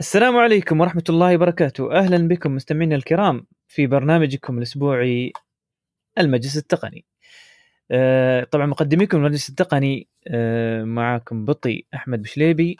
السلام 0.00 0.36
عليكم 0.36 0.80
ورحمة 0.80 1.02
الله 1.08 1.34
وبركاته. 1.34 1.92
أهلا 1.92 2.28
بكم 2.28 2.54
مستمعينا 2.54 2.96
الكرام 2.96 3.46
في 3.68 3.86
برنامجكم 3.86 4.58
الأسبوعي 4.58 5.32
المجلس 6.18 6.56
التقني. 6.56 7.04
آه، 7.90 8.44
طبعا 8.44 8.66
مقدميكم 8.66 9.18
المجلس 9.18 9.48
التقني 9.48 10.08
آه، 10.28 10.84
معكم 10.84 11.44
بطي 11.44 11.86
أحمد 11.94 12.22
بشليبي 12.22 12.76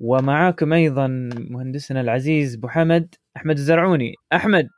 ومعاكم 0.00 0.72
أيضا 0.72 1.06
مهندسنا 1.50 2.00
العزيز 2.00 2.54
أبو 2.54 2.68
حمد 2.68 3.14
أحمد 3.36 3.58
الزرعوني. 3.58 4.14
أحمد. 4.32 4.68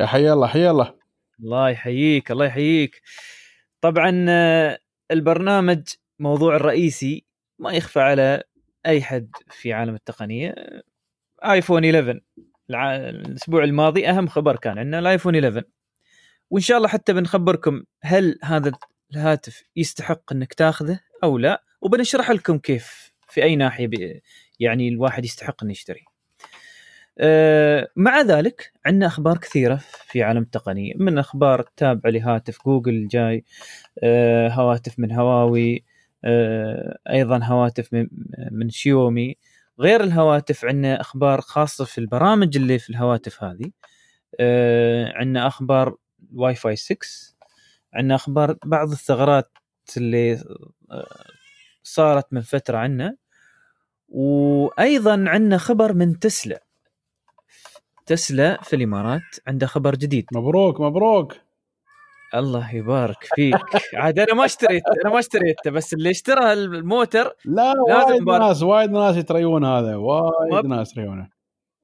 يا 0.00 0.06
حي 0.06 0.32
الله 0.32 0.46
حي 0.46 0.70
الله. 0.70 0.94
الله 1.40 1.70
يحييك 1.70 2.30
الله 2.30 2.44
يحييك. 2.44 3.02
طبعا 3.80 4.26
آه، 4.28 4.78
البرنامج 5.10 5.82
موضوع 6.18 6.56
الرئيسي 6.56 7.24
ما 7.58 7.72
يخفى 7.72 8.00
على 8.00 8.42
أي 8.86 9.02
حد 9.02 9.30
في 9.50 9.72
عالم 9.72 9.94
التقنية. 9.94 10.54
آيفون 11.44 11.84
11 11.84 12.20
الع- 12.70 12.96
الأسبوع 12.96 13.64
الماضي 13.64 14.08
أهم 14.08 14.28
خبر 14.28 14.56
كان 14.56 14.78
عندنا 14.78 14.98
الآيفون 14.98 15.34
11 15.36 15.64
وإن 16.50 16.62
شاء 16.62 16.76
الله 16.76 16.88
حتى 16.88 17.12
بنخبركم 17.12 17.82
هل 18.02 18.38
هذا 18.44 18.72
الهاتف 19.12 19.62
يستحق 19.76 20.32
إنك 20.32 20.54
تاخذه 20.54 21.00
أو 21.24 21.38
لا 21.38 21.62
وبنشرح 21.80 22.30
لكم 22.30 22.58
كيف 22.58 23.12
في 23.28 23.42
أي 23.42 23.56
ناحية 23.56 23.90
يعني 24.60 24.88
الواحد 24.88 25.24
يستحق 25.24 25.62
إنه 25.62 25.72
يشتري. 25.72 26.04
أه 27.18 27.88
مع 27.96 28.20
ذلك 28.20 28.72
عندنا 28.86 29.06
أخبار 29.06 29.38
كثيرة 29.38 29.80
في 30.06 30.22
عالم 30.22 30.42
التقنيه 30.42 30.92
من 30.96 31.18
أخبار 31.18 31.62
تابعة 31.76 32.10
لهاتف 32.10 32.58
جوجل 32.66 33.08
جاي 33.08 33.44
أه 34.02 34.48
هواتف 34.48 34.98
من 34.98 35.12
هواوي 35.12 35.84
أه 36.24 36.98
أيضا 37.10 37.38
هواتف 37.44 37.88
من 38.50 38.70
شيومي 38.70 39.36
غير 39.80 40.00
الهواتف 40.04 40.64
عندنا 40.64 41.00
أخبار 41.00 41.40
خاصة 41.40 41.84
في 41.84 41.98
البرامج 41.98 42.56
اللي 42.56 42.78
في 42.78 42.90
الهواتف 42.90 43.44
هذه. 43.44 43.70
آه 44.40 45.12
عندنا 45.16 45.46
أخبار 45.46 45.96
واي 46.34 46.54
فاي 46.54 46.76
6 46.76 46.98
عندنا 47.94 48.14
أخبار 48.14 48.56
بعض 48.64 48.90
الثغرات 48.90 49.50
اللي 49.96 50.32
آه 50.90 51.24
صارت 51.82 52.32
من 52.32 52.40
فترة 52.40 52.78
عندنا 52.78 53.16
وأيضا 54.08 55.24
عندنا 55.28 55.58
خبر 55.58 55.92
من 55.92 56.18
تسلا. 56.18 56.62
تسلا 58.06 58.62
في 58.62 58.76
الإمارات 58.76 59.22
عنده 59.46 59.66
خبر 59.66 59.94
جديد. 59.94 60.26
مبروك 60.32 60.80
مبروك. 60.80 61.34
الله 62.34 62.74
يبارك 62.74 63.16
فيك. 63.34 63.56
عاد 63.94 64.18
أنا 64.18 64.34
ما 64.34 64.44
اشتريت 64.44 64.82
أنا 65.04 65.12
ما 65.12 65.18
اشتريته 65.18 65.70
بس 65.70 65.94
اللي 65.94 66.10
اشترى 66.10 66.52
الموتر 66.52 67.32
لا 67.44 67.74
وايد. 67.88 68.22
ناس 68.22 68.62
وايد 68.62 68.90
ناس 68.90 69.16
يتريون 69.16 69.64
هذا 69.64 69.96
وايد 69.96 70.66
ناس 70.66 70.90
يتريونه. 70.92 71.28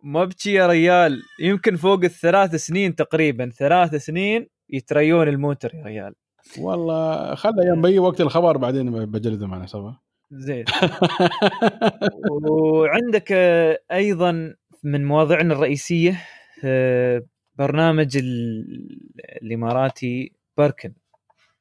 ما 0.03 0.25
بكي 0.25 0.53
يا 0.53 0.66
ريال 0.66 1.22
يمكن 1.41 1.77
فوق 1.77 2.05
الثلاث 2.05 2.55
سنين 2.55 2.94
تقريبا 2.94 3.50
ثلاث 3.58 3.94
سنين 3.94 4.47
يتريون 4.70 5.28
الموتر 5.28 5.75
يا 5.75 5.83
ريال. 5.84 6.14
والله 6.58 7.34
خله 7.34 7.64
يوم 7.66 7.83
بيجي 7.83 7.98
وقت 7.98 8.20
الخبر 8.20 8.56
بعدين 8.56 9.05
بجلدهم 9.05 9.55
أنا 9.55 9.66
سوا 9.66 9.92
زين. 10.31 10.64
وعندك 12.50 13.33
آه، 13.33 13.78
أيضا 13.92 14.55
من 14.84 15.05
مواضيعنا 15.05 15.55
الرئيسية 15.55 16.20
آه، 16.64 17.22
برنامج 17.58 18.16
ال- 18.16 18.98
الإماراتي 19.42 20.33
باركن 20.58 20.94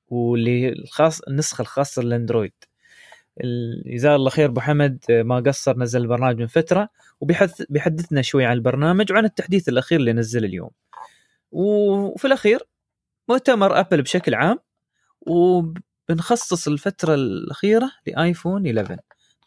واللي 0.08 0.70
الخاص 0.70 1.22
النسخة 1.22 1.62
الخاصة 1.62 2.02
للأندرويد. 2.02 2.54
جزاه 3.86 4.16
الله 4.16 4.30
خير 4.30 4.50
أبو 4.50 4.60
حمد 4.62 5.06
ما 5.10 5.40
قصر 5.40 5.78
نزل 5.78 6.02
البرنامج 6.02 6.40
من 6.40 6.48
فترة 6.48 6.90
وبيحث 7.22 7.62
بيحدثنا 7.70 8.22
شوي 8.22 8.46
عن 8.46 8.54
البرنامج 8.54 9.12
وعن 9.12 9.26
التحديث 9.26 9.70
الأخير 9.70 10.00
اللي 10.00 10.14
نزل 10.14 10.46
اليوم. 10.46 10.72
وفي 11.52 12.26
الأخير 12.26 12.60
مؤتمر 13.30 13.80
أبل 13.80 14.02
بشكل 14.02 14.36
عام 14.36 14.60
وبنخصص 15.22 16.68
الفترة 16.68 17.14
الأخيرة 17.14 17.92
لآيفون 18.08 18.68
11 18.68 18.98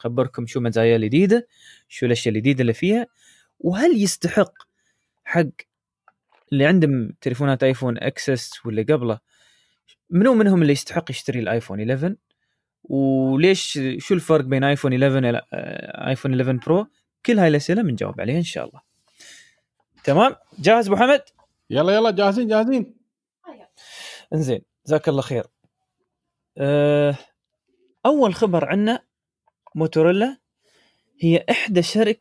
نخبركم 0.01 0.47
شو 0.47 0.61
مزايا 0.61 0.97
الجديدة 0.97 1.49
شو 1.89 2.07
الأشياء 2.07 2.35
الجديدة 2.35 2.61
اللي 2.61 2.73
فيها 2.73 3.07
وهل 3.61 4.03
يستحق 4.03 4.53
حق 5.25 5.47
اللي 6.53 6.67
عندهم 6.67 7.13
تليفونات 7.21 7.63
آيفون 7.63 7.99
XS 7.99 8.67
واللي 8.67 8.83
قبله 8.83 9.19
منو 10.11 10.35
منهم 10.35 10.63
اللي 10.63 10.73
يستحق 10.73 11.11
يشتري 11.11 11.39
الآيفون 11.41 11.81
11 11.81 12.17
وليش 12.85 13.79
شو 13.99 14.15
الفرق 14.15 14.45
بين 14.45 14.65
آيفون 14.65 14.93
11 14.93 15.19
إلى 15.19 15.43
آه، 15.53 16.09
آيفون 16.09 16.41
11 16.41 16.59
Pro؟ 16.67 16.87
كل 17.27 17.39
هاي 17.39 17.49
الأسئلة 17.49 17.83
بنجاوب 17.83 18.21
عليها 18.21 18.37
إن 18.37 18.43
شاء 18.43 18.69
الله. 18.69 18.81
تمام؟ 20.05 20.37
جاهز 20.59 20.87
أبو 20.87 20.97
حمد؟ 20.97 21.23
يلا 21.71 21.95
يلا 21.95 22.11
جاهزين 22.11 22.49
جاهزين. 22.49 22.95
إنزين 24.33 24.63
جزاك 24.87 25.09
الله 25.09 25.23
خير. 25.23 25.47
أه 26.59 27.17
أول 28.07 28.35
خبر 28.35 28.65
عنا 28.65 29.05
موتوريلا 29.75 30.39
هي 31.21 31.45
إحدى 31.51 31.83
شركه 31.83 32.21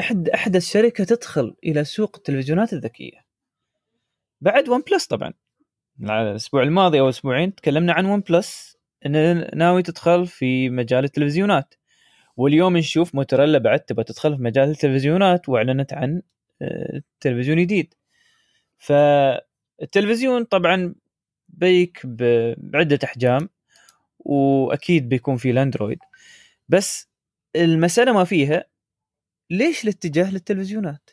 احد 0.00 0.28
احدث 0.28 0.70
شركه 0.70 1.04
تدخل 1.04 1.56
إلى 1.64 1.84
سوق 1.84 2.16
التلفزيونات 2.16 2.72
الذكية. 2.72 3.24
بعد 4.40 4.68
OnePlus 4.68 5.06
طبعا. 5.06 5.32
الأسبوع 6.00 6.62
الماضي 6.62 7.00
أو 7.00 7.08
أسبوعين 7.08 7.54
تكلمنا 7.54 7.92
عن 7.92 8.06
OnePlus 8.06 8.76
إن 9.06 9.46
ناوي 9.58 9.82
تدخل 9.82 10.26
في 10.26 10.70
مجال 10.70 11.04
التلفزيونات 11.04 11.74
واليوم 12.36 12.76
نشوف 12.76 13.14
موتوريلا 13.14 13.58
بعد 13.58 13.80
تبغى 13.80 14.04
تدخل 14.04 14.36
في 14.36 14.42
مجال 14.42 14.70
التلفزيونات 14.70 15.48
وأعلنت 15.48 15.92
عن 15.92 16.22
آه، 16.62 17.02
تلفزيون 17.20 17.58
جديد 17.58 17.94
فالتلفزيون 18.78 20.44
طبعا 20.44 20.94
بييك 21.48 22.06
بعدة 22.56 22.98
أحجام 23.04 23.48
وأكيد 24.18 25.08
بيكون 25.08 25.36
في 25.36 25.50
الأندرويد 25.50 25.98
بس 26.68 27.08
المسألة 27.56 28.12
ما 28.12 28.24
فيها 28.24 28.64
ليش 29.50 29.84
الاتجاه 29.84 30.32
للتلفزيونات؟ 30.32 31.10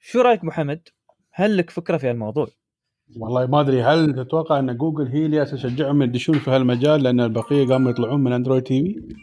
شو 0.00 0.20
رأيك 0.20 0.44
محمد؟ 0.44 0.88
هل 1.32 1.56
لك 1.56 1.70
فكرة 1.70 1.96
في 1.96 2.10
الموضوع؟ 2.10 2.48
والله 3.16 3.46
ما 3.46 3.60
أدري 3.60 3.82
هل 3.82 4.14
تتوقع 4.14 4.58
إن 4.58 4.76
جوجل 4.76 5.06
هي 5.06 5.26
اللي 5.26 5.44
تشجعهم 5.44 6.02
يدشون 6.02 6.38
في 6.38 6.50
هالمجال؟ 6.50 7.02
لأن 7.02 7.20
البقية 7.20 7.66
قاموا 7.68 7.90
يطلعون 7.90 8.20
من 8.20 8.32
Android 8.32 8.62
TV؟ 8.62 9.14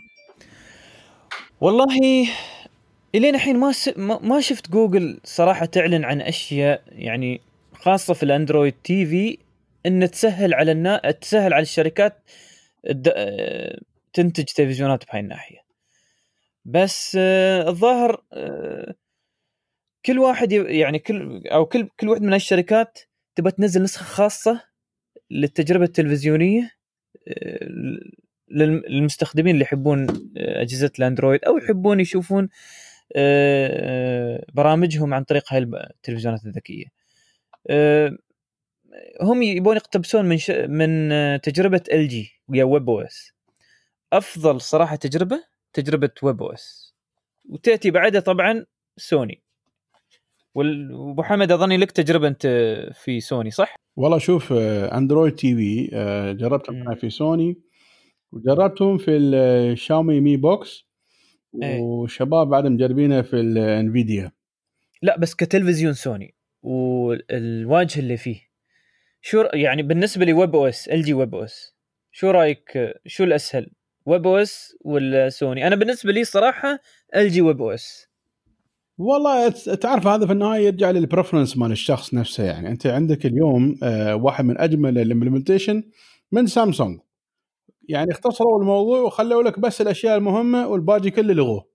والله 1.61 2.27
إلين 3.15 3.35
الحين 3.35 3.59
ما 3.59 3.71
س... 3.71 3.89
ما 3.97 4.39
شفت 4.41 4.71
جوجل 4.71 5.19
صراحة 5.23 5.65
تعلن 5.65 6.05
عن 6.05 6.21
أشياء 6.21 6.83
يعني 6.87 7.41
خاصة 7.73 8.13
في 8.13 8.23
الأندرويد 8.23 8.73
تي 8.83 9.05
في 9.05 9.37
إن 9.85 10.11
تسهل 10.11 10.53
على 10.53 10.71
النا... 10.71 11.11
تسهل 11.11 11.53
على 11.53 11.61
الشركات 11.61 12.17
الد... 12.89 13.13
تنتج 14.13 14.43
تلفزيونات 14.43 15.03
بهاي 15.07 15.19
الناحية. 15.19 15.59
بس 16.65 17.17
آه، 17.19 17.69
الظاهر 17.69 18.23
آه، 18.33 18.95
كل 20.05 20.19
واحد 20.19 20.51
يعني 20.51 20.99
كل 20.99 21.47
أو 21.47 21.65
كل 21.65 21.87
كل 21.99 22.09
واحد 22.09 22.21
من 22.21 22.33
الشركات 22.33 22.99
تبى 23.35 23.51
تنزل 23.51 23.83
نسخة 23.83 24.03
خاصة 24.05 24.61
للتجربة 25.31 25.83
التلفزيونية 25.85 26.71
آه، 27.27 27.65
للم- 28.51 28.83
للمستخدمين 28.89 29.53
اللي 29.53 29.63
يحبون 29.63 30.09
آه، 30.37 30.61
أجهزة 30.61 30.91
الأندرويد 30.99 31.45
أو 31.45 31.57
يحبون 31.57 31.99
يشوفون 31.99 32.49
آه، 33.15 34.45
برامجهم 34.53 35.13
عن 35.13 35.23
طريق 35.23 35.53
هاي 35.53 35.59
التلفزيونات 35.59 36.45
الذكية. 36.45 36.85
هم 39.21 39.43
يبون 39.43 39.75
يقتبسون 39.75 40.25
من 40.25 40.37
ش... 40.37 40.51
من 40.51 41.09
تجربة 41.41 41.81
إل 41.93 42.07
جي 42.07 42.31
ويا 42.47 42.63
webOS. 42.63 43.31
أفضل 44.13 44.61
صراحة 44.61 44.95
تجربة 44.95 45.43
تجربة 45.73 46.09
webOS. 46.23 46.95
وتأتي 47.49 47.91
بعدها 47.91 48.21
طبعا 48.21 48.65
سوني. 48.97 49.41
وأبو 50.55 51.23
حمد 51.23 51.51
أظني 51.51 51.77
لك 51.77 51.91
تجربة 51.91 52.27
أنت 52.27 52.47
في 52.93 53.19
سوني 53.19 53.51
صح؟ 53.51 53.75
والله 53.95 54.17
شوف 54.17 54.53
آه، 54.53 54.97
أندرويد 54.97 55.35
تي 55.35 55.55
في 55.55 55.89
آه، 55.93 56.31
جربتهم. 56.31 56.81
أنا 56.81 56.95
في 56.95 57.09
سوني 57.09 57.61
وجربتهم 58.31 58.97
في 58.97 59.17
الشاومي 59.17 60.19
Mi 60.19 60.37
Box 60.37 60.89
إيه. 61.63 61.79
وشباب 61.79 62.47
بعد 62.47 62.67
مجربينه 62.67 63.21
في 63.21 63.35
ال 63.35 63.49
Nvidia 63.49 64.31
لا 65.01 65.17
بس 65.17 65.35
كتلفزيون 65.35 65.93
سوني 65.93 66.35
والواجهه 66.61 67.99
اللي 67.99 68.17
فيه 68.17 68.41
شو 69.21 69.43
يعني 69.53 69.83
بالنسبة 69.83 70.25
لي 70.25 70.33
ويب 70.33 70.55
أو 70.55 70.67
إس 70.67 70.89
إل 70.89 71.01
جي 71.01 71.13
ويب 71.13 71.35
أو 71.35 71.43
إس 71.43 71.75
شو 72.11 72.31
رأيك 72.31 72.93
شو 73.05 73.23
الأسهل 73.23 73.71
webOS 74.05 74.77
ولا 74.85 75.29
سوني 75.29 75.67
أنا 75.67 75.75
بالنسبة 75.75 76.11
لي 76.11 76.23
صراحة 76.23 76.79
إل 77.15 77.29
جي 77.29 77.41
webOS 77.41 78.08
والله 78.99 79.49
تعرف 79.49 80.07
هذا 80.07 80.25
في 80.25 80.31
النهاية 80.31 80.65
يرجع 80.65 80.91
لل 80.91 81.02
preference 81.02 81.57
مال 81.57 81.71
الشخص 81.71 82.13
نفسه 82.13 82.43
يعني. 82.43 82.69
أنت 82.69 82.87
عندك 82.87 83.25
اليوم 83.25 83.75
آه، 83.83 84.15
واحد 84.15 84.45
من 84.45 84.57
أجمل 84.57 84.97
ال 84.97 85.03
implementation 85.03 85.83
من 86.31 86.47
سامسونج. 86.47 86.99
يعني 87.89 88.11
اختصروا 88.11 88.61
الموضوع 88.61 88.99
وخلوا 88.99 89.43
لك 89.43 89.59
بس 89.59 89.81
الأشياء 89.81 90.17
المهمة 90.17 90.67
والباقي 90.67 91.09
كله 91.09 91.33
لغوه 91.33 91.69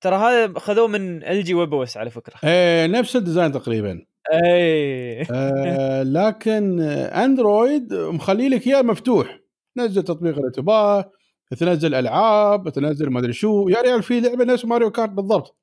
ترى 0.00 0.16
هذا 0.16 0.58
خذوه 0.58 0.88
من 0.88 1.22
ال 1.22 1.44
جي 1.44 1.54
ويب 1.54 1.86
على 1.96 2.10
فكرة. 2.10 2.34
إيه 2.44 2.86
نفس 2.86 3.16
ال 3.16 3.21
design 3.21 3.52
تقريبا. 3.52 4.06
اي 4.32 5.22
آه 5.30 6.02
لكن 6.18 6.80
أندرويد 6.80 7.94
مخلي 7.94 8.48
لك 8.48 8.66
إياه 8.66 8.82
مفتوح. 8.82 9.40
تنزل 9.76 10.02
تطبيق 10.02 10.38
اللي 10.38 10.50
تباه 10.50 11.10
تنزل 11.58 11.94
ألعاب 11.94 12.68
تنزل 12.68 13.10
ما 13.10 13.20
أدري 13.20 13.32
شو. 13.32 13.68
يا 13.68 13.80
ريال 13.82 14.02
في 14.02 14.20
لعبة 14.20 14.44
نفس 14.44 14.64
ماريو 14.64 14.90
كارت 14.90 15.10
بالضبط. 15.10 15.61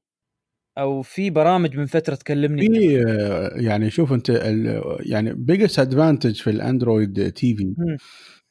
أو 0.80 1.02
في 1.02 1.30
برامج 1.30 1.78
من 1.78 1.86
فترة 1.86 2.16
تكلمني 2.16 2.68
في 2.70 3.04
آه، 3.08 3.52
يعني 3.56 3.90
شوف 3.90 4.14
أنت 4.14 4.30
يعني 5.00 5.34
biggest 5.34 5.80
advantage 5.80 6.36
في 6.36 6.50
ال 6.50 7.32
Android 7.32 7.56
TV. 7.56 7.74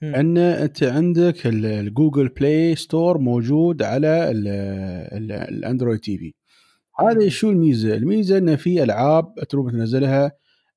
أن 0.03 0.39
أنت 0.39 0.83
عندك 0.83 1.47
ال- 1.47 1.67
ال 1.67 1.76
Google 1.76 2.29
Play 2.29 2.77
Store 2.77 3.19
موجود 3.19 3.83
على 3.83 4.31
ال- 4.31 4.49
ال- 5.19 5.33
ال 5.33 5.99
Android 5.99 6.19
TV 6.19 6.35
مم. 7.03 7.29
شو 7.29 7.51
الميزة؟ 7.51 7.95
الميزة 7.95 8.39
أن 8.39 8.57
في 8.57 8.83
ألعاب 8.83 9.35
تروح 9.49 9.73
تنزلها 9.73 10.33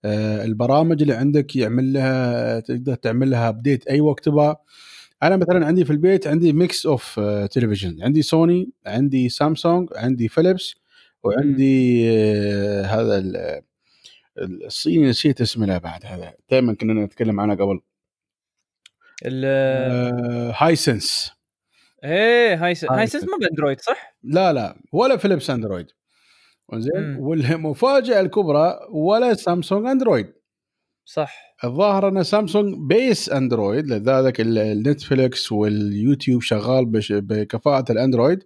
آه، 0.06 0.46
البرامج 0.46 1.02
اللي 1.02 1.14
عندك 1.14 1.56
يعمل 1.56 1.94
لها 1.94 2.60
تقدر 2.60 2.96
تعمل 2.96 3.30
لها 3.32 3.50
update 3.50 3.88
أي 3.88 4.02
وقت 4.02 4.26
تبغى 4.26 4.56
أنا 5.24 5.38
مثلا 5.38 5.66
عندي 5.66 5.86
في 5.86 5.92
البيت 5.92 6.28
عندي 6.28 6.54
mix 6.54 6.86
of 6.86 7.20
تلفزيون 7.52 8.04
عندي 8.04 8.22
سوني 8.22 8.72
عندي 8.86 9.30
سامسونج 9.30 9.90
عندي 9.96 10.28
فيليبس 10.28 10.76
وعندي 11.24 12.04
آه، 12.12 12.84
هذا 12.84 13.18
ال- 13.18 13.62
الصيني 14.66 15.10
نسيت 15.10 15.42
اسمه 15.42 15.66
له 15.66 15.78
بعد 15.78 16.06
هذا. 16.06 16.34
دائما 16.50 16.74
كنا 16.74 17.06
نتكلم 17.06 17.40
عنه 17.40 17.56
قبل. 17.56 17.80
ال- 19.26 19.44
آه، 19.46 20.54
Hisense 20.58 21.32
إيه 22.04 22.66
هاي 22.66 22.76
س... 22.76 22.86
هاي 22.86 23.00
هاي 23.00 23.08
سنس 23.08 23.22
سنس. 23.22 23.32
ما 23.32 23.38
بأندرويد 23.38 23.82
صح؟ 23.82 24.18
لا 24.24 24.54
لا 24.54 24.76
ولا 24.94 25.18
فيليبس 25.18 25.50
اندرويد 25.50 25.88
زين. 26.74 27.16
والمفاجأة 27.20 28.22
الكبرى 28.22 28.80
ولا 28.92 29.34
سامسونج 29.34 29.88
اندرويد 29.88 30.34
صح. 31.06 31.56
الظاهر 31.64 32.08
أن 32.08 32.24
سامسونج 32.24 32.76
base 32.90 33.30
اندرويد 33.30 33.88
لذلك 33.88 34.42
ال- 34.42 34.58
النتفليكس 34.58 35.52
واليوتيوب 35.52 36.42
شغال 36.42 36.86
بكفاءة 37.12 37.92
الأندرويد. 37.92 38.44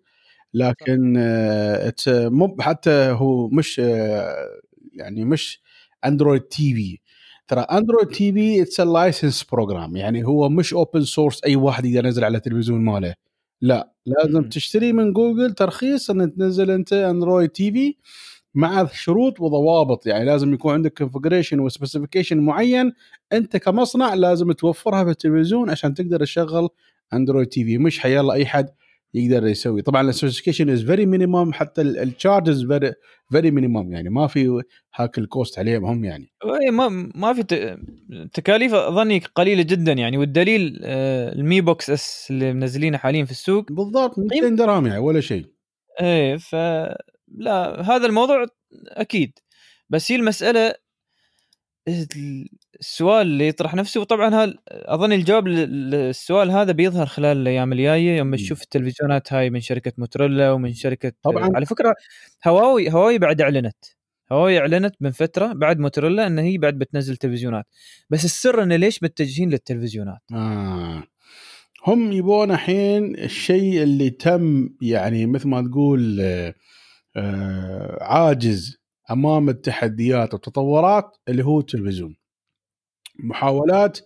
لكن 0.55 1.15
آه، 1.17 1.89
it's- 1.89 2.07
مو 2.31 2.55
حتى 2.59 2.91
هو 2.91 3.49
مش 3.49 3.79
آه، 3.83 4.35
يعني 4.93 5.25
مش 5.25 5.61
Android 6.05 6.41
TV 6.41 6.99
ترى 7.47 7.61
Android 7.61 8.07
TV 8.07 8.61
it's 8.61 8.79
license 8.81 9.43
program 9.43 9.95
يعني 9.95 10.25
هو 10.25 10.49
مش 10.49 10.73
open 10.73 11.01
source 11.01 11.43
أي 11.45 11.55
واحد 11.55 11.85
يقدر 11.85 12.05
ينزل 12.05 12.23
على 12.23 12.37
التلفزيون 12.37 12.81
ماله. 12.85 13.15
لا 13.61 13.93
لازم 14.05 14.39
مم. 14.41 14.49
تشتري 14.49 14.93
من 14.93 15.13
جوجل 15.13 15.53
ترخيص 15.53 16.09
إن 16.09 16.35
تنزل 16.35 16.71
أنت 16.71 16.93
Android 16.93 17.49
TV 17.49 17.95
مع 18.55 18.85
شروط 18.93 19.41
وضوابط. 19.41 20.07
يعني 20.07 20.25
لازم 20.25 20.53
يكون 20.53 20.73
عندك 20.73 20.97
configuration 20.97 21.59
و 21.59 21.65
specification 21.65 22.39
معين. 22.39 22.93
أنت 23.33 23.57
كمصنع 23.57 24.13
لازم 24.13 24.51
توفرها 24.51 25.03
في 25.03 25.09
التلفزيون 25.09 25.69
عشان 25.69 25.93
تقدر 25.93 26.19
تشغل 26.19 26.69
Android 27.13 27.47
TV 27.47 27.77
مش 27.77 27.99
حيالله 27.99 28.33
أي 28.33 28.45
حد 28.45 28.69
يقدر 29.15 29.47
يسوي. 29.47 29.81
طبعا 29.81 30.09
ال 30.09 30.13
specification 30.13 30.69
is 30.69 30.83
very 30.83 31.05
minimum 31.05 31.53
حتى 31.53 31.81
ال 31.81 31.92
charges 31.92 32.65
very 32.65 32.93
very 33.31 33.51
minimum 33.51 33.93
يعني 33.93 34.09
ما 34.09 34.27
في 34.27 34.63
هاك 34.95 35.17
ال 35.17 35.25
cost 35.25 35.59
عليهم 35.59 35.85
هم 35.85 36.05
يعني. 36.05 36.31
إيه، 36.61 36.71
ما 36.71 37.11
ما 37.15 37.33
في. 37.33 37.43
تكاليف 38.33 38.73
أظني 38.73 39.19
قليلة 39.19 39.63
جدا 39.63 39.91
يعني. 39.91 40.17
والدليل 40.17 40.79
ال 40.83 41.09
Mi 41.09 41.61
Box 41.61 41.89
S 41.89 42.27
اللي 42.29 42.53
منزلينه 42.53 42.97
حاليا 42.97 43.25
في 43.25 43.31
السوق. 43.31 43.71
بالضبط 43.71 44.19
200 44.19 44.49
درهم 44.49 44.87
يعني 44.87 44.99
ولا 44.99 45.21
شيء. 45.21 45.45
إيه 46.01 46.37
ف 46.37 46.55
لا 47.37 47.81
هذا 47.81 48.05
الموضوع 48.05 48.45
أكيد. 48.87 49.39
بس 49.89 50.11
هي 50.11 50.15
المسألة 50.15 50.73
السؤال 52.79 53.27
اللي 53.27 53.47
يطرح 53.47 53.75
نفسه 53.75 54.01
وطبعا 54.01 54.35
هال 54.43 54.57
أظن 54.69 55.13
الجواب 55.13 55.47
لل- 55.47 55.89
للسؤال 55.91 56.51
هذا 56.51 56.71
بيظهر 56.71 57.05
خلال 57.05 57.37
الأيام 57.37 57.73
الجاية 57.73 58.17
يوم 58.17 58.27
مم. 58.27 58.33
نشوف 58.33 58.61
التلفزيونات 58.61 59.33
هاي 59.33 59.49
من 59.49 59.59
شركة 59.61 59.91
موتوريلا 59.97 60.51
ومن 60.51 60.73
شركة 60.73 61.11
طبعاً. 61.23 61.49
على 61.55 61.65
فكرة 61.65 61.95
هواوي 62.47 62.91
هواوي 62.91 63.17
بعد 63.17 63.41
أعلنت 63.41 63.75
هواوي 64.31 64.59
أعلنت 64.59 64.95
من 65.01 65.11
فترة 65.11 65.53
بعد 65.53 65.79
موتوريلا 65.79 66.27
إن 66.27 66.39
هي 66.39 66.57
بعد 66.57 66.73
بتنزل 66.79 67.15
تلفزيونات 67.17 67.65
بس 68.09 68.25
السر 68.25 68.63
انه 68.63 68.75
ليش 68.75 69.03
متجهين 69.03 69.49
للتلفزيونات 69.49 70.19
آه. 70.33 71.03
هم 71.87 72.11
يبون 72.11 72.51
الحين 72.51 73.15
الشيء 73.19 73.83
اللي 73.83 74.09
تم 74.09 74.69
يعني 74.81 75.25
مثل 75.25 75.47
ما 75.47 75.61
تقول 75.61 76.21
آه، 77.15 78.03
عاجز 78.03 78.77
أمام 79.11 79.49
التحديات 79.49 80.33
والتطورات 80.33 81.17
اللي 81.29 81.43
هو 81.45 81.59
التلفزيون 81.59 82.15
محاولات 83.19 83.99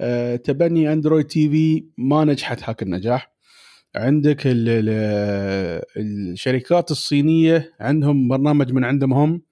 آه، 0.00 0.36
تبني 0.36 0.92
Android 0.92 1.26
TV 1.26 1.86
ما 1.98 2.24
نجحت 2.24 2.62
هاك 2.68 2.82
النجاح. 2.82 3.32
عندك 3.96 4.46
ال 4.46 4.68
ال 4.68 4.92
الشركات 5.96 6.90
الصينية 6.90 7.72
عندهم 7.80 8.28
برنامج 8.28 8.72
من 8.72 8.84
عندهم 8.84 9.12
هم 9.12 9.42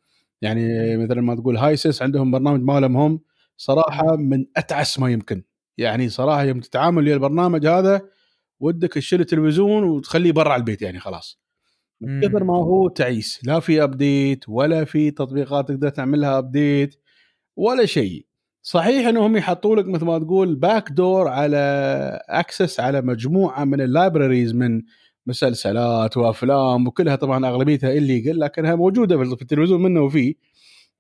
يعني 0.43 0.97
مثلا 0.97 1.21
ما 1.21 1.35
تقول 1.35 1.57
هايسس 1.57 2.03
عندهم 2.03 2.31
برنامج 2.31 2.61
مالهم 2.63 2.97
هم. 2.97 3.21
صراحة 3.57 4.17
من 4.17 4.47
أتعس 4.57 4.99
ما 4.99 5.13
يمكن. 5.13 5.43
يعني 5.79 6.09
صراحة 6.09 6.45
يوم 6.45 6.61
تتعامل 6.61 7.05
ويا 7.07 7.15
البرنامج 7.15 7.67
هذا 7.67 8.03
ودك 8.61 8.93
تشيل 8.93 9.21
التلفزيون 9.21 9.83
وتخليه 9.85 10.33
برا 10.33 10.57
البيت 10.57 10.83
يعني 10.83 10.99
خلاص. 11.01 11.41
من 12.01 12.21
كثر 12.21 12.45
ما 12.45 12.57
هو 12.57 12.89
تعيس. 12.89 13.41
لا 13.45 13.61
في 13.61 13.83
update 13.83 14.49
ولا 14.49 14.85
في 14.85 15.11
تطبيقات 15.11 15.69
تقدر 15.69 15.89
تعمل 15.89 16.21
لها 16.21 16.39
update 16.39 16.97
ولا 17.57 17.87
شيء. 17.87 18.27
صحيح 18.69 19.07
إنهم 19.07 19.37
يحطوا 19.37 19.77
لك 19.77 19.87
مثل 19.87 20.05
ما 20.05 20.19
تقول 20.19 20.55
back 20.55 20.93
door 20.93 21.29
على 21.29 21.57
access 22.29 22.81
على 22.81 23.01
مجموعة 23.01 23.65
من 23.65 23.81
ال 23.81 23.88
libraries 23.88 24.55
من 24.55 24.83
مسلسلات 25.27 26.17
وأفلام 26.17 26.87
وكلها 26.87 27.17
طبعا 27.17 27.47
أغلبيتها 27.47 27.93
illegal 27.93 28.41
لكنها 28.41 28.75
موجودة 28.75 29.17
في 29.17 29.43
التلفزيون 29.43 29.83
منه 29.83 30.01
وفيه 30.01 30.35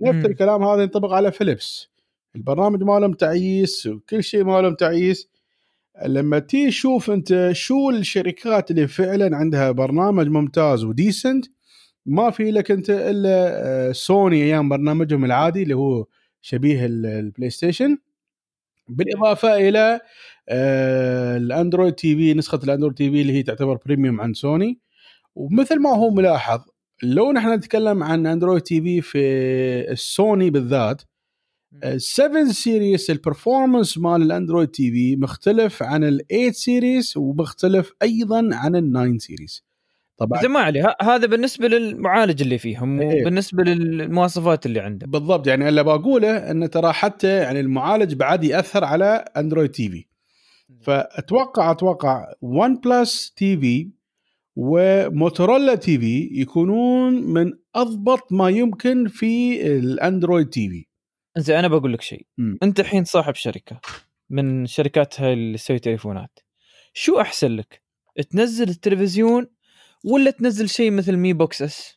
نفس. 0.02 0.26
الكلام 0.26 0.62
هذا 0.62 0.82
ينطبق 0.82 1.12
على 1.12 1.32
فيليبس 1.32 1.88
البرنامج 2.36 2.82
مالهم 2.82 3.12
تعيس 3.12 3.86
وكل 3.86 4.24
شيء 4.24 4.44
مالهم 4.44 4.74
تعيس. 4.74 5.30
لما 6.06 6.38
تيجي 6.38 6.68
تشوف 6.68 7.10
أنت 7.10 7.50
شو 7.52 7.90
الشركات 7.90 8.70
اللي 8.70 8.88
فعلا 8.88 9.36
عندها 9.36 9.70
برنامج 9.70 10.28
ممتاز 10.28 10.84
و 10.84 10.93
decent 10.93 11.46
ما 12.06 12.30
في 12.30 12.50
لك 12.50 12.70
أنت 12.70 12.90
إلا 12.90 13.66
آه، 13.66 13.92
سوني 13.92 14.42
أيام 14.42 14.68
برنامجهم 14.68 15.24
العادي 15.24 15.62
اللي 15.62 15.74
هو 15.74 16.06
شبيه 16.40 16.86
ال- 16.86 17.06
ال 17.06 17.50
PlayStation 17.50 17.98
بالإضافة 18.88 19.56
إلى 19.68 20.00
آه، 20.48 21.36
ال 21.36 21.92
Android 21.92 22.16
TV 22.16 22.34
نسخة 22.34 22.60
ال 22.64 22.94
Android 22.94 23.10
TV 23.10 23.22
اللي 23.22 23.32
هي 23.32 23.42
تعتبر 23.42 23.78
premium 23.86 24.20
عند 24.20 24.34
سوني. 24.36 24.78
ومثل 25.34 25.80
ما 25.80 25.90
هو 25.90 26.10
ملاحظ 26.10 26.60
لو 27.02 27.32
نحن 27.32 27.52
نتكلم 27.52 28.02
عن 28.02 28.26
Android 28.26 28.60
TV 28.62 29.00
في 29.00 29.18
السوني 29.92 30.50
بالذات 30.50 31.02
7 31.96 32.44
series 32.52 33.10
ال 33.10 33.18
performance 33.18 33.98
مال 33.98 34.22
ال 34.22 34.68
Android 34.68 34.90
TV 34.90 35.16
مختلف 35.16 35.82
عن 35.82 36.04
ال 36.04 36.26
8 36.28 36.50
series 36.52 37.16
ومختلف 37.16 37.92
أيضا 38.02 38.48
عن 38.52 38.76
ال 38.76 38.92
9 38.92 39.18
series 39.18 39.64
طبعا. 40.18 40.46
ما 40.46 40.60
عليه. 40.60 40.96
هذا 41.02 41.26
بالنسبة 41.26 41.68
للمعالج 41.68 42.42
اللي 42.42 42.58
فيهم 42.58 43.00
إيه. 43.00 43.22
وبالنسبه 43.22 43.62
للمواصفات 43.62 44.66
اللي 44.66 44.80
عنده. 44.80 45.06
بالضبط. 45.06 45.46
يعني 45.46 45.68
اللي 45.68 45.84
بقوله 45.84 46.50
إن 46.50 46.70
ترى 46.70 46.92
حتى 46.92 47.28
يعني 47.28 47.60
المعالج 47.60 48.14
بعد 48.14 48.44
يأثر 48.44 48.84
على 48.84 49.24
Android 49.36 49.70
TV 49.70 50.04
فأتوقع 50.80 51.70
أتوقع 51.70 52.32
OnePlus 52.40 53.32
TV 53.36 53.90
و 54.56 54.69
Motorola 54.69 55.74
TV 55.74 56.28
يكونون 56.32 57.12
من 57.14 57.52
أضبط 57.74 58.32
ما 58.32 58.48
يمكن 58.48 59.08
في 59.08 59.66
ال 59.66 60.48
Android 60.48 60.68
TV 60.68 60.86
زين 61.38 61.56
أنا 61.56 61.68
بقول 61.68 61.92
لك 61.92 62.00
شيء. 62.00 62.26
أنت 62.62 62.80
الحين 62.80 63.04
صاحب 63.04 63.34
شركة 63.34 63.80
من 64.30 64.66
شركات 64.66 65.20
هاي 65.20 65.32
اللي 65.32 65.58
تسوي 65.58 65.78
تليفونات. 65.78 66.38
شو 66.92 67.20
أحسن 67.20 67.56
لك؟ 67.56 67.82
تنزل 68.30 68.68
التلفزيون 68.68 69.46
ولا 70.06 70.30
تنزل 70.30 70.68
شيء 70.68 70.90
مثل 70.90 71.16
Mi 71.16 71.32
Box 71.32 71.62
S 71.62 71.96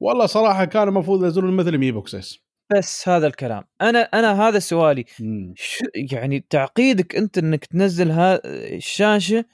والله 0.00 0.26
صراحة 0.26 0.64
كان 0.64 0.88
المفروض 0.88 1.24
ينزلون 1.24 1.56
مثل 1.56 1.78
Mi 1.78 1.92
Box 1.92 2.14
S 2.14 2.46
بس 2.76 3.08
هذا 3.08 3.26
الكلام. 3.26 3.64
أنا 3.80 3.98
أنا 3.98 4.48
هذا 4.48 4.58
سؤالي. 4.58 5.04
شو 5.54 5.84
يعني 5.94 6.46
تعقيدك 6.50 7.16
أنت 7.16 7.38
إنك 7.38 7.64
تنزل 7.64 8.10
ها 8.10 8.40
الشاشة؟ 8.44 9.44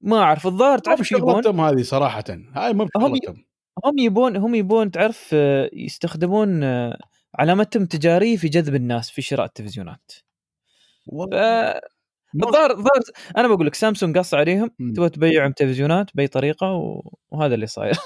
ما 0.00 0.18
أعرف. 0.18 0.46
الظاهر 0.46 0.78
تعرف 0.78 1.02
شو 1.02 1.16
يبون؟ 1.16 1.60
هذه 1.60 1.82
صراحة. 1.82 2.24
هاي 2.28 2.72
ما 2.72 2.88
هم 2.96 3.12
بشغلتهم 3.12 3.44
هم 3.84 3.98
يبون 3.98 4.36
هم 4.36 4.54
يبون 4.54 4.90
تعرف 4.90 5.30
آه، 5.32 5.70
يستخدمون 5.72 6.62
آه، 6.64 6.98
علامتهم 7.34 7.82
التجاريه 7.82 8.36
في 8.36 8.48
جذب 8.48 8.74
الناس 8.74 9.10
في 9.10 9.22
شراء 9.22 9.46
التلفزيونات. 9.46 10.12
والله. 11.06 11.80
الظاهر 12.34 12.70
الظاهر 12.70 13.02
أنا 13.36 13.48
بقول 13.48 13.66
لك 13.66 13.74
سامسونج 13.74 14.18
قص 14.18 14.34
عليهم. 14.34 14.70
تبغى 14.96 15.08
تبيعهم 15.08 15.52
تلفزيونات 15.52 16.10
بأي 16.14 16.26
طريقة 16.26 16.72
و... 16.72 17.10
وهذا 17.30 17.54
اللي 17.54 17.66
صاير. 17.66 17.94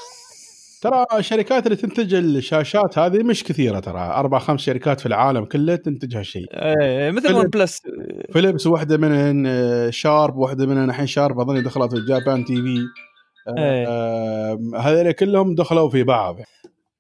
ترى 0.83 1.07
الشركات 1.19 1.67
اللي 1.67 1.77
تنتج 1.77 2.15
الشاشات 2.15 2.99
هذه 2.99 3.23
مش 3.23 3.45
كثيرة 3.45 3.81
ترى. 3.81 4.01
أربع 4.01 4.39
خمس 4.39 4.61
شركات 4.61 5.01
في 5.01 5.07
العالم 5.07 5.45
كله 5.45 5.77
تنتج 5.77 6.17
هالشيء. 6.17 6.47
إيه 6.53 7.11
مثل 7.11 7.35
OnePlus 7.35 7.83
فيليبس 8.33 8.67
واحدة 8.67 8.97
منهن 8.97 9.45
آه، 9.47 9.91
شارب 9.91 10.37
واحدة 10.37 10.67
منهن 10.67 10.91
الحين 10.91 11.07
شارب 11.07 11.41
اظني 11.41 11.61
دخلت 11.61 11.95
في 11.95 12.07
Japan 12.09 12.45
TV. 12.45 12.79
آه، 13.59 14.59
هذول 14.77 15.13
كلهم 15.13 15.55
دخلوا 15.55 15.91
في 15.91 16.03
بعض. 16.03 16.37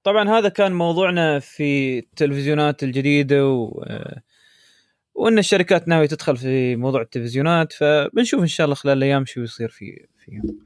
طبعا 0.02 0.28
هذا 0.28 0.48
كان 0.48 0.72
موضوعنا 0.72 1.38
في 1.38 1.98
التلفزيونات 1.98 2.82
الجديدة 2.82 3.48
و 3.48 3.84
وإن 5.18 5.38
الشركات 5.38 5.88
ناوية 5.88 6.06
تدخل 6.06 6.36
في 6.36 6.76
موضوع 6.76 7.00
التلفزيونات 7.00 7.72
فبنشوف 7.72 8.40
إن 8.40 8.46
شاء 8.46 8.64
الله 8.64 8.74
خلال 8.74 8.98
الأيام 8.98 9.24
شو 9.26 9.40
يصير 9.40 9.68
في 9.68 10.06
فيهم. 10.18 10.58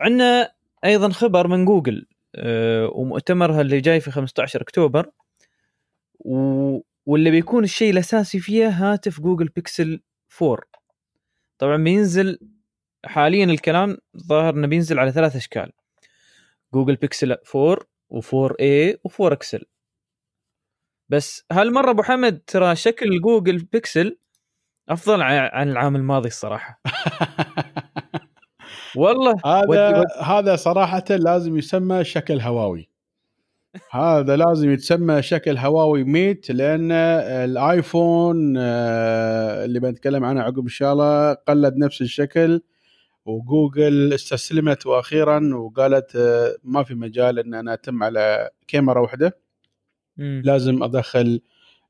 عندنا 0.00 0.52
أيضا 0.84 1.08
خبر 1.08 1.48
من 1.48 1.64
جوجل 1.64 2.06
آه، 2.34 2.86
ومؤتمرها 2.92 3.60
اللي 3.60 3.80
جاي 3.80 4.00
في 4.00 4.10
15 4.10 4.62
أكتوبر 4.62 5.10
و... 6.18 6.80
واللي 7.06 7.30
بيكون 7.30 7.64
الشيء 7.64 7.90
الأساسي 7.90 8.40
فيها 8.40 8.92
هاتف 8.92 9.20
Google 9.20 9.48
Pixel 9.48 10.00
4 10.42 10.58
طبعا 11.58 11.76
بينزل 11.76 12.38
حاليا 13.04 13.44
الكلام 13.44 13.96
ظاهر 14.16 14.54
إنه 14.54 14.66
بينزل 14.66 14.98
على 14.98 15.12
ثلاث 15.12 15.36
أشكال. 15.36 15.72
Google 16.74 16.96
Pixel 16.96 17.36
4 17.54 17.78
و4 18.14 18.52
a 18.52 18.96
و4 19.08 19.32
XL. 19.32 19.64
بس 21.08 21.44
هالمرة 21.52 21.90
أبو 21.90 22.02
حمد 22.02 22.40
ترى 22.46 22.76
شكل 22.76 23.20
Google 23.20 23.58
Pixel 23.58 24.18
أفضل 24.88 25.22
عن 25.22 25.70
العام 25.70 25.96
الماضي 25.96 26.28
الصراحة. 26.28 26.80
والله. 28.96 29.34
هذا 29.44 30.04
هذا 30.22 30.56
صراحة 30.56 31.04
لازم 31.10 31.58
يسمى 31.58 32.04
شكل 32.04 32.40
هواوي. 32.40 32.90
هذا 33.90 34.36
لازم 34.36 34.70
يتسمى 34.70 35.22
شكل 35.22 35.58
هواوي 35.58 36.04
Mate 36.04 36.50
لأن 36.50 36.92
الآيفون 36.92 38.54
آه، 38.58 39.64
اللي 39.64 39.80
بنتكلم 39.80 40.24
عنه 40.24 40.42
عقب 40.42 40.62
إن 40.62 40.68
شاء 40.68 40.92
الله 40.92 41.34
قلد 41.34 41.76
نفس 41.76 42.00
الشكل 42.00 42.60
وجوجل 43.26 44.12
استسلمت 44.12 44.86
وأخيرا 44.86 45.54
وقالت 45.54 46.16
آه، 46.16 46.56
ما 46.64 46.82
في 46.82 46.94
مجال 46.94 47.38
إن 47.38 47.54
أنا 47.54 47.74
أتم 47.74 48.02
على 48.02 48.50
كاميرا 48.68 49.00
واحدة. 49.00 49.45
مم. 50.18 50.42
لازم 50.44 50.82
أدخل 50.82 51.40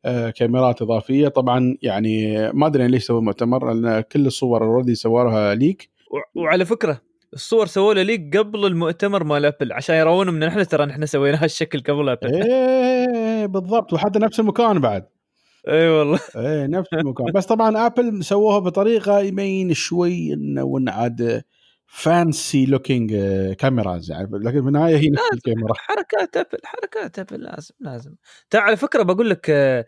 آه، 0.04 0.30
كاميرات 0.30 0.83
إضافية. 0.83 1.28
طبعا 1.28 1.76
يعني 1.83 2.37
ما 2.52 2.66
أدري 2.66 2.88
ليش 2.88 3.04
سووا 3.04 3.21
مؤتمر 3.21 3.73
لأن 3.73 4.00
كل 4.00 4.26
الصور 4.26 4.64
already 4.65 4.95
سووها 4.95 5.54
leak. 5.55 5.91
وعلى 6.35 6.64
فكرة 6.64 7.00
الصور 7.33 7.66
سووا 7.66 7.95
له 7.95 8.02
leak 8.03 8.37
قبل 8.37 8.66
المؤتمر 8.66 9.25
مال 9.25 9.45
Apple 9.45 9.73
عشان 9.73 9.97
يرون 9.97 10.28
إن 10.28 10.42
إحنا 10.42 10.64
ترى 10.64 10.87
نحن 10.87 11.06
سوينا 11.06 11.45
هالشكل 11.45 11.80
قبل 11.80 12.09
Apple 12.09 12.35
إيه 12.35 13.47
بالضبط. 13.47 13.92
وحتى 13.92 14.18
نفس 14.18 14.40
المكان 14.40 14.80
بعد. 14.80 15.06
إي 15.68 15.88
والله. 15.88 16.18
إيه 16.37 16.66
نفس 16.66 16.88
المكان. 16.92 17.26
بس 17.35 17.47
طبعا 17.47 17.87
Apple 17.87 18.25
سووها 18.25 18.59
بطريقة 18.59 19.21
يبين 19.21 19.75
شوي 19.75 20.33
إنه 20.33 20.85
عاد 20.88 21.42
fancy 21.97 22.67
looking 22.67 23.15
cameras 23.53 24.11
يعني 24.11 24.29
لكن 24.33 24.62
في 24.62 24.69
النهاية 24.69 24.97
هي 24.97 25.09
نفس. 25.09 25.23
الكاميرا. 25.33 25.75
حركات 25.75 26.37
ابل 26.37 26.59
حركات 26.65 27.19
ابل 27.19 27.43
لازم 27.43 27.75
لازم. 27.81 28.15
ترى 28.50 28.61
على 28.61 28.76
فكرة 28.76 29.03
بقول 29.03 29.31
لك 29.31 29.50
آه، 29.50 29.87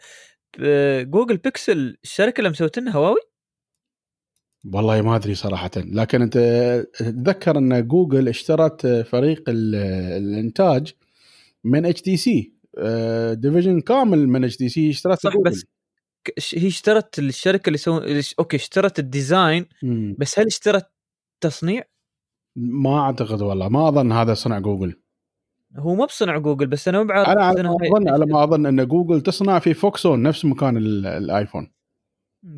آه، 0.60 1.02
جوجل 1.02 1.36
بيكسل 1.36 1.96
الشركة 2.04 2.38
اللي 2.38 2.50
مسويتنا 2.50 2.90
هواوي 2.92 3.20
والله 4.74 5.02
ما 5.02 5.16
أدري 5.16 5.34
صراحة. 5.34 5.70
لكن 5.76 6.22
أنت 6.22 6.38
تتذكر 6.94 7.58
أن 7.58 7.88
جوجل 7.88 8.28
اشترت 8.28 8.86
فريق 8.86 9.48
ال- 9.48 9.74
الإنتاج 10.22 10.92
من 11.64 11.86
HTC 11.86 12.02
division 12.02 13.80
كامل 13.80 14.28
من 14.28 14.44
HTC 14.44 14.90
اشترت 14.90 15.18
صح 15.20 15.32
بس 15.44 15.64
هي 16.54 16.68
اشترت 16.68 17.18
الشركة 17.18 17.68
اللي 17.68 17.78
سو... 17.78 17.98
okay 18.38 18.56
اشترت 18.56 18.98
ال 18.98 19.07
design. 19.07 19.66
بس 20.18 20.38
هل 20.38 20.46
اشترت 20.46 20.86
تصنيع؟ 21.40 21.82
ما 22.56 23.00
أعتقد 23.00 23.42
والله 23.42 23.68
ما 23.68 23.88
أظن 23.88 24.12
هذا 24.12 24.34
صنع 24.34 24.58
جوجل. 24.58 25.00
هو 25.76 25.94
ما 25.94 26.04
بصنع 26.04 26.38
جوجل 26.38 26.66
بس 26.66 26.88
أنا 26.88 26.98
ما 26.98 27.04
بعرف 27.04 27.28
أنا 27.28 27.44
على 27.44 27.62
ما 27.62 27.76
أظن 27.82 28.08
على 28.08 28.26
ما 28.26 28.44
أظن 28.44 28.66
إن 28.66 28.86
جوجل 28.86 29.20
تصنع 29.20 29.58
في 29.58 29.74
فوكسكون 29.74 30.22
نفس 30.22 30.44
مكان 30.44 30.76
ال- 30.76 31.06
الآيفون. 31.06 31.70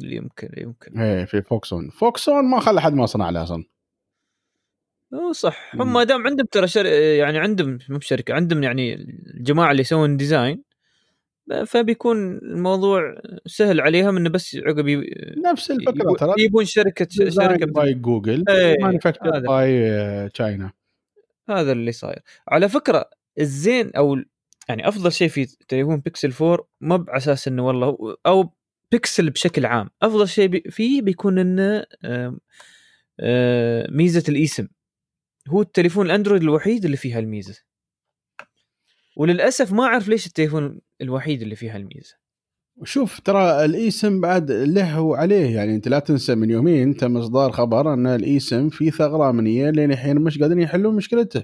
يمكن 0.02 0.48
يمكن. 0.56 1.00
إيه 1.00 1.24
في 1.24 1.42
فوكسكون. 1.42 1.90
فوكسكون 1.90 2.50
ما 2.50 2.60
خلى 2.60 2.80
حد 2.80 2.94
ما 2.94 3.06
صنع 3.06 3.30
له 3.30 3.42
أصلا. 3.42 3.64
هو 5.14 5.32
صح. 5.32 5.76
هم 5.76 5.92
ما 5.92 6.04
دام 6.04 6.26
عندهم 6.26 6.46
ترى 6.46 6.66
شر... 6.66 6.86
يعني 6.86 7.38
عندهم 7.38 7.78
مو 7.88 7.98
بشركة 7.98 8.34
عندهم 8.34 8.62
يعني 8.62 8.94
الجماعة 9.36 9.70
اللي 9.70 9.80
يسوون 9.80 10.16
design 10.16 10.62
فبيكون 11.66 12.38
الموضوع 12.38 13.20
سهل 13.46 13.80
عليهم 13.80 14.16
إنه 14.16 14.30
بس 14.30 14.56
عقب 14.56 14.88
ي... 14.88 15.10
نفس 15.44 15.70
الفكرة 15.70 16.14
ترى 16.18 16.34
يبون 16.38 16.64
شركه 16.64 17.06
شركة 17.28 17.66
by 17.66 17.94
جوجل 17.94 18.44
manufacture. 18.80 19.40
by 19.40 20.28
China 20.28 20.72
هذا. 21.48 21.72
اللي 21.72 21.92
صاير. 21.92 22.22
على 22.48 22.68
فكرة 22.68 23.10
الزين 23.40 23.90
أو 23.96 24.16
يعني 24.68 24.88
أفضل 24.88 25.12
شيء 25.12 25.28
في 25.28 25.46
تليفون 25.68 25.96
بيكسل 25.96 26.32
4 26.42 26.68
مو 26.80 26.96
بأساس 26.96 27.48
إنه 27.48 27.66
والله 27.66 28.16
أو 28.26 28.52
بيكسل 28.92 29.30
بشكل 29.30 29.66
عام. 29.66 29.90
أفضل 30.02 30.28
شيء 30.28 30.46
بي 30.46 30.62
فيه 30.70 31.02
بيكون 31.02 31.38
إنه 31.38 31.84
آه، 33.20 33.90
ميزة 33.90 34.24
ال 34.28 34.35
eSIM. 34.35 34.68
هو 35.48 35.62
التليفون 35.62 36.06
الأندرويد 36.06 36.42
الوحيد 36.42 36.84
اللي 36.84 36.96
فيه 36.96 37.18
هالميزة. 37.18 37.62
وللأسف 39.16 39.72
ما 39.72 39.84
أعرف 39.84 40.08
ليش 40.08 40.26
التليفون 40.26 40.80
الوحيد 41.02 41.42
اللي 41.42 41.56
فيه 41.56 41.74
هالميزه 41.76 42.14
شوف 42.84 43.20
ترى 43.20 43.64
ال 43.64 43.75
eSIM 43.75 44.20
بعد 44.20 44.50
له 44.52 45.00
وعليه 45.00 45.54
يعني 45.54 45.74
أنت 45.74 45.88
لا 45.88 45.98
تنسى 45.98 46.34
من 46.34 46.50
يومين 46.50 46.96
تم 46.96 47.16
إصدار 47.16 47.52
خبر 47.52 47.94
أن 47.94 48.06
ال 48.06 48.19
eSIM 48.19 48.68
في 48.68 48.90
ثغرة 48.90 49.30
أمنية 49.30 49.70
لين 49.70 49.92
الحين 49.92 50.16
مش 50.18 50.38
قادرين 50.38 50.62
يحلون 50.62 50.94
مشكلته 50.96 51.42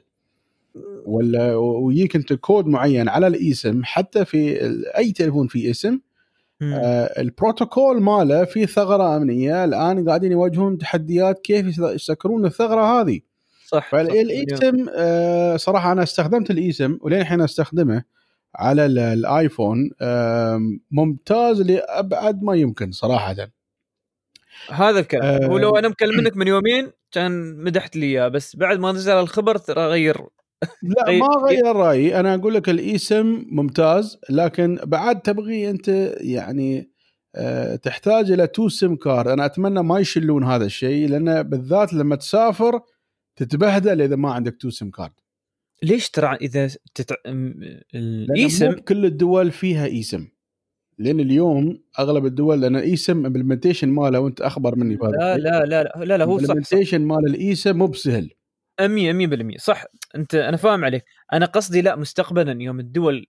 ولا 1.06 1.54
ويجيك 1.56 2.16
أنت 2.16 2.32
كود 2.32 2.66
معين 2.66 3.08
على 3.08 3.26
ال 3.26 3.37
eSIM 3.37 3.80
حتى 3.84 4.24
في 4.24 4.58
أي 4.96 5.12
تليفون 5.12 5.46
فيه 5.46 5.70
eSIM. 5.70 5.98
آه 6.62 7.20
البروتوكول 7.20 8.00
ماله 8.02 8.44
في 8.44 8.66
ثغرة 8.66 9.16
أمنية 9.16 9.64
الآن 9.64 10.08
قاعدين 10.08 10.32
يواجهون 10.32 10.78
تحديات 10.78 11.38
كيف 11.40 11.66
يس- 11.66 11.78
يسكرون 11.78 12.46
الثغرة 12.46 12.80
هذه 13.00 13.20
صح 13.66 13.78
صح. 13.78 13.90
فال 13.90 14.22
eSIM 14.22 14.86
آه 14.96 15.56
صراحة 15.56 15.92
أنا 15.92 16.02
استخدمت 16.02 16.50
ال 16.50 16.60
eSIM 16.60 16.98
ولين 17.00 17.20
الحين 17.20 17.40
استخدمه 17.40 18.02
على 18.56 18.86
ال- 18.86 18.98
الآيفون 18.98 19.90
ممتاز 20.90 21.60
لأبعد 21.62 22.42
ما 22.42 22.54
يمكن 22.54 22.92
صراحة. 22.92 23.36
هذا 24.70 25.00
الكلام. 25.00 25.42
آه. 25.42 25.46
هو 25.46 25.58
لو 25.58 25.76
أنا 25.76 25.88
مكلمنك 25.88 26.36
من 26.36 26.46
يومين 26.48 26.90
كان 27.12 27.56
مدحت 27.56 27.96
لي 27.96 28.06
إياه 28.06 28.28
بس 28.28 28.56
بعد 28.56 28.78
ما 28.78 28.92
نزل 28.92 29.12
الخبر 29.12 29.56
ترى 29.56 29.86
غير. 29.86 30.16
لا. 30.82 31.12
ما 31.18 31.26
غير 31.48 31.76
رأيي. 31.76 32.20
أنا 32.20 32.34
أقول 32.34 32.54
لك 32.54 32.68
ال 32.68 32.83
eSIM 32.83 33.44
ممتاز 33.50 34.18
لكن 34.30 34.78
بعد 34.84 35.20
تبغي 35.20 35.70
أنت 35.70 35.88
يعني 36.20 36.90
آه، 37.38 37.76
تحتاج 37.76 38.30
إلى 38.30 38.46
two 38.46 38.68
SIM 38.68 38.96
card 38.96 39.28
أنا 39.28 39.44
أتمنى 39.46 39.82
ما 39.82 39.98
يشلون 39.98 40.44
هذا 40.44 40.64
الشيء 40.64 41.08
لأن 41.08 41.42
بالذات 41.42 41.92
لما 41.92 42.16
تسافر 42.16 42.80
تتبهدل 43.36 44.02
إذا 44.02 44.16
ما 44.16 44.32
عندك 44.32 44.56
two 44.60 44.70
SIM 44.70 44.90
card 44.90 45.12
ليش 45.82 46.10
ترى 46.10 46.34
إذا 46.34 46.70
تتع... 46.94 47.14
ال 47.94 48.10
eSIM 48.10 48.72
كل 48.72 49.04
الدول 49.04 49.50
فيها 49.50 49.86
eSIM. 49.86 50.28
لأن 50.98 51.20
اليوم 51.20 51.82
أغلب 51.98 52.26
الدول 52.26 52.60
لأن 52.60 52.76
ال 52.76 52.86
eSIM 52.86 53.26
implementation 53.26 53.88
ماله 53.88 54.20
وأنت 54.20 54.40
أخبر 54.40 54.76
مني 54.76 54.96
بهذا 54.96 55.16
لا 55.16 55.36
لا 55.36 55.64
لا 55.64 55.82
لا, 55.82 56.04
لا, 56.04 56.18
لا 56.18 56.24
هو 56.24 56.38
صح 56.38 56.44
ال 56.44 56.48
implementation 56.48 57.00
مال 57.00 57.26
ال 57.26 57.37
eSIM 57.37 57.78
مو 57.78 57.86
بسهل. 57.86 58.30
100 58.80 59.12
100% 59.54 59.56
صح 59.58 59.84
أنت 60.16 60.34
أنا 60.34 60.56
فاهم 60.56 60.84
عليك. 60.84 61.04
أنا 61.32 61.46
قصدي 61.46 61.82
لا 61.82 61.96
مستقبلا 61.96 62.62
يوم 62.62 62.80
الدول 62.80 63.26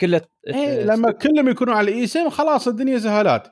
كلها 0.00 0.20
إيه 0.46 0.84
لما 0.84 1.12
كلهم 1.12 1.48
يكونوا 1.48 1.74
على 1.74 1.90
ال 1.90 1.98
eSIM 1.98 2.30
خلاص 2.30 2.68
الدنيا 2.68 2.98
سهالات 2.98 3.48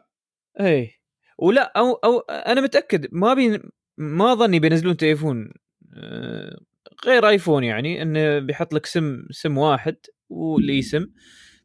اي 0.61 0.91
ولا 1.39 1.73
أو 1.77 1.93
أو 1.93 2.19
أنا 2.19 2.61
متأكد 2.61 3.07
ما 3.13 3.35
بي 3.35 3.61
ما 3.99 4.35
ظني 4.35 4.61
بينزلون 4.61 4.97
تليفون 4.97 5.53
آه، 5.97 6.59
غير 7.07 7.29
آيفون 7.29 7.65
يعني 7.65 8.03
إنه 8.03 8.39
بيحط 8.39 8.75
لك 8.75 8.87
SIM 8.87 9.23
SIM 9.31 9.59
واحد 9.59 9.97
وال 10.29 10.83
eSIM. 10.83 11.07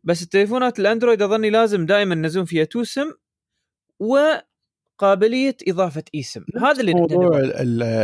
بس 0.04 0.24
التليفونات 0.24 0.80
الأندرويد 0.80 1.22
أظني 1.22 1.50
لازم 1.50 1.86
دائما 1.86 2.16
ينزلون 2.16 2.46
فيها 2.46 2.64
تو 2.64 2.84
سم 2.84 3.12
وقابلية 4.00 5.58
إضافة 5.68 6.04
إي 6.16 6.22
سم. 6.24 6.44
هذا 6.62 6.82
اللي 6.82 6.94
موضوع 6.94 7.30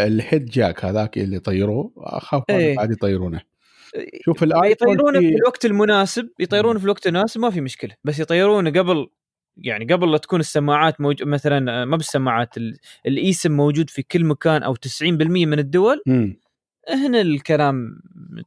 ال 0.08 0.46
headjack 0.46 0.86
هذاك 0.86 1.18
اللي 1.18 1.40
طيروه 1.40 1.94
أخاف 1.98 2.44
إيه. 2.50 2.76
بعد 2.76 2.92
يطيرونه. 2.92 3.42
شوف 4.26 4.44
الآيفون 4.44 4.90
يطيرونه 4.94 5.20
في 5.20 5.36
الوقت 5.36 5.66
المناسب 5.66 6.30
يطيرونه 6.40 6.80
في 6.80 6.86
الوقت 6.86 7.08
المناسب 7.08 7.42
ما 7.42 7.50
في 7.50 7.62
مشكلة. 7.62 7.92
بس 8.04 8.20
يطيرونه 8.20 8.70
قبل 8.70 9.08
يعني 9.58 9.94
قبل 9.94 10.12
لا 10.12 10.18
تكون 10.18 10.40
السماعات 10.40 11.02
موج... 11.02 11.24
مثلا 11.24 11.82
آه، 11.82 11.86
ما 11.86 11.98
بالسماعات 11.98 12.58
ال- 12.58 12.78
ال 13.06 13.15
eSIM 13.15 13.52
موجود 13.52 13.90
في 13.90 14.04
كل 14.04 14.26
مكان 14.26 14.64
أو 14.64 14.76
90% 14.76 15.02
من 15.46 15.60
الدول. 15.60 16.02
مم. 16.08 16.40
هنا 16.90 17.22
الكلام 17.22 18.00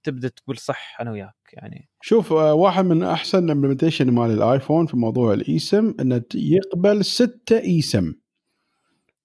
تبدأ 0.03 0.29
تقول 0.29 0.59
صح 0.59 0.97
أنا 1.01 1.11
وياك 1.11 1.35
يعني. 1.53 1.89
شوف 2.01 2.33
آه، 2.33 2.55
واحد 2.55 2.85
من 2.85 3.03
أحسن 3.03 3.51
implementation 3.51 4.11
مال 4.11 4.31
الآيفون 4.31 4.87
في 4.87 4.97
موضوع 4.97 5.33
ال 5.33 5.45
eSIM 5.45 5.95
إنه 6.01 6.23
يقبل 6.35 7.05
ستة 7.05 7.59
eSIM. 7.59 8.15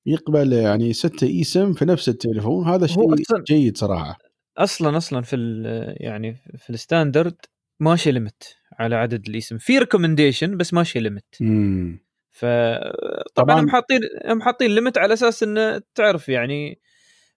يقبل 0.05 0.53
يعني 0.53 0.93
ستة 0.93 1.27
eSIM 1.27 1.73
في 1.73 1.85
نفس 1.85 2.09
التليفون 2.09 2.67
هذا 2.67 2.87
شيء 2.87 3.15
جيد 3.47 3.77
صراحة. 3.77 4.17
أصلا 4.57 4.97
أصلا 4.97 5.21
في 5.21 5.35
يعني 5.99 6.35
في 6.57 6.69
ال 6.69 6.77
standard 6.77 7.35
ماشي 7.79 8.11
limit 8.11 8.55
على 8.79 8.95
عدد 8.95 9.29
ال 9.29 9.35
eSIM 9.35 9.57
في 9.57 9.77
recommendation 9.77 10.57
بس 10.57 10.73
ماشي 10.73 10.99
limit 10.99 11.35
فطبعا 12.31 13.23
طبعاً. 13.35 13.61
هم 13.61 13.69
حاطين 13.69 13.99
هم 14.25 14.41
حاطين 14.41 14.75
limit 14.75 14.97
على 14.97 15.13
أساس 15.13 15.43
إنه 15.43 15.81
تعرف 15.95 16.29
يعني 16.29 16.79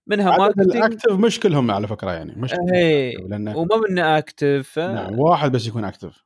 منها 0.07 0.31
عدد 0.31 0.41
marketing. 0.41 0.77
ال 0.77 0.82
active 0.82 1.13
مش 1.13 1.41
كلهم 1.41 1.71
على 1.71 1.89
فكرة 1.89 2.11
يعني 2.11 2.35
مش 2.37 2.51
كلهم 2.51 2.75
هي 2.75 3.13
active، 3.13 3.29
لأن 3.31 3.49
وما 3.49 3.77
منه 3.89 4.19
active. 4.19 4.69
ف... 4.73 4.79
نعم 4.79 5.19
واحد 5.19 5.53
بس 5.53 5.67
يكون 5.67 5.85
active. 5.85 6.25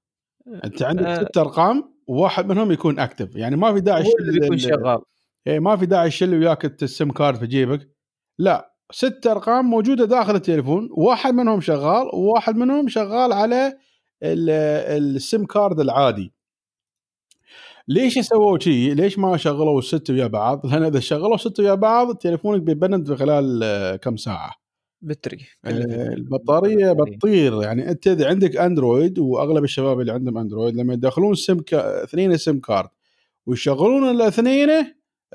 أنت 0.64 0.82
عندك 0.82 1.06
آه. 1.06 1.24
ست 1.24 1.38
أرقام 1.38 1.94
وواحد 2.06 2.46
منهم 2.46 2.72
يكون 2.72 2.98
active. 2.98 3.36
يعني 3.36 3.56
ما 3.56 3.72
في 3.72 3.80
داعي 3.80 4.04
اللي 4.20 4.40
بيكون 4.40 4.56
ال- 4.56 4.60
شغال. 4.60 4.98
يعني 5.46 5.60
ما 5.60 5.76
في 5.76 5.86
داعي 5.86 6.08
تشيل 6.08 6.34
وياك 6.34 6.82
ال 6.82 6.89
SIM 6.89 7.10
card 7.10 7.38
في 7.38 7.46
جيبك. 7.46 7.90
لا 8.38 8.74
ست 8.92 9.26
أرقام 9.26 9.64
موجودة 9.64 10.04
داخل 10.04 10.34
التليفون 10.34 10.88
واحد 10.92 11.34
منهم 11.34 11.60
شغال 11.60 12.06
وواحد 12.14 12.56
منهم 12.56 12.88
شغال 12.88 13.32
على 13.32 13.66
ال- 14.22 14.50
ال 15.16 15.23
SIM 15.23 15.44
card 15.44 15.80
العادي. 15.80 16.34
ليش 17.90 18.18
سووا 18.18 18.58
شيء؟ 18.58 18.94
ليش 18.94 19.18
ما 19.18 19.36
شغلوا 19.36 19.78
الست 19.78 20.10
ويا 20.10 20.26
بعض؟ 20.26 20.66
لأن 20.66 20.82
إذا 20.82 21.00
شغلوا 21.00 21.34
الست 21.34 21.60
ويا 21.60 21.74
بعض 21.74 22.16
تليفونك 22.16 22.62
بيبند 22.62 23.06
في 23.06 23.16
خلال 23.16 23.60
آه، 23.62 23.96
كم 23.96 24.16
ساعة. 24.16 24.54
battery. 25.02 25.46
آه، 25.64 25.70
البطارية 26.14 26.92
بتطير. 26.92 27.62
يعني 27.62 27.90
أنت 27.90 28.06
إذا 28.06 28.28
عندك 28.28 28.56
أندرويد 28.56 29.18
وأغلب 29.18 29.64
الشباب 29.64 30.00
اللي 30.00 30.12
عندهم 30.12 30.38
أندرويد 30.38 30.76
لما 30.76 30.94
يدخلون 30.94 31.34
SIM 31.34 31.58
ca... 31.60 32.04
اثنين 32.04 32.36
SIM 32.36 32.58
card 32.60 32.88
ويشغلون 33.46 34.10
الاثنين 34.10 34.94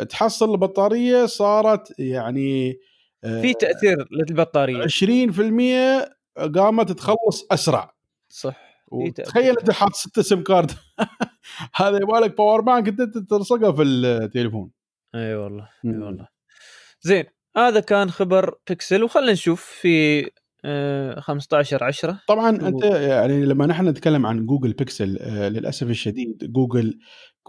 تحصل 0.09 0.51
البطارية 0.51 1.25
صارت 1.25 1.99
يعني 1.99 2.79
آه، 3.23 3.41
في 3.41 3.53
تأثير 3.53 4.07
للبطارية. 4.11 4.83
20% 4.83 6.45
قامت 6.55 6.91
تخلص 6.91 7.47
أسرع. 7.51 7.95
صح. 8.29 8.64
في 8.89 9.11
تأثير. 9.11 9.25
وتخيل 9.27 9.57
أنت 9.59 9.71
حاط 9.71 9.93
ستة 9.93 10.21
SIM 10.21 10.43
card 10.43 10.71
هذا 11.75 11.97
يبغى 11.97 12.19
لك 12.19 12.37
power 12.37 12.61
bank 12.61 12.87
أنت 12.87 13.17
تلصقه 13.17 13.71
في 13.71 13.81
التليفون. 13.81 14.71
إي 15.15 15.35
والله 15.35 15.63
إي 15.85 15.89
مم. 15.91 16.01
والله. 16.03 16.27
زين 17.01 17.23
هذا 17.57 17.79
كان 17.79 18.11
خبر 18.11 18.55
بيكسل 18.69 19.03
وخلنا 19.03 19.31
نشوف 19.31 19.61
في 19.65 20.25
آه 20.65 21.19
15 21.19 21.83
10 21.83 22.19
طبعا 22.27 22.57
و- 22.63 22.67
أنت 22.67 22.83
يعني 22.83 23.45
لما 23.45 23.65
نحن 23.65 23.87
نتكلم 23.87 24.25
عن 24.25 24.45
جوجل 24.45 24.73
بيكسل 24.73 25.17
آه، 25.21 25.49
للأسف 25.49 25.89
الشديد 25.89 26.51
جوجل 26.51 26.99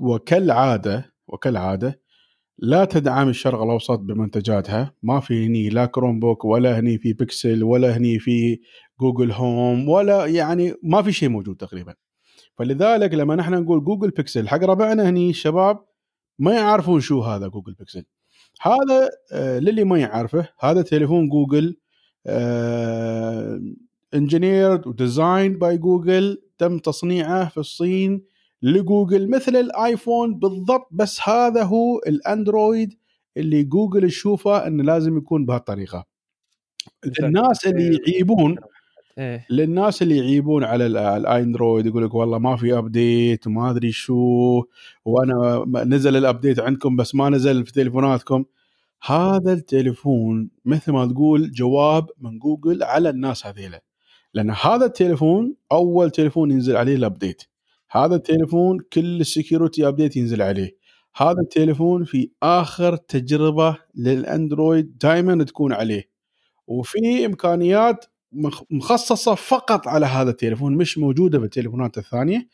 وكالعادة 0.00 1.12
وكالعادة 1.28 2.00
لا 2.58 2.84
تدعم 2.84 3.28
الشرق 3.28 3.62
الأوسط 3.62 3.98
بمنتجاتها. 3.98 4.94
ما 5.02 5.20
في 5.20 5.46
هني 5.46 5.68
لا 5.68 5.86
كروم 5.86 6.20
بوك 6.20 6.44
ولا 6.44 6.78
هني 6.78 6.98
في 6.98 7.12
بيكسل 7.12 7.64
ولا 7.64 7.96
هني 7.96 8.18
في 8.18 8.60
جوجل 9.00 9.32
هوم 9.32 9.88
ولا 9.88 10.26
يعني 10.26 10.74
ما 10.82 11.02
في 11.02 11.12
شيء 11.12 11.28
موجود 11.28 11.56
تقريبا. 11.56 11.94
فلذلك 12.58 13.14
لما 13.14 13.36
نحن 13.36 13.54
نقول 13.54 13.84
جوجل 13.84 14.10
بيكسل 14.10 14.48
حق 14.48 14.64
ربعنا 14.64 15.08
هني 15.08 15.30
الشباب 15.30 15.84
ما 16.38 16.54
يعرفون 16.54 17.00
شو 17.00 17.20
هذا 17.20 17.48
جوجل 17.48 17.72
بيكسل 17.72 18.04
هذا 18.62 19.10
آه، 19.32 19.58
للي 19.58 19.84
ما 19.84 19.98
يعرفه 19.98 20.48
هذا 20.60 20.82
تليفون 20.82 21.28
جوجل 21.28 21.76
engineered 24.14 24.86
و 24.86 24.97
design 24.97 25.58
by 25.58 25.78
جوجل 25.78 26.42
تم 26.58 26.78
تصنيعه 26.78 27.48
في 27.48 27.58
الصين 27.58 28.24
لجوجل 28.62 29.30
مثل 29.30 29.56
الآيفون 29.56 30.38
بالضبط 30.38 30.88
بس 30.90 31.28
هذا 31.28 31.62
هو 31.62 31.98
الأندرويد 32.06 32.94
اللي 33.36 33.62
جوجل 33.62 34.08
تشوفه 34.08 34.66
إنه 34.66 34.84
لازم 34.84 35.16
يكون 35.18 35.46
بهالطريقة. 35.46 36.04
الناس 37.22 37.66
اللي 37.66 37.98
يعيبون 38.08 38.56
إيه. 39.18 39.46
للناس 39.50 40.02
اللي 40.02 40.16
يعيبون 40.18 40.64
على 40.64 40.86
ال- 40.86 40.96
الأندرويد 40.96 41.86
يقول 41.86 42.04
لك 42.04 42.14
والله 42.14 42.38
ما 42.38 42.56
في 42.56 42.78
update 42.78 43.46
وما 43.46 43.70
أدري 43.70 43.92
شو 43.92 44.62
وأنا 45.04 45.64
نزل 45.84 46.16
ال 46.16 46.23
update 46.23 46.60
عندكم 46.60 46.96
بس 46.96 47.14
ما 47.14 47.28
نزل 47.28 47.66
في 47.66 47.72
تليفوناتكم. 47.72 48.44
هذا 49.06 49.52
التليفون 49.52 50.50
مثل 50.64 50.92
ما 50.92 51.06
تقول 51.06 51.50
جواب 51.50 52.06
من 52.20 52.38
جوجل 52.38 52.82
على 52.82 53.08
الناس 53.10 53.46
هذيلا. 53.46 53.82
لأن 54.34 54.50
هذا 54.50 54.84
التليفون 54.86 55.54
أول 55.72 56.10
تليفون 56.10 56.50
ينزل 56.50 56.76
عليه 56.76 56.96
ال 56.96 57.03
update 57.03 57.42
هذا 57.96 58.14
التليفون 58.16 58.78
كل 58.92 59.20
ال 59.20 59.28
security 59.28 59.88
update 59.88 60.16
ينزل 60.16 60.42
عليه. 60.42 60.76
هذا 61.16 61.40
التليفون 61.40 62.04
في 62.04 62.30
آخر 62.42 62.96
تجربة 62.96 63.76
للأندرويد 63.94 64.98
دائما 64.98 65.44
تكون 65.44 65.72
عليه. 65.72 66.10
وفي 66.66 67.26
إمكانيات 67.26 68.04
مخ- 68.32 68.62
مخصصة 68.70 69.34
فقط 69.34 69.88
على 69.88 70.06
هذا 70.06 70.30
التليفون 70.30 70.76
مش 70.76 70.98
موجودة 70.98 71.38
بالتليفونات 71.38 71.98
الثانية. 71.98 72.48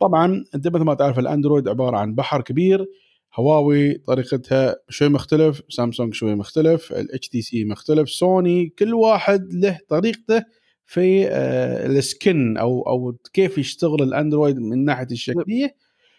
طبعا 0.00 0.44
أنت 0.54 0.68
مثل 0.68 0.84
ما 0.84 0.94
تعرف 0.94 1.18
الأندرويد 1.18 1.68
عبارة 1.68 1.96
عن 1.96 2.14
بحر 2.14 2.40
كبير. 2.42 2.86
هواوي 3.34 3.94
طريقتها 3.94 4.76
شوي 4.88 5.08
مختلف 5.08 5.62
سامسونج 5.68 6.14
شوي 6.14 6.34
مختلف 6.34 6.92
الاتش 6.92 7.28
تي 7.28 7.42
سي 7.42 7.64
مختلف 7.64 8.10
سوني 8.10 8.66
كل 8.78 8.94
واحد 8.94 9.52
له 9.52 9.78
طريقته. 9.88 10.44
في 10.86 11.28
آه، 11.28 11.86
ال 11.86 12.00
skin 12.00 12.56
أو 12.56 12.82
أو 12.82 13.16
كيف 13.32 13.58
يشتغل 13.58 14.02
الأندرويد 14.02 14.58
من 14.58 14.84
ناحية 14.84 15.06
الشكلية. 15.12 15.76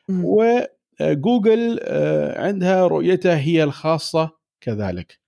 وجوجل 0.09 1.79
آه، 1.83 2.41
عندها 2.47 2.87
رؤيتها 2.87 3.37
هي 3.37 3.63
الخاصة 3.63 4.31
كذلك. 4.61 5.19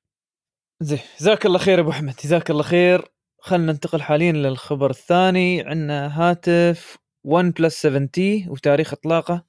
زين. 0.81 0.99
جزاك 1.19 1.45
الله 1.45 1.57
خير 1.57 1.79
أبو 1.79 1.89
أحمد. 1.89 2.13
جزاك 2.23 2.51
الله 2.51 2.63
خير. 2.63 3.05
خلينا 3.39 3.71
ننتقل 3.71 4.01
حاليا 4.01 4.31
للخبر 4.31 4.89
الثاني. 4.89 5.61
عندنا 5.61 6.19
هاتف 6.21 6.97
ون 7.23 7.51
بلس 7.51 7.81
7 7.81 8.05
T 8.05 8.45
وتاريخ 8.49 8.93
إطلاقه 8.93 9.45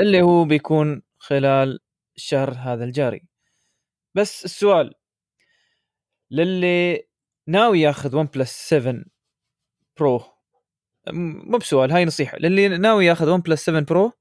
اللي 0.00 0.22
هو 0.22 0.44
بيكون 0.44 1.02
خلال 1.18 1.78
الشهر 2.16 2.50
هذا 2.50 2.84
الجاري. 2.84 3.22
بس 4.14 4.44
السؤال 4.44 4.94
للي 6.30 7.07
ناوي 7.48 7.80
ياخذ 7.80 8.16
ون 8.16 8.26
بلس 8.26 8.68
7 8.68 9.04
برو. 9.98 10.22
مو 11.12 11.58
بسؤال 11.58 11.92
هاي 11.92 12.04
نصيحة. 12.04 12.38
للي 12.38 12.68
ناوي 12.68 13.06
ياخذ 13.06 13.30
ون 13.30 13.40
بلس 13.40 13.64
7 13.64 13.82
برو 13.82 14.12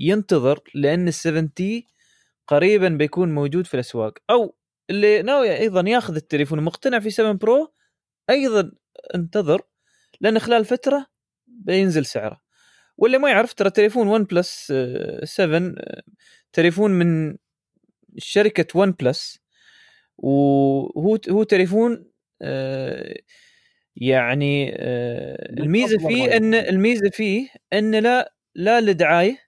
ينتظر 0.00 0.60
لأن 0.74 1.08
ال 1.08 1.14
7 1.14 1.48
T 1.56 1.86
قريبا 2.46 2.88
بيكون 2.88 3.34
موجود 3.34 3.66
في 3.66 3.74
الأسواق. 3.74 4.18
أو 4.30 4.56
اللي 4.90 5.22
ناوي 5.22 5.58
أيضا 5.58 5.88
ياخذ 5.90 6.16
التليفون 6.16 6.58
ومقتنع 6.58 6.98
في 6.98 7.10
7 7.10 7.32
برو 7.32 7.72
أيضا 8.30 8.72
انتظر 9.14 9.62
لأن 10.20 10.38
خلال 10.38 10.64
فترة 10.64 11.06
بينزل 11.46 12.06
سعره. 12.06 12.40
واللي 12.96 13.18
ما 13.18 13.30
يعرف 13.30 13.54
ترى 13.54 13.70
تليفون 13.70 14.08
ون 14.08 14.24
بلس 14.24 14.72
7 15.24 15.74
آه، 15.78 16.02
تليفون 16.52 16.90
من 16.90 17.36
شركة 18.18 18.78
ون 18.80 18.92
بلس 18.92 19.38
وهو 20.18 21.18
هو 21.30 21.42
تليفون 21.42 22.15
يعني 23.96 24.74
آه، 24.78 25.52
الميزة 25.52 26.08
فيه 26.08 26.36
إن. 26.36 26.54
الميزة 26.54 27.10
فيه 27.10 27.48
إن 27.72 27.94
لا 27.94 28.32
لا 28.54 28.80
لدعاية 28.80 29.38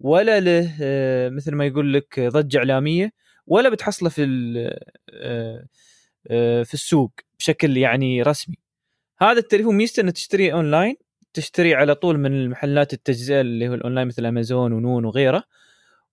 ولا 0.00 0.40
له 0.40 0.74
آه، 0.82 1.28
مثل 1.28 1.54
ما 1.54 1.66
يقول 1.66 1.92
لك 1.92 2.20
ضجة 2.20 2.58
إعلامية 2.58 3.12
ولا 3.46 3.68
بتحصله 3.68 4.08
في 4.08 4.24
آه، 5.12 5.66
آه، 6.30 6.62
في 6.62 6.74
السوق 6.74 7.12
بشكل 7.38 7.76
يعني 7.76 8.22
رسمي 8.22 8.56
هذا 9.18 9.38
التليفون 9.38 9.76
ميزته 9.76 10.00
إنه 10.00 10.10
تشتريه 10.10 10.52
أونلاين 10.52 10.96
تشتري 11.32 11.74
على 11.74 11.94
طول 11.94 12.18
من 12.18 12.32
المحلات 12.32 12.92
التجزئة 12.92 13.40
اللي 13.40 13.68
هو 13.68 13.74
الأونلاين 13.74 14.06
مثل 14.06 14.26
أمازون 14.26 14.72
ونون 14.72 15.04
وغيره 15.04 15.44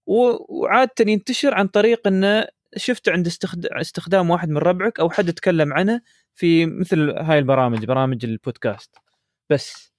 وعاده 0.06 1.12
ينتشر 1.12 1.54
عن 1.54 1.68
طريق 1.68 2.08
إنه 2.08 2.48
شفته 2.78 3.12
عند 3.12 3.28
استخد- 3.28 3.66
استخدام 3.66 4.30
واحد 4.30 4.50
من 4.50 4.58
ربعك 4.58 5.00
أو 5.00 5.10
حد 5.10 5.34
تكلم 5.34 5.74
عنه 5.74 6.02
في 6.36 6.66
مثل 6.66 7.10
هاي 7.10 7.40
البرامج 7.40 7.86
برامج 7.86 8.26
البودكاست. 8.26 8.96
بس. 9.50 9.94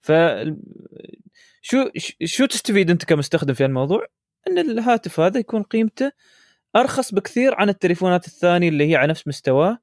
ف 0.00 0.12
شو 1.62 1.90
شو 2.24 2.46
تستفيد 2.46 2.90
أنت 2.90 3.04
كمستخدم 3.04 3.54
في 3.54 3.64
الموضوع؟ 3.64 4.06
إن 4.48 4.58
الهاتف 4.58 5.20
هذا 5.20 5.38
يكون 5.40 5.62
قيمته 5.62 6.12
أرخص 6.76 7.14
بكثير 7.14 7.54
عن 7.54 7.68
التليفونات 7.68 8.26
الثانية 8.26 8.68
اللي 8.68 8.90
هي 8.90 8.96
على 8.96 9.10
نفس 9.10 9.28
مستواه 9.28 9.78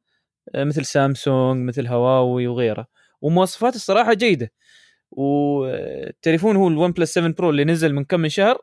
مثل 0.55 0.85
سامسونج 0.85 1.67
مثل 1.67 1.87
هواوي 1.87 2.47
وغيره. 2.47 2.87
ومواصفات 3.21 3.75
الصراحة 3.75 4.13
جيدة. 4.13 4.51
والتليفون 5.11 6.55
هو 6.55 6.67
الون 6.67 6.91
بلس 6.91 7.13
7 7.13 7.31
برو 7.33 7.49
اللي 7.49 7.65
نزل 7.65 7.93
من 7.93 8.03
كم 8.03 8.19
من 8.19 8.29
شهر. 8.29 8.61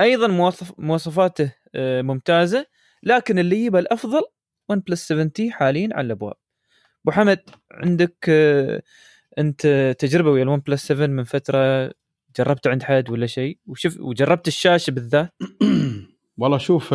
أيضا 0.00 0.26
مواصف 0.26 0.72
مواصفاته 0.78 1.52
آه، 1.74 2.02
ممتازة 2.02 2.66
لكن 3.02 3.38
اللي 3.38 3.64
يبى 3.64 3.78
الأفضل 3.78 4.22
ون 4.68 4.80
بلس 4.80 5.08
7 5.08 5.24
T 5.24 5.50
حاليا 5.50 5.88
على 5.92 6.06
الأبواب. 6.06 6.34
أبو 7.04 7.12
أحمد 7.12 7.40
عندك 7.72 8.26
آه، 8.28 8.82
أنت 9.38 9.94
تجربة 9.98 10.30
ويا 10.30 10.42
الون 10.42 10.58
بلس 10.60 10.86
7 10.86 11.06
من 11.06 11.24
فترة 11.24 11.92
جربته 12.36 12.70
عند 12.70 12.82
حد 12.82 13.10
ولا 13.10 13.26
شيء؟ 13.26 13.58
وشوف 13.66 14.00
وجربت 14.00 14.48
الشاشة 14.48 14.90
بالذات؟ 14.90 15.34
والله 16.38 16.58
شوف 16.58 16.92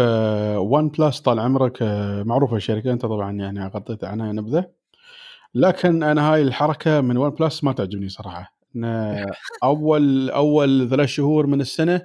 ون 0.57 0.89
بلس 0.89 1.19
طال 1.19 1.39
عمرك 1.39 1.81
آه، 1.81 2.23
معروفه 2.23 2.55
الشركة 2.55 2.93
أنت 2.93 3.01
طبعا 3.01 3.31
يعني 3.31 3.67
غطيت 3.67 4.03
عنها 4.03 4.31
نبذة. 4.31 4.65
لكن 5.55 6.03
أنا 6.03 6.33
هاي 6.33 6.41
الحركة 6.41 7.01
من 7.01 7.17
ون 7.17 7.29
بلس 7.29 7.63
ما 7.63 7.73
تعجبني 7.73 8.09
صراحة. 8.09 8.53
اول 9.63 10.29
أول 10.29 10.89
ثلاث 10.89 11.09
شهور 11.09 11.47
من 11.47 11.61
السنة 11.61 12.01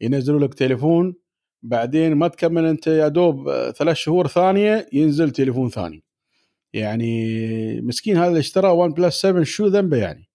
ينزلوا 0.00 0.40
لك 0.40 0.54
تليفون 0.54 1.14
بعدين 1.62 2.14
ما 2.14 2.28
تكمل 2.28 2.64
أنت 2.64 2.86
يا 2.86 3.08
دوب 3.08 3.48
آه، 3.48 3.70
ثلاث 3.70 3.96
شهور 3.96 4.26
ثانية 4.26 4.86
ينزل 4.92 5.30
تليفون 5.30 5.68
ثاني. 5.70 6.04
يعني 6.72 7.80
مسكين 7.80 8.16
هذا 8.16 8.28
اللي 8.28 8.38
اشترى 8.38 8.68
ون 8.68 8.92
بلس 8.92 9.20
7 9.20 9.42
شو 9.42 9.66
ذنبه 9.66 9.96
يعني؟ 9.96 10.28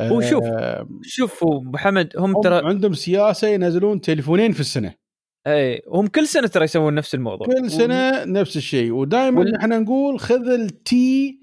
هو 0.00 0.20
شوف 0.20 0.44
آه، 0.44 0.88
شوف 1.02 1.44
أبو 1.44 1.76
أحمد 1.76 2.12
هم 2.16 2.36
هم 2.36 2.42
ترى 2.42 2.68
عندهم 2.68 2.92
سياسة 2.92 3.48
ينزلون 3.48 4.00
تليفونين 4.00 4.52
في 4.52 4.60
السنة. 4.60 4.94
إي 5.46 5.82
هم 5.88 6.06
كل 6.06 6.26
سنة 6.26 6.46
ترى 6.46 6.64
يسوون 6.64 6.94
نفس 6.94 7.14
الموضوع. 7.14 7.46
كل 7.46 7.70
سنة 7.70 8.24
نفس 8.24 8.56
الشيء. 8.56 8.92
ودائما 8.92 9.38
وال- 9.40 9.56
إحنا 9.56 9.78
نقول 9.78 10.20
خذ 10.20 10.48
ال 10.48 10.94
T 10.94 11.40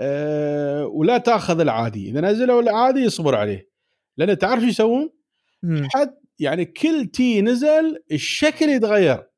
آه 0.00 0.86
ولا 0.86 1.18
تاخذ 1.18 1.60
العادي. 1.60 2.10
إذا 2.10 2.20
نزلوا 2.20 2.62
العادي 2.62 3.00
يصبر 3.00 3.34
عليه. 3.34 3.68
لأن 4.16 4.38
تعرف 4.38 4.60
شو 4.62 4.66
يسوون؟ 4.68 5.10
مم. 5.62 5.88
يعني 6.38 6.64
كل 6.64 7.06
T 7.06 7.42
نزل 7.42 7.98
الشكل 8.12 8.68
يتغير. 8.68 9.28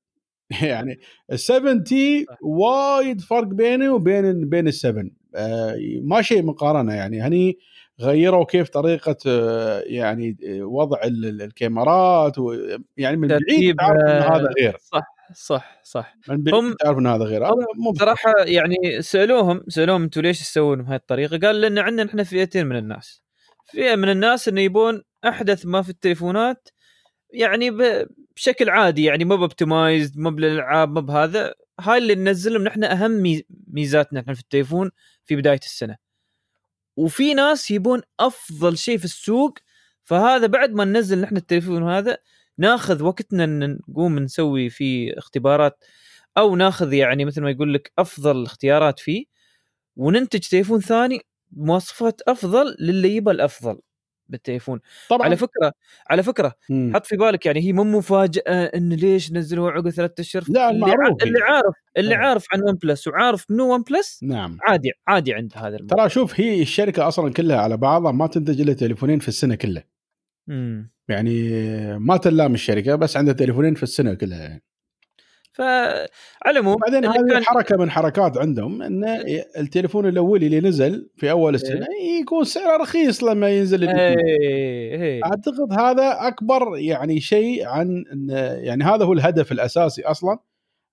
يعني 0.62 1.00
ال7 1.32 1.82
T 1.86 2.26
وايد 2.42 3.20
فرق 3.20 3.46
بينه 3.46 3.94
وبين 3.94 4.48
بين 4.48 4.70
ال7 4.72 5.06
آه 5.34 5.76
ما 6.02 6.22
شيء 6.22 6.42
مقارنة 6.42 6.94
يعني. 6.94 7.20
هني 7.22 7.58
غيروا 8.00 8.44
كيف 8.44 8.68
طريقة 8.68 9.16
آه 9.26 9.80
يعني 9.86 10.36
آه، 10.48 10.62
وضع 10.64 11.02
ال- 11.04 11.24
ال- 11.26 11.42
الكاميرات 11.42 12.34
يعني 12.96 13.16
من 13.16 13.28
بعيد 13.28 13.76
تعرف 13.76 14.00
إن 14.02 14.32
هذا 14.32 14.48
غير. 14.60 14.76
صح 14.80 15.02
صح 15.34 15.80
صح. 15.84 16.14
من 16.28 16.42
بعيد 16.42 16.54
هم- 16.54 16.74
تعرف 16.80 16.98
إن 16.98 17.06
هذا 17.06 17.24
غير. 17.24 17.40
مو 17.76 17.94
صراحة 17.98 18.32
يعني 18.38 18.76
سألوهم 19.02 19.62
سألوهم 19.68 20.02
أنتم 20.02 20.20
ليش 20.20 20.40
تسوون 20.40 20.82
بهذه 20.82 20.94
الطريقة؟ 20.96 21.38
قال 21.38 21.60
لأن 21.60 21.78
عندنا 21.78 22.08
إحنا 22.10 22.22
فئتين 22.24 22.66
من 22.66 22.76
الناس. 22.76 23.22
فئة 23.72 23.96
من 23.96 24.08
الناس 24.10 24.48
انه 24.48 24.60
يبون 24.60 25.02
أحدث 25.24 25.66
ما 25.66 25.82
في 25.82 25.90
التليفونات 25.90 26.68
يعني 27.32 27.70
بشكل 28.36 28.70
عادي 28.70 29.04
يعني 29.04 29.24
مو 29.24 29.36
ب 29.36 29.44
optimized 29.44 30.18
مو 30.18 30.30
بالألعاب 30.30 30.88
مو 30.94 31.00
بهذا 31.00 31.54
هاي 31.80 31.98
اللي 31.98 32.14
ننزل 32.14 32.52
لهم 32.52 32.62
نحن 32.64 32.84
أهم 32.84 33.10
مي- 33.10 33.44
ميزاتنا 33.68 34.20
إحنا 34.20 34.34
في 34.34 34.40
التليفون 34.40 34.90
في 35.24 35.36
بداية 35.36 35.58
السنة. 35.62 35.96
وفي 36.96 37.34
ناس 37.34 37.70
يبون 37.70 38.02
أفضل 38.20 38.78
شيء 38.78 38.98
في 38.98 39.04
السوق 39.04 39.58
فهذا 40.04 40.46
بعد 40.46 40.70
ما 40.72 40.84
ننزل 40.84 41.20
نحن 41.20 41.36
التليفون 41.36 41.82
هذا 41.90 42.18
ناخذ 42.58 43.02
وقتنا 43.02 43.44
ان 43.44 43.78
نقوم 43.88 44.18
نسوي 44.18 44.70
فيه 44.70 45.18
اختبارات 45.18 45.84
أو 46.38 46.56
ناخذ 46.56 46.92
يعني 46.92 47.24
مثل 47.24 47.42
ما 47.42 47.50
يقول 47.50 47.74
لك 47.74 47.92
أفضل 47.98 48.36
الاختيارات 48.36 48.98
فيه 48.98 49.24
وننتج 49.96 50.40
تليفون 50.40 50.80
ثاني 50.80 51.20
مواصفات 51.52 52.20
أفضل 52.28 52.76
للي 52.80 53.16
يبى 53.16 53.30
الأفضل 53.30 53.80
بالتليفون 54.30 54.80
طبعا 55.08 55.24
على 55.26 55.36
فكرة 55.36 55.72
على 56.10 56.22
فكرة 56.22 56.54
مم. 56.70 56.92
حط 56.94 57.06
في 57.06 57.16
بالك 57.16 57.46
يعني 57.46 57.60
هي 57.60 57.72
مو 57.72 57.84
مفاجأة 57.84 58.64
إن 58.64 58.92
ليش 58.92 59.32
نزلوها 59.32 59.72
عقب 59.72 59.90
ثلاثة 59.90 60.20
أشهر 60.20 60.44
لا، 60.48 60.70
اللي, 60.70 60.80
معروف 60.80 61.22
ع... 61.22 61.26
اللي. 61.26 61.38
عارف 61.42 61.74
اللي 61.96 62.14
إيه. 62.14 62.20
عارف 62.20 62.46
عن 62.52 62.62
ون 62.62 62.74
بلس 62.74 63.08
وعارف 63.08 63.50
منو 63.50 63.74
ون 63.74 63.82
بلس 63.82 64.20
نعم 64.22 64.58
عادي 64.62 64.92
عادي 65.06 65.34
عند 65.34 65.52
هذا 65.56 65.76
الموضوع 65.76 65.96
ترى 65.96 66.08
شوف 66.08 66.40
هي 66.40 66.62
الشركة 66.62 67.08
أصلا 67.08 67.32
كلها 67.32 67.56
على 67.56 67.76
بعضها 67.76 68.12
ما 68.12 68.26
تنتج 68.26 68.60
إلا 68.60 68.72
تليفونين 68.72 69.18
في 69.18 69.28
السنة 69.28 69.54
كلها 69.54 69.84
امم 70.50 70.90
يعني 71.08 71.48
ما 71.98 72.16
تلام 72.16 72.54
الشركة 72.54 72.94
بس 72.94 73.16
عندها 73.16 73.34
تليفونين 73.34 73.74
في 73.74 73.82
السنة 73.82 74.14
كلها 74.14 74.38
يعني. 74.38 74.62
فعلى 75.52 76.08
العموم 76.46 76.76
بعدين 76.76 77.04
هذه 77.04 77.28
كان- 77.32 77.44
حركة 77.44 77.76
من 77.76 77.90
حركات 77.90 78.38
عندهم 78.38 78.82
ان 78.82 79.04
التليفون 79.58 80.06
الأولي 80.08 80.46
اللي 80.46 80.60
نزل 80.60 81.10
في 81.16 81.30
أول 81.30 81.54
السنة 81.54 81.86
يكون 82.20 82.44
سعره 82.44 82.82
رخيص 82.82 83.24
لما 83.24 83.48
ينزل 83.48 83.82
الجديد. 83.84 84.26
إيه 84.26 85.24
أعتقد 85.24 85.72
هذا 85.72 86.16
أكبر 86.28 86.76
يعني 86.78 87.20
شيء 87.20 87.66
عن 87.66 88.04
يعني 88.62 88.84
هذا 88.84 89.04
هو 89.04 89.12
الهدف 89.12 89.52
الأساسي 89.52 90.02
أصلا 90.02 90.38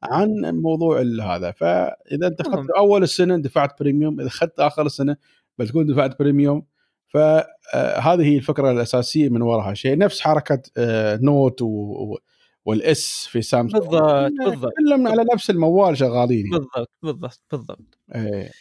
عن 0.03 0.29
موضوع 0.63 1.01
هذا. 1.01 1.51
فإذا 1.51 2.27
أنت 2.27 2.41
أخذت. 2.41 2.69
أول 2.77 3.03
السنة 3.03 3.37
دفعت 3.37 3.79
premium 3.79 4.19
إذا 4.19 4.27
أخذت 4.27 4.59
آخر 4.59 4.85
السنة 4.85 5.17
بتكون 5.57 5.85
دفعت 5.85 6.19
premium 6.19 6.65
فهذه 7.07 8.21
هي 8.25 8.37
الفكرة 8.37 8.71
الأساسية 8.71 9.29
من 9.29 9.41
وراها 9.41 9.73
شيء. 9.73 9.97
نفس 9.97 10.21
حركة 10.21 10.61
آه، 10.77 11.19
نوت 11.21 11.61
و- 11.61 12.17
وال 12.67 13.07
S 13.07 13.27
في 13.31 13.41
سامسونج. 13.41 13.83
بالضبط 13.83 14.31
بالضبط 14.45 14.71
كلهم 14.77 15.07
على 15.07 15.25
نفس 15.33 15.49
الموال 15.49 15.97
شغالين. 15.97 16.49
بالضبط 16.49 16.91
بالضبط 17.03 17.41
بالضبط. 17.51 17.97
إيه. 18.15 18.51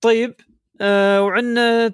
طيب 0.00 0.34
آه 0.80 1.22
وعندنا 1.22 1.92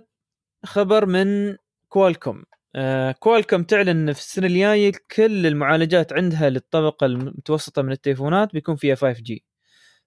خبر 0.65 1.07
من 1.07 1.57
كوالكوم. 1.89 2.43
آه 2.75 3.13
كوالكوم 3.13 3.63
تعلن 3.63 4.13
في 4.13 4.19
السنة 4.21 4.47
الجاية 4.47 4.93
كل 5.17 5.47
المعالجات 5.47 6.13
عندها 6.13 6.51
للطبقة 6.51 7.07
المتوسطة 7.07 7.83
من 7.83 7.93
التليفونات 7.93 8.53
بيكون 8.53 8.77
فيها 8.77 8.95
5G 8.95 9.39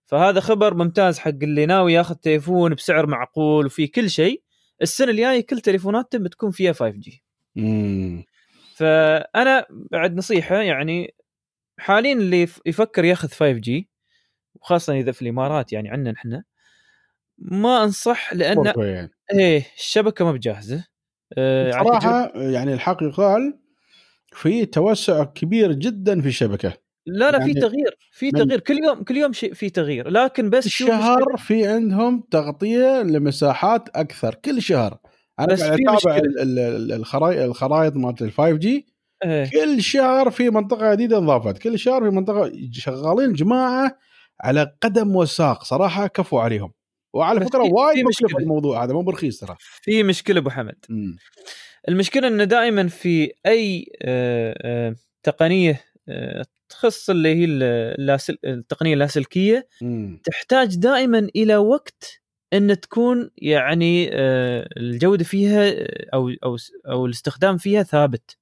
فهذا 0.05 0.39
خبر 0.39 0.73
ممتاز 0.73 1.19
حق 1.19 1.29
اللي 1.43 1.65
ناوي 1.65 1.93
ياخذ 1.93 2.15
تليفون 2.15 2.73
بسعر 2.73 3.07
معقول 3.07 3.65
وفي 3.65 3.87
كل 3.87 4.09
شيء. 4.09 4.43
السنة 4.81 5.11
الجاية 5.11 5.45
كل 5.45 5.59
تليفوناتهم 5.59 6.23
بتكون 6.23 6.51
فيها 6.51 6.73
5G 6.73 7.19
مم. 7.55 8.25
فأنا 8.75 9.65
بعد 9.91 10.15
نصيحة 10.17 10.55
يعني 10.55 11.15
حاليا 11.79 12.13
اللي 12.13 12.41
يف- 12.41 12.61
يفكر 12.65 13.05
ياخذ 13.05 13.27
5G 13.27 13.71
وخاصة 14.55 14.93
إذا 14.93 15.11
في 15.11 15.21
الإمارات 15.21 15.73
يعني 15.73 15.89
عندنا 15.89 16.13
إحنا 16.13 16.43
ما 17.37 17.83
أنصح 17.83 18.33
لأن 18.33 18.73
يعني. 18.77 19.11
إيه 19.33 19.65
الشبكة 19.77 20.25
ما 20.25 20.31
بجاهزة. 20.31 20.85
آه 21.37 21.71
صراحة 21.71 22.31
يعني 22.35 22.73
الحق 22.73 23.03
يقال 23.03 23.59
في 24.33 24.65
توسع 24.65 25.23
كبير 25.23 25.71
جدا 25.71 26.21
في 26.21 26.27
الشبكة. 26.27 26.73
لا 27.05 27.31
لا 27.31 27.39
في 27.39 27.47
يعني 27.47 27.53
تغيير 27.61 27.97
في 28.11 28.31
تغيير. 28.31 28.59
كل 28.59 28.77
يوم 28.83 29.03
كل 29.03 29.17
يوم 29.17 29.33
شيء 29.33 29.53
في 29.53 29.69
تغيير. 29.69 30.09
لكن 30.09 30.49
بس 30.49 30.65
الشهر 30.65 31.37
في 31.37 31.67
عندهم 31.67 32.23
تغطية 32.31 33.01
لمساحات 33.01 33.89
أكثر 33.89 34.35
كل 34.35 34.61
شهر. 34.61 34.97
أنا 35.39 35.47
بس 35.47 35.61
قاعد 35.63 35.77
في 35.77 35.83
أتابع 35.93 36.21
الخرايط 36.95 37.41
الخرائط 37.41 37.95
مالت 37.95 38.21
ال 38.21 38.31
5 38.31 38.51
جي 38.57 38.87
إيه. 39.25 39.49
كل 39.51 39.81
شهر 39.83 40.29
في 40.31 40.49
منطقة 40.49 40.93
جديدة 40.95 41.17
انضافت 41.17 41.57
كل 41.57 41.79
شهر 41.79 42.03
في 42.09 42.15
منطقة 42.15 42.51
شغالين 42.71 43.33
جماعة 43.33 43.97
على 44.41 44.75
قدم 44.81 45.15
وساق 45.15 45.63
صراحة 45.63 46.07
كفوا 46.07 46.41
عليهم 46.41 46.71
وعلى 47.13 47.39
فكرة 47.45 47.63
في- 47.63 47.71
وايد 47.73 47.95
في 47.97 48.03
مكلف 48.03 48.23
مشكلة. 48.25 48.39
الموضوع 48.43 48.83
هذا 48.83 48.93
مو 48.93 49.01
برخيص 49.01 49.39
ترى 49.39 49.55
في 49.81 50.03
مشكلة 50.03 50.39
أبو 50.39 50.49
حمد. 50.49 50.75
المشكلة 51.89 52.27
إنه 52.27 52.43
دائما 52.43 52.87
في 52.87 53.31
أي 53.45 53.85
آه، 54.01 54.55
آه، 54.61 54.95
تقنية 55.23 55.81
آه، 56.09 56.45
تخص 56.69 57.09
اللي 57.09 57.35
هي. 57.35 57.45
التقنية 58.45 58.93
اللاسلكية. 58.93 59.67
تحتاج 60.23 60.75
دائما 60.75 61.27
إلى 61.35 61.57
وقت 61.57 62.21
إن 62.53 62.79
تكون 62.79 63.29
يعني 63.37 64.09
الجودة 64.77 65.23
فيها 65.23 65.73
أو 66.13 66.29
أو 66.43 66.57
أو 66.87 67.05
الاستخدام 67.05 67.57
فيها 67.57 67.83
ثابت 67.83 68.37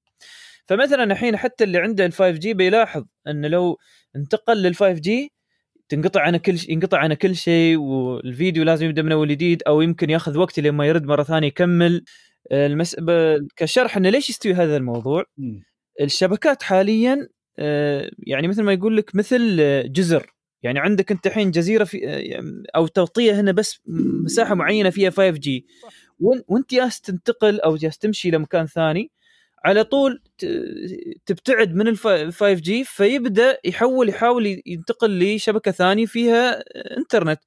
فمثلا 0.67 1.03
الحين 1.03 1.37
حتى 1.37 1.63
اللي 1.63 1.77
عنده 1.77 2.05
ال 2.05 2.13
5 2.13 2.31
جي 2.31 2.53
بيلاحظ 2.53 3.05
ان 3.27 3.45
لو 3.45 3.77
انتقل 4.15 4.61
لل 4.61 4.75
5 4.75 4.93
جي 4.93 5.31
تنقطع 5.89 6.21
عنه 6.21 6.37
كل 6.37 6.57
شيء 6.57 6.71
ينقطع 6.71 6.97
عنه 6.97 7.13
كل 7.13 7.35
شيء 7.35 7.77
والفيديو 7.77 8.63
لازم 8.63 8.85
يبدأ 8.85 9.01
من 9.01 9.11
أول 9.11 9.27
جديد 9.27 9.63
أو 9.67 9.81
يمكن 9.81 10.09
ياخذ 10.09 10.37
وقت 10.37 10.59
لما 10.59 10.85
يرد 10.87 11.05
مرة 11.05 11.23
ثانية 11.23 11.47
يكمل. 11.47 12.03
المس... 12.51 12.95
ب... 12.99 13.37
كشرح 13.55 13.97
إنه 13.97 14.09
ليش 14.09 14.29
يستوي 14.29 14.53
هذا 14.53 14.77
الموضوع؟ 14.77 15.23
مم. 15.37 15.63
الشبكات 16.01 16.63
حاليا 16.63 17.27
آه، 17.59 18.11
يعني 18.19 18.47
مثل 18.47 18.63
ما 18.63 18.73
يقول 18.73 18.97
لك 18.97 19.15
مثل 19.15 19.57
آه، 19.59 19.81
جزر. 19.81 20.33
يعني 20.63 20.79
عندك 20.79 21.11
أنت 21.11 21.27
الحين 21.27 21.51
جزيرة 21.51 21.83
في 21.83 22.07
آه، 22.07 22.41
أو 22.75 22.87
تغطية 22.87 23.39
هنا 23.39 23.51
بس 23.51 23.81
مساحة 24.23 24.55
معينة 24.55 24.89
فيها 24.89 25.09
5G 25.09 25.65
وإنت 26.19 26.73
جالس 26.73 27.01
تنتقل 27.01 27.59
أو 27.59 27.75
جالس 27.75 27.97
تمشي 27.97 28.31
لمكان 28.31 28.65
ثاني 28.65 29.11
على 29.65 29.83
طول 29.83 30.21
تبتعد 31.25 31.75
من 31.75 31.87
ال 31.87 31.97
5G 31.97 32.83
فيبدأ 32.83 33.57
يحول 33.65 34.09
يحاول 34.09 34.61
ينتقل 34.65 35.35
لشبكة 35.35 35.71
ثانية 35.71 36.05
فيها 36.05 36.63
انترنت 36.97 37.39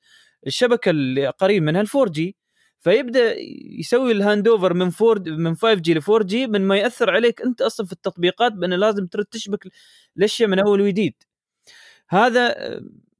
الشبكة 0.47 0.91
اللي 0.91 1.27
قريب 1.29 1.63
منها 1.63 1.81
ال 1.81 1.87
4G 1.97 2.37
فيبدأ 2.81 3.35
يسوي 3.79 4.13
ال 4.13 4.49
handover 4.49 4.75
من 4.75 4.91
4 5.03 5.23
من 5.27 5.55
5G 5.57 5.95
ل 5.95 6.01
4G 6.09 6.47
من 6.47 6.61
ما 6.63 6.77
يأثر 6.77 7.11
عليك 7.11 7.43
أنت 7.43 7.63
أصلا 7.63 7.87
في 7.87 7.93
التطبيقات 7.93 8.53
بانه 8.53 8.77
لازم 8.77 9.07
ترد 9.07 9.25
تشبك 9.25 9.67
الأشياء 10.17 10.49
من 10.49 10.59
أول 10.59 10.81
وجديد. 10.81 11.15
هذا 12.09 12.55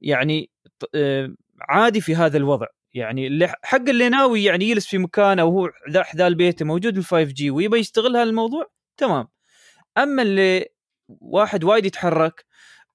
يعني 0.01 0.49
عادي 1.61 2.01
في 2.01 2.15
هذا 2.15 2.37
الوضع. 2.37 2.67
يعني 2.93 3.27
اللي 3.27 3.47
حق 3.63 3.89
اللي 3.89 4.09
ناوي 4.09 4.43
يعني 4.43 4.65
يجلس 4.69 4.87
في 4.87 4.97
مكان 4.97 5.39
أو 5.39 5.49
هو 5.49 5.69
ذا 5.89 6.03
حذا 6.03 6.33
بيته 6.33 6.65
موجود 6.65 6.97
ال 6.97 7.03
5G 7.05 7.51
ويبى 7.51 7.77
يستغل 7.79 8.17
هذا 8.17 8.23
الموضوع 8.29 8.71
تمام. 9.01 9.27
أما 9.97 10.21
اللي 10.21 10.67
واحد 11.07 11.63
وايد 11.63 11.85
يتحرك 11.85 12.45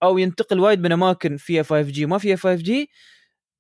أو 0.03 0.19
ينتقل 0.19 0.61
وايد 0.61 0.81
من 0.81 0.93
أماكن 0.93 1.37
فيها 1.37 1.63
5 1.63 1.83
جي 1.83 2.07
ما 2.07 2.19
فيها 2.19 2.37
5 2.37 2.63
جي 2.63 2.91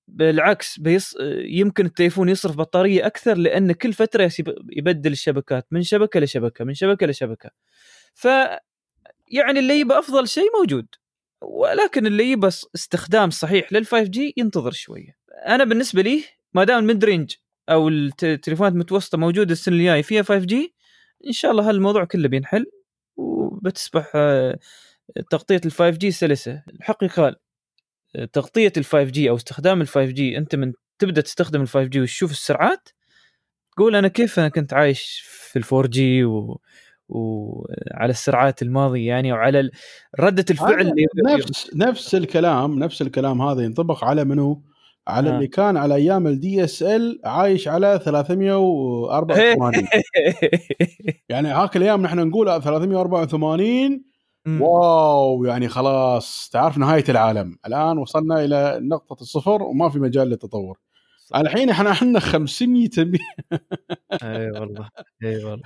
بالعكس 0.08 0.78
بيص... 0.78 1.16
يمكن 1.44 1.86
التليفون 1.86 2.28
يصرف 2.28 2.56
بطارية 2.56 3.06
أكثر 3.06 3.34
لأن 3.36 3.72
كل 3.72 3.92
فترة 3.92 4.32
يبدل 4.70 5.12
الشبكات 5.12 5.66
من 5.70 5.82
شبكة 5.82 6.20
لشبكة 6.20 6.64
من 6.64 6.74
شبكة 6.74 7.06
لشبكة. 7.06 7.50
ف 8.14 8.24
يعني 9.28 9.58
اللي 9.58 9.80
يبى 9.80 9.98
أفضل 9.98 10.28
شيء 10.28 10.48
موجود. 10.60 10.86
ولكن 11.42 12.06
اللي 12.06 12.30
يبى 12.30 12.46
استخدام 12.46 13.30
صحيح 13.30 13.72
لل 13.72 13.86
5G 13.86 14.34
ينتظر 14.36 14.70
شوية. 14.72 15.16
أنا 15.46 15.64
بالنسبة 15.64 16.02
لي 16.02 16.24
ما 16.54 16.64
دام 16.64 16.78
ال 16.78 17.04
mid-range 17.04 17.34
أو 17.68 17.88
التليفونات 17.88 18.72
المتوسطه 18.72 19.18
موجودة 19.18 19.52
السنة 19.52 19.76
الجايه 19.76 20.02
فيها 20.02 20.22
5G 20.22 20.75
إن 21.26 21.32
شاء 21.32 21.50
الله 21.50 21.68
هالموضوع 21.68 22.04
كله 22.04 22.28
بينحل 22.28 22.66
وبتصبح 23.16 24.12
آه، 24.14 24.58
تغطية 25.30 25.60
ال 25.66 25.72
5G 25.72 26.10
سلسة 26.10 26.62
الحقيقة 26.68 27.22
قال 27.22 27.36
تغطية 28.32 28.72
ال 28.76 28.84
5 28.84 29.02
جي 29.04 29.30
أو 29.30 29.36
استخدام 29.36 29.80
ال 29.80 29.88
5 29.88 30.10
جي 30.10 30.38
أنت 30.38 30.54
من 30.54 30.72
تبدأ 30.98 31.20
تستخدم 31.20 31.62
ال 31.62 31.68
5G 31.68 32.00
وتشوف 32.00 32.30
السرعات 32.30 32.88
تقول 33.72 33.96
أنا 33.96 34.08
كيف 34.08 34.38
أنا 34.38 34.48
كنت 34.48 34.72
عايش 34.72 35.24
في 35.26 35.58
ال 35.58 35.64
4G 35.72 36.24
و... 36.24 36.60
وعلى 37.08 38.10
السرعات 38.10 38.62
الماضية 38.62 39.08
يعني 39.08 39.32
وعلى 39.32 39.70
ردة 40.20 40.44
الفعل 40.50 40.80
اللي 40.80 41.06
نفس 41.26 41.70
نفس 41.76 42.14
الكلام 42.14 42.78
نفس 42.78 43.02
الكلام 43.02 43.42
هذا 43.42 43.62
ينطبق 43.62 44.04
على 44.04 44.24
منو؟ 44.24 44.62
على 45.08 45.30
آه. 45.30 45.34
اللي 45.34 45.46
كان 45.46 45.76
على 45.76 45.94
أيام 45.94 46.26
ال 46.26 46.64
DSL 46.64 47.20
عايش 47.24 47.68
على 47.68 48.00
384 48.04 49.88
يعني 51.28 51.48
هاك 51.48 51.76
الأيام 51.76 52.02
نحن 52.02 52.18
نقول 52.28 52.62
384 52.62 54.04
wow 54.60 55.44
يعني 55.44 55.68
خلاص 55.68 56.50
تعرف 56.52 56.78
نهاية 56.78 57.04
العالم. 57.08 57.58
الآن 57.66 57.98
وصلنا 57.98 58.44
إلى 58.44 58.78
نقطة 58.82 59.22
الصفر 59.22 59.62
وما 59.62 59.88
في 59.88 59.98
مجال 59.98 60.28
للتطور. 60.28 60.78
الحين 61.36 61.70
إحنا 61.70 61.90
عندنا 61.90 62.20
500 62.20 62.90
إي 64.22 64.50
والله 64.50 64.88
إي 65.24 65.44
والله. 65.44 65.62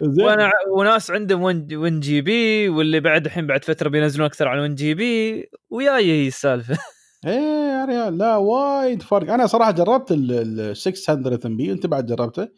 وأنا 0.26 0.50
وناس 0.76 1.10
عندهم 1.10 1.42
1 1.42 2.00
GB 2.00 2.68
واللي 2.68 3.00
بعد 3.00 3.26
الحين 3.26 3.46
بعد 3.46 3.64
فترة 3.64 3.88
بينزلون 3.88 4.26
أكثر 4.26 4.48
عن 4.48 4.58
1 4.58 4.74
GB 4.74 5.44
وياي 5.70 6.12
هي 6.12 6.28
السالفة. 6.28 6.78
إيه 7.26 7.32
يا 7.72 7.84
ريال 7.84 8.18
لا 8.18 8.36
وايد 8.36 9.02
فرق. 9.02 9.32
أنا 9.32 9.46
صراحة 9.46 9.70
جربت 9.70 10.08
ال 10.10 10.76
600 10.76 11.38
MB 11.46 11.72
أنت 11.72 11.86
بعد 11.86 12.06
جربته؟ 12.06 12.48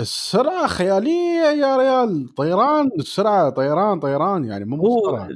السرعة 0.00 0.66
خيالية 0.66 1.50
يا 1.60 1.76
ريال. 1.76 2.34
طيران 2.34 2.88
السرعة 2.98 3.50
طيران 3.50 4.00
طيران 4.00 4.44
يعني 4.44 4.64
مو 4.64 4.76
هو 4.76 5.28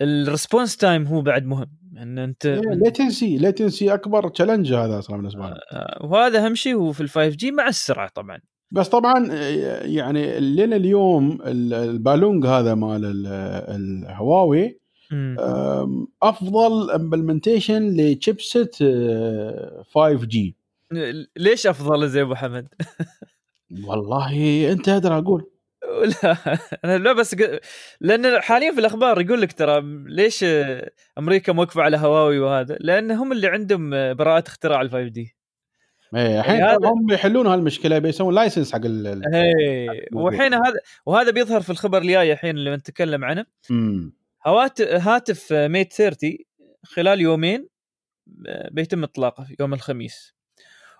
ال 0.00 0.08
response 0.08 0.76
time 0.76 1.06
هو 1.06 1.22
بعد 1.22 1.46
مهم. 1.46 1.70
إن 2.02 2.18
أنت 2.18 2.46
إيه 2.46 2.60
latency 2.60 3.38
latency 3.38 3.94
أكبر 3.94 4.28
challenge 4.28 4.72
هذا 4.72 4.98
أصلا 4.98 5.16
بالنسبة 5.16 5.48
لي. 5.48 5.60
آه، 5.72 6.06
وهذا 6.06 6.46
أهم 6.46 6.54
شيء 6.54 6.74
هو 6.74 6.92
في 6.92 7.06
ال 7.08 7.18
5G 7.36 7.50
مع 7.50 7.68
السرعة 7.68 8.08
طبعا. 8.14 8.38
بس 8.70 8.88
طبعا 8.88 9.26
يعني 9.82 10.40
لنا 10.40 10.76
اليوم 10.76 11.38
البالونج 11.46 12.46
هذا 12.46 12.74
مال 12.74 13.26
الهواوي 13.68 14.80
أفضل 16.22 16.90
implementation 16.90 17.96
ل 17.96 18.76
chipset 18.76 20.26
5G 20.26 20.56
ليش 21.36 21.66
أفضل 21.66 22.08
زي 22.08 22.22
أبو 22.22 22.34
حمد؟ 22.34 22.68
والله 23.84 24.72
أنت 24.72 24.88
ادري 24.88 25.18
أقول. 25.18 25.50
لا 26.22 26.36
أنا 26.84 26.98
لا 26.98 27.12
بس 27.12 27.36
لأن 28.00 28.40
حاليا 28.40 28.72
في 28.72 28.80
الأخبار 28.80 29.20
يقول 29.20 29.40
لك 29.40 29.52
ترى 29.52 29.80
ليش 30.06 30.44
أمريكا 31.18 31.52
موقفة 31.52 31.82
على 31.82 31.96
هواوي 31.96 32.38
وهذا؟ 32.38 32.76
لأن 32.80 33.10
هم 33.10 33.32
اللي 33.32 33.48
عندهم 33.48 33.90
براءة 34.14 34.44
اختراع 34.46 34.80
ال 34.80 34.90
5G 34.90 35.36
إيه 36.14 36.40
الحين 36.40 36.56
يعني 36.56 36.86
هم 36.86 37.06
بيحلون 37.06 37.46
هالمشكلة 37.46 37.98
بيسوون 37.98 38.34
license 38.34 38.72
حق 38.72 38.80
ال 38.84 39.34
إيه 39.34 40.08
وحين 40.14 40.54
هذا 40.54 40.80
وهذا 41.06 41.30
بيظهر 41.30 41.60
في 41.60 41.70
الخبر 41.70 41.98
الجاي 42.02 42.32
الحين 42.32 42.56
اللي 42.56 42.76
نتكلم 42.76 43.24
عنه. 43.24 43.46
هاتف 44.80 45.52
Mate 45.52 45.92
30 45.92 46.36
خلال 46.84 47.20
يومين 47.20 47.68
بيتم 48.70 49.04
إطلاقه 49.04 49.46
يوم 49.60 49.74
الخميس. 49.74 50.34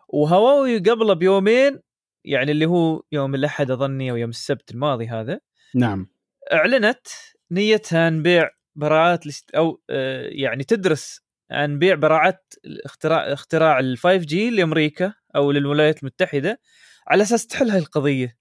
وهواوي 0.08 0.78
قبله 0.78 1.14
بيومين 1.14 1.80
يعني 2.24 2.52
اللي 2.52 2.66
هو 2.66 3.02
يوم 3.12 3.34
الأحد 3.34 3.70
أظني 3.70 4.10
أو 4.10 4.16
يوم 4.16 4.30
السبت 4.30 4.70
الماضي 4.70 5.08
هذا 5.08 5.40
نعم. 5.74 6.08
أعلنت 6.52 7.06
نيتها 7.50 8.06
عن 8.06 8.22
بيع 8.22 8.50
براعات 8.74 9.24
أو 9.56 9.82
آه، 9.90 10.28
يعني 10.28 10.64
تدرس 10.64 11.20
عن 11.50 11.78
بيع 11.78 11.94
براعات 11.94 12.54
اختراع 12.84 13.32
اختراع 13.32 13.78
ال 13.78 13.98
5 13.98 14.16
جي 14.16 14.50
لأمريكا 14.50 15.14
أو 15.36 15.52
للولايات 15.52 16.02
المتحدة 16.02 16.60
على 17.08 17.22
أساس 17.22 17.46
تحل 17.46 17.70
هاي 17.70 17.78
القضية. 17.78 18.36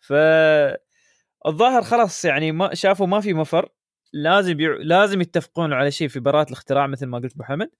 ف 0.00 0.12
الظاهر 1.46 1.82
خلاص 1.82 2.24
يعني 2.24 2.52
ما 2.52 2.74
شافوا 2.74 3.06
ما 3.06 3.20
في 3.20 3.34
مفر. 3.34 3.68
لازم 4.12 4.54
بيع... 4.54 4.76
لازم 4.80 5.20
يتفقون 5.20 5.72
على 5.72 5.90
شيء 5.90 6.08
في 6.08 6.20
براءة 6.20 6.46
الاختراع 6.48 6.86
مثل 6.86 7.06
ما 7.06 7.18
قلت 7.18 7.34
أبو 7.34 7.42
حمد. 7.42 7.70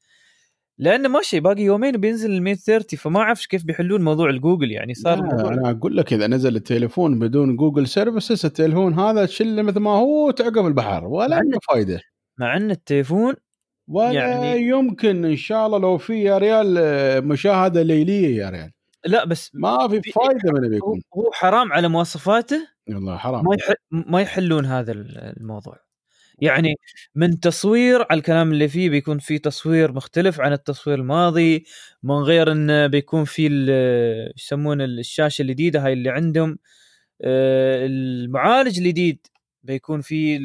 لأنه 0.79 1.09
ماشي 1.09 1.41
باقي 1.41 1.63
يومين 1.63 1.97
وبينزل 1.97 2.31
ال 2.31 2.43
130 2.43 2.99
فما 2.99 3.21
أعرف 3.21 3.47
كيف 3.47 3.65
بيحلون 3.65 4.03
موضوع 4.03 4.31
الجوجل 4.31 4.71
يعني 4.73 4.95
صار 4.95 5.23
موضوع 5.23 5.53
أنا 5.53 5.71
أقول 5.71 5.97
لك 5.97 6.13
إذا 6.13 6.27
نزل 6.27 6.57
التليفون 6.57 7.19
بدون 7.19 7.57
Google 7.57 7.87
services 7.87 8.47
التليفون 8.47 8.95
هذا 8.95 9.27
تشله 9.27 9.63
مثل 9.63 9.81
ما 9.81 9.91
هو 9.91 10.31
تعقب 10.31 10.67
البحر 10.67 11.05
ولا 11.07 11.37
عنده 11.37 11.59
فايدة. 11.69 12.01
مع 12.39 12.57
إن 12.57 12.71
التليفون 12.71 13.35
ولا 13.89 14.13
يعني 14.13 14.63
يمكن 14.63 15.25
إن 15.25 15.37
شاء 15.37 15.67
الله 15.67 15.79
لو 15.79 15.99
في 15.99 16.23
يا 16.23 16.39
ريال 16.39 16.75
آه، 16.79 17.21
مشاهدة 17.21 17.83
ليلية 17.83 18.37
يا 18.37 18.51
ريال. 18.51 18.71
لا 19.07 19.25
بس 19.25 19.51
ما 19.55 19.89
في 19.89 20.13
فايدة 20.13 20.53
من 20.53 20.69
بيكون. 20.69 21.03
هو 21.15 21.31
حرام 21.33 21.73
على 21.73 21.89
مواصفاته 21.89 22.69
والله 22.89 23.17
حرام. 23.17 23.45
ما 23.45 23.55
يح... 23.55 23.75
ما 23.91 24.21
يحلون 24.21 24.65
هذا 24.65 24.93
الموضوع. 24.93 25.88
يعني 26.41 26.75
من 27.15 27.41
تصوير 27.41 28.07
على 28.11 28.19
الكلام 28.19 28.53
اللي 28.53 28.69
فيه 28.69 28.91
بيكون 28.91 29.19
في 29.19 29.39
تصوير 29.39 29.93
مختلف 29.93 30.41
عن 30.41 30.53
التصوير 30.53 30.99
الماضي 30.99 31.65
من 32.03 32.15
غير 32.15 32.53
إنه 32.53 32.87
بيكون 32.87 33.25
في 33.25 33.47
يسمون 34.37 34.81
الشاشة 34.81 35.43
الجديدة 35.43 35.85
هاي 35.85 35.93
اللي 35.93 36.11
عندهم. 36.11 36.59
آه، 37.23 37.87
المعالج 37.87 38.79
الجديد 38.79 39.27
بيكون 39.63 40.01
في 40.01 40.39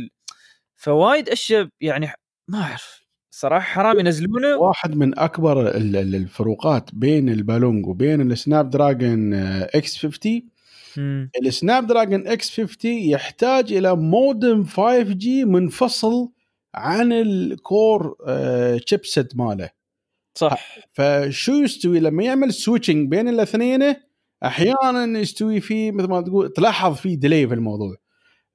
فوايد 0.76 1.30
أشياء 1.30 1.68
يعني 1.82 2.08
ما 2.48 2.62
أعرف. 2.62 3.04
صراحة 3.32 3.66
حرام 3.66 4.00
ينزلونه. 4.00 4.58
واحد 4.58 4.96
من 4.96 5.20
أكبر 5.20 5.76
الفروقات 5.78 6.90
بين 6.94 7.30
البالونج 7.30 7.88
وبين 7.88 8.32
ال 8.32 8.70
Snapdragon 8.70 9.34
X50 9.34 10.53
ال 11.42 11.88
Snapdragon 11.88 12.28
X50 12.28 12.92
يحتاج 12.92 13.74
إلى 13.74 13.96
مودم 13.96 14.64
5G 14.64 15.46
منفصل 15.46 16.30
عن 16.76 17.14
ال 17.14 17.34
core 17.34 18.16
chipset 18.86 19.36
ماله. 19.36 19.70
صح. 20.36 20.78
فشو 20.92 21.52
يستوي 21.54 22.00
لما 22.00 22.24
يعمل 22.24 22.54
switching 22.54 23.10
بين 23.10 23.28
الاثنين؟ 23.30 23.96
أحيانا 24.44 25.20
يستوي 25.20 25.62
فيه 25.62 25.92
مثل 25.92 26.08
ما 26.08 26.22
تقول 26.22 26.54
تلاحظ 26.54 26.96
فيه 26.96 27.16
delay 27.16 27.48
في 27.48 27.54
الموضوع. 27.54 27.96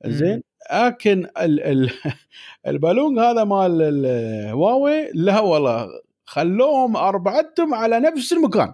زين؟ 0.06 0.42
لكن 0.72 1.26
ال 1.40 1.60
ال 1.60 1.90
البالونج 2.66 3.18
هذا 3.18 3.44
مال 3.44 3.82
الهواوي 3.82 5.10
لا 5.14 5.40
والله 5.40 5.88
خلوهم 6.24 6.96
أربعتهم 6.96 7.74
على 7.74 8.00
نفس 8.00 8.32
المكان. 8.32 8.72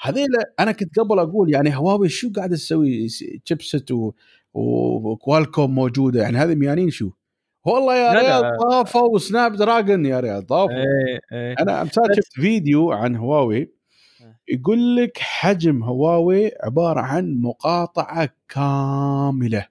هذيل 0.00 0.28
أنا 0.60 0.72
كنت 0.72 0.98
قبل 0.98 1.18
أقول 1.18 1.54
يعني 1.54 1.76
هواوي 1.76 2.08
شو 2.08 2.32
قاعدة 2.36 2.56
تسوي؟ 2.56 3.08
تشيبسيت 3.44 3.90
و... 3.90 4.12
وكوالكوم 4.54 5.74
موجودة 5.74 6.22
يعني 6.22 6.38
هذه 6.38 6.54
ميانين 6.54 6.90
شو؟ 6.90 7.10
والله 7.64 7.96
يا 7.96 8.12
ريال 8.12 8.56
طافوا 8.58 9.18
سناب 9.18 9.52
دراجون 9.56 10.06
يا 10.06 10.20
ريال 10.20 10.46
طافوا. 10.46 10.74
إيه 10.74 11.20
إيه. 11.32 11.54
أنا 11.60 11.82
امثال 11.82 12.16
شفت 12.16 12.32
فيديو 12.32 12.92
عن 12.92 13.16
هواوي 13.16 13.56
إيه. 13.56 13.70
يقول 14.48 14.96
لك 14.96 15.18
حجم 15.18 15.82
هواوي 15.82 16.50
عبارة 16.62 17.00
عن 17.00 17.40
مقاطعة 17.40 18.28
كاملة. 18.48 19.66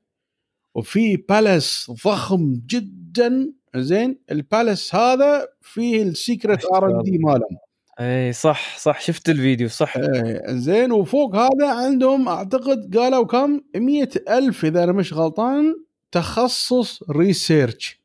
وفي 0.76 1.18
بالاس 1.18 1.92
ضخم 2.06 2.62
جدا 2.66 3.54
زين؟ 3.76 4.20
البالاس 4.32 4.96
هذا 4.96 5.48
فيه 5.62 6.04
السيكرت 6.04 6.66
ار 6.66 6.92
ان 6.92 7.04
دي 7.04 7.18
مالهم. 7.18 7.58
اي 8.00 8.34
صح 8.34 8.78
صح 8.78 9.02
شفت 9.02 9.30
الفيديو 9.30 9.70
صح. 9.70 9.98
إيه 9.98 10.42
زين 10.48 10.92
وفوق 10.92 11.36
هذا 11.36 11.68
عندهم 11.68 12.28
أعتقد 12.30 12.98
قالوا 12.98 13.26
كم؟ 13.26 13.62
مية 13.76 14.10
ألف 14.30 14.66
إذا 14.66 14.84
أنا 14.84 14.92
مش 14.92 15.14
غلطان 15.14 15.76
تخصص 16.12 17.04
research 17.12 18.00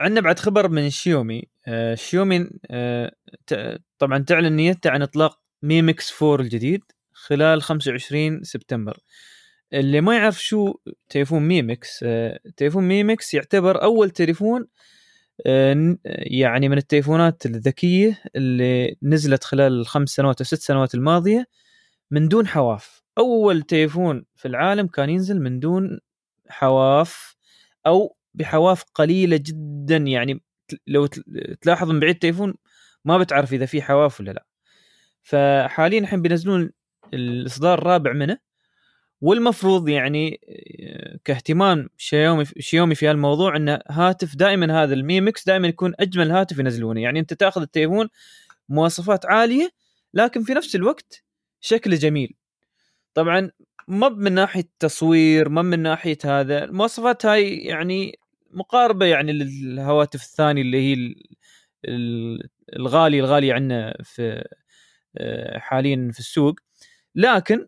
عندنا 0.00 0.20
بعد 0.20 0.38
خبر 0.38 0.68
من 0.68 0.90
شيومي 0.90 1.44
آه، 1.66 1.94
شيومي 1.94 2.50
آه، 2.70 3.12
طبعا 3.98 4.18
تعلن 4.18 4.52
نيتها 4.52 4.90
عن 4.90 5.02
إطلاق 5.02 5.40
Mi 5.62 5.86
Mix 5.86 6.22
4 6.22 6.40
الجديد 6.40 6.82
خلال 7.12 7.62
25 7.62 8.42
سبتمبر. 8.42 8.98
اللي 9.72 10.00
ما 10.00 10.16
يعرف 10.16 10.42
شو 10.42 10.74
تليفون 11.08 11.48
Mi 11.48 11.69
Mix 11.69 12.00
آه، 12.02 12.40
تليفون 12.56 12.88
Mi 12.88 13.06
Mix 13.06 13.34
يعتبر 13.34 13.82
أول 13.82 14.10
تليفون 14.10 14.60
آه، 14.60 14.66
يعني 15.44 16.68
من 16.68 16.78
التليفونات 16.78 17.46
الذكية 17.46 18.22
اللي 18.36 18.96
نزلت 19.02 19.44
خلال 19.44 19.72
الخمس 19.72 20.08
سنوات 20.08 20.40
أو 20.40 20.44
ست 20.44 20.58
سنوات 20.60 20.94
الماضية 20.94 21.46
من 22.10 22.28
دون 22.28 22.46
حواف. 22.46 23.02
أول 23.18 23.62
تليفون 23.62 24.24
في 24.36 24.48
العالم 24.48 24.86
كان 24.86 25.10
ينزل 25.10 25.40
من 25.40 25.60
دون 25.60 26.00
حواف 26.48 27.36
أو 27.86 28.16
بحواف 28.34 28.84
قليلة 28.94 29.36
جدا. 29.36 29.96
يعني 29.96 30.42
لو 30.86 31.06
تل- 31.06 31.56
تلاحظ 31.60 31.90
من 31.90 32.00
بعيد 32.00 32.14
التليفون 32.14 32.54
ما 33.04 33.18
بتعرف 33.18 33.52
إذا 33.52 33.66
في 33.66 33.82
حواف 33.82 34.20
ولا 34.20 34.30
لا. 34.30 34.46
فحاليا 35.22 35.98
الحين 36.00 36.22
بينزلون 36.22 36.70
الإصدار 37.14 37.78
الرابع 37.78 38.12
منه. 38.12 38.38
والمفروض 39.20 39.88
يعني 39.88 40.40
آه، 40.80 41.18
كاهتمام 41.24 41.88
شيومي 41.96 42.44
شيومي 42.58 42.94
في 42.94 43.08
هالموضوع 43.08 43.56
إنه 43.56 43.78
هاتف 43.90 44.36
دائما 44.36 44.82
هذا 44.82 44.94
ال 44.94 45.03
Mi 45.03 45.20
Mix 45.20 45.46
دائما 45.46 45.68
يكون 45.68 45.92
أجمل 46.00 46.30
هاتف 46.30 46.58
ينزلونه. 46.58 47.00
يعني 47.00 47.20
أنت 47.20 47.34
تأخذ 47.34 47.60
التليفون 47.60 48.08
مواصفات 48.68 49.26
عالية 49.26 49.70
لكن 50.14 50.42
في 50.44 50.54
نفس 50.54 50.74
الوقت 50.76 51.24
شكله 51.60 51.96
جميل. 51.96 52.34
طبعا 53.14 53.50
ما 53.88 54.08
من 54.08 54.32
ناحية 54.32 54.68
تصوير 54.78 55.48
ما 55.48 55.62
من 55.62 55.78
ناحية 55.80 56.18
هذا 56.24 56.64
المواصفات 56.64 57.26
هاي 57.26 57.56
يعني 57.56 58.18
مقاربة 58.50 59.06
يعني 59.06 59.32
للهواتف 59.32 60.22
الثانية 60.22 60.62
اللي 60.62 60.78
هي 60.90 60.92
ال- 60.94 61.22
ال- 61.84 62.48
الغالي 62.76 63.20
الغالي 63.20 63.52
عندنا 63.52 63.96
في 64.04 64.44
آه، 65.18 65.58
حاليا 65.58 66.10
في 66.12 66.18
السوق. 66.20 66.54
لكن 67.14 67.66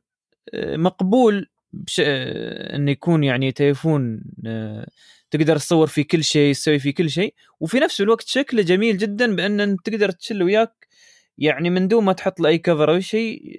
مقبول 0.55 1.49
بش... 1.73 2.01
انه 2.01 2.91
يكون 2.91 3.25
يعني 3.25 3.53
تليفون 3.53 4.23
تقدر 5.31 5.57
تصور 5.57 5.87
فيه 5.87 6.03
كل 6.03 6.25
شيء 6.25 6.53
تسوي 6.55 6.79
فيه 6.79 6.95
كل 6.95 7.11
شيء. 7.11 7.35
وفي 7.61 7.79
نفس 7.81 8.01
الوقت 8.01 8.27
شكله 8.29 8.63
جميل 8.63 8.99
جدا 8.99 9.37
بأن 9.37 9.77
تقدر 9.85 10.11
تشيله 10.11 10.45
وياك 10.45 10.87
يعني 11.39 11.71
من 11.71 11.89
دون 11.89 12.05
ما 12.05 12.13
تحط 12.13 12.41
له 12.41 12.49
أي 12.49 12.59
كفر 12.59 12.91
أو 12.91 13.01
شيء 13.01 13.59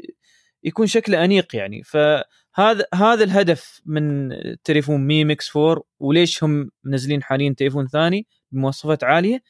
يكون 0.63 0.87
شكله 0.87 1.23
أنيق 1.25 1.55
يعني. 1.55 1.83
فهذا 1.83 2.85
هذا 2.93 3.23
الهدف 3.23 3.81
من 3.85 4.29
تليفون 4.63 5.07
ميمكس 5.07 5.57
4 5.57 5.83
وليش 5.99 6.43
هم 6.43 6.71
منزلين 6.83 7.23
حاليا 7.23 7.53
تليفون 7.57 7.87
ثاني 7.87 8.27
بمواصفات 8.51 9.03
عالية؟ 9.03 9.43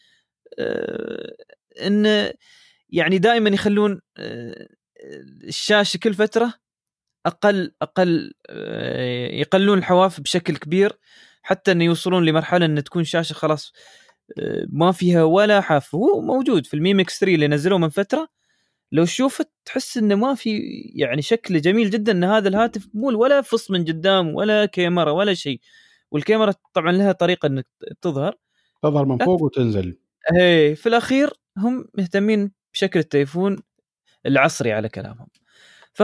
انه 1.85 2.33
يعني 2.89 3.17
دائما 3.17 3.49
يخلون 3.49 4.01
الشاشة 5.43 5.97
كل 5.97 6.13
فترة 6.13 6.53
أقل 7.25 7.71
أقل 7.81 8.33
آه، 8.49 9.27
يقللون 9.27 9.77
الحواف 9.77 10.21
بشكل 10.21 10.57
كبير 10.57 10.97
حتى 11.43 11.71
انه 11.71 11.83
يوصلون 11.83 12.25
لمرحلة 12.25 12.65
إن 12.65 12.83
تكون 12.83 13.03
شاشة 13.03 13.33
خلاص 13.33 13.73
آه، 14.39 14.65
ما 14.69 14.91
فيها 14.91 15.23
ولا 15.23 15.61
حاف. 15.61 15.95
هو 15.95 16.21
موجود 16.21 16.65
في 16.65 16.73
الميمكس 16.73 17.19
3 17.19 17.35
اللي 17.35 17.47
نزلوه 17.47 17.79
من 17.79 17.89
فترة. 17.89 18.29
لو 18.91 19.05
شوفت 19.05 19.49
تحس 19.65 19.97
إنه 19.97 20.15
ما 20.15 20.35
في 20.35 20.59
يعني 20.95 21.21
شكله 21.21 21.59
جميل 21.59 21.89
جدا 21.89 22.11
إن 22.11 22.23
هذا 22.23 22.49
الهاتف 22.49 22.87
مو 22.93 23.07
ولا 23.21 23.41
فص 23.41 23.71
من 23.71 23.85
قدام 23.85 24.35
ولا 24.35 24.65
كاميرا 24.65 25.11
ولا 25.11 25.33
شيء. 25.33 25.61
والكاميرا 26.11 26.53
طبعا 26.73 26.91
لها 26.91 27.11
طريقة 27.11 27.47
إنك 27.47 27.67
تظهر. 28.01 28.37
تظهر 28.83 29.05
من 29.05 29.17
فوق 29.17 29.41
وتنزل. 29.43 29.97
إيه 30.39 30.75
في 30.75 30.89
الأخير 30.89 31.29
هم 31.57 31.85
مهتمين 31.97 32.51
بشكل 32.73 32.99
التليفون 32.99 33.57
العصري 34.25 34.71
على 34.73 34.89
كلامهم. 34.89 35.27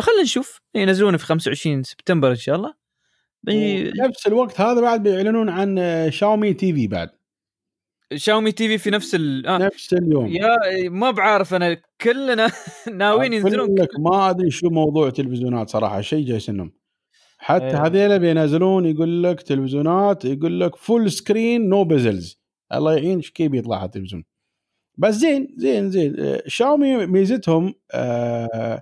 فخلنا 0.02 0.22
نشوف. 0.22 0.62
ينزلونه 0.76 1.18
في 1.18 1.26
25 1.26 1.84
سبتمبر 1.84 2.30
إن 2.32 2.36
شاء 2.36 2.56
الله. 2.56 2.74
بي- 3.44 3.92
نفس 3.92 4.28
الوقت 4.28 4.62
هذا 4.62 4.82
بعد 4.82 5.04
بيعلنون 5.04 5.50
عن 5.50 5.80
آه، 5.80 6.10
شاومي 6.10 6.54
TV 6.54 6.88
بعد. 6.88 7.10
شاومي 8.16 8.52
TV 8.52 8.68
في 8.68 8.90
نفس 8.90 9.16
ال 9.16 9.48
آه. 9.48 9.58
نفس 9.58 9.94
اليوم. 9.94 10.28
يا 10.28 10.90
ما 10.90 11.12
بعرف 11.12 11.54
أنا 11.54 11.78
كلنا 12.02 12.52
ناويين 12.94 13.34
ينزلون. 13.34 13.60
أقول 13.60 13.76
لك 13.82 13.90
ما 14.00 14.30
أدري 14.30 14.52
شو 14.52 14.70
موضوع 14.70 15.10
تلفزيونات 15.10 15.70
صراحة 15.70 16.02
شيء 16.02 16.26
جايسنهم 16.26 16.72
حتى 17.38 17.66
إيه. 17.66 17.86
هذيلا 17.86 18.18
بينزلون 18.18 18.86
يقول 18.86 19.24
لك 19.24 19.42
تلفزيونات 19.42 20.26
يقول 20.26 20.60
لك 20.60 20.76
full 20.76 21.12
screen 21.12 21.70
no 21.70 21.84
bezels 21.84 22.40
الله 22.74 22.94
يعين 22.94 23.18
إيش 23.18 23.32
كيف 23.32 23.54
يطلع 23.54 23.86
التلفزيون 23.86 24.24
بس 24.98 25.16
زين 25.16 25.48
زين 25.58 25.90
زين. 25.92 26.16
آه، 26.20 26.44
شاومي 26.48 27.06
ميزتهم 27.06 27.74
آه 27.92 28.82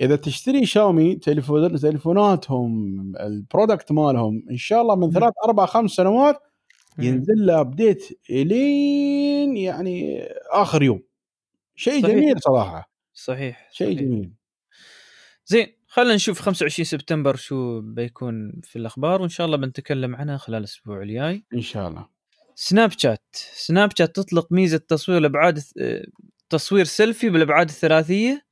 إذا 0.00 0.16
تشتري 0.16 0.66
شاومي 0.66 1.14
تليفون 1.14 1.78
تليفوناتهم 1.78 3.00
ال 3.16 3.26
product 3.26 3.92
مالهم 3.92 4.42
إن 4.50 4.56
شاء 4.56 4.82
الله 4.82 4.96
من. 4.96 5.10
ثلاث 5.10 5.32
أربع 5.44 5.66
خمس 5.66 5.90
سنوات. 5.90 6.42
ينزل 6.98 7.46
له 7.46 7.60
update 7.60 8.20
إلين 8.30 9.56
يعني 9.56 10.22
آخر 10.50 10.82
يوم 10.82 11.02
شيء 11.74 12.02
صحيح. 12.02 12.14
جميل 12.14 12.40
صراحة 12.40 12.90
صحيح 13.14 13.68
شيء 13.72 13.96
صحيح. 13.96 14.00
جميل 14.00 14.32
زين 15.46 15.66
خلينا 15.86 16.14
نشوف 16.14 16.40
25 16.40 16.84
سبتمبر 16.84 17.36
شو 17.36 17.80
بيكون 17.80 18.60
في 18.62 18.76
الأخبار 18.76 19.20
وإن 19.20 19.28
شاء 19.28 19.46
الله 19.46 19.56
بنتكلم 19.56 20.16
عنها 20.16 20.36
خلال 20.36 20.58
الأسبوع 20.58 21.02
الجاي 21.02 21.44
إن 21.54 21.60
شاء 21.60 21.88
الله 21.88 22.06
سناب 22.54 22.90
شات 22.90 23.36
سناب 23.54 23.90
شات 23.98 24.16
تطلق 24.16 24.52
ميزة 24.52 24.78
تصوير 24.88 25.18
الأبعاد 25.18 25.62
تصوير 26.48 26.84
سيلفي 26.84 27.30
بالأبعاد 27.30 27.68
الثلاثية 27.68 28.45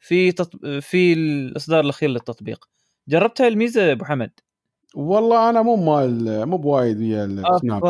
في 0.00 0.32
تط... 0.32 0.66
في 0.66 1.12
الإصدار 1.12 1.80
الأخير 1.80 2.08
للتطبيق. 2.08 2.64
جربت 3.08 3.40
هاي 3.40 3.48
الميزة 3.48 3.82
يا 3.82 3.92
أبو 3.92 4.04
حمد؟ 4.04 4.30
والله 4.94 5.50
أنا 5.50 5.62
مو 5.62 5.76
مال 5.76 6.46
مو 6.46 6.56
بوايد 6.56 6.98
ويا 6.98 7.24
السناب 7.24 7.86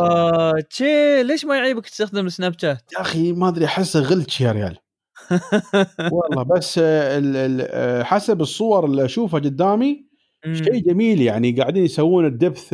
شات. 0.71 0.81
ليش 1.25 1.45
ما 1.45 1.57
يعيبك 1.57 1.85
تستخدم 1.85 2.25
السناب 2.25 2.59
شات 2.59 2.93
يا 2.93 3.01
أخي 3.01 3.31
ما 3.31 3.47
أدري 3.47 3.65
أحسه 3.65 3.99
glitch 3.99 4.41
يا 4.41 4.51
ريال. 4.51 4.77
والله 6.13 6.43
بس 6.43 6.77
ال- 6.77 7.61
ال- 7.61 8.05
حسب 8.05 8.41
الصور 8.41 8.85
اللي 8.85 9.05
أشوفها 9.05 9.39
قدامي 9.39 10.05
شيء 10.53 10.83
جميل 10.83 11.21
يعني 11.21 11.51
قاعدين 11.51 11.83
يسوون 11.85 12.25
ال 12.25 12.32
depth 12.32 12.69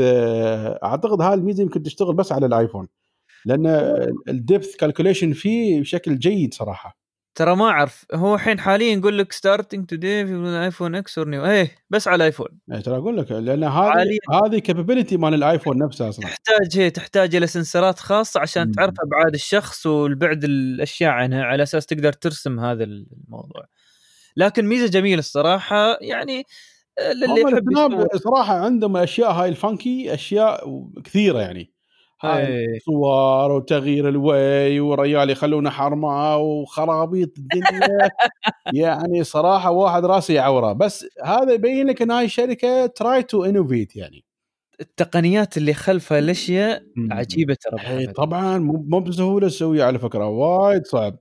أعتقد 0.84 1.22
هاي 1.22 1.34
الميزة 1.34 1.64
يمكن 1.64 1.84
تشتغل 1.84 2.16
بس 2.16 2.32
على 2.32 2.46
الآيفون. 2.46 2.88
لأن 3.46 3.68
ال 4.30 4.38
depth 4.38 4.76
calculation 4.76 5.34
فيه 5.34 5.82
بشكل 5.82 6.20
جيد 6.20 6.54
صراحة. 6.54 6.98
ترى 7.38 7.56
ما 7.56 7.66
أعرف 7.66 8.06
هو 8.14 8.36
الحين 8.36 8.60
حاليا 8.60 8.94
يقول 8.94 9.18
لك 9.18 9.32
starting 9.32 9.86
today 9.86 10.28
في 10.28 10.62
iPhone 10.64 10.96
X 10.96 11.18
or 11.18 11.28
new 11.28 11.46
إيه 11.46 11.72
بس 11.90 12.08
على 12.08 12.16
الايفون 12.16 12.48
يعني 12.68 12.82
ترى 12.82 12.98
أقول 12.98 13.18
لك 13.18 13.32
لأن 13.32 13.64
هذه. 13.64 14.18
هذه 14.32 14.60
capability 14.60 15.18
مال 15.18 15.34
الايفون 15.34 15.78
نفسه 15.78 16.10
أصلا. 16.10 16.26
تحتاج 16.26 16.80
هي 16.80 16.90
تحتاج 16.90 17.36
إلى 17.36 17.48
sensor 17.48 17.92
ات 17.92 18.00
خاصه 18.00 18.40
عشان. 18.40 18.72
تعرف 18.72 18.94
ابعاد 19.06 19.34
الشخص 19.34 19.86
والبعد 19.86 20.44
الأشياء 20.44 21.12
عنها 21.12 21.44
على 21.44 21.64
أساس 21.64 21.86
تقدر 21.86 22.14
ترسم 22.14 22.60
هذا 22.60 22.84
الموضوع. 22.84 23.66
لكن 24.38 24.66
ميزة 24.66 24.88
جميلة 24.88 25.20
الصراحة 25.20 25.98
يعني 26.02 26.44
آه، 27.00 27.14
للي 27.14 27.42
يحب 27.42 28.18
صراحة 28.18 28.58
عندهم 28.58 28.98
أشياء 28.98 29.32
هاي 29.32 29.50
ال 29.50 29.61
funky 29.61 30.14
أشياء 30.14 30.88
كثيرة 31.04 31.40
يعني. 31.40 31.77
هاي 32.22 32.48
إيه. 32.48 32.80
صور 32.80 33.52
وتغيير 33.52 34.10
الوايه 34.10 34.80
وريال 34.80 35.30
يخلونه 35.30 35.70
حرمة 35.70 36.38
وخرابيط 36.38 37.38
الدنيا 37.38 38.10
يعني 38.84 39.24
صراحة 39.24 39.72
واحد 39.72 40.06
راسه 40.06 40.34
يعوره 40.34 40.74
بس 40.74 41.06
هذا 41.24 41.54
يبين 41.54 41.88
لك 41.88 42.02
إن 42.02 42.12
هاي 42.12 42.26
الشركة 42.26 42.86
try 42.86 43.24
to 43.24 43.46
innovate 43.46 43.96
يعني 43.96 44.26
التقنيات 44.82 45.58
اللي 45.58 45.74
خلف 45.74 46.14
الأشياء. 46.14 46.84
عجيبة 47.12 47.54
ترى 47.62 47.80
حمد. 47.80 48.14
طبعا 48.14 48.58
مو 48.58 48.86
مو 48.88 49.00
بسهولة 49.00 49.48
تسويها 49.48 49.86
على 49.86 50.00
فكرة 50.00 50.28
وايد 50.28 50.86
صعب 50.86 51.20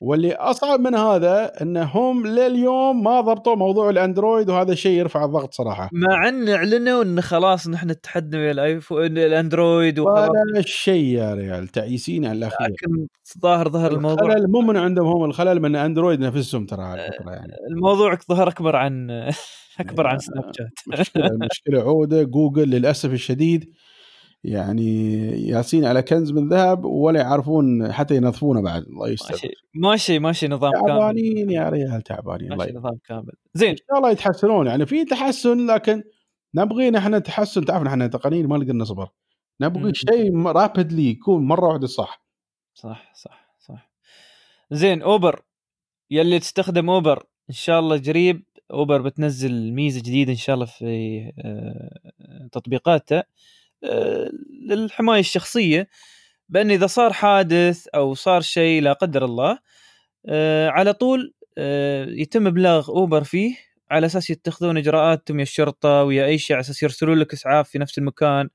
واللي 0.00 0.32
أصعب 0.32 0.80
من 0.80 0.94
هذا 0.94 1.62
إنهم 1.62 2.26
لليوم 2.26 3.04
ما 3.04 3.20
ضبطوا 3.20 3.56
موضوع 3.56 3.90
الأندرويد 3.90 4.50
وهذا 4.50 4.72
الشيء 4.72 4.98
يرفع 4.98 5.24
الضغط 5.24 5.54
صراحة. 5.54 5.90
مع 5.92 6.28
إن 6.28 6.48
إعلنوا 6.48 7.02
إن 7.02 7.20
خلاص 7.20 7.68
نحن 7.68 7.90
اتحدنا 7.90 8.38
ويا 8.38 8.50
الايفون 8.50 9.18
الأندرويد 9.18 9.98
ولا 9.98 10.32
شيء 10.60 11.04
يا 11.04 11.34
ريال 11.34 11.68
تعيسين 11.68 12.26
على 12.26 12.38
الأخير. 12.38 12.66
لكن 12.66 13.06
ظاهر 13.42 13.68
ظهر 13.68 13.92
الموضوع 13.92 14.26
الخلل 14.26 14.50
مو 14.50 14.60
من 14.60 14.76
عندهم 14.76 15.06
هم 15.06 15.24
الخلل 15.24 15.60
من 15.60 15.76
أندرويد 15.76 16.20
نفسهم 16.20 16.66
ترى 16.66 16.82
على 16.82 17.02
فكرة 17.02 17.30
يعني. 17.30 17.52
الموضوع 17.70 18.18
ظهر 18.28 18.48
أكبر 18.48 18.76
عن 18.76 19.10
أكبر 19.80 20.06
عن 20.06 20.18
سناب 20.18 20.52
شات 20.58 21.00
مشكله 21.00 21.26
المشكلة 21.26 21.80
عودة 21.80 22.22
جوجل 22.22 22.70
للأسف 22.70 23.12
الشديد 23.12 23.72
يعني 24.44 25.14
ياسين 25.48 25.84
على 25.84 26.02
كنز 26.02 26.32
من 26.32 26.48
ذهب 26.48 26.84
ولا 26.84 27.20
يعرفون 27.20 27.92
حتى 27.92 28.16
ينظفونه 28.16 28.62
بعد 28.62 28.82
الله 28.82 29.08
يستر. 29.08 29.30
ماشي 29.32 29.48
ماشي 29.74 30.18
ماشي 30.18 30.48
نظام 30.48 30.72
كامل. 30.72 30.86
تعبانين 30.86 31.50
يا 31.50 31.68
ريال 31.68 32.02
تعبانين 32.02 32.56
ماشي. 32.56 32.72
نظام 32.72 32.98
كامل. 33.08 33.32
زين. 33.54 33.68
إن 33.68 33.76
شاء 33.76 33.98
الله 33.98 34.10
يتحسنون 34.10 34.66
يعني 34.66 34.86
في 34.86 35.04
تحسن 35.04 35.66
لكن 35.66 36.02
نبغي 36.54 36.90
نحن 36.90 37.22
تحسن. 37.22 37.64
تعرف 37.64 37.82
نحن 37.82 38.10
تقنيين 38.10 38.46
ما 38.46 38.58
نقدر 38.58 38.72
نصبر. 38.72 39.08
نبغي 39.60 39.94
شيء 39.94 40.46
رابدلي 40.46 41.10
يكون 41.10 41.46
مرة 41.46 41.68
واحدة 41.68 41.86
صح. 41.86 42.24
صح 42.74 43.12
صح 43.14 43.54
صح. 43.58 43.90
زين 44.70 45.02
أوبر. 45.02 45.42
يلي 46.10 46.38
تستخدم 46.38 46.90
أوبر 46.90 47.26
إن 47.50 47.54
شاء 47.54 47.80
الله 47.80 47.98
قريب 47.98 48.44
أوبر 48.70 49.02
بتنزل 49.02 49.72
ميزة 49.72 50.00
جديدة 50.00 50.32
إن 50.32 50.36
شاء 50.36 50.54
الله 50.54 50.66
في 50.66 51.20
آه، 51.38 52.48
تطبيقاتها 52.52 53.24
للحماية 54.68 55.20
الشخصية 55.20 55.88
بأن 56.48 56.70
إذا 56.70 56.86
صار 56.86 57.12
حادث 57.12 57.86
أو 57.88 58.14
صار 58.14 58.40
شيء 58.40 58.82
لا 58.82 58.92
قدر 58.92 59.24
الله 59.24 59.58
آه، 60.26 60.68
على 60.68 60.92
طول 60.92 61.34
يتم 62.08 62.46
إبلاغ 62.46 62.88
أوبر 62.88 63.24
فيه 63.24 63.56
على 63.90 64.06
أساس 64.06 64.30
يتخذون 64.30 64.78
إجراءات 64.78 65.30
ويا 65.30 65.42
الشرطة 65.42 66.04
ويا 66.04 66.26
أي 66.26 66.38
شيء 66.38 66.56
على 66.56 66.60
أساس 66.60 66.82
يرسلون 66.82 67.18
لك 67.18 67.32
إسعاف 67.32 67.68
في 67.68 67.78
نفس 67.78 67.98
المكان. 67.98 68.48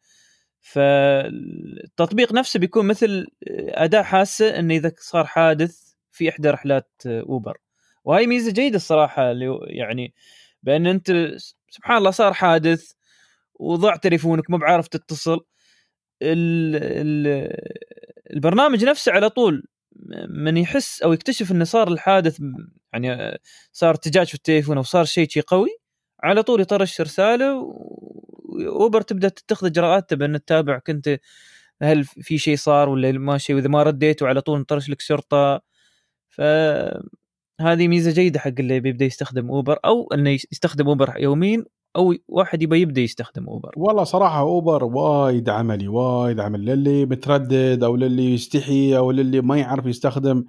فالتطبيق 0.62 2.34
نفسه 2.34 2.60
بيكون 2.60 2.86
مثل 2.86 3.28
أداة 3.70 4.02
حاسة 4.02 4.60
انه 4.60 4.76
إذا 4.76 4.92
صار 4.98 5.26
حادث 5.26 5.80
في 6.12 6.30
إحدى 6.30 6.50
رحلات 6.50 6.92
أوبر. 7.06 7.58
وهي 8.04 8.28
ميزة 8.28 8.52
جيدة 8.52 8.76
الصراحة 8.76 9.32
اللي 9.32 9.60
يعني 9.68 10.14
بأن 10.64 10.88
أنت 10.88 11.12
سبحان 11.70 11.98
الله 11.98 12.12
صار 12.12 12.34
حادث 12.34 12.92
وضع 13.60 13.96
تليفونك 13.96 14.50
مو 14.52 14.58
بعارف 14.58 14.88
تتصل. 14.88 15.40
ال 16.24 16.76
ال 16.76 17.28
البرنامج 18.34 18.86
نفسه 18.86 19.12
على 19.12 19.30
طول 19.30 19.64
من 20.30 20.58
يحس 20.58 21.02
أو 21.04 21.14
يكتشف 21.14 21.52
إنه 21.52 21.64
صار 21.66 21.88
الحادث 21.88 22.40
يعني 22.94 23.40
صار 23.74 23.90
ارتجاج 23.90 24.28
في 24.28 24.36
التليفون 24.36 24.78
أو 24.78 24.84
صار 24.84 25.06
شيء 25.06 25.28
قوي 25.48 25.70
على 26.24 26.44
طول 26.44 26.62
يطرش 26.62 27.02
رسالة 27.02 27.56
وأوبر 28.46 29.02
تبدأ 29.02 29.30
تتخذ 29.30 29.68
إجراءات 29.68 30.14
بان 30.14 30.40
تتابع 30.46 30.80
كنت 30.80 31.20
هل 31.84 32.04
في 32.06 32.38
شيء 32.38 32.56
صار 32.58 32.90
ولا 32.90 33.12
ما 33.12 33.38
شيء 33.38 33.56
وإذا 33.56 33.68
ما 33.70 33.84
رديت 33.84 34.22
وعلى 34.24 34.42
طول 34.42 34.60
نطرش 34.60 34.90
لك 34.90 35.02
شرطة. 35.02 35.62
ف 36.30 36.42
هذه 37.62 37.88
ميزة 37.88 38.12
جيدة 38.12 38.40
حق 38.40 38.54
اللي 38.60 38.80
بيبدأ 38.80 39.06
يستخدم 39.06 39.52
أوبر 39.52 39.80
أو 39.86 40.10
إنه 40.14 40.30
يستخدم 40.32 40.88
أوبر 40.90 41.14
يوميا. 41.20 41.66
أو 41.96 42.14
واحد 42.28 42.62
يبغى 42.64 42.82
يبدأ 42.82 43.02
يستخدم 43.02 43.48
أوبر. 43.50 43.72
والله 43.78 44.04
صراحة 44.04 44.40
أوبر 44.40 44.84
وايد 44.84 45.50
عملي 45.50 45.88
وايد 45.88 46.40
عملي. 46.40 46.76
للي 46.76 47.06
متردد 47.06 47.84
أو 47.84 47.96
للي 47.96 48.34
يستحي 48.34 48.98
أو 48.98 49.12
للي 49.12 49.42
ما 49.42 49.58
يعرف 49.58 49.86
يستخدم 49.86 50.44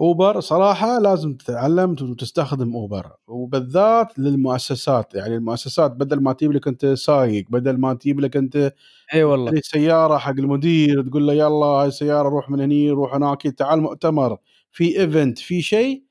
أوبر 0.00 0.40
صراحة 0.40 0.98
لازم 0.98 1.34
تتعلم 1.34 1.90
وتستخدم 1.90 2.74
أوبر. 2.76 3.06
وبالذات 3.28 4.18
للمؤسسات. 4.18 5.14
يعني 5.14 5.36
المؤسسات 5.36 5.90
بدل 5.92 6.22
ما 6.22 6.32
تجيب 6.32 6.52
لك 6.52 6.68
أنت 6.68 6.86
سايق 6.86 7.44
بدل 7.50 7.78
ما 7.78 7.94
تجيب 7.94 8.20
لك 8.20 8.36
أنت 8.36 8.72
إي 9.14 9.24
والله. 9.24 9.60
سياره 9.64 10.18
حق 10.18 10.30
المدير 10.38 11.02
تقول 11.08 11.26
له 11.26 11.32
يلا 11.32 11.66
هاي 11.66 11.88
السيارة 11.88 12.28
روح 12.28 12.50
من 12.50 12.60
هني 12.60 12.90
روح 12.90 13.14
هناك 13.14 13.42
تعال 13.42 13.80
مؤتمر. 13.82 14.36
في 14.72 15.00
event 15.00 15.38
في 15.38 15.62
شيء 15.62 16.02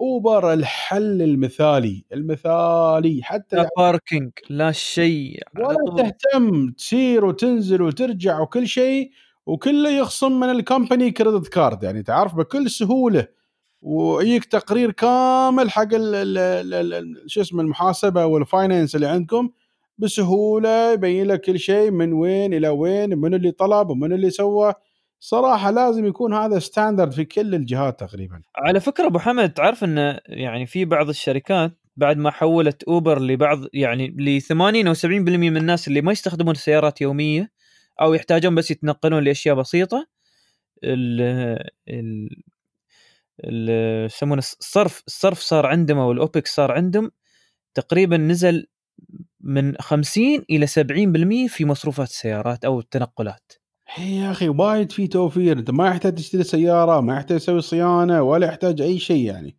Uber 0.00 0.52
الحل 0.52 1.22
المثالي 1.22 2.04
المثالي 2.12 3.20
حتى 3.22 3.56
لا 3.56 3.68
parking 3.76 4.32
لا 4.50 4.72
شيء 4.72 5.42
ولا 5.58 6.02
تهتم 6.02 6.70
تسير 6.70 7.24
وتنزل 7.24 7.82
وترجع 7.82 8.40
وكل 8.40 8.68
شيء 8.68 9.10
وكله 9.46 9.90
يخصم 9.90 10.40
من 10.40 10.50
ال 10.50 10.57
company 10.57 11.10
credit 11.10 11.48
card 11.48 11.82
يعني 11.82 12.02
تعرف 12.02 12.34
بكل 12.34 12.70
سهولة 12.70 13.26
ويجيك 13.82 14.44
تقرير 14.44 14.90
كامل 14.90 15.70
حق 15.70 15.88
شو 17.26 17.40
اسمه 17.40 17.62
المحاسبة 17.62 18.26
وال 18.26 18.41
finance 18.41 18.94
اللي 18.94 19.06
عندكم 19.06 19.50
بسهولة 19.98 20.92
يبين 20.92 21.26
لك 21.26 21.40
كل 21.40 21.58
شيء 21.58 21.90
من 21.90 22.12
وين 22.12 22.54
إلى 22.54 22.68
وين 22.68 23.18
من 23.18 23.34
اللي 23.34 23.50
طلب 23.50 23.90
ومن 23.90 24.12
اللي 24.12 24.30
سوى. 24.30 24.74
صراحة 25.24 25.70
لازم 25.70 26.06
يكون 26.06 26.34
هذا 26.34 26.58
standard 26.58 27.12
في 27.12 27.24
كل 27.24 27.54
الجهات 27.54 28.00
تقريبا. 28.00 28.42
على 28.56 28.80
فكرة 28.80 29.06
أبو 29.06 29.18
حمد 29.18 29.52
تعرف 29.52 29.84
انه 29.84 30.18
يعني 30.26 30.66
في 30.66 30.84
بعض 30.84 31.08
الشركات 31.08 31.72
بعد 31.96 32.16
ما 32.16 32.30
حولت 32.30 32.82
Uber 32.82 33.22
لبعض 33.22 33.58
يعني 33.72 34.08
ل 34.08 34.40
80 34.40 34.86
أو 34.86 34.94
70% 34.94 35.06
من 35.08 35.56
الناس 35.56 35.88
اللي 35.88 36.02
ما 36.02 36.12
يستخدمون 36.12 36.54
السيارات 36.54 37.00
يومية 37.00 37.50
أو 38.00 38.14
يحتاجون 38.14 38.54
بس 38.54 38.70
يتنقلون 38.70 39.24
لأشياء 39.24 39.54
بسيطة 39.54 40.06
ال 40.84 41.20
ال 41.88 42.28
يسمونه 44.06 44.38
الصرف 44.38 45.02
الصرف 45.06 45.38
صار 45.38 45.66
عندهم 45.66 45.98
أو 45.98 46.12
ال 46.12 46.20
OPEX 46.20 46.54
صار 46.54 46.72
عندهم 46.72 47.10
تقريبا 47.74 48.16
نزل 48.16 48.66
من 49.40 49.76
50 49.80 50.44
إلى 50.50 50.66
70% 50.66 51.52
في 51.54 51.64
مصروفات 51.64 52.08
السيارات 52.08 52.64
أو 52.64 52.80
التنقلات 52.80 53.52
يا 53.98 54.30
أخي 54.30 54.48
وايد 54.48 54.92
في 54.92 55.06
توفير. 55.06 55.58
أنت 55.58 55.70
ما 55.70 55.88
يحتاج 55.88 56.14
تشتري 56.14 56.42
سيارة 56.42 57.00
ما 57.00 57.16
يحتاج 57.16 57.38
تسوي 57.38 57.60
صيانة 57.60 58.22
ولا 58.22 58.46
يحتاج 58.46 58.80
أي 58.80 58.98
شيء 58.98 59.24
يعني. 59.24 59.56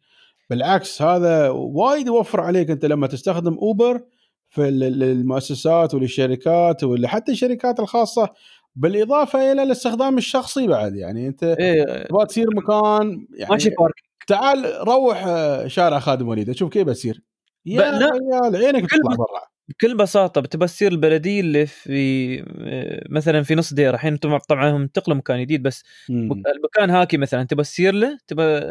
بالعكس 0.49 1.01
هذا 1.01 1.49
وايد 1.49 2.07
يوفر 2.07 2.41
عليك 2.41 2.69
أنت 2.69 2.85
لما 2.85 3.07
تستخدم 3.07 3.53
أوبر 3.53 4.01
في 4.49 4.67
المؤسسات 4.67 5.93
وللشركات 5.93 6.83
ولا 6.83 7.07
حتى 7.07 7.31
الشركات 7.31 7.79
الخاصة. 7.79 8.29
بالإضافة 8.75 9.51
إلى 9.51 9.63
الاستخدام 9.63 10.17
الشخصي 10.17 10.67
بعد 10.67 10.95
يعني. 10.95 11.27
أنت 11.27 11.43
إيه. 11.43 12.03
تبغى 12.07 12.25
تصير 12.25 12.45
مكان 12.55 13.27
يعني 13.37 13.51
ماشي 13.51 13.69
تعال 14.27 14.87
روح 14.87 15.23
آه، 15.27 15.67
شارع 15.67 15.99
خادم 15.99 16.27
وليده 16.27 16.53
شوف 16.53 16.69
كيف 16.69 16.87
بتصير 16.87 17.21
يا 17.65 17.99
ريال 17.99 18.65
عينك 18.65 18.89
تطلع 18.89 19.15
برا. 19.15 19.54
بكل 19.67 19.97
بساطة 19.97 20.41
بتبى 20.41 20.65
تصير 20.65 20.91
البلدية 20.91 21.41
اللي 21.41 21.65
في 21.65 22.43
مثلا 23.09 23.43
في 23.43 23.55
نص 23.55 23.73
ديره 23.73 23.93
الحين 23.93 24.13
أنتم 24.13 24.37
طبعا 24.37 24.69
هم 24.69 24.81
انتقلوا 24.81 25.17
مكان 25.17 25.41
جديد 25.41 25.63
بس 25.63 25.83
مم. 26.09 26.31
المكان 26.55 26.89
هاكي 26.89 27.17
مثلا 27.17 27.43
تبى 27.43 27.63
تصير 27.63 27.93
له 27.93 28.17
تبى 28.27 28.61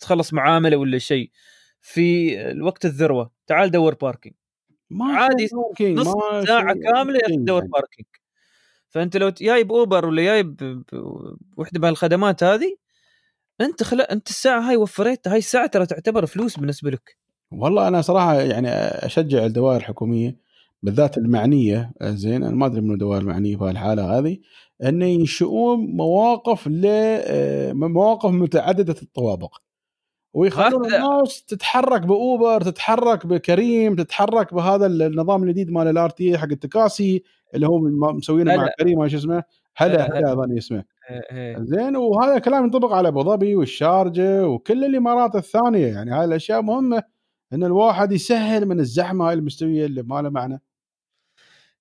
تخلص 0.00 0.32
معاملة 0.32 0.76
ولا 0.76 0.98
شيء. 0.98 1.30
في 1.80 2.40
الوقت 2.50 2.84
الذروة 2.84 3.30
تعال 3.46 3.70
دور 3.70 3.94
parking 3.94 4.34
ما 4.90 5.18
عادي 5.18 5.48
نص 5.80 6.06
ما 6.06 6.44
ساعة 6.46 6.74
كاملة 6.74 7.20
تدور 7.20 7.58
يعني. 7.58 7.70
parking 7.72 8.06
فأنت 8.88 9.16
لو 9.16 9.28
جايب 9.28 9.72
Uber 9.72 10.06
ولا 10.06 10.22
جايب 10.22 10.82
وحدة 11.56 11.80
من 11.80 11.88
الخدمات 11.88 12.42
هذه 12.42 12.76
أنت 13.60 13.82
خلا 13.82 14.12
أنت 14.12 14.28
الساعة 14.30 14.60
هاي 14.60 14.76
وفريتها. 14.76 15.32
هاي 15.32 15.38
الساعة 15.38 15.66
ترى 15.66 15.86
تعتبر 15.86 16.26
فلوس 16.26 16.58
بالنسبة 16.58 16.90
لك. 16.90 17.16
والله 17.52 17.88
أنا 17.88 18.00
صراحة 18.02 18.34
يعني 18.40 18.68
أشجع 19.06 19.44
الدوائر 19.46 19.76
الحكومية 19.80 20.36
بالذات 20.82 21.18
المعنية 21.18 21.92
زين 22.02 22.44
أنا 22.44 22.54
ما 22.56 22.66
أدري 22.66 22.80
من 22.80 22.92
الدوائر 22.92 23.22
المعنية 23.22 23.56
في 23.56 23.70
الحاله 23.70 24.18
هذه 24.18 24.38
إن 24.84 25.02
ينشئون 25.02 25.78
مواقف 25.96 26.66
ل 26.68 26.86
مواقف 27.74 28.30
متعددة 28.30 28.96
الطوابق. 29.02 29.56
ويخلون 30.34 30.86
الناس 30.94 31.44
تتحرك 31.44 32.02
ب 32.02 32.14
Uber 32.14 32.60
تتحرك 32.62 33.26
ب 33.26 33.36
Careem 33.36 33.96
تتحرك 33.96 34.54
بهذا 34.54 34.86
النظام 34.86 35.42
الجديد 35.42 35.70
مال 35.70 35.88
ال 35.88 36.10
RT 36.10 36.38
حق 36.38 36.48
التكاسي 36.52 37.22
اللي 37.54 37.66
هو 37.68 37.78
مسوينه 38.12 38.56
مع 38.56 38.68
Careem 38.80 39.08
شو 39.08 39.16
اسمه. 39.16 39.42
هلا 39.76 40.18
هلا 40.18 40.32
أظن 40.32 40.56
اسمه 40.58 40.84
إيه، 41.10 41.22
إيه. 41.32 41.56
زين 41.64 41.96
وهذا 41.96 42.36
الكلام 42.36 42.64
ينطبق 42.64 42.92
على 42.92 43.08
أبو 43.08 43.22
ظبي 43.22 43.56
والشارجة 43.56 44.48
وكل 44.48 44.84
الإمارات 44.84 45.34
الثانية 45.36 45.86
يعني 45.86 46.10
هاي 46.10 46.24
الأشياء 46.24 46.62
مهمة. 46.62 47.02
إن 47.52 47.64
الواحد 47.64 48.12
يسهل 48.12 48.66
من 48.66 48.80
الزحمة 48.80 49.28
هاي 49.28 49.34
المستوية 49.34 49.86
اللي 49.86 50.02
ما 50.02 50.22
له 50.22 50.30
معنى. 50.30 50.62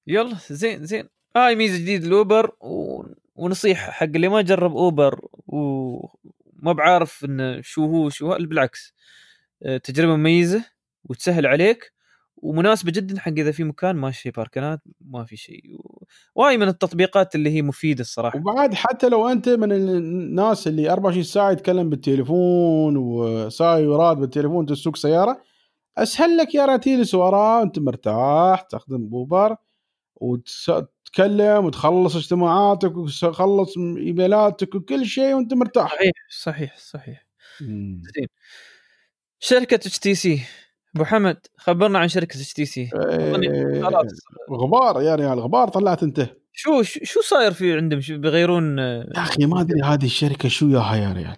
يلا 0.08 0.38
زين 0.50 0.86
زين. 0.86 1.10
هاي 1.36 1.56
ميزة 1.56 1.78
جديده 1.78 2.08
الأوبر 2.08 2.52
و... 2.62 3.04
ونصيحة 3.36 3.92
حق 3.92 4.04
اللي 4.04 4.28
ما 4.28 4.42
جرب 4.42 4.76
أوبر 4.78 5.28
وما 5.48 6.74
بعارف 6.74 7.26
انه 7.26 7.62
شو 7.62 7.86
هو 7.86 8.10
شو 8.10 8.38
بالعكس 8.38 8.94
آه، 9.64 9.78
تجربة 9.78 10.16
مميزة 10.16 10.66
وتسهل 11.04 11.46
عليك 11.46 11.94
ومناسبة 12.38 12.92
جدا 12.92 13.20
حق 13.20 13.32
إذا 13.32 13.52
في 13.52 13.64
مكان 13.64 13.96
ما 13.96 14.12
في 14.12 14.32
باركنات 14.32 14.82
ما 15.02 15.26
في 15.26 15.38
شيء. 15.38 15.62
واي 16.36 16.58
من 16.58 16.68
التطبيقات 16.68 17.36
اللي 17.36 17.50
هي 17.50 17.62
مفيدة 17.62 18.02
الصراحة. 18.02 18.40
وبعد 18.40 18.74
حتى 18.74 19.10
لو 19.10 19.28
أنت 19.28 19.50
من 19.50 19.72
الناس 19.72 20.68
اللي 20.68 20.90
24 20.90 21.24
ساعة 21.24 21.52
يتكلم 21.52 21.90
بالتليفون 21.90 22.98
وساي 22.98 23.88
وراد 23.88 24.18
بالتليفون 24.18 24.66
تسوق 24.66 24.96
سيارة 24.96 25.42
أسهل 25.98 26.38
لك 26.38 26.56
يا 26.56 26.66
راتيلس 26.66 27.16
وراه 27.16 27.64
أنت 27.64 27.80
مرتاح 27.80 28.62
تخدم 28.62 29.08
بوبر 29.10 29.56
وتتكلم 30.16 31.66
وتخلص 31.66 32.16
اجتماعاتك 32.16 32.98
وتخلص 32.98 33.78
إيميلاتك 33.78 34.76
وكل 34.76 35.06
شيء 35.06 35.34
وأنت 35.34 35.54
مرتاح. 35.54 35.92
صحيح 35.92 36.12
صحيح 36.30 36.78
صحيح. 36.78 37.28
زين. 37.60 38.28
شركة 39.40 39.76
اتش 39.76 40.00
تي 40.00 40.16
سي 40.16 40.42
أبو 40.96 41.06
حمد 41.06 41.38
خبرنا 41.58 42.00
عن 42.00 42.08
شركة 42.08 42.36
اتش 42.38 42.54
تي 42.54 42.66
سي 42.66 42.90
غبار 44.52 45.02
يعني 45.02 45.34
الغبار 45.34 45.68
طلعت 45.68 46.04
أنت. 46.04 46.30
شو 46.54 46.82
شو 46.84 47.22
صاير 47.22 47.52
في 47.52 47.74
عندهم؟ 47.74 48.02
شو 48.02 48.18
بيغيرون؟ 48.18 48.78
يا 48.78 49.06
أخي 49.18 49.46
ما 49.46 49.62
أدري 49.62 49.82
هذه 49.82 50.06
الشركة 50.06 50.50
شو 50.50 50.70
ياها 50.70 50.96
يا 50.96 51.14
ريال. 51.14 51.38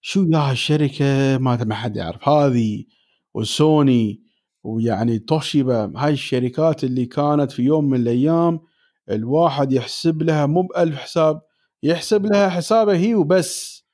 شو 0.00 0.26
ياها 0.32 0.52
الشركة؟ 0.52 1.38
ما 1.38 1.64
ما 1.64 1.74
حد 1.74 1.96
يعرف. 1.96 2.28
هذه 2.28 2.84
وسوني 3.34 4.22
ويعني 4.64 5.18
توشيبا 5.18 5.92
هاي 5.96 6.12
الشركات 6.12 6.84
اللي 6.84 7.06
كانت 7.06 7.52
في 7.52 7.62
يوم 7.62 7.84
من 7.84 8.00
الأيام 8.00 8.60
الواحد 9.10 9.72
يحسب 9.72 10.22
لها 10.22 10.46
مو 10.46 10.62
بألف 10.62 10.96
حساب 10.96 11.42
يحسب 11.82 12.26
لها 12.26 12.48
حسابه 12.48 12.96
هي 12.96 13.14
وبس. 13.14 13.84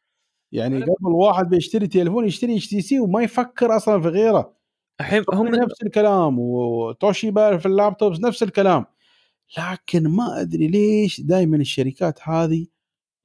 يعني 0.53 0.83
قبل 0.83 1.13
واحد 1.15 1.49
بيشتري 1.49 1.87
تليفون 1.87 2.27
يشتري 2.27 2.57
HTC 2.57 3.01
وما 3.01 3.23
يفكر 3.23 3.77
أصلا 3.77 4.03
في 4.03 4.09
غيره. 4.09 4.57
الحين 5.01 5.25
هم 5.33 5.47
هم 5.47 5.55
نفس 5.55 5.83
الكلام 5.83 6.39
وتوشيبا 6.39 7.57
في 7.57 7.67
ال 7.67 7.73
laptops 7.73 8.21
نفس 8.21 8.43
الكلام. 8.43 8.85
لكن 9.59 10.09
ما 10.09 10.41
أدري 10.41 10.69
ليش 10.69 11.21
دائما 11.21 11.57
الشركات 11.57 12.19
هذه 12.23 12.67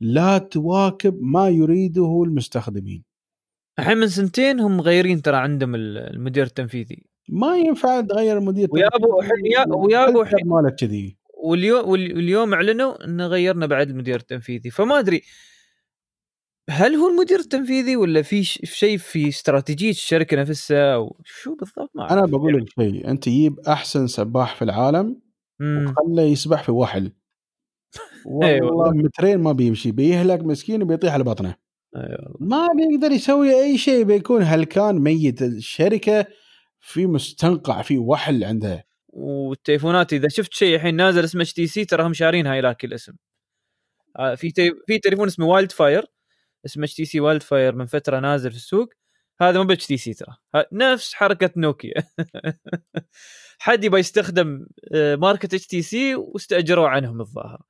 لا 0.01 0.38
تواكب 0.38 1.18
ما 1.22 1.49
يريده 1.49 2.24
المستخدمين. 2.26 3.05
الحين 3.80 3.98
من 3.98 4.08
سنتين 4.08 4.60
هم 4.60 4.78
مغيرين 4.78 5.22
ترى 5.22 5.38
عندهم 5.38 5.76
ال- 5.76 5.98
المدير 5.98 6.44
التنفيذي 6.44 7.04
ما 7.30 7.58
ينفع 7.58 8.02
تغير 8.02 8.38
التنفيذي 8.38 8.66
الحين- 9.20 9.74
ويابوا 9.74 10.20
والفلتر 10.20 10.38
الحين- 10.38 10.48
مالك 10.50 10.76
كذي 10.76 11.18
واليوم 11.44 11.90
واليوم 11.90 12.54
أعلنوا 12.54 13.06
إن 13.06 13.22
غيرنا 13.22 13.66
بعد 13.66 13.90
المدير 13.90 14.16
التنفيذي 14.16 14.70
فما 14.70 15.00
أدري 15.00 15.22
هل 16.70 16.96
هو 16.96 17.10
المدير 17.10 17.40
التنفيذي 17.40 17.96
ولا 17.96 18.22
في 18.22 18.44
شيء 18.44 18.98
في 18.98 19.28
استراتيجية 19.30 19.90
الشركة 19.90 20.38
نفسها 20.42 20.96
أو 20.96 21.18
شو 21.26 21.56
بالضبط 21.56 21.92
ما 21.96 22.12
أنا. 22.14 22.26
بقول 22.26 22.58
لك 22.58 22.70
شيء 22.70 23.10
أنت 23.10 23.30
جيب 23.30 23.60
أحسن 23.60 24.08
سباح 24.08 24.56
في 24.56 24.62
العالم. 24.62 25.22
وخله 25.62 26.22
يسبح 26.24 26.64
في 26.64 26.72
وحل 26.72 27.12
إي 28.44 28.62
والله. 28.62 28.92
مترين 28.92 29.40
ما 29.40 29.52
بيمشي 29.52 29.92
بيهلك 29.92 30.40
مسكين 30.40 30.84
وبيطيح 30.84 31.14
على 31.14 31.24
بطنه 31.24 31.48
أيوة. 31.50 31.64
ما 32.39 32.68
بيقدر 32.68 33.12
يسوي 33.12 33.64
أي 33.64 33.78
شيء 33.78 34.04
بيكون 34.04 34.41
هلكان 34.41 35.00
ميت. 35.00 35.41
الشركة 35.41 36.26
في 36.82 37.06
مستنقع 37.08 37.82
في 37.82 37.98
وحل 37.98 38.43
عندها 38.43 38.84
والتليفونات 39.08 40.14
إذا 40.14 40.28
شفت 40.28 40.54
شيء 40.54 40.76
الحين 40.76 40.96
نازل 40.96 41.24
اسمه 41.24 41.41
HTC 41.41 41.86
تراهم 41.86 42.14
شارين 42.14 42.48
هاي 42.48 42.62
لاك 42.62 42.86
الاسم. 42.86 43.14
آه، 44.20 44.36
في 44.36 44.52
تي... 44.52 44.72
في 44.88 45.00
تليفون 45.00 45.28
اسمه 45.28 45.46
Wildfire 45.46 46.06
اسمه 46.66 46.84
HTC 46.84 46.93
Wildfire 46.93 47.76
من 47.76 47.86
فترة 47.86 48.20
نازل 48.20 48.52
في 48.52 48.58
السوق. 48.58 48.89
هذا 49.41 49.60
مو 49.60 49.64
ب 49.64 49.88
HTC 49.88 50.14
ترى. 50.14 50.36
نفس 50.72 51.14
حركة 51.14 51.52
نوكيا 51.58 51.93
حد 53.60 53.84
يبغى 53.84 54.00
يستخدم 54.00 54.68
آه، 54.93 55.16
ماركة 55.16 55.46
HTC 55.46 56.16
واستاجروا 56.16 56.89
عنهم 56.89 57.22
الظاهر. 57.22 57.62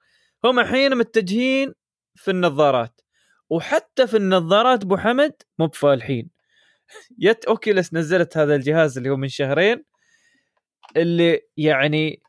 هم 0.45 0.59
الحين 0.59 0.97
متجهين 0.97 1.73
في 2.15 2.31
النظارات. 2.31 3.01
وحتى 3.49 4.07
في 4.07 4.17
النظارات 4.17 4.83
أبو 4.83 4.97
حمد 4.97 5.33
مو 5.59 5.67
بفالحين. 5.67 6.29
يت 7.19 7.45
Oculus 7.45 7.93
نزلت 7.93 8.37
هذا 8.37 8.55
الجهاز 8.55 8.97
اللي 8.97 9.09
هو 9.09 9.17
من 9.17 9.27
شهرين 9.27 9.83
اللي 10.97 11.41
يعني 11.57 12.21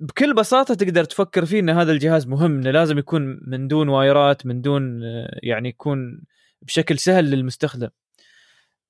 بكل 0.00 0.34
بساطة 0.34 0.74
تقدر 0.74 1.04
تفكر 1.04 1.44
فيه 1.44 1.60
إن 1.60 1.70
هذا 1.70 1.92
الجهاز 1.92 2.26
مهم 2.26 2.58
إنه 2.58 2.70
لازم 2.70 2.98
يكون 2.98 3.40
من 3.46 3.68
دون 3.68 3.88
وايرات 3.88 4.46
من 4.46 4.60
دون 4.60 5.04
آه، 5.04 5.38
يعني 5.42 5.68
يكون 5.68 6.22
بشكل 6.62 6.98
سهل 6.98 7.24
للمستخدم. 7.30 7.88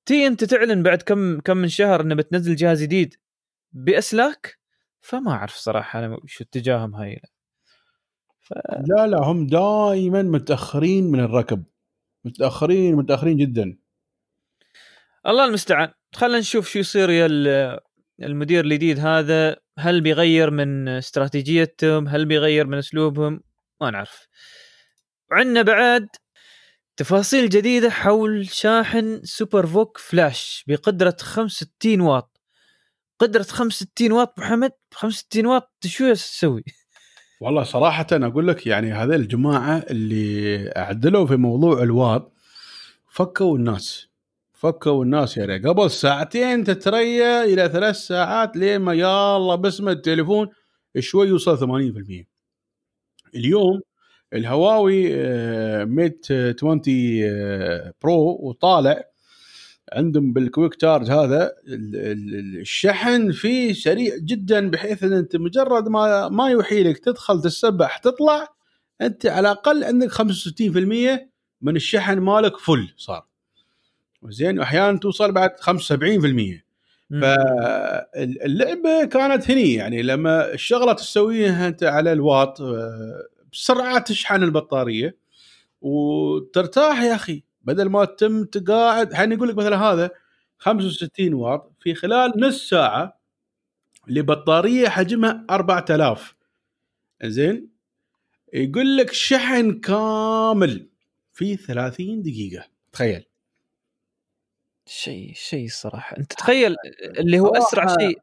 تي 0.07 0.27
أنت 0.27 0.45
تعلن 0.45 0.83
بعد 0.83 1.03
كم 1.03 1.41
كم 1.41 1.57
من 1.57 1.69
شهر 1.69 2.01
إنه 2.01 2.15
بتنزل 2.15 2.57
جهاز 2.57 2.83
جديد 2.83 3.15
بأسلاك؟ 3.73 4.59
فما 5.01 5.33
أعرف 5.33 5.55
صراحة 5.55 5.99
أنا 5.99 6.19
شو 6.27 6.45
اتجاههم 6.45 6.95
هاي. 6.95 7.21
لا 8.87 9.07
لا 9.07 9.19
هم 9.19 9.47
دائما 9.47 10.23
متأخرين 10.23 11.05
من 11.11 11.21
الركب. 11.21 11.65
متأخرين 12.25 12.95
متأخرين 12.97 13.37
جدا. 13.37 13.79
الله 15.27 15.45
المستعان. 15.45 15.93
خلينا 16.15 16.39
نشوف 16.39 16.69
شو 16.69 16.79
يصير 16.79 17.11
يا 17.11 17.27
ال- 17.27 17.81
المدير 18.23 18.65
الجديد 18.65 18.99
هذا. 18.99 19.57
هل 19.79 20.01
بيغير 20.01 20.51
من 20.51 20.89
استراتيجيتهم؟ 20.89 22.09
هل 22.09 22.25
بيغير 22.27 22.67
من 22.67 22.79
أسلوبهم؟ 22.79 23.41
ما 23.81 23.91
نعرف. 23.91 24.27
وعندنا 25.31 25.63
بعد 25.63 26.09
تفاصيل 26.97 27.49
جديدة 27.49 27.91
حول 27.91 28.49
شاحن 28.51 29.21
Super 29.25 29.67
VOOC 29.67 29.99
Flash 29.99 30.65
بقدرة 30.69 31.17
65 31.21 32.01
واط. 32.01 32.41
قدرة 33.21 33.43
65 33.43 34.13
واط 34.13 34.39
محمد 34.39 34.73
65 34.95 35.47
واط 35.47 35.73
شو 35.87 36.13
تسوي؟ 36.13 36.65
والله 37.41 37.63
صراحة 37.63 38.07
أقول 38.13 38.49
لك 38.49 38.67
يعني 38.67 38.93
هذول 38.93 39.15
الجماعة 39.15 39.79
اللي 39.91 40.69
أعدلوا 40.77 41.27
في 41.27 41.37
موضوع 41.37 41.83
الواط 41.83 42.33
فكوا 43.09 43.57
الناس 43.59 44.09
فكوا 44.53 45.05
الناس 45.05 45.37
يعني 45.37 45.69
قبل 45.69 45.91
ساعتين 45.91 46.65
تتريا 46.65 47.45
إلى 47.45 47.69
ثلاث 47.69 47.97
ساعات 47.97 48.57
لين 48.57 48.81
ما 48.81 48.93
يلا 48.95 49.55
باسم 49.55 49.89
التليفون 49.89 50.49
شوي 50.99 51.29
يوصل 51.29 51.59
80% 51.59 52.25
اليوم 53.35 53.81
الهواوي 54.33 55.15
آه، 55.15 55.85
Mate 55.85 56.27
20 56.33 56.83
آه، 57.25 57.95
Pro 58.03 58.39
وطالع 58.41 59.10
عندهم 59.93 60.33
بال 60.33 60.45
quick 60.45 60.75
charge 60.75 61.11
هذا 61.11 61.53
ال- 61.67 61.97
ال- 61.97 62.61
الشحن 62.61 63.33
فيه 63.33 63.73
سريع 63.73 64.17
جدا 64.17 64.71
بحيث 64.71 65.03
إن 65.03 65.13
أنت 65.13 65.37
مجرد 65.37 65.89
ما 65.89 66.29
ما 66.29 66.49
يوحي 66.51 66.83
لك 66.83 66.99
تدخل 66.99 67.43
تسبح 67.43 67.99
تطلع 67.99 68.49
أنت 69.01 69.27
على 69.27 69.41
الأقل 69.53 69.85
عندك 69.85 70.11
65% 70.13 71.29
من 71.63 71.77
الشحن 71.77 72.19
مالك 72.19 72.57
full 72.59 72.89
صار. 72.97 73.27
زين 74.29 74.59
واحيانا 74.59 74.99
توصل 74.99 75.33
بعد 75.33 75.51
75% 75.61 76.65
فاللعبة 77.21 79.05
كانت 79.05 79.51
هني 79.51 79.75
يعني 79.75 80.03
لما 80.03 80.53
الشغلة 80.55 80.93
تسويها 80.93 81.69
أنت 81.69 81.83
على 81.85 82.13
الواط 82.13 82.61
آه، 82.61 83.23
بسرعة 83.53 83.99
تشحن 83.99 84.43
البطارية. 84.43 85.17
وترتاح 85.81 87.03
يا 87.03 87.15
أخي. 87.15 87.43
بدل 87.63 87.89
ما 87.89 88.05
تتم 88.05 88.45
تقاعد 88.45 89.11
الحين 89.11 89.33
يقول 89.33 89.49
لك 89.49 89.57
مثلا 89.57 89.77
هذا 89.77 90.11
65 90.59 91.35
واط 91.35 91.73
في 91.81 91.95
خلال 91.95 92.33
نص 92.37 92.69
ساعة 92.69 93.21
لبطارية 94.09 94.89
حجمها 94.89 95.47
4000 95.51 96.37
زين 97.25 97.71
يقول 98.53 98.97
لك 98.97 99.13
شحن 99.13 99.81
كامل 99.81 100.89
في 101.33 101.57
30 101.57 102.23
دقيقة. 102.23 102.67
تخيل. 102.93 103.25
شيء 104.87 105.33
شيء 105.35 105.69
صراحة. 105.69 106.17
أنت 106.17 106.33
تخيل 106.33 106.77
اللي 107.19 107.41
هو 107.41 107.49
أسرع 107.49 107.87
شيء 107.87 108.19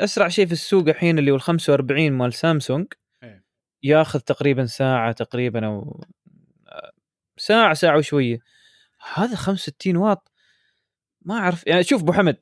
أسرع 0.00 0.28
شيء 0.28 0.46
في 0.46 0.52
السوق 0.52 0.88
الحين 0.88 1.18
اللي 1.18 1.30
هو 1.30 1.34
ال 1.36 1.40
45 1.40 2.12
مال 2.12 2.34
سامسونج. 2.34 2.86
إيه. 3.22 3.44
ياخذ 3.82 4.20
تقريبا 4.20 4.66
ساعة 4.66 5.12
تقريبا 5.12 5.66
أو 5.66 6.04
ساعة 7.36 7.74
ساعة 7.74 7.98
وشوية. 7.98 8.38
هذا 9.14 9.36
65 9.36 9.96
واط؟ 9.96 10.32
ما 11.22 11.38
أعرف. 11.38 11.66
يعني 11.66 11.84
شوف 11.84 12.02
أبو 12.02 12.12
حمد 12.12 12.36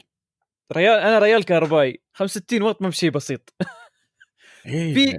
ريال 0.72 0.98
أنا 0.98 1.18
ريال 1.18 1.44
كهربائي 1.44 2.00
65 2.12 2.62
واط 2.62 2.82
ما 2.82 2.88
بشيء 2.88 3.10
بسيط. 3.10 3.54
إيه. 4.66 4.94
في 4.94 5.16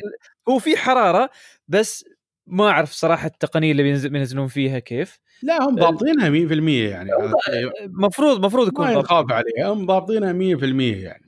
هو 0.50 0.60
في 0.60 0.78
حرارة 0.78 1.30
بس 1.68 2.06
ما 2.48 2.70
أعرف 2.70 2.92
صراحة 2.92 3.28
التقنية 3.28 3.72
اللي 3.72 3.84
بينزل 3.84 4.10
بينزلون 4.10 4.48
فيها 4.48 4.80
كيف. 4.80 5.20
لا 5.44 5.64
هم 5.64 5.76
ضابطينها 5.76 6.30
100% 6.30 6.32
يعني. 6.70 7.12
هذا 7.12 7.34
شيء 7.46 7.72
مفروض 7.88 8.46
مفروض 8.46 8.68
يكون 8.68 8.86
ما. 8.86 8.94
يخاف 8.94 9.26
عليها. 9.32 9.74
هم 9.74 9.86
ضابطينها 9.86 10.34
100% 10.34 11.04
يعني. 11.04 11.25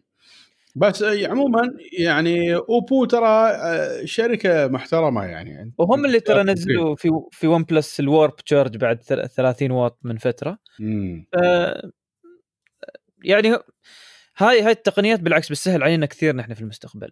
بس 0.77 1.03
عموما 1.03 1.61
يعني 1.99 2.55
Oppo 2.55 3.05
ترى 3.05 3.49
آه، 3.51 4.05
شركة 4.05 4.67
محترمة 4.67 5.23
يعني. 5.25 5.73
وهم 5.77 6.05
اللي 6.05 6.19
ترى 6.19 6.43
نزلوا 6.43 6.95
في 6.95 7.09
في 7.31 7.47
OnePlus 7.47 7.63
ال 7.63 7.99
Warp 7.99 8.35
Charge 8.35 8.77
بعد 8.77 9.03
ثل- 9.03 9.27
30 9.29 9.71
واط 9.71 9.99
من 10.03 10.17
فترة. 10.17 10.57
مم. 10.79 11.25
آه، 11.43 11.91
يعني 13.23 13.49
هاي 14.37 14.61
هاي 14.61 14.71
التقنيات 14.71 15.19
بالعكس 15.19 15.49
بتسهل 15.49 15.83
علينا 15.83 16.05
كثير 16.05 16.35
نحن 16.35 16.53
في 16.53 16.61
المستقبل. 16.61 17.11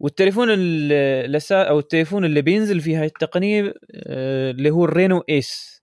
والتليفون 0.00 0.48
الأسا 0.50 1.62
أو 1.62 1.78
التليفون 1.78 2.24
اللي 2.24 2.42
بينزل 2.42 2.80
فيه 2.80 3.00
هاي 3.00 3.06
التقنية 3.06 3.74
آه، 3.94 4.50
اللي 4.50 4.70
هو 4.70 4.84
الرينو 4.84 5.24
إيس. 5.28 5.82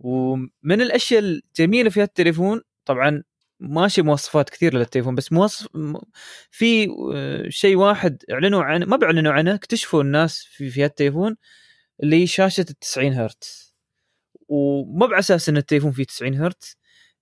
ومن 0.00 0.80
الأشياء 0.82 1.20
الجميلة 1.20 1.90
في 1.90 2.02
هالتليفون 2.02 2.60
طبعا 2.84 3.22
ماشي 3.62 4.02
مواصفات 4.02 4.50
كثير 4.50 4.74
للتليفون 4.74 5.14
بس 5.14 5.32
مواصف 5.32 5.68
في 6.50 6.88
آه، 7.14 7.48
شيء 7.48 7.76
واحد 7.76 8.22
اعلنوا 8.32 8.62
عنه 8.62 8.86
ما 8.86 8.96
بيعلنوا 8.96 9.32
عنه 9.32 9.54
اكتشفوا 9.54 10.02
الناس 10.02 10.44
في 10.44 10.70
في 10.70 10.84
هالتليفون 10.84 11.36
اللي 12.02 12.22
هي 12.22 12.26
شاشة 12.26 12.66
ال 12.70 12.78
90 12.78 13.12
هرتز. 13.12 13.74
ومو 14.48 15.06
باساس 15.06 15.48
إن 15.48 15.56
التليفون 15.56 15.92
فيه 15.92 16.04
90 16.04 16.34
هرتز 16.34 16.78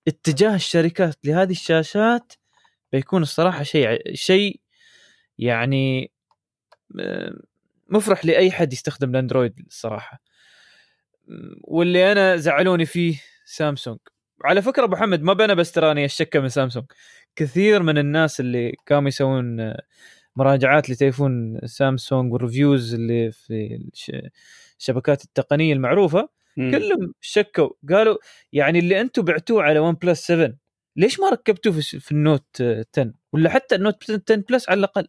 اتجاه 0.09 0.55
الشركات 0.55 1.17
لهذه 1.25 1.51
الشاشات 1.53 2.33
بيكون 2.93 3.23
الصراحة 3.23 3.63
شيء 3.63 4.15
شيء 4.15 4.61
يعني 5.39 6.13
آه، 7.01 7.33
مفرح 7.89 8.25
لأي 8.25 8.51
حد 8.53 8.73
يستخدم 8.73 9.11
الأندرويد 9.11 9.61
الصراحة. 9.69 10.21
واللي 11.65 12.13
أنا 12.13 12.37
زعلوني 12.37 12.87
فيه 12.87 13.21
سامسونج. 13.47 13.99
على 14.45 14.63
فكرة 14.63 14.85
أبو 14.85 14.97
حمد 14.97 15.23
ما 15.23 15.33
بنا 15.33 15.55
بس 15.55 15.73
تراني 15.73 16.05
الشكه 16.05 16.41
من 16.41 16.49
سامسونج. 16.49 16.85
كثير 17.37 17.83
من 17.83 17.99
الناس 17.99 18.41
اللي 18.41 18.75
كانوا 18.87 19.09
يسوون 19.09 19.61
آه، 19.61 19.83
مراجعات 20.37 20.91
لتليفون 20.91 21.61
سامسونج 21.65 22.33
والريفيوز 22.33 22.95
اللي 22.95 23.33
في 23.33 23.81
الش- 23.95 24.13
الشبكات 24.79 25.25
التقنية 25.25 25.73
المعروفة 25.73 26.29
مم. 26.57 26.71
كلهم 26.71 27.15
شكوا 27.21 27.69
قالوا 27.91 28.17
يعني 28.53 28.79
اللي 28.79 29.01
أنتم 29.01 29.23
بعتوه 29.23 29.63
على 29.63 29.79
OnePlus 29.79 30.27
7 30.27 30.53
ليش 30.97 31.21
ما 31.21 31.29
ركبتوه 31.31 31.73
في, 31.73 32.01
في 32.01 32.13
ال 32.13 32.23
Note 32.23 32.63
10 32.63 33.13
ولا 33.33 33.51
حتى 33.51 33.75
ال 33.75 33.82
Note 33.82 34.11
10 34.11 34.45
Plus 34.51 34.69
على 34.69 34.79
الأقل. 34.79 35.07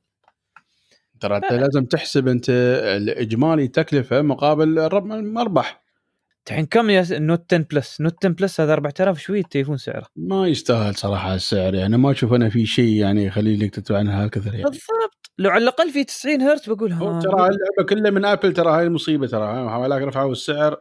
ترى 1.19 1.37
أنت 1.37 1.53
لازم 1.53 1.85
تحسب 1.85 2.27
أنت 2.27 2.49
الإجمالي 2.97 3.67
تكلفة 3.67 4.21
مقابل 4.21 4.79
المربح. 4.79 5.81
الحين 6.47 6.65
كم 6.65 6.89
يا 6.89 7.05
ال 7.11 7.20
Note 7.20 7.53
10 7.53 7.65
Plus 7.71 8.01
Note 8.01 8.25
10 8.25 8.29
Plus 8.29 8.61
هذا 8.61 8.73
4000 8.73 9.19
شوي 9.19 9.39
التليفون 9.39 9.77
سعره؟ 9.77 10.05
ما 10.15 10.47
يستاهل 10.47 10.95
صراحة 10.95 11.35
السعر 11.35 11.75
يعني 11.75 11.97
ما 11.97 12.11
أشوف 12.11 12.33
أنا 12.33 12.49
في 12.49 12.65
شيء 12.65 12.95
يعني 12.95 13.25
يخلي 13.25 13.57
لك 13.57 13.75
تدفع 13.75 13.97
عنها 13.97 14.23
هالكثر 14.23 14.53
يعني. 14.53 14.63
بالضبط. 14.63 15.31
لو 15.37 15.49
على 15.49 15.63
الأقل 15.63 15.89
في 15.89 16.03
90 16.03 16.41
هرتز 16.41 16.69
بقول 16.69 16.89
ترى 16.89 17.31
اللعبة 17.31 17.83
كلها 17.89 18.11
من 18.11 18.25
Apple 18.25 18.53
ترى 18.53 18.71
هاي 18.71 18.83
المصيبه 18.83 19.27
ترى 19.27 19.77
ولكن 19.77 20.05
رفعوا 20.05 20.31
السعر. 20.31 20.77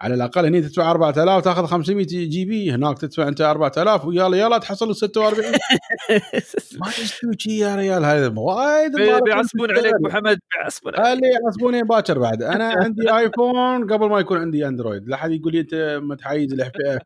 على 0.00 0.14
الأقل 0.14 0.46
هني 0.46 0.60
تدفع 0.60 0.90
4000 0.90 1.44
تأخذ 1.44 1.66
500 1.66 2.04
GB 2.06 2.72
هناك 2.72 2.98
تدفع 2.98 3.28
أنت 3.28 3.40
4000 3.40 4.04
ويلا 4.04 4.36
يلا 4.36 4.58
تحصل 4.58 4.96
46 4.96 5.44
ما 6.80 6.88
يستوي 6.88 7.32
شي 7.38 7.58
يا 7.58 7.76
ريال 7.76 8.04
هذا 8.04 8.32
وايد 8.36 8.96
بي- 8.96 9.20
بيعصبون. 9.24 9.70
عليك 9.70 9.94
ابو 9.94 10.08
حمد 10.08 10.38
بيعصبون 10.54 10.94
عليك. 10.96 11.12
اللي 11.24 11.28
يعصبوني 11.44 11.82
باكر 11.82 12.18
بعد. 12.18 12.42
أنا 12.42 12.64
عندي 12.84 13.10
iPhone 13.16 13.92
قبل 13.92 14.08
ما 14.08 14.20
يكون 14.20 14.38
عندي 14.38 14.68
Android. 14.68 15.08
لا 15.08 15.16
حد 15.16 15.30
يقول 15.30 15.52
لي 15.52 15.60
أنت 15.60 16.00
متحيز 16.02 16.52
الفئه 16.52 16.98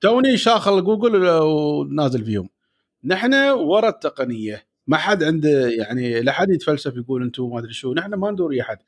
توني 0.00 0.36
شاخل 0.36 0.84
جوجل 0.84 1.28
ونازل 1.28 2.24
فيهم. 2.24 2.48
نحن 3.04 3.34
ورا 3.50 3.88
التقنية. 3.88 4.62
ما 4.86 4.96
حد 4.96 5.22
عنده 5.24 5.68
يعني 5.68 6.20
لا 6.20 6.32
حد 6.32 6.50
يتفلسف 6.50 6.96
يقول 6.96 7.22
أنتم 7.22 7.50
ما 7.50 7.58
أدري 7.58 7.72
شو. 7.72 7.94
نحن 7.94 8.14
ما 8.14 8.30
ندور 8.30 8.52
اي 8.52 8.62
حد. 8.62 8.78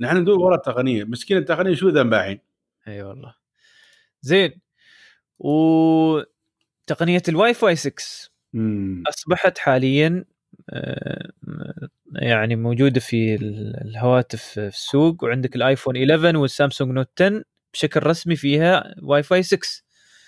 نحن 0.00 0.16
ندور 0.16 0.38
ورا 0.40 0.54
التقنية. 0.56 1.04
مسكين 1.04 1.36
التقنية 1.36 1.74
شو 1.74 1.88
ذنبها 1.88 2.20
الحين؟ 2.20 2.38
أي 2.88 3.02
والله. 3.02 3.34
زين. 4.22 4.60
وتقنية 5.38 7.22
الواي 7.28 7.54
فاي 7.54 7.76
6 7.76 7.94
مم. 8.52 9.02
أصبحت 9.08 9.58
حاليا 9.58 10.24
آه، 10.70 11.30
يعني 12.14 12.56
موجودة 12.56 13.00
في 13.00 13.34
ال- 13.34 13.76
الهواتف 13.88 14.42
في 14.42 14.66
السوق 14.66 15.24
وعندك 15.24 15.56
ال 15.56 15.62
iPhone 15.62 15.96
11 15.96 16.36
وال 16.36 16.48
Samsung 16.48 16.90
Note 16.92 17.22
10 17.22 17.44
بشكل 17.74 18.02
رسمي 18.06 18.36
فيها 18.36 18.94
واي 19.02 19.22
فاي 19.22 19.42
6 19.42 19.82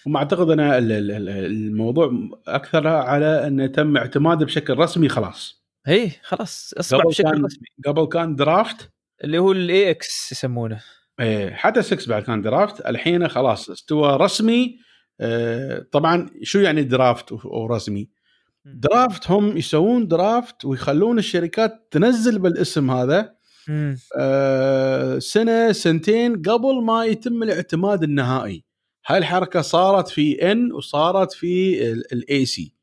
وما 0.06 0.18
أعتقد 0.18 0.50
أنا 0.50 0.78
ال- 0.78 0.92
ال- 0.92 1.10
ال- 1.10 1.28
الموضوع 1.28 2.12
أكثر 2.46 2.86
على 2.88 3.46
انه 3.46 3.66
تم 3.66 3.96
اعتماده 3.96 4.44
بشكل 4.46 4.78
رسمي 4.78 5.08
خلاص. 5.08 5.64
هي 5.86 6.10
خلاص 6.22 6.74
أصبح 6.78 7.04
بشكل 7.06 7.30
كان- 7.30 7.44
رسمي. 7.44 7.66
قبل 7.86 8.06
كان 8.06 8.36
draft 8.36 8.90
اللي 9.24 9.38
هو 9.38 9.52
ال 9.52 9.90
AX 9.90 10.32
يسمونه. 10.32 10.80
إيه، 11.20 11.50
حتى 11.50 11.82
6 11.82 12.08
بعد 12.08 12.22
كان 12.22 12.42
draft 12.42 12.86
الحين 12.86 13.28
خلاص 13.28 13.70
استوى 13.70 14.16
رسمي. 14.16 14.78
آه، 15.20 15.86
طبعا 15.92 16.30
شو 16.42 16.58
يعني 16.58 16.82
draft 16.82 17.32
ورسمي؟ 17.44 18.10
draft 18.64 19.30
هم 19.30 19.56
يسوون 19.56 20.08
draft 20.08 20.64
ويخلون 20.64 21.18
الشركات 21.18 21.88
تنزل 21.90 22.38
بالاسم 22.38 22.90
هذا. 22.90 23.34
آه، 24.18 25.18
سنة 25.18 25.72
سنتين 25.72 26.42
قبل 26.42 26.82
ما 26.82 27.04
يتم 27.04 27.42
الاعتماد 27.42 28.02
النهائي. 28.02 28.64
هاي 29.06 29.18
الحركة 29.18 29.60
صارت 29.60 30.08
في 30.08 30.52
N 30.52 30.72
وصارت 30.72 31.32
في 31.32 31.82
ال 31.92 32.46
AC 32.46 32.74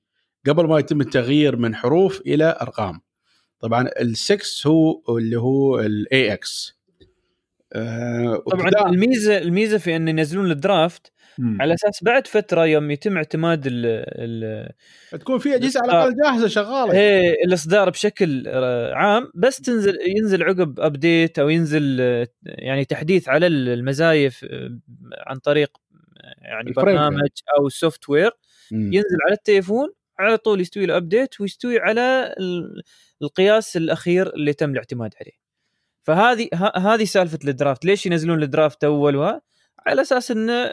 قبل 0.47 0.67
ما 0.67 0.79
يتم 0.79 1.01
التغيير 1.01 1.55
من 1.55 1.75
حروف 1.75 2.21
إلى 2.21 2.57
أرقام. 2.61 3.01
طبعا 3.59 3.87
ال6 3.87 4.67
هو 4.67 5.17
اللي 5.17 5.39
هو 5.39 5.79
ال 5.79 6.33
AX 6.33 6.80
طبعا 8.51 8.89
الميزة 8.91 9.37
الميزة 9.37 9.77
في 9.77 9.95
أن 9.95 10.07
ينزلون 10.07 10.51
ال 10.51 10.61
draft 10.61 11.11
على 11.59 11.73
أساس 11.73 12.03
بعد 12.03 12.27
فترة 12.27 12.65
يوم 12.65 12.91
يتم 12.91 13.17
اعتماد 13.17 13.67
ال 13.67 13.73
ال 13.85 14.71
تكون 15.19 15.39
في 15.39 15.55
أجهزة 15.55 15.79
على 15.83 15.91
الأقل 15.91 16.15
جاهزة 16.23 16.47
شغالة. 16.47 16.93
هي 16.93 17.33
الإصدار 17.45 17.89
بشكل 17.89 18.43
آه، 18.47 18.93
عام 18.93 19.31
بس 19.35 19.57
تنزل 19.61 19.97
ينزل 20.17 20.43
عقب 20.43 20.79
update 20.79 21.39
أو 21.39 21.49
ينزل 21.49 21.97
آه، 22.01 22.27
يعني 22.45 22.85
تحديث 22.85 23.29
على 23.29 23.47
المزايا 23.47 24.31
عن 25.27 25.37
طريق 25.37 25.71
آه، 26.23 26.33
يعني 26.47 26.71
برنامج 26.71 27.29
أو 27.59 27.69
software 27.69 28.31
مم. 28.71 28.93
ينزل 28.93 29.17
على 29.27 29.33
التليفون 29.33 29.89
على 30.19 30.37
طول 30.37 30.61
يستوي 30.61 30.85
له 30.85 30.97
update 30.97 31.41
ويستوي 31.41 31.79
على 31.79 32.35
ال- 32.39 32.81
القياس 33.21 33.77
الأخير 33.77 34.33
اللي 34.35 34.53
تم 34.53 34.71
الاعتماد 34.71 35.13
عليه. 35.21 35.40
فهذه 36.03 36.49
هذه 36.77 37.03
سالفة 37.03 37.39
ال 37.47 37.53
draft. 37.53 37.85
ليش 37.85 38.05
ينزلون 38.05 38.43
ال 38.43 38.50
draft 38.50 38.83
اول 38.83 39.15
وها؟ 39.15 39.41
على 39.87 40.01
أساس 40.01 40.31
انه 40.31 40.71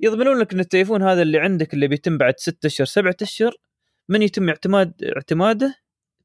يضمنون 0.00 0.38
لك 0.38 0.52
إن 0.52 0.60
التليفون 0.60 1.02
هذا 1.02 1.22
اللي 1.22 1.38
عندك 1.38 1.74
اللي 1.74 1.88
بيتم 1.88 2.18
بعد 2.18 2.34
ستة 2.38 2.66
أشهر 2.66 2.86
سبعة 2.86 3.16
أشهر 3.22 3.54
من 4.08 4.22
يتم 4.22 4.48
اعتماد 4.48 4.92
اعتماده 5.16 5.74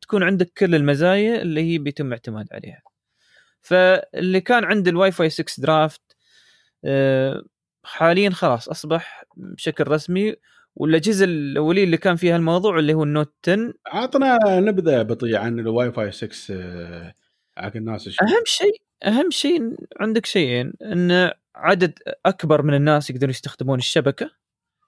تكون 0.01 0.23
عندك 0.23 0.51
كل 0.57 0.75
المزايا 0.75 1.41
اللي 1.41 1.61
هي 1.73 1.77
بيتم 1.77 2.11
اعتماد 2.11 2.47
عليها. 2.51 2.81
فاللي 3.61 4.41
كان 4.41 4.63
عند 4.63 4.87
الواي 4.87 5.11
فاي 5.11 5.29
6 5.29 5.61
draft 5.61 6.01
آه، 6.85 7.43
حاليا 7.83 8.29
خلاص 8.29 8.69
أصبح 8.69 9.23
بشكل 9.37 9.87
رسمي. 9.87 10.35
والأجهزة 10.75 11.25
الأولية 11.25 11.83
اللي 11.83 11.97
كان 11.97 12.15
فيها 12.15 12.35
الموضوع 12.35 12.79
اللي 12.79 12.93
هو 12.93 13.03
ال 13.03 13.09
Note 13.09 13.33
10 13.47 13.73
عطنا 13.87 14.59
نبذة 14.59 15.01
بسيطة 15.01 15.37
عن 15.37 15.59
الواي 15.59 15.91
فاي 15.91 16.11
6 16.11 16.53
آه، 16.55 17.13
حق 17.61 17.75
الناس 17.75 18.09
شو 18.09 18.25
أهم 18.25 18.43
شيء 18.45 18.81
أهم 19.03 19.31
شيء 19.31 19.75
عندك 19.99 20.25
شيئين 20.25 20.73
إن 20.81 21.31
عدد 21.55 21.99
أكبر 22.25 22.61
من 22.61 22.73
الناس 22.73 23.09
يقدرون 23.09 23.29
يستخدمون 23.29 23.79
الشبكة 23.79 24.31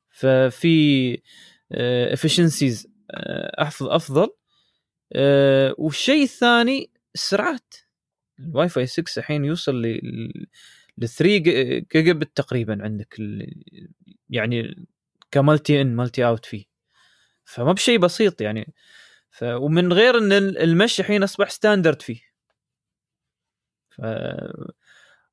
ففي 0.10 1.22
efficiency 2.14 2.88
أفضل 3.82 4.30
آه، 5.14 5.76
والشيء 5.78 6.24
الثاني 6.24 6.92
السرعات 7.16 7.74
الواي 8.40 8.70
فاي 8.70 8.86
6 8.86 9.20
الحين 9.20 9.46
يوصل 9.46 9.82
ل 9.82 9.88
ل 10.98 11.08
3 11.08 11.38
جيجا 11.94 12.14
بت 12.14 12.38
تقريبا 12.38 12.84
عندك 12.84 13.18
يعني 14.30 14.88
ك 15.32 15.40
multi 15.40 15.82
in 15.82 15.96
multi 15.96 16.26
out 16.26 16.46
فيه. 16.46 16.66
فما 17.46 17.72
بشيء 17.72 18.00
بسيط 18.00 18.42
يعني. 18.42 18.74
ومن 19.44 19.94
غير 19.94 20.18
إن 20.18 20.32
ال 20.34 20.47
mesh 20.47 21.02
الحين 21.02 21.24
أصبح 21.24 21.50
standard 21.50 22.02
فيه. 22.02 22.31
ف 23.92 24.02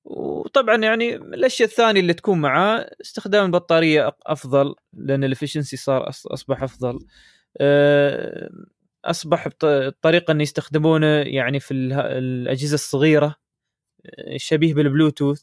وطبعا 0.05 0.77
يعني 0.77 1.17
الأشياء 1.17 1.69
الثانية 1.69 2.01
اللي 2.01 2.15
تكون 2.15 2.41
معاه 2.41 2.91
استخدام 3.01 3.45
البطارية 3.47 4.17
أفضل 4.27 4.75
لأن 4.93 5.25
ال 5.25 5.30
efficiency 5.30 5.77
صار 5.77 6.09
أصبح 6.09 6.63
أفضل. 6.63 6.99
أه، 7.61 8.51
أصبح 9.05 9.49
الطريقة 9.65 10.33
ان 10.33 10.41
يستخدمونه 10.41 11.07
يعني 11.07 11.61
في 11.61 11.75
الأجهزة 11.75 12.75
الصغيرة 12.75 13.37
أه، 14.07 14.37
شبيه 14.37 14.75
بالبلوتوث. 14.75 15.43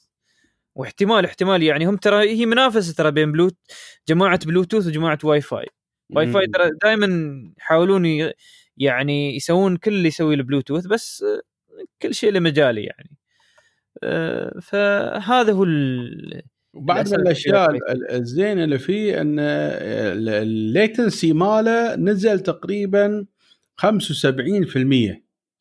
واحتمال 0.76 1.26
احتمال 1.26 1.64
يعني 1.64 1.86
هم 1.86 1.98
ترى 1.98 2.30
هي 2.30 2.46
منافسة 2.46 2.94
ترى 2.94 3.12
بين 3.12 3.32
بلوت 3.32 3.58
جماعة 4.10 4.40
بلوتوث 4.46 4.88
وجماعة 4.88 5.20
واي 5.24 5.42
فاي 5.42 5.66
واي 6.16 6.28
فاي 6.28 6.48
ترى 6.48 6.70
دائما 6.84 7.08
يحاولون 7.58 8.32
يعني 8.78 9.36
يسوون 9.36 9.78
كل 9.78 9.94
اللي 9.94 10.08
يسوي 10.08 10.36
البلوتوث 10.36 10.88
بس 10.88 11.24
آه، 11.24 11.42
كل 12.02 12.14
شيء 12.16 12.32
له 12.32 12.40
مجاله 12.40 12.82
يعني. 12.82 13.18
آه، 14.04 14.60
فهذا 14.62 15.54
هو 15.54 15.64
ال... 15.64 16.42
وبعد 16.74 17.10
من 17.10 17.20
الأشياء 17.20 17.70
الزينة 18.16 18.64
اللي 18.64 18.80
فيه 18.80 19.22
إن 19.22 19.40
ال 20.30 20.43
latency 20.43 21.34
ماله 21.34 21.96
نزل 21.96 22.40
تقريبا 22.40 23.26
75% 23.82 23.86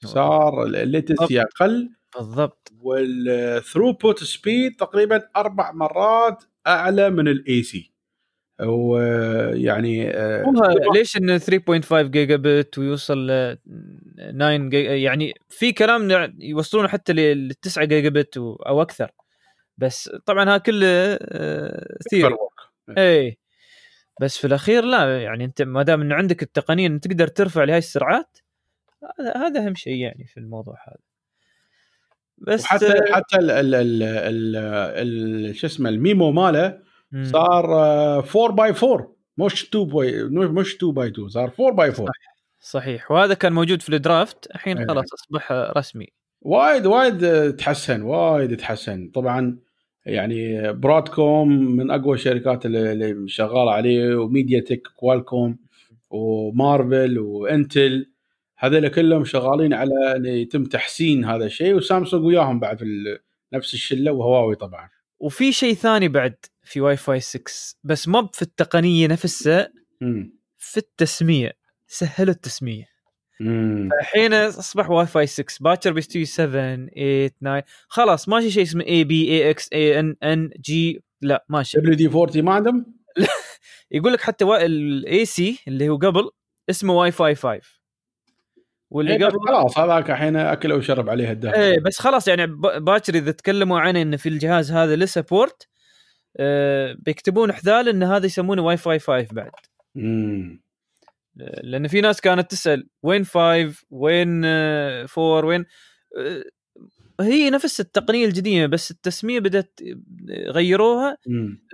صار 0.04 0.64
ال 0.64 0.74
latency 0.74 1.40
أقل. 1.42 1.90
بالضبط. 2.16 2.72
وال 2.80 3.04
throughput 3.04 4.24
speed 4.24 4.76
تقريبا 4.76 5.28
أربع 5.36 5.72
مرات 5.72 6.44
أعلى 6.66 7.10
من 7.10 7.28
ال 7.28 7.62
AC 7.62 7.93
ويعني 8.62 10.10
آه، 10.10 10.44
ليش 10.94 11.16
انه 11.16 11.38
3.5 11.38 12.02
جيجا 12.02 12.36
بت 12.36 12.78
ويوصل 12.78 13.30
ل 13.30 13.58
9 14.38 14.56
جيجا 14.56 14.94
يعني 14.96 15.34
في 15.48 15.72
كلام 15.72 16.32
يوصلونه 16.38 16.88
حتى 16.88 17.12
لل 17.12 17.54
9 17.54 17.84
جيجا 17.84 18.08
بت 18.08 18.36
أو 18.36 18.82
أكثر. 18.82 19.10
بس 19.78 20.10
طبعا 20.26 20.54
ها 20.54 20.58
كله 20.58 21.18
theory 22.10 23.38
بس 24.20 24.38
في 24.38 24.46
الأخير 24.46 24.84
لا 24.84 25.22
يعني 25.22 25.44
أنت 25.44 25.62
ما 25.62 25.82
دام 25.82 26.00
انه 26.00 26.14
عندك 26.14 26.42
التقنية 26.42 26.86
إن 26.86 27.00
تقدر 27.00 27.26
ترفع 27.26 27.64
لهي 27.64 27.78
السرعات 27.78 28.38
هذا 29.20 29.36
هذا 29.36 29.66
أهم 29.66 29.74
شيء 29.74 29.96
يعني 29.96 30.26
في 30.26 30.36
الموضوع 30.40 30.76
هذا. 30.88 30.96
بس 32.38 32.62
وحتى 32.62 32.94
حتى 33.12 33.38
ال 33.38 33.50
ال 33.50 33.74
ال 33.74 34.56
ال 34.56 35.56
شو 35.56 35.66
اسمه 35.66 35.90
ال 35.90 35.99
MIMO 35.99 36.32
ماله 36.32 36.78
مم. 37.14 37.24
صار 37.24 37.64
4 38.18 38.50
by 38.50 38.74
4 38.82 39.14
مش 39.38 39.64
2 39.64 39.84
by 39.84 40.24
مش 40.24 40.74
2 40.74 40.92
by 40.92 41.08
2 41.08 41.28
صار 41.28 41.52
4 41.60 41.72
by 41.72 41.88
4 41.88 42.12
صحيح 42.60 43.10
وهذا 43.10 43.34
كان 43.34 43.52
موجود 43.52 43.82
في 43.82 43.88
ال 43.88 43.98
draft 43.98 44.46
الحين 44.54 44.78
إيه. 44.78 44.86
خلاص 44.86 45.04
أصبح 45.12 45.52
رسمي. 45.52 46.06
وايد 46.40 46.86
وايد 46.86 47.52
تحسن 47.56 48.02
وايد 48.02 48.56
تحسن. 48.56 49.10
طبعا 49.14 49.58
يعني 50.06 50.72
Broadcom 50.72 51.48
من 51.76 51.90
أقوى 51.90 52.14
الشركات 52.14 52.66
اللي 52.66 53.28
شغاله 53.28 53.72
عليه 53.72 54.16
و 54.16 54.21
MediaTek 54.21 54.60
Qualcomm 54.60 55.58
و 56.10 56.24
Marvell 56.24 57.18
و 57.18 57.31
Intel. 57.31 58.10
هذول 58.56 58.88
كلهم 58.88 59.24
شغالين 59.24 59.74
على 59.74 60.16
إن 60.16 60.26
يتم 60.26 60.64
تحسين 60.64 61.24
هذا 61.24 61.44
الشيء 61.44 61.74
وسامسونج 61.74 62.24
وياهم 62.24 62.60
بعد 62.60 62.78
في 62.78 63.18
نفس 63.52 63.74
الشلة 63.74 64.12
وهواوي 64.12 64.54
طبعا. 64.54 64.88
وفي 65.24 65.52
شيء 65.52 65.74
ثاني 65.74 66.08
بعد 66.08 66.34
في 66.62 66.80
واي 66.80 66.96
فاي 66.96 67.20
6 67.20 67.44
بس 67.84 68.08
ما 68.08 68.28
في 68.32 68.42
التقنية 68.42 69.06
نفسها 69.06 69.72
في 70.58 70.76
التسمية 70.76 71.52
سهلوا 71.86 72.34
التسمية. 72.34 72.84
الحين 74.00 74.34
أصبح 74.34 74.90
واي 74.90 75.06
فاي 75.06 75.26
6 75.26 75.44
باكر 75.60 75.92
بيستوي 75.92 76.24
7 76.24 76.76
8 76.76 77.28
9 77.28 77.64
خلاص 77.88 78.28
ماشي 78.28 78.50
شيء 78.50 78.62
اسمه 78.62 78.84
A 78.84 79.04
B 79.04 79.28
AX 79.30 79.72
AN 79.72 80.16
N 80.22 80.50
G 80.60 81.02
لا 81.20 81.44
ماشي 81.48 81.78
WD 81.78 82.06
40 82.06 82.44
ما 82.44 82.52
عندهم؟ 82.52 82.86
يقول 83.90 84.12
لك 84.12 84.20
حتى 84.20 84.44
ال 84.44 85.24
AC 85.24 85.58
اللي 85.68 85.88
هو 85.88 85.96
قبل 85.96 86.30
اسمه 86.70 86.94
واي 86.94 87.12
فاي 87.12 87.34
5 87.34 87.60
واللي 88.94 89.12
إيه، 89.12 89.24
قبل 89.24 89.38
خلاص 89.48 89.78
هذاك 89.78 90.10
الحين 90.10 90.36
اكل 90.36 90.72
وشرب 90.72 91.10
عليه 91.10 91.30
الدهر. 91.30 91.54
إيه 91.54 91.80
بس 91.80 91.98
خلاص 91.98 92.28
يعني 92.28 92.46
باكر 92.80 93.14
إذا 93.14 93.32
تكلموا 93.32 93.80
عنه 93.80 94.02
إنه 94.02 94.16
في 94.16 94.28
الجهاز 94.28 94.72
هذا 94.72 94.96
له 94.96 95.06
support 95.06 95.68
آه 96.36 96.96
بيكتبون 96.98 97.52
حذال 97.52 97.88
إن 97.88 98.02
هذا 98.02 98.26
يسمونه 98.26 98.62
واي 98.62 98.76
فاي 98.76 98.98
5 98.98 99.26
بعد 99.32 99.50
امم 99.96 100.60
لأن 101.62 101.88
في 101.88 102.00
ناس 102.00 102.20
كانت 102.20 102.50
تسأل 102.50 102.88
وين 103.02 103.24
5 103.24 103.84
وين 103.90 104.44
4 104.44 105.44
وين 105.46 105.64
آه، 106.18 106.44
هي 107.20 107.50
نفس 107.50 107.80
التقنية 107.80 108.26
القديمه 108.26 108.66
بس 108.66 108.90
التسمية 108.90 109.40
بدأت 109.40 109.80
غيروها 110.50 111.16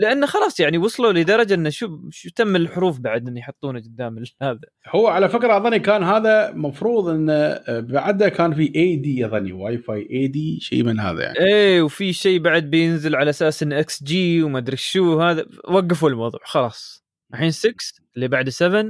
لأنه 0.00 0.26
خلاص 0.26 0.60
يعني 0.60 0.78
وصلوا 0.78 1.12
لدرجة 1.12 1.54
إنه 1.54 1.70
شو 1.70 2.00
شو 2.10 2.30
تم 2.36 2.56
الحروف 2.56 3.00
بعد 3.00 3.28
إن 3.28 3.36
يحطونه 3.36 3.80
قدام 3.80 4.22
هذا. 4.42 4.60
هو 4.88 5.06
على 5.06 5.28
فكرة 5.28 5.56
أظني 5.56 5.78
كان 5.78 6.02
هذا 6.02 6.52
مفروض 6.52 7.08
انه 7.08 7.60
بعده 7.68 8.28
كان 8.28 8.54
في 8.54 8.72
AD 8.76 9.26
أظني 9.26 9.52
واي 9.52 9.78
فاي 9.78 10.08
AD 10.10 10.58
شيء 10.60 10.82
من 10.82 11.00
هذا 11.00 11.22
يعني. 11.22 11.38
إيه 11.38 11.82
وفي 11.82 12.12
شيء 12.12 12.38
بعد 12.40 12.70
بينزل 12.70 13.16
على 13.16 13.30
أساس 13.30 13.62
انه 13.62 13.80
XG 13.80 14.42
وما 14.42 14.58
أدري 14.58 14.76
شو 14.76 15.20
هذا 15.20 15.46
وقفوا 15.68 16.10
الموضوع 16.10 16.40
خلاص. 16.44 17.04
الحين 17.34 17.50
6 17.50 17.74
اللي 18.16 18.28
بعده 18.28 18.50
7 18.50 18.82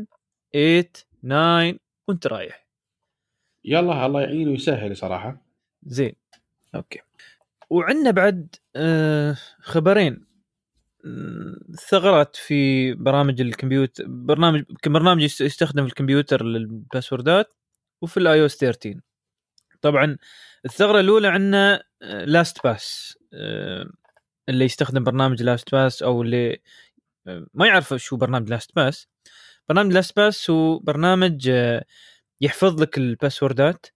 8 0.53 0.83
9 1.23 1.75
وأنت 2.09 2.27
رايح. 2.27 2.67
يلا 3.65 4.07
الله 4.07 4.21
يعين 4.21 4.49
ويسهل 4.49 4.97
صراحة. 4.97 5.47
زين. 5.83 6.20
okay. 6.75 7.01
وعندنا 7.71 8.11
بعد 8.11 8.55
آه 8.77 9.37
خبرين 9.61 10.27
مم، 11.05 11.57
ثغرات 11.89 12.37
في 12.37 12.93
برامج 12.95 13.41
الكمبيوتر 13.41 14.05
برنامج 14.09 14.65
برنامج 14.87 15.23
يست- 15.23 15.41
يستخدم 15.41 15.83
في 15.83 15.89
الكمبيوتر 15.89 16.45
للباسوردات 16.45 17.55
وفي 18.03 18.17
ال 18.17 18.41
iOS 18.41 18.57
13 18.57 19.01
طبعا 19.81 20.17
الثغرة 20.65 21.01
الأولى 21.01 21.29
عندنا 21.29 21.83
LastPass 22.03 23.19
اللي 24.49 24.65
يستخدم 24.65 25.05
برنامج 25.05 25.43
LastPass 25.43 26.03
أو 26.03 26.23
اللي 26.23 26.59
آه، 27.27 27.47
ما 27.55 27.67
يعرف 27.67 27.95
شو 27.95 28.17
برنامج 28.17 28.51
LastPass 28.51 29.09
برنامج 29.69 29.93
LastPass 29.93 30.51
هو 30.51 30.79
برنامج 30.79 31.49
آه، 31.49 31.85
يحفظ 32.41 32.83
لك 32.83 32.99
الباسوردات 32.99 33.87
آه، 33.87 33.91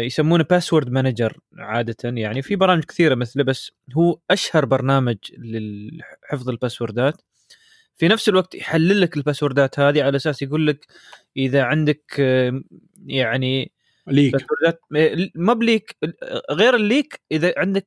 يسمونه 0.00 0.44
password 0.44 0.90
manager 0.90 1.38
عادة. 1.58 1.96
يعني 2.04 2.42
في 2.42 2.56
برامج 2.56 2.84
كثيرة 2.84 3.14
مثله 3.14 3.44
بس 3.44 3.72
هو 3.96 4.18
أشهر 4.30 4.64
برنامج 4.64 5.16
لحفظ 5.38 6.48
الباسوردات 6.48 7.22
في 7.96 8.08
نفس 8.08 8.28
الوقت 8.28 8.54
يحلل 8.54 9.00
لك 9.00 9.16
الباسوردات 9.16 9.78
هذه 9.80 10.02
على 10.02 10.16
أساس 10.16 10.42
يقول 10.42 10.66
لك 10.66 10.86
إذا 11.36 11.62
عندك 11.62 12.16
آه، 12.20 12.62
يعني 13.06 13.72
leak 14.06 14.32
باسوردات 14.32 14.80
ما 15.34 15.52
ب 15.52 15.61
leak 15.61 15.96
غير 16.50 16.74
ال 16.74 16.83
leak 16.83 17.20
إذا 17.32 17.54
عندك 17.56 17.86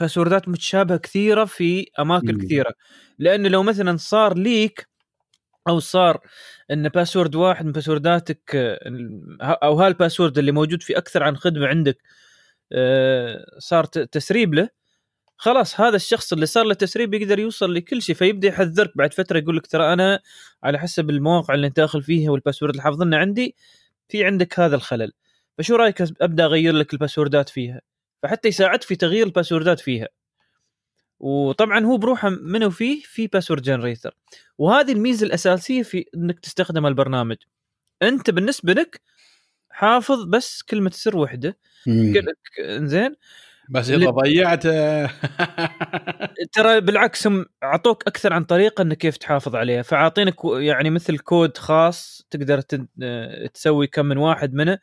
باسوردات 0.00 0.48
متشابهة 0.48 0.98
كثيرة 0.98 1.44
في 1.44 1.90
أماكن 1.98 2.34
مم. 2.34 2.40
كثيرة. 2.40 2.74
لأنه 3.18 3.48
لو 3.48 3.62
مثلا 3.62 3.96
صار 3.96 4.38
leak 4.38 4.88
أو 5.68 5.78
صار 5.80 6.20
إن 6.70 6.88
password 6.88 7.34
واحد 7.34 7.66
من 7.66 7.72
باسورداتك 7.72 8.56
أو 9.42 9.80
هال 9.80 9.92
password 9.92 10.38
اللي 10.38 10.52
موجود 10.52 10.82
في 10.82 10.98
أكثر 10.98 11.22
عن 11.22 11.36
خدمة 11.36 11.66
عندك 11.66 11.98
آه، 12.72 13.44
صار 13.58 13.84
تسريب 13.84 14.54
له 14.54 14.68
خلاص 15.36 15.80
هذا 15.80 15.96
الشخص 15.96 16.32
اللي 16.32 16.46
صار 16.46 16.64
له 16.64 16.74
تسريب 16.74 17.14
يقدر 17.14 17.38
يوصل 17.38 17.74
لكل 17.74 18.02
شيء 18.02 18.14
فيبدأ 18.14 18.48
يحذرك 18.48 18.92
بعد 18.96 19.12
فترة 19.14 19.38
يقول 19.38 19.56
لك 19.56 19.66
ترى 19.66 19.92
أنا 19.92 20.20
على 20.62 20.78
حسب 20.78 21.10
المواقع 21.10 21.54
اللي 21.54 21.66
أنت 21.66 21.76
داخل 21.76 22.02
فيها 22.02 22.30
وال 22.30 22.38
password 22.38 22.70
اللي 22.70 22.82
حافظنا 22.82 23.18
عندي 23.18 23.56
في 24.08 24.24
عندك 24.24 24.60
هذا 24.60 24.76
الخلل. 24.76 25.12
فشو 25.58 25.76
رأيك 25.76 26.02
أبدأ 26.22 26.44
أغير 26.44 26.74
لك 26.74 26.94
الباسوردات 26.94 27.48
فيها؟ 27.48 27.80
فحتى 28.22 28.48
يساعدك 28.48 28.82
في 28.82 28.96
تغيير 28.96 29.26
الباسوردات 29.26 29.80
فيها. 29.80 30.08
وطبعا 31.20 31.84
هو 31.84 31.96
بروحه 31.96 32.28
منه 32.28 32.70
فيه 32.70 33.02
في 33.02 33.26
password 33.26 33.62
generator 33.62 34.14
وهذه 34.58 34.92
الميزة 34.92 35.26
الأساسية 35.26 35.82
في 35.82 36.04
إنك 36.14 36.40
تستخدم 36.40 36.86
البرنامج. 36.86 37.36
أنت 38.02 38.30
بالنسبة 38.30 38.72
لك 38.72 39.00
حافظ 39.70 40.24
بس 40.24 40.62
كلمة 40.62 40.90
سر 40.90 41.16
واحدة 41.16 41.58
إنزين. 42.58 43.14
بس 43.70 43.90
إذا 43.90 44.10
ضيعته. 44.10 45.06
ترى 46.54 46.80
بالعكس 46.80 47.26
هم 47.26 47.46
أعطوك 47.62 48.06
أكثر 48.06 48.32
عن 48.32 48.44
طريقة 48.44 48.82
إنك 48.82 48.96
كيف 48.96 49.16
تحافظ 49.16 49.56
عليها. 49.56 49.82
فعاطينك 49.82 50.34
يعني 50.44 50.90
مثل 50.90 51.18
كود 51.18 51.56
خاص 51.56 52.26
تقدر 52.30 52.62
آه، 53.02 53.46
تسوي 53.46 53.86
كم 53.86 54.06
من 54.06 54.16
واحد 54.16 54.54
منه. 54.54 54.78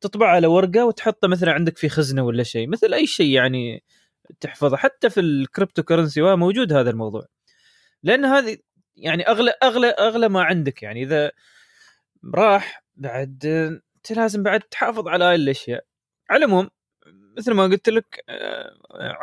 تطبع 0.00 0.28
على 0.28 0.46
ورقة 0.46 0.84
وتحطه 0.84 1.28
مثلا 1.28 1.52
عندك 1.52 1.78
في 1.78 1.88
خزنة 1.88 2.22
ولا 2.22 2.42
شيء. 2.42 2.68
مثل 2.68 2.94
أي 2.94 3.06
شيء 3.06 3.30
يعني 3.30 3.82
تحفظه. 4.40 4.76
حتى 4.76 5.10
في 5.10 5.20
ال 5.20 5.82
cryptocurrency 5.82 6.22
موجود 6.36 6.72
هذا 6.72 6.90
الموضوع. 6.90 7.26
لأن 8.02 8.24
هذه 8.24 8.58
يعني 8.96 9.22
أغلى 9.28 9.54
أغلى 9.62 9.86
أغلى 9.88 10.28
ما 10.28 10.42
عندك. 10.44 10.82
يعني 10.82 11.02
إذا 11.02 11.30
راح 12.34 12.84
بعد 12.96 13.46
أنت 13.96 14.12
لازم 14.12 14.42
بعد 14.42 14.60
تحافظ 14.60 15.08
على 15.08 15.24
هاي 15.24 15.34
الأشياء. 15.34 15.84
على 16.30 16.44
العموم 16.44 16.70
مثل 17.38 17.52
ما 17.54 17.62
قلت 17.64 17.88
لك 17.88 18.24
آه، 18.28 18.72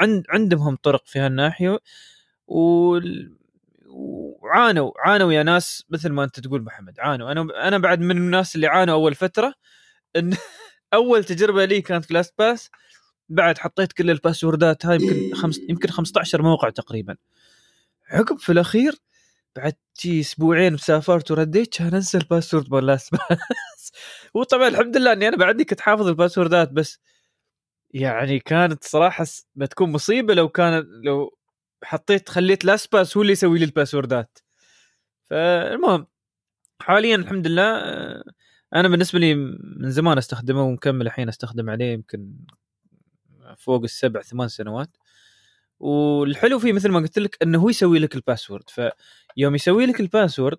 عند 0.02 0.26
عندهم 0.30 0.76
طرق 0.76 1.06
في 1.08 1.20
هالناحية. 1.20 1.80
وال- 2.48 3.38
وعانوا 3.88 4.92
عانوا 5.00 5.34
يا 5.34 5.44
ناس 5.44 5.86
مثل 5.90 6.10
ما 6.10 6.24
أنت 6.24 6.40
تقول 6.40 6.64
محمد. 6.64 7.00
عانوا. 7.00 7.32
أنا 7.32 7.68
أنا 7.68 7.78
بعد 7.78 8.00
من 8.02 8.18
الناس 8.18 8.56
اللي 8.56 8.68
عانوا 8.68 8.94
أول 8.96 9.16
فترة 9.16 9.54
إن 10.16 10.34
أول 10.94 11.24
تجربة 11.24 11.66
لي 11.66 11.82
كانت 11.82 12.06
في 12.06 12.14
لاست 12.14 12.34
باس 12.40 12.72
بعد 13.30 13.58
حطيت 13.58 13.94
كل 13.94 14.10
ال 14.10 14.18
password 14.18 14.78
ات 14.78 14.86
هاي 14.86 14.96
يمكن 14.96 15.36
خمس 15.36 15.60
يمكن 15.70 15.90
15 15.90 16.42
موقع 16.42 16.70
تقريبا. 16.70 17.16
عقب 18.10 18.38
في 18.40 18.52
الأخير 18.52 18.96
بعد 19.56 19.76
شي 19.94 20.20
أسبوعين 20.20 20.78
سافرت 20.78 21.32
ورديت 21.32 21.78
كان 21.78 21.94
انسى 21.94 22.18
ال 22.18 22.24
password 22.24 22.74
مال 22.74 22.86
لاست 22.86 23.12
باس 23.12 23.92
وطبعا 24.36 24.68
الحمد 24.68 24.98
لله 24.98 25.14
إني 25.14 25.28
أنا 25.28 25.38
بعدني 25.38 25.66
كنت 25.66 25.82
حافظ 25.82 26.08
ال 26.08 26.14
password 26.14 26.66
ات 26.66 26.72
بس 26.72 27.00
يعني 27.92 28.40
كانت 28.40 28.84
صراحة 28.84 29.26
بتكون 29.56 29.92
مصيبة 29.92 30.34
لو 30.34 30.50
كان 30.50 30.84
لو 31.04 31.38
حطيت 31.84 32.30
خليت 32.30 32.66
لاست 32.66 32.92
باس 32.94 33.18
هو 33.18 33.22
اللي 33.22 33.34
يسوي 33.34 33.60
لي 33.60 33.66
ال 33.66 33.73
password 33.73 34.26
ات. 34.26 34.40
فالمهم 35.24 36.08
حاليا 36.82 37.16
الحمد 37.16 37.48
لله 37.48 37.64
آه، 37.64 38.24
أنا 38.76 38.88
بالنسبة 38.88 39.20
لي 39.20 39.36
من 39.36 39.92
زمان 39.92 40.18
أستخدمه 40.18 40.64
ومكمل 40.64 41.08
الحين 41.08 41.30
أستخدم 41.30 41.70
عليه 41.70 41.94
يمكن 41.94 42.34
فوق 43.60 43.84
السبع 43.84 44.22
ثمان 44.22 44.48
سنوات. 44.48 44.98
والحلو 45.80 46.60
فيه 46.60 46.74
مثل 46.74 46.90
ما 46.90 47.00
قلت 47.00 47.20
لك 47.20 47.38
إنه 47.44 47.60
هو 47.60 47.70
يسوي 47.70 48.00
لك 48.00 48.16
ال 48.16 48.21
password. 48.21 48.70
فيوم 48.70 49.56
يسوي 49.56 49.86
لك 49.86 50.00
ال 50.00 50.06
password 50.06 50.58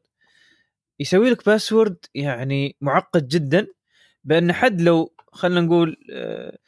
يسوي 1.01 1.31
لك 1.31 1.47
password 1.47 1.97
يعني 2.15 2.77
معقد 2.81 3.29
جدا 3.29 3.67
بأن 4.25 4.53
حد 4.53 4.81
لو 4.81 5.15
خلينا 5.33 5.61
نقول 5.61 5.97
آه، 6.13 6.59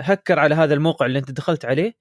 هكر 0.00 0.38
على 0.38 0.54
هذا 0.54 0.74
الموقع 0.74 1.06
اللي 1.06 1.18
أنت 1.18 1.30
دخلت 1.30 1.64
عليه 1.64 1.96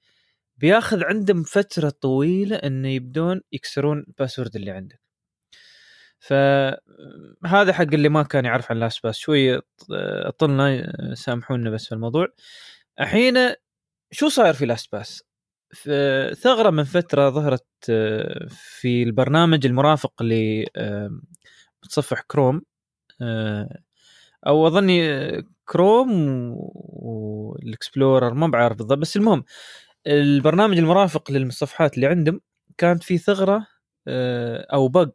بياخذ 0.57 1.03
عندهم 1.03 1.43
فترة 1.43 1.89
طويلة 1.89 2.55
انه 2.55 2.89
يبدون 2.89 3.41
يكسرون 3.51 3.99
ال 4.07 4.13
password 4.13 4.55
اللي 4.55 4.71
عندك. 4.71 5.01
فهذا 6.19 7.73
حق 7.73 7.81
اللي 7.93 8.09
ما 8.09 8.23
كان 8.23 8.45
يعرف 8.45 8.71
عن 8.71 8.79
لاست 8.79 9.03
باس. 9.03 9.17
شوي 9.17 9.61
طلنا 10.39 10.93
سامحونا 11.15 11.69
بس 11.69 11.86
في 11.86 11.91
الموضوع. 11.91 12.27
الحين 12.99 13.38
شو 14.16 14.30
صاير 14.30 14.53
في 14.53 14.66
لاست 14.66 14.91
باس 14.91 15.24
ثغرة 16.34 16.70
من 16.70 16.84
فترة 16.84 17.30
ظهرت 17.30 17.66
آه، 17.89 18.47
في 18.49 19.03
البرنامج 19.03 19.66
المرافق 19.66 20.24
لمتصفح 20.24 22.22
كروم 22.28 22.61
آه، 23.22 23.80
أو 24.47 24.68
أظني 24.68 25.09
آه، 25.11 25.43
كروم 25.66 26.11
و- 26.53 27.55
والاكسبلورر 27.63 28.34
ما 28.34 28.47
بعرف 28.47 28.78
بالضبط 28.78 28.97
بس 28.97 29.18
المهم 29.18 29.43
البرنامج 30.07 30.78
المرافق 30.78 31.32
للمتصفحات 31.32 31.95
اللي 31.95 32.07
عندهم 32.07 32.41
كانت 32.78 33.03
في 33.03 33.18
ثغرة 33.18 33.68
آه، 34.07 34.68
أو 34.74 34.88
bug 34.88 35.11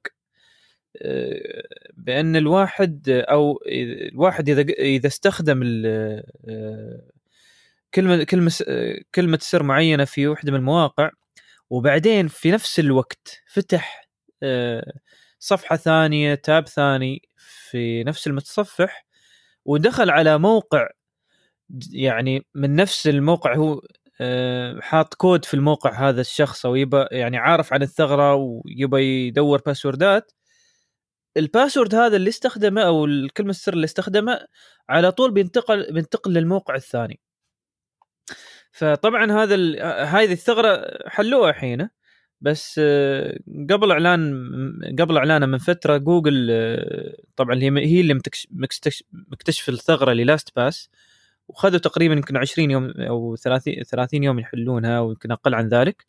بأن 1.95 2.37
الواحد 2.37 3.09
أو 3.09 3.59
الواحد 4.13 4.49
إذا 4.49 4.61
إذا 4.73 5.07
استخدم 5.07 5.61
كلمة 7.95 8.25
كلمة 8.25 8.53
كلمة 9.15 9.39
سر 9.43 9.63
معينة 9.63 10.05
في 10.05 10.29
وحدة 10.29 10.53
من 10.53 10.59
المواقع 10.59 11.11
وبعدين 11.71 12.29
في 12.29 12.51
نفس 12.51 12.81
الوقت 12.81 13.43
فتح 13.47 14.09
صفحة 15.39 15.77
ثانية 15.77 16.35
tab 16.35 16.69
ثاني 16.69 17.23
في 17.71 18.05
نفس 18.05 18.27
المتصفح 18.27 19.07
ودخل 19.65 20.11
على 20.11 20.39
موقع 20.39 20.89
يعني 21.93 22.47
من 22.55 22.77
نفس 22.77 23.07
الموقع 23.09 23.55
هو 23.57 23.81
حاط 24.81 25.15
كود 25.15 25.45
في 25.45 25.55
الموقع 25.55 26.09
هذا 26.09 26.21
الشخص 26.21 26.67
أو 26.67 26.75
يبى 26.77 27.05
يعني 27.13 27.37
عارف 27.39 27.73
عن 27.73 27.83
الثغرة 27.83 28.35
ويبى 28.35 29.27
يدور 29.29 29.63
password 29.67 30.26
ات 30.26 30.33
ال 31.37 31.43
password 31.43 31.95
هذا 31.95 32.17
اللي 32.17 32.29
استخدمه 32.29 32.83
أو 32.83 33.05
الكلمة 33.05 33.51
السر 33.51 33.73
اللي 33.73 33.85
استخدمه 33.85 34.41
على 34.89 35.13
طول 35.13 35.31
بينتقل 35.33 35.93
بينتقل 35.93 36.33
للموقع 36.33 36.75
الثاني. 36.75 37.21
فطبعا 38.73 39.33
هذا 39.33 39.55
هذه 40.05 40.33
الثغرة 40.33 40.99
حلوها 41.09 41.51
الحين 41.51 41.89
بس 42.41 42.81
قبل 43.71 43.91
إعلان 43.93 44.97
قبل 44.99 45.17
إعلانه 45.17 45.47
من 45.47 45.59
فترة 45.59 45.97
جوجل 45.97 46.51
طبعا 47.37 47.55
هي 47.55 47.71
هي 47.87 48.01
اللي 48.01 48.21
مكتشف 49.31 49.69
الثغرة 49.69 50.13
للاست 50.13 50.57
باس 50.57 50.91
وخذوا 51.49 51.79
تقريبا 51.79 52.15
يمكن 52.15 52.37
20 52.37 52.71
يوم 52.71 52.91
أو 52.99 53.37
30 53.37 53.75
30 53.83 54.25
يوم 54.25 54.39
يحلونها 54.39 55.01
ويمكن 55.01 55.33
أقل 55.33 55.55
عن 55.55 55.69
ذلك. 55.69 56.07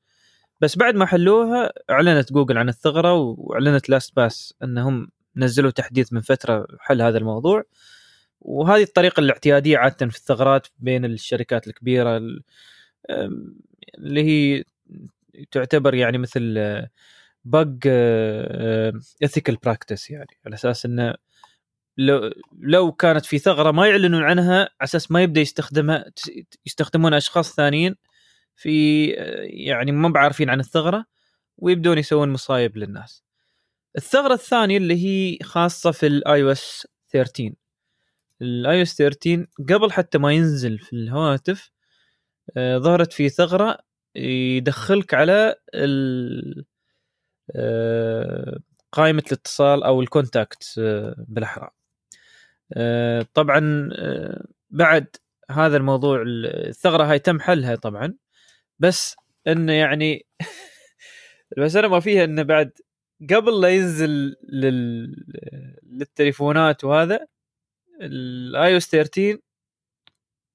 بس 0.62 0.78
بعد 0.78 0.96
ما 0.96 1.06
حلوها 1.06 1.72
أعلنت 1.90 2.34
جوجل 2.34 2.58
عن 2.58 2.70
الثغرة 2.70 3.14
وأعلنت 3.14 3.90
لاست 3.90 4.16
باس 4.16 4.54
إنهم 4.64 5.10
نزلوا 5.36 5.72
تحديث 5.72 6.14
من 6.14 6.22
فترة 6.22 6.68
حل 6.80 7.02
هذا 7.02 7.18
الموضوع. 7.18 7.64
وهذه 8.42 8.84
الطريقة 8.84 9.20
الاعتيادية 9.20 9.78
عادة 9.78 10.08
في 10.08 10.18
الثغرات 10.18 10.68
بين 10.80 11.06
الشركات 11.06 11.68
الكبيرة 11.68 12.22
اللي 13.98 14.24
هي 14.24 14.64
تعتبر 15.52 15.94
يعني 15.96 16.18
مثل 16.18 16.58
بق 17.46 17.78
ethical 19.24 19.56
practice 19.56 20.10
يعني 20.10 20.38
على 20.46 20.56
أساس 20.56 20.86
إنه 20.86 21.16
لو 21.98 22.32
لو 22.60 22.92
كانت 22.92 23.26
في 23.26 23.38
ثغرة 23.40 23.72
ما 23.72 23.88
يعلنون 23.88 24.24
عنها 24.24 24.60
على 24.60 24.70
أساس 24.82 25.12
ما 25.12 25.24
يبدأ 25.24 25.42
يستخدمها 25.42 26.06
يستخدمون 26.66 27.14
أشخاص 27.14 27.56
ثانيين 27.56 27.96
في 28.56 29.08
يعني 29.44 29.92
ما 29.92 30.10
بعارفين 30.10 30.50
عن 30.50 30.60
الثغرة 30.60 31.06
ويبدون 31.58 31.98
يسوون 31.98 32.30
مصايب 32.30 32.78
للناس. 32.78 33.24
الثغرة 33.98 34.34
الثانية 34.34 34.78
اللي 34.78 34.96
هي 35.06 35.38
خاصة 35.44 35.92
في 35.92 36.08
ال 36.08 36.44
iOS 36.44 36.88
13 37.10 37.54
ال 38.42 38.78
iOS 38.78 38.96
13 38.96 39.48
قبل 39.70 39.92
حتى 39.92 40.18
ما 40.18 40.34
ينزل 40.34 40.80
في 40.80 40.94
الهواتف 40.94 41.72
آه، 42.58 42.78
ظهرت 42.78 43.14
في 43.14 43.30
ثغرة 43.30 43.78
يدخلك 44.16 45.14
على 45.14 45.56
آه، 47.56 48.60
قائمة 48.92 49.24
الاتصال 49.28 49.84
أو 49.84 50.02
الكونتاكت 50.02 50.76
آه، 50.80 51.16
بالاحرى 51.28 51.70
طبعا 53.34 53.90
بعد 54.70 55.16
هذا 55.52 55.78
الموضوع 55.78 56.24
الثغرة 56.28 57.04
هاي 57.04 57.20
تم 57.20 57.40
حلها 57.40 57.76
طبعا 57.76 58.14
بس 58.80 59.16
إنه 59.48 59.74
يعني 59.74 60.26
المساله 61.58 61.88
ما 61.88 62.00
فيها 62.00 62.24
إنه 62.24 62.44
بعد 62.44 62.72
قبل 63.30 63.62
لا 63.62 63.70
ينزل 63.70 64.36
لل... 64.50 65.16
للتليفونات 65.84 66.84
وهذا 66.84 67.28
ال 68.02 68.74
iOS 68.74 68.90
13 68.90 69.38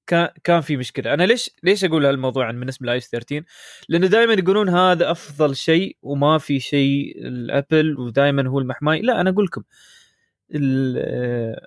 كان 0.07 0.29
كان 0.43 0.61
في 0.61 0.77
مشكلة. 0.77 1.13
أنا 1.13 1.23
ليش 1.23 1.49
ليش 1.63 1.85
أقول 1.85 2.05
هالموضوع 2.05 2.45
عن 2.45 2.59
بالنسبة 2.59 2.83
لل 2.85 2.97
iOS 2.97 3.09
13 3.09 3.43
لأنه 3.89 4.07
دائما 4.07 4.33
يقولون 4.33 4.69
هذا 4.69 5.11
أفضل 5.11 5.55
شيء 5.55 5.97
وما 6.01 6.37
في 6.37 6.59
شيء 6.59 7.13
الأبل 7.27 7.99
ودائما 7.99 8.49
هو 8.49 8.59
المحماي. 8.59 9.01
لا 9.01 9.21
أنا 9.21 9.29
أقول 9.29 9.45
لكم 9.45 9.63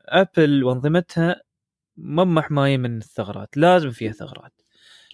أبل 0.09 0.65
وأنظمتها 0.65 1.43
ما 1.97 2.25
محماية 2.25 2.77
من 2.79 2.97
الثغرات 2.97 3.57
لازم 3.57 3.91
فيها 3.91 4.13
ثغرات. 4.13 4.53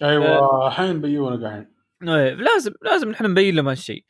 أيوه 0.01 0.67
الحين 0.67 1.01
بيونا 1.01 1.47
قاعدين 1.47 1.77
إيه 2.03 2.33
لازم 2.33 2.73
لازم 2.81 3.09
نحن 3.09 3.25
نبين 3.25 3.55
لهم 3.55 3.67
هالشيء. 3.67 4.05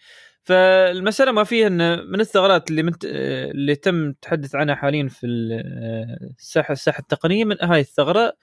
فالمسألة 0.47 1.31
ما 1.31 1.43
فيها 1.43 1.67
ان 1.67 2.07
من 2.11 2.21
الثغرات 2.21 2.69
اللي 2.69 2.83
منت... 2.83 3.05
اللي 3.05 3.75
تم 3.75 4.09
التحدث 4.09 4.55
عنها 4.55 4.75
حاليا 4.75 5.07
في 5.07 5.27
الساحه 5.27 6.71
الساحة 6.71 6.99
التقنية 6.99 7.45
من 7.45 7.57
هاي 7.61 7.79
الثغرة 7.79 8.33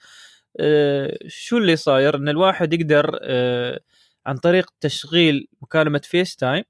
آه، 0.59 1.17
شو 1.27 1.57
اللي 1.57 1.75
صاير؟ 1.75 2.15
إن 2.15 2.29
الواحد 2.29 2.73
يقدر 2.73 3.19
آه، 3.23 3.79
عن 4.25 4.37
طريق 4.37 4.69
تشغيل 4.81 5.47
مكالمة 5.61 6.01
FaceTime 6.03 6.63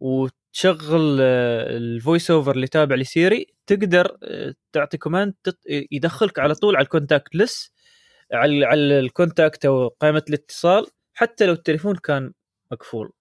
وتشغل 0.00 1.18
آه، 1.20 1.76
ال 1.76 2.30
VoiceOver 2.30 2.54
اللي 2.54 2.66
تابع 2.66 2.96
لسيري 2.96 3.46
تقدر 3.66 4.18
تعطي 4.72 4.98
command 4.98 5.34
يدخلك 5.92 6.38
على 6.38 6.54
طول 6.54 6.76
على 6.76 6.84
ال 6.84 6.91
contact 6.91 7.36
list 7.36 7.72
على 8.32 8.66
على 8.66 9.00
ال 9.00 9.08
contact 9.08 9.66
أو 9.66 9.88
قائمة 9.88 10.22
الاتصال 10.28 10.86
حتى 11.14 11.46
لو 11.46 11.52
التليفون 11.52 11.96
كان 11.96 12.32
مقفول. 12.72 13.12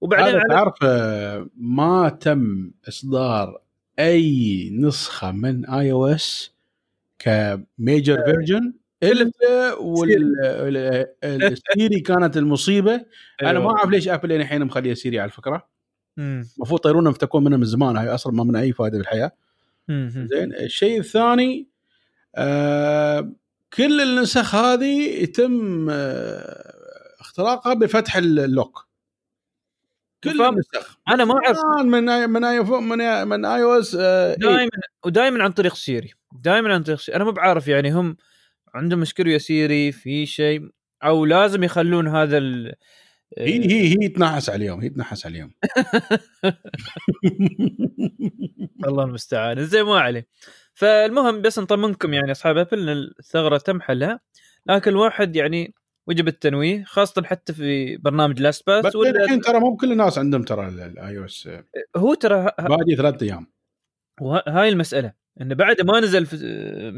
وبعدين 0.00 0.40
تعرف 0.48 0.74
آه، 0.82 1.48
ما 1.56 2.08
تم 2.08 2.70
إصدار 2.88 3.60
أي 3.98 4.70
نسخة 4.72 5.32
من 5.32 5.66
iOS 5.66 6.52
ك 7.18 7.36
major 7.36 8.24
version 8.24 8.72
إلا 9.02 9.74
والسيري 11.34 12.00
كانت 12.00 12.36
المصيبة. 12.36 12.94
أنا 13.42 13.52
ما 13.52 13.58
أيوه. 13.58 13.78
أعرف 13.78 13.90
ليش 13.90 14.08
ابل 14.08 14.32
الحين 14.32 14.64
مخلية 14.64 14.94
سيري 14.94 15.20
على 15.20 15.28
الفكرة. 15.28 15.68
المفروض 16.18 16.80
يطيرون 16.80 17.10
يفتكون 17.10 17.44
منها 17.44 17.58
من 17.58 17.64
زمان 17.64 17.96
هاي 17.96 18.08
أصلا 18.08 18.32
ما 18.32 18.44
من 18.44 18.56
أي 18.56 18.72
فائده 18.72 18.98
بالحياة 18.98 19.32
زين 19.90 20.54
الشيء 20.54 20.98
الثاني 20.98 21.68
آه 22.36 23.32
كل 23.72 24.00
النسخ 24.00 24.54
هذه 24.54 25.22
يتم 25.22 25.86
آه 25.90 26.74
اختراقها 27.20 27.74
بفتح 27.74 28.16
ال 28.16 28.28
lock. 28.28 28.87
كل 30.24 30.42
النسخ 30.42 30.98
أنا 31.08 31.24
ما 31.24 31.34
أعرف. 31.34 31.58
من 31.84 32.08
آي 32.08 32.26
من 32.26 32.44
آي 32.44 32.60
من 32.60 33.28
من 33.28 33.44
iOS 33.44 33.96
دائما 33.96 34.68
ودائما 35.06 35.44
عن 35.44 35.52
طريق 35.52 35.74
سيري. 35.74 36.12
دائما 36.32 36.74
عن 36.74 36.82
طريق 36.82 36.98
سيري. 36.98 37.16
أنا 37.16 37.24
ما 37.24 37.30
بعرف 37.30 37.68
يعني 37.68 37.92
هم 37.92 38.16
عندهم 38.74 39.00
مشكلة 39.00 39.32
يا 39.32 39.38
سيري 39.38 39.92
في 39.92 40.26
شيء 40.26 40.68
أو 41.04 41.24
لازم 41.24 41.64
يخلون 41.64 42.08
هذا 42.08 42.38
ال 42.38 42.74
هي 43.38 43.64
هي 43.72 43.88
هي 44.02 44.08
تنحس 44.08 44.50
عليهم 44.50 44.80
هي 44.80 44.88
تنحس 44.88 45.26
عليهم. 45.26 45.54
الله 48.86 49.04
المستعان. 49.04 49.64
زين 49.64 49.82
ما 49.82 50.00
عليه. 50.00 50.26
فالمهم 50.74 51.42
بس 51.42 51.58
نطمنكم 51.58 52.14
يعني 52.14 52.32
أصحاب 52.32 52.56
أبل 52.58 52.88
إن 52.88 53.10
الثغرة 53.20 53.58
تم 53.58 53.80
حلها 53.80 54.20
لكن 54.66 54.90
الواحد 54.90 55.36
يعني 55.36 55.74
وجب 56.08 56.28
التنويه 56.28 56.84
خاصة 56.84 57.22
حتى 57.22 57.52
في 57.52 57.96
برنامج 57.96 58.40
لاست 58.40 58.66
باس 58.66 58.86
بس 58.86 58.96
الحين 58.96 59.40
ترى 59.40 59.60
مو 59.60 59.76
كل 59.76 59.92
الناس 59.92 60.18
عندهم 60.18 60.42
ترى 60.42 60.68
ال 60.68 61.18
iOS 61.18 61.48
هو 61.96 62.14
ترى 62.14 62.52
باقي 62.58 62.96
ثلاث 62.96 63.22
أيام. 63.22 63.46
وهاي 64.20 64.68
المسألة 64.68 65.12
إنه 65.40 65.54
بعد 65.54 65.80
ما 65.80 66.00
نزل 66.00 66.26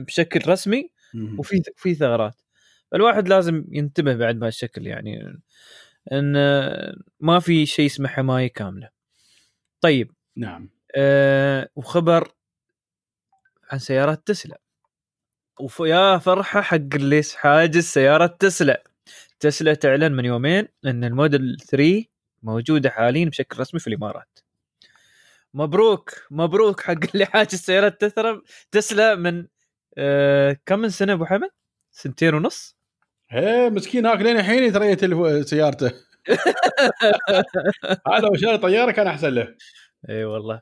بشكل 0.05 0.51
رسمي 0.51 0.91
وفي 1.39 1.63
في 1.77 1.95
ثغرات. 1.95 2.41
الواحد 2.95 3.29
لازم 3.29 3.65
ينتبه 3.69 4.15
بعد 4.15 4.39
بهالشكل 4.39 4.87
يعني 4.87 5.41
إن 6.13 6.33
ما 7.21 7.41
في 7.41 7.67
شيء 7.67 7.87
اسمه 7.87 8.09
حماية 8.09 8.53
كاملة. 8.53 8.91
طيب. 9.81 10.13
نعم. 10.37 10.71
آه 10.97 11.69
وخبر 11.77 12.33
عن 13.71 13.79
سيارات 13.79 14.27
تسلا. 14.27 14.61
ويا 15.81 16.19
فرحة 16.19 16.61
حق 16.61 16.77
اللي 16.95 17.23
حاجز 17.35 17.85
سيارة 17.85 18.27
تسلا. 18.27 18.90
تسلا 19.41 19.75
تعلن 19.75 20.13
من 20.13 20.25
يومين 20.25 20.69
إن 20.87 21.05
الموديل 21.05 21.57
3 21.61 22.05
موجودة 22.43 22.91
حاليا 22.91 23.25
بشكل 23.29 23.61
رسمي 23.61 23.81
في 23.81 23.87
الإمارات. 23.87 24.39
مبروك 25.55 26.11
مبروك 26.31 26.81
حق 26.81 26.97
اللي 27.15 27.27
حاجز 27.27 27.55
سيارات 27.55 28.01
تسلا 28.01 28.43
تسلا 28.73 29.15
من 29.15 29.47
آه 29.99 30.57
كم 30.67 30.79
من 30.79 30.89
سنة 30.89 31.13
أبو 31.13 31.25
حمد؟ 31.25 31.51
سنتين 31.91 32.35
ونص؟ 32.35 32.77
إيه 33.33 33.69
مسكين 33.71 34.07
هاك 34.07 34.21
لين 34.21 34.37
الحين 34.37 34.63
يتريت 34.65 35.05
سيارته. 35.49 35.93
هذا 38.09 38.21
لو 38.23 38.35
شاري 38.37 38.59
طيارة 38.59 38.91
كان 38.91 39.07
أحسن 39.07 39.29
له. 39.29 39.55
إي 40.11 40.25
والله. 40.25 40.61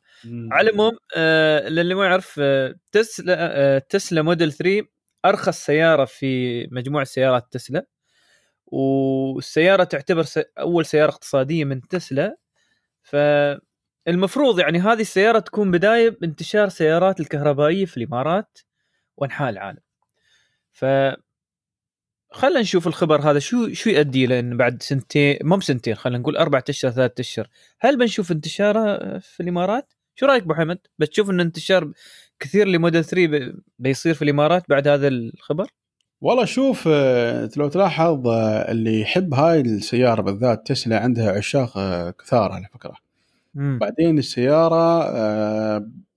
على 0.53 0.71
العموم 0.71 0.93
آه 1.17 1.69
للي 1.69 1.95
ما 1.95 2.05
يعرف 2.05 2.37
آه 2.43 2.75
تسلا 2.93 3.37
آه 3.77 3.79
تسلا 3.79 4.23
موديل 4.23 4.53
3 4.53 4.87
أرخص 5.25 5.67
سيارة 5.67 6.05
في 6.05 6.67
مجموعه 6.73 7.05
سيارات 7.05 7.47
تسلا. 7.53 7.87
والسيارة 8.73 9.85
تعتبر. 9.85 10.25
أول 10.59 10.87
سيارة 10.87 11.11
اقتصادية 11.11 11.65
من 11.65 11.89
تسلا 11.89 12.37
فالمفروض 13.03 14.61
يعني 14.61 14.79
هذه 14.79 15.01
السيارة 15.01 15.39
تكون 15.39 15.71
بداية 15.71 16.11
بانتشار 16.11 16.69
سيارات 16.69 17.21
الكهربائية 17.21 17.85
في 17.87 17.97
الإمارات 17.97 18.59
وأنحاء 19.17 19.51
العالم 19.51 19.81
ف 20.73 20.85
خلينا 22.31 22.61
نشوف 22.61 22.87
الخبر 22.87 23.21
هذا 23.31 23.39
شو 23.39 23.73
شو 23.73 23.91
يؤدي 23.91 24.27
لأن 24.27 24.57
بعد 24.57 24.83
سنتين 24.83 25.39
مو 25.43 25.57
بسنتين 25.57 25.95
خلينا 25.95 26.19
نقول 26.19 26.37
أربع 26.37 26.63
أشهر 26.69 26.93
ثلاث 26.93 27.21
أشهر 27.21 27.49
هل 27.81 27.99
بنشوف 27.99 28.33
انتشاره 28.33 29.19
في 29.19 29.41
الإمارات؟ 29.43 29.93
شو 30.15 30.27
رأيك 30.27 30.43
أبو 30.43 30.55
حمد؟ 30.55 30.79
بتشوف 30.99 31.31
إن 31.31 31.41
انتشار 31.41 31.93
كثير 32.41 32.69
لموديل 32.69 33.05
3 33.05 33.55
بيصير 33.79 34.15
في 34.15 34.23
الإمارات 34.23 34.65
بعد 34.69 34.89
هذا 34.89 35.09
الخبر؟ 35.09 35.67
والله 36.21 36.45
شوف 36.45 36.89
آه، 36.89 37.51
لو 37.57 37.69
تلاحظ 37.69 38.29
آه، 38.29 38.71
اللي 38.71 39.01
يحب 39.01 39.35
هاي 39.35 39.61
السيارة 39.61 40.23
بالذات 40.23 40.67
تسلا 40.67 41.01
عندها 41.01 41.33
عشاق 41.33 41.79
آه، 41.79 42.11
كثار 42.11 42.53
على 42.53 42.67
فكرة. 42.75 42.95
مم. 43.55 43.79
بعدين 43.81 44.19
السيارة 44.19 45.05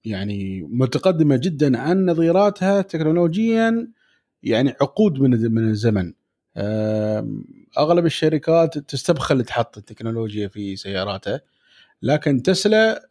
يعني 0.06 0.62
متقدمة 0.62 1.36
جدا 1.36 1.80
عن 1.80 2.06
نظيراتها 2.06 2.82
تكنولوجيا 2.82 3.88
يعني 4.43 4.74
عقود 4.82 5.20
من 5.20 5.54
من 5.54 5.70
الزمن. 5.70 6.14
أغلب 7.78 8.06
الشركات 8.06 8.78
تستبخل 8.78 9.43
تحط 9.43 9.78
التكنولوجيا 9.78 10.47
في 10.47 10.76
سياراتها. 10.76 11.41
لكن 12.02 12.43
تسلا 12.43 13.10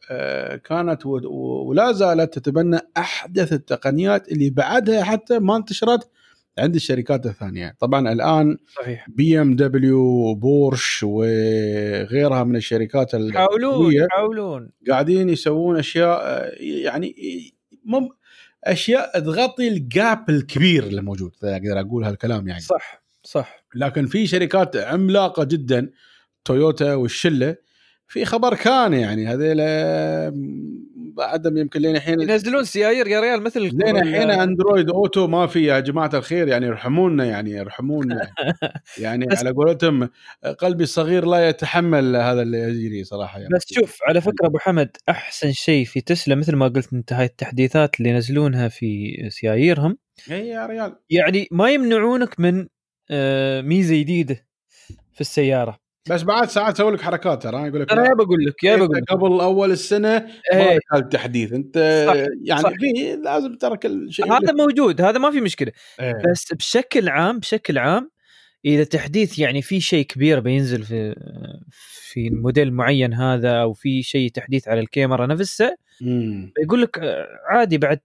كانت 0.65 1.07
ولا 1.07 1.93
زالت 1.93 2.39
تتبنى 2.39 2.79
أحدث 2.97 3.53
التقنيات 3.53 4.33
اللي 4.33 4.51
بعدها 4.51 5.03
حتى 5.03 5.39
ما 5.39 5.57
انتشرت 5.57 6.11
عند 6.61 6.75
الشركات 6.75 7.27
الثانية. 7.27 7.77
طبعا 7.81 8.13
الآن 8.13 8.57
صحيح. 8.77 9.07
بي 9.09 9.41
إم 9.41 9.57
دبليو 9.57 10.35
بورش 10.35 11.03
وغيرها 11.03 12.45
من 12.45 12.57
الشركات 12.57 13.15
يحاولون 13.15 13.93
يحاولون. 13.95 14.71
قاعدين 14.91 15.29
يسوون 15.29 15.79
أشياء 15.79 16.51
يعني 16.61 17.15
مم 17.85 18.09
أشياء 18.65 19.21
تغطي 19.21 19.69
ال 19.69 19.84
gap 19.84 20.31
الكبير 20.31 20.85
اللي 20.85 21.03
موجود 21.03 21.33
أقدر 21.45 21.81
أقول 21.81 22.05
هالكلام 22.05 22.49
يعني. 22.49 22.61
صح 22.61 23.03
صح. 23.23 23.65
لكن 23.75 24.07
في 24.07 24.27
شركات 24.27 24.77
عملاقة 24.77 25.45
جدا 25.45 25.91
تويوتا 26.45 26.95
والشلة 26.95 27.57
في 28.09 28.25
خبر 28.25 28.55
كان 28.55 28.93
يعني 28.93 29.27
هذيل 29.27 29.61
بعدهم 31.17 31.57
يمكن 31.57 31.81
لين 31.81 31.97
الحين 31.97 32.21
ينزلون 32.21 32.65
سيايير 32.65 33.09
يا 33.09 33.21
ريال 33.21 33.43
مثل 33.43 33.61
لين 33.61 33.97
الحين 33.97 34.31
Android 34.31 34.91
Auto 34.91 35.27
ما 35.27 35.47
في 35.47 35.65
يا 35.65 35.81
جماعة 35.81 36.11
الخير 36.15 36.49
يعني 36.49 36.69
ارحمونا 36.69 37.25
يعني 37.25 37.61
ارحمونا 37.61 38.31
يعني 38.99 39.27
على 39.39 39.51
قولتهم 39.51 40.09
قلبي 40.59 40.85
الصغير 40.85 41.25
لا 41.25 41.49
يتحمل 41.49 42.17
هذا 42.17 42.43
اللي 42.43 42.59
يجري 42.59 43.05
صراحة. 43.05 43.39
يعني 43.39 43.55
بس 43.55 43.73
شوف 43.73 43.99
على 44.09 44.21
فكرة 44.21 44.47
أبو 44.47 44.59
حمد 44.59 44.97
أحسن 45.09 45.53
شيء 45.53 45.85
في 45.85 46.01
تسلا 46.01 46.35
مثل 46.35 46.57
ما 46.57 46.69
قلت 46.69 46.93
انت 46.93 47.13
هاي 47.13 47.25
التحديثات 47.25 48.01
اللي 48.01 48.11
ينزلونها 48.11 48.69
في 48.69 49.17
سياييرهم 49.29 49.99
اي 50.31 50.49
يا 50.49 50.67
ريال. 50.67 50.97
يعني 51.11 51.49
ما 51.51 51.71
يمنعونك 51.71 52.41
من 52.41 52.67
آه، 53.11 53.61
ميزة 53.61 53.97
جديدة 53.97 54.47
في 55.13 55.21
السيارة. 55.21 55.80
بس 56.09 56.23
بعد 56.23 56.49
ساعات 56.49 56.75
أسوي 56.75 56.93
لك 56.93 57.01
حركات 57.01 57.43
ترى 57.43 57.67
يقول 57.67 57.81
لك 57.81 57.93
أنا 57.93 58.05
يا 58.05 58.15
بقول 58.15 58.45
لك 58.45 58.65
يا 58.65 58.77
بقول 58.77 58.97
لك. 58.97 59.05
قبل 59.11 59.41
أول 59.41 59.71
السنة 59.71 60.09
ما 60.53 60.71
إيه. 60.71 60.77
لك 60.77 60.83
التحديث 60.95 61.53
أنت 61.53 62.05
صح 62.09 62.15
يعني 62.45 62.63
صح. 62.63 62.71
في 62.71 63.17
لازم 63.25 63.55
ترى 63.55 63.77
كل 63.77 64.13
شيء 64.13 64.33
هذا 64.33 64.53
موجود 64.53 65.01
هذا 65.01 65.19
ما 65.19 65.31
في 65.31 65.41
مشكلة. 65.41 65.73
إيه. 66.01 66.23
بس 66.31 66.53
بشكل 66.55 67.09
عام 67.09 67.39
بشكل 67.39 67.79
عام 67.79 68.11
إذا 68.65 68.85
تحديث 68.85 69.39
يعني 69.39 69.63
في 69.63 69.81
شيء 69.81 70.07
كبير 70.07 70.41
بينزل 70.41 70.83
في 70.83 71.15
في 72.11 72.31
موديل 72.31 72.73
معين 72.73 73.15
هذا 73.15 73.53
أو 73.53 73.73
في 73.73 74.03
شيء 74.03 74.31
تحديث 74.31 74.69
على 74.69 74.81
الكاميرا 74.81 75.27
نفسها. 75.27 75.77
يقول 76.63 76.83
لك 76.83 76.99
آه، 76.99 77.27
عادي 77.51 77.79
بعد 77.79 78.01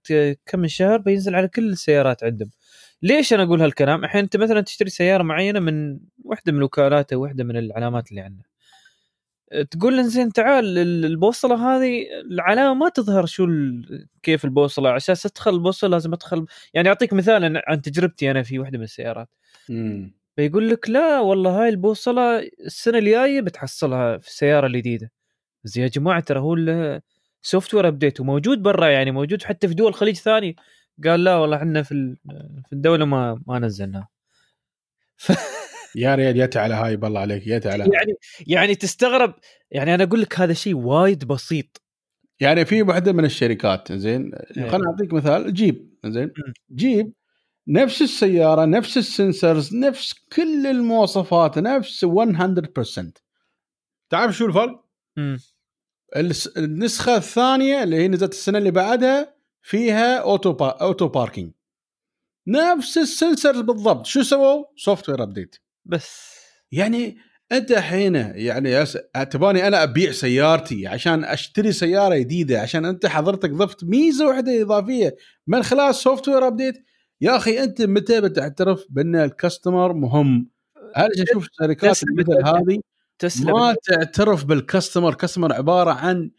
كم 0.46 0.66
شهر 0.66 0.98
بينزل 0.98 1.34
على 1.34 1.48
كل 1.48 1.68
السيارات 1.68 2.24
عندهم. 2.24 2.50
ليش 3.02 3.32
أنا 3.32 3.42
أقول 3.42 3.62
هالكلام؟ 3.62 4.04
الحين 4.04 4.22
أنت 4.22 4.36
مثلا 4.36 4.60
تشتري 4.60 4.90
سيارة 4.90 5.22
معينة 5.22 5.60
من 5.60 5.98
واحدة 6.24 6.52
من 6.52 6.58
الوكالات 6.58 7.12
أو 7.12 7.22
واحدة 7.22 7.44
من 7.44 7.56
العلامات 7.56 8.10
اللي 8.10 8.20
عندنا. 8.20 8.44
تقول 9.70 10.04
زين 10.04 10.32
تعال 10.32 10.78
البوصلة 10.78 11.54
هذه 11.54 12.06
العلامة 12.30 12.74
ما 12.74 12.88
تظهر 12.88 13.26
شو 13.26 13.46
كيف 14.22 14.44
البوصلة 14.44 14.90
عشان 14.90 15.14
أدخل 15.24 15.54
البوصلة 15.54 15.90
لازم 15.90 16.12
أدخل. 16.12 16.46
يعني 16.74 16.88
أعطيك 16.88 17.12
مثال 17.12 17.62
عن 17.66 17.82
تجربتي 17.82 18.30
أنا 18.30 18.42
في 18.42 18.58
واحدة 18.58 18.78
من 18.78 18.84
السيارات. 18.84 19.28
مم. 19.68 20.14
فيقول 20.36 20.70
لك 20.70 20.90
لا 20.90 21.20
والله 21.20 21.62
هاي 21.62 21.68
البوصلة 21.68 22.38
السنة 22.66 22.98
الجاية 22.98 23.40
بتحصلها 23.40 24.18
في 24.18 24.28
السيارة 24.28 24.66
الجديدة. 24.66 25.12
زي 25.64 25.82
يا 25.82 25.88
جماعة 25.88 26.20
ترى 26.20 26.40
هو 26.40 26.56
software 27.42 27.88
update 27.88 28.20
وموجود 28.20 28.62
برا 28.62 28.88
يعني 28.88 29.10
موجود 29.10 29.42
حتى 29.42 29.68
في 29.68 29.74
دول 29.74 29.88
الخليج 29.88 30.16
ثاني 30.16 30.56
قال 31.04 31.24
لا 31.24 31.36
والله 31.36 31.56
إحنا 31.56 31.82
في 31.82 32.16
في 32.66 32.72
الدولة 32.72 33.04
ما 33.04 33.42
ما 33.46 33.58
نزلناه 33.58 34.08
يا 35.96 36.14
ريال 36.14 36.40
يت 36.40 36.56
على 36.56 36.74
هاي 36.74 36.96
بالله 36.96 37.20
عليك 37.20 37.46
يت 37.46 37.66
على. 37.66 37.84
يعني 37.92 38.14
يعني 38.46 38.74
تستغرب 38.74 39.34
يعني 39.70 39.94
أنا 39.94 40.04
أقول 40.04 40.20
لك 40.20 40.40
هذا 40.40 40.52
شيء 40.52 40.74
وايد 40.74 41.24
بسيط 41.24 41.82
يعني 42.40 42.64
في 42.64 42.82
واحدة 42.82 43.12
من 43.12 43.24
الشركات 43.24 43.92
زين 43.92 44.30
إيه. 44.34 44.68
خليني 44.68 44.86
أعطيك 44.86 45.12
مثال 45.12 45.54
جيب 45.54 45.94
زين. 46.06 46.32
جيب 46.74 47.12
نفس 47.68 48.02
السيارة 48.02 48.64
نفس 48.64 48.98
ال 48.98 49.07
sensors 49.07 49.74
نفس 49.74 50.14
كل 50.32 50.66
المواصفات 50.66 51.58
نفس 51.58 52.04
100% 52.04 53.12
تعرف 54.10 54.36
شو 54.36 54.46
الفرق؟ 54.46 54.84
النسخة 56.56 57.16
الثانية 57.16 57.82
اللي 57.82 57.96
هي 57.96 58.08
نزلت 58.08 58.32
السنة 58.32 58.58
اللي 58.58 58.70
بعدها 58.70 59.35
فيها 59.66 60.18
auto 60.18 60.52
با... 60.52 60.68
auto 60.68 61.08
parking 61.08 61.52
نفس 62.48 62.98
ال 62.98 63.06
sensors 63.06 63.60
بالضبط 63.60 64.06
شو 64.06 64.22
سووا؟ 64.22 64.64
software 64.76 65.22
update 65.22 65.56
بس 65.84 66.36
يعني 66.72 67.16
أنت 67.52 67.70
الحين 67.70 68.14
يعني. 68.14 68.84
تباني 69.30 69.66
أنا 69.66 69.82
أبيع 69.82 70.12
سيارتي 70.12 70.86
عشان 70.86 71.24
أشتري 71.24 71.72
سيارة 71.72 72.16
جديدة 72.16 72.60
عشان 72.60 72.84
أنت 72.84 73.06
حضرتك 73.06 73.50
ضفت 73.50 73.84
ميزة 73.84 74.26
واحدة 74.26 74.62
إضافية 74.62 75.16
من 75.46 75.62
خلال 75.62 75.94
software 75.94 76.46
update 76.46 76.74
يا 77.20 77.36
أخي 77.36 77.62
أنت 77.62 77.82
متى 77.82 78.20
بتعترف 78.20 78.86
بأن 78.90 79.16
ال 79.16 79.24
customer 79.24 79.92
مهم؟ 79.92 80.50
أنا 80.96 81.08
أشوف 81.30 81.48
الشركات 81.48 81.90
تسلا 81.90 82.14
مثل. 82.18 82.46
هذه 82.46 82.80
تسلا 83.18 83.52
ما. 83.52 83.74
تعترف 83.84 84.44
بال 84.44 84.58
customer 84.58 85.14
customer 85.14 85.52
عبارة 85.52 85.90
عن 85.90 86.30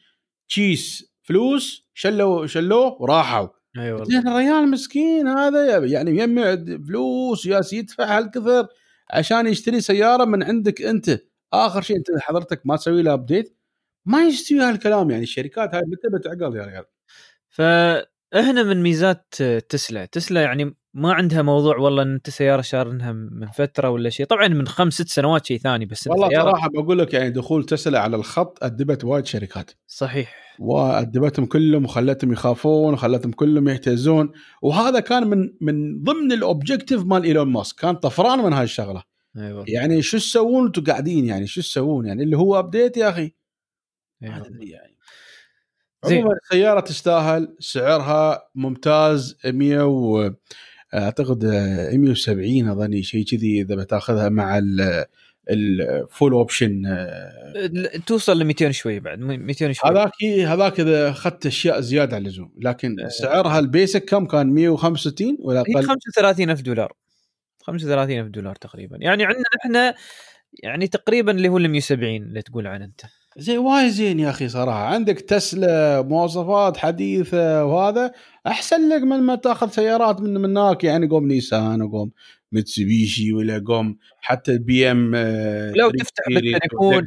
كيس 0.49 1.16
فلوس 1.27 1.87
شلوا 1.93 2.47
شلوه 2.47 3.01
وراحوا. 3.01 3.47
أي 3.79 3.91
والله. 3.91 4.05
زين 4.05 4.27
الريال 4.27 4.71
مسكين 4.71 5.27
هذا 5.27 5.85
يعني 5.85 6.11
يجمع 6.11 6.55
فلوس 6.87 7.45
ياس 7.45 7.73
يدفع 7.73 8.17
هالكثر 8.17 8.67
عشان 9.09 9.47
يشتري 9.47 9.81
سيارة 9.81 10.25
من 10.25 10.43
عندك 10.43 10.81
أنت. 10.81 11.19
آخر 11.53 11.81
شيء 11.81 11.97
أنت 11.97 12.07
حضرتك 12.19 12.61
ما 12.65 12.75
تسوي 12.77 13.01
لها 13.03 13.13
update 13.13 13.57
ما 14.05 14.23
يستوي 14.23 14.59
هالكلام 14.59 15.11
يعني 15.11 15.23
الشركات 15.23 15.75
هاي 15.75 15.81
متى 15.81 16.09
بتعقل 16.17 16.55
يا 16.55 16.65
ريال؟ 16.65 16.85
فهنا 17.49 18.63
من 18.63 18.83
ميزات 18.83 19.35
تسلا. 19.69 20.05
تسلا 20.05 20.41
يعني 20.41 20.76
ما 20.97 21.13
عندها 21.13 21.41
موضوع 21.41 21.77
والله 21.77 22.03
إن 22.03 22.13
أنت 22.13 22.29
سيارة 22.29 22.61
شارنها 22.61 23.11
من 23.11 23.47
فترة 23.47 23.89
ولا 23.89 24.09
شيء. 24.09 24.25
طبعا 24.25 24.47
من 24.47 24.67
خمس 24.67 24.93
ست 24.93 25.07
سنوات 25.07 25.45
شيء 25.45 25.57
ثاني 25.57 25.85
بس 25.85 26.07
والله 26.07 26.29
صراحة 26.29 26.69
بقول 26.69 26.99
لك 26.99 27.13
يعني 27.13 27.29
دخول 27.29 27.63
تسلا 27.63 27.99
على 27.99 28.15
الخط 28.15 28.63
أدبت 28.63 29.03
وايد 29.03 29.25
شركات. 29.25 29.71
صحيح. 29.87 30.55
وأدبتهم 30.59 31.45
كلهم 31.45 31.85
وخلتهم 31.85 32.31
يخافون 32.31 32.93
وخلتهم 32.93 33.31
كلهم 33.31 33.69
يهتزون. 33.69 34.31
وهذا 34.61 34.99
كان 34.99 35.27
من 35.27 35.53
من 35.61 36.03
ضمن 36.03 36.31
ال 36.31 36.38
objective 36.38 37.03
مال 37.05 37.23
إيلون 37.23 37.47
ماسك. 37.47 37.79
كان 37.79 37.95
طفران 37.95 38.39
من 38.39 38.53
هاي 38.53 38.63
الشغلة. 38.63 39.03
والله. 39.35 39.65
يعني 39.67 40.01
شو 40.01 40.17
تسوون 40.17 40.65
أنتم 40.65 40.83
قاعدين؟ 40.83 41.25
يعني 41.25 41.47
شو 41.47 41.61
تسوون؟ 41.61 42.05
يعني 42.05 42.23
اللي 42.23 42.37
هو 42.37 42.59
update 42.59 42.97
يا 42.97 43.09
أخي. 43.09 43.21
أي 43.21 44.29
ما 44.29 44.33
والله. 44.35 44.47
أدري 44.47 44.69
يعني. 44.69 44.97
عموما 46.03 46.37
السيارة 46.43 46.79
تستاهل 46.79 47.55
سعرها 47.59 48.49
ممتاز 48.55 49.37
100 49.45 49.85
و 49.85 50.31
أعتقد 50.93 51.45
170 51.93 52.67
أظني 52.69 53.03
شيء 53.03 53.25
كذي 53.25 53.61
إذا 53.61 53.75
بتاخذها 53.75 54.29
مع 54.29 54.61
ال 55.49 55.66
full 55.66 56.31
option 56.33 56.81
ل- 57.55 58.01
توصل 58.05 58.39
ل 58.39 58.43
200 58.45 58.71
شوي 58.71 58.99
بعد 58.99 59.19
200 59.19 59.71
شوي. 59.71 59.91
هذاك 59.91 60.11
هذاك 60.47 60.79
إذا 60.79 61.09
أخذت 61.09 61.45
أشياء 61.45 61.79
زيادة 61.81 62.15
عن 62.15 62.21
اللزوم 62.21 62.51
لكن 62.61 62.99
آه. 62.99 63.07
سعرها 63.07 63.59
ال 63.59 63.67
basic 63.67 64.05
كم 64.05 64.25
كان؟ 64.25 64.47
165 64.47 65.37
ولا 65.39 65.61
أقل؟ 65.61 65.83
35000 65.83 66.61
دولار. 66.61 66.93
35000 67.63 68.27
دولار 68.27 68.55
تقريبا. 68.55 68.97
يعني 69.01 69.25
عندنا 69.25 69.43
إحنا 69.65 69.95
يعني 70.63 70.87
تقريبا 70.87 71.31
اللي 71.31 71.49
هو 71.49 71.57
ال 71.57 71.69
170 71.69 72.15
اللي 72.23 72.41
تقول 72.41 72.67
عنه 72.67 72.85
أنت. 72.85 73.01
زين 73.39 73.57
وايد 73.57 73.89
زين 73.89 74.19
يا 74.19 74.29
أخي 74.29 74.49
صراحة. 74.49 74.85
عندك 74.85 75.19
تسلا 75.19 76.01
مواصفات 76.01 76.77
حديثه 76.77 77.65
وهذا. 77.65 78.11
أحسن 78.47 78.89
لك 78.89 79.01
من 79.01 79.19
ما 79.19 79.35
تأخذ 79.35 79.69
سيارات 79.69 80.21
من 80.21 80.33
من 80.33 80.57
هناك 80.57 80.83
يعني 80.83 81.07
قوم 81.07 81.27
نيسان 81.27 81.81
وقوم 81.81 82.11
متسوبيشي 82.51 83.33
ولا 83.33 83.63
قوم 83.67 83.97
حتى 84.21 84.51
البي 84.51 84.91
إم 84.91 85.15
لو 85.75 85.89
تفتح 85.89 86.23
بالتليفون 86.27 87.05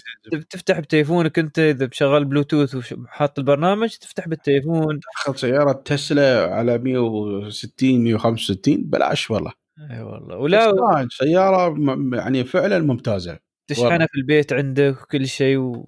تفتح 0.50 0.78
بتليفونك 0.80 1.38
أنت 1.38 1.58
إذا 1.58 1.86
بشغل 1.86 2.24
بلوتوث 2.24 2.92
وحاط 2.92 3.38
البرنامج 3.38 3.88
تفتح 3.88 4.28
بالتليفون. 4.28 5.00
تأخذ 5.00 5.36
سيارة 5.36 5.72
تسلا 5.72 6.54
على 6.54 6.78
160 6.78 8.04
165 8.04 8.84
بلاش 8.84 9.30
والله. 9.30 9.52
إي 9.90 10.02
والله. 10.02 10.36
ولا 10.36 11.08
سيارة 11.10 11.74
يعني 12.12 12.44
فعلا 12.44 12.78
ممتازة. 12.78 13.38
تشحنها 13.68 14.06
في 14.06 14.18
البيت 14.18 14.52
عندك 14.52 14.96
وكل 15.02 15.26
شيء 15.26 15.84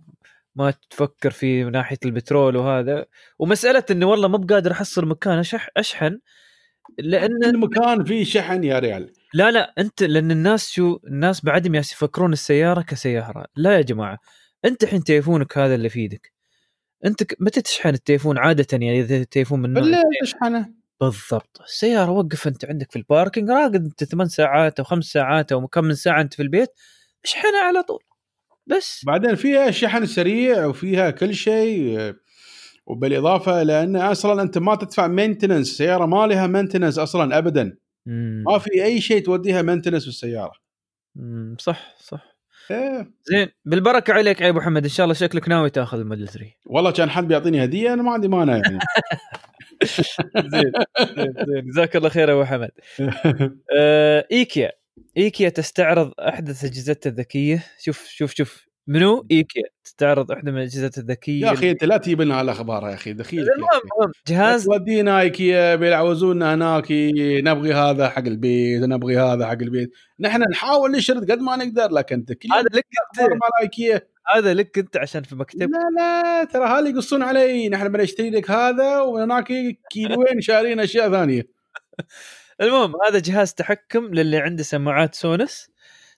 وما 0.57 0.74
تفكر 0.90 1.30
في 1.30 1.64
ناحية 1.64 1.98
البترول 2.05 2.57
وهذا. 2.57 3.05
ومسألة 3.38 3.84
إني 3.90 4.05
والله 4.05 4.28
ما 4.28 4.38
بقادر 4.38 4.72
أحصل 4.72 5.07
مكان 5.07 5.38
أشح 5.38 5.68
أشحن 5.76 6.18
لأن 6.98 7.44
المكان 7.44 8.05
فيه 8.05 8.24
شحن 8.24 8.64
يا 8.64 8.78
ريال. 8.78 9.12
لا 9.34 9.50
لا 9.50 9.74
أنت 9.78 10.03
لأن 10.03 10.30
الناس 10.30 10.70
شو 10.70 10.98
الناس 11.07 11.44
بعدهم 11.44 11.74
يفكرون 11.74 12.32
السيارة 12.32 12.82
كسيارة. 12.82 13.46
لا 13.57 13.76
يا 13.76 13.82
جماعة 13.82 14.18
أنت 14.64 14.84
الحين 14.84 15.05
تليفونك 15.05 15.59
هذا 15.59 15.74
اللي 15.74 15.88
في 15.88 16.00
إيدك 16.00 16.32
أنت 17.05 17.22
متى 17.40 17.62
تشحن 17.62 17.88
التليفون 17.88 18.38
عادة 18.38 18.66
يعني 18.72 19.00
إذا 19.00 19.16
التليفون 19.16 19.61
من 19.62 19.74
بالليل 19.74 20.03
تشحنه 20.22 20.68
بالضبط. 21.00 21.61
السيارة 21.61 22.11
وقف 22.11 22.46
أنت 22.46 22.64
عندك 22.64 22.90
في 22.90 22.96
الباركنج 22.96 23.50
راقد 23.50 23.84
أنت 23.84 24.05
ثمان 24.05 24.28
ساعات 24.28 24.78
أو 24.78 24.84
خمس 24.84 25.05
ساعات 25.05 25.53
أو 25.53 25.68
كم 25.68 25.84
من 25.84 25.94
ساعة 25.94 26.20
أنت 26.20 26.34
في 26.34 26.42
البيت 26.42 26.68
اشحنها 27.24 27.62
على 27.62 27.82
طول. 27.82 28.03
بس. 28.66 29.02
بعدين 29.06 29.34
فيها 29.34 29.70
شحن 29.70 30.06
سريع 30.06 30.66
وفيها 30.66 31.10
كل 31.10 31.34
شيء 31.34 32.14
وبالإضافة 32.86 33.62
لأن 33.62 33.96
أصلا 33.96 34.42
أنت 34.42 34.58
ما 34.58 34.74
تدفع 34.74 35.06
maintenance 35.07 35.70
السياره 35.70 36.06
ما 36.06 36.26
لها 36.26 36.46
maintenance 36.47 36.99
أصلا 36.98 37.38
ابدا. 37.38 37.76
مم. 38.06 38.44
ما 38.46 38.58
في 38.58 38.84
أي 38.84 39.00
شيء 39.00 39.24
توديها 39.24 39.62
maintenance 39.62 40.05
بالسيارة. 40.04 40.52
مم. 41.16 41.56
صح 41.60 41.94
صح. 42.00 42.32
إيه. 42.70 43.10
زين 43.24 43.48
بالبركة 43.64 44.12
عليك 44.14 44.40
يا 44.40 44.48
أبو 44.48 44.58
محمد 44.58 44.82
إن 44.82 44.88
شاء 44.88 45.04
الله 45.04 45.14
شكلك 45.14 45.48
ناوي 45.48 45.70
تاخذ 45.70 45.98
الموديل 45.98 46.28
3 46.28 46.46
والله 46.66 46.90
كان 46.90 47.10
حد 47.10 47.28
بيعطيني 47.28 47.64
هدية 47.64 47.92
أنا 47.92 48.02
ما 48.02 48.12
عندي 48.12 48.28
مانع 48.28 48.52
يعني. 48.56 48.78
زين 50.52 50.72
زين 51.16 51.34
زين. 51.46 51.66
جزاك 51.66 51.96
الله 51.96 52.08
خير 52.08 52.28
يا 52.28 52.34
أبو 52.34 52.44
حمد. 52.44 52.70
آه 53.78 54.26
إيكيا. 54.32 54.72
إيكيا 55.16 55.48
تستعرض 55.48 56.12
احدث 56.20 56.64
اجهزتها 56.64 57.10
الذكية؟ 57.10 57.64
شوف 57.78 58.06
شوف 58.06 58.34
شوف. 58.34 58.66
منو 58.86 59.26
إيكيا 59.30 59.62
تستعرض 59.84 60.32
احدى 60.32 60.50
من 60.50 60.58
الأجهزة 60.58 60.90
الذكية 60.98 61.46
يا 61.46 61.52
أخي 61.52 61.70
أنت 61.70 61.84
لا 61.84 61.96
تجيب 61.96 62.20
لنا 62.20 62.40
الاخبار 62.40 62.88
يا 62.88 62.94
أخي 62.94 63.12
دخيل 63.12 63.40
المهم 63.40 64.12
جهاز 64.28 64.68
ودينا 64.68 65.20
إيكيا 65.20 65.74
بيعوزونا 65.74 66.54
هناك 66.54 66.86
نبغي 67.44 67.72
هذا 67.74 68.08
حق 68.08 68.18
البيت 68.26 68.82
نبغي 68.82 69.18
هذا 69.18 69.46
حق 69.46 69.52
البيت. 69.52 69.90
نحن 70.20 70.42
نحاول 70.50 70.90
نشرد 70.90 71.30
قد 71.30 71.38
ما 71.38 71.56
نقدر 71.56 71.90
لكن 71.90 72.24
هذا 72.52 72.68
لك 72.72 72.86
انت 73.18 73.30
مال 73.30 73.62
إيكيا. 73.62 74.00
هذا 74.34 74.54
لك 74.54 74.78
انت 74.78 74.96
عشان 74.96 75.22
في 75.22 75.36
مكتب. 75.36 75.70
لا 75.70 75.90
لا 75.96 76.44
ترى 76.44 76.64
هذا 76.64 76.88
يقصون 76.88 77.22
علي. 77.22 77.68
نحن 77.68 77.88
بنشتري 77.88 78.30
لك 78.30 78.50
هذا 78.50 78.98
وهناك 78.98 79.52
كيلوين 79.90 80.40
شارين 80.40 80.80
أشياء 80.80 81.10
ثانية. 81.10 81.48
المهم 82.62 82.92
هذا 83.08 83.18
جهاز 83.18 83.54
تحكم 83.54 84.14
للي 84.14 84.36
عنده 84.38 84.62
سماعات 84.62 85.14
سونوس. 85.14 85.70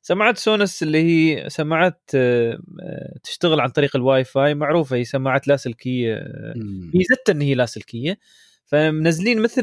سماعات 0.02 0.38
سونوس 0.38 0.82
اللي 0.82 0.98
هي 0.98 1.50
سماعات 1.50 2.10
آه، 2.14 2.58
آه، 2.82 3.18
تشتغل 3.22 3.60
عن 3.60 3.68
طريق 3.68 3.96
الواي 3.96 4.24
فاي 4.24 4.54
معروفة 4.54 4.96
هي 4.96 5.04
سماعات 5.04 5.48
لاسلكية 5.48 6.14
آه، 6.14 6.54
ميزتها 6.94 7.32
إن 7.32 7.40
هي 7.42 7.54
لاسلكية. 7.54 8.18
فمنزلين 8.66 9.42
مثل 9.42 9.62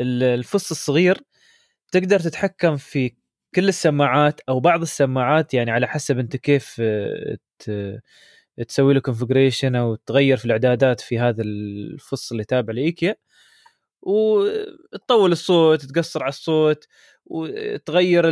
الفص 0.00 0.70
الصغير. 0.70 1.18
تقدر 1.92 2.20
تتحكم 2.20 2.76
في 2.76 3.12
كل 3.54 3.68
السماعات 3.68 4.40
أو 4.48 4.60
بعض 4.60 4.82
السماعات 4.82 5.54
يعني 5.54 5.70
على 5.70 5.88
حسب 5.88 6.18
أنت 6.18 6.36
كيف 6.36 6.82
تسوي 8.68 8.94
له 8.94 9.00
كونفجريشن 9.00 9.76
أو 9.76 9.94
تغير 9.94 10.36
في 10.36 10.44
الإعدادات 10.44 11.00
في 11.00 11.18
هذا 11.18 11.42
الفص 11.42 12.32
اللي 12.32 12.44
تابع 12.44 12.72
لإيكيا. 12.72 13.16
وتطول 14.04 15.32
الصوت 15.32 15.84
تقصر 15.84 16.22
على 16.22 16.28
الصوت 16.28 16.88
وتغير 17.26 18.24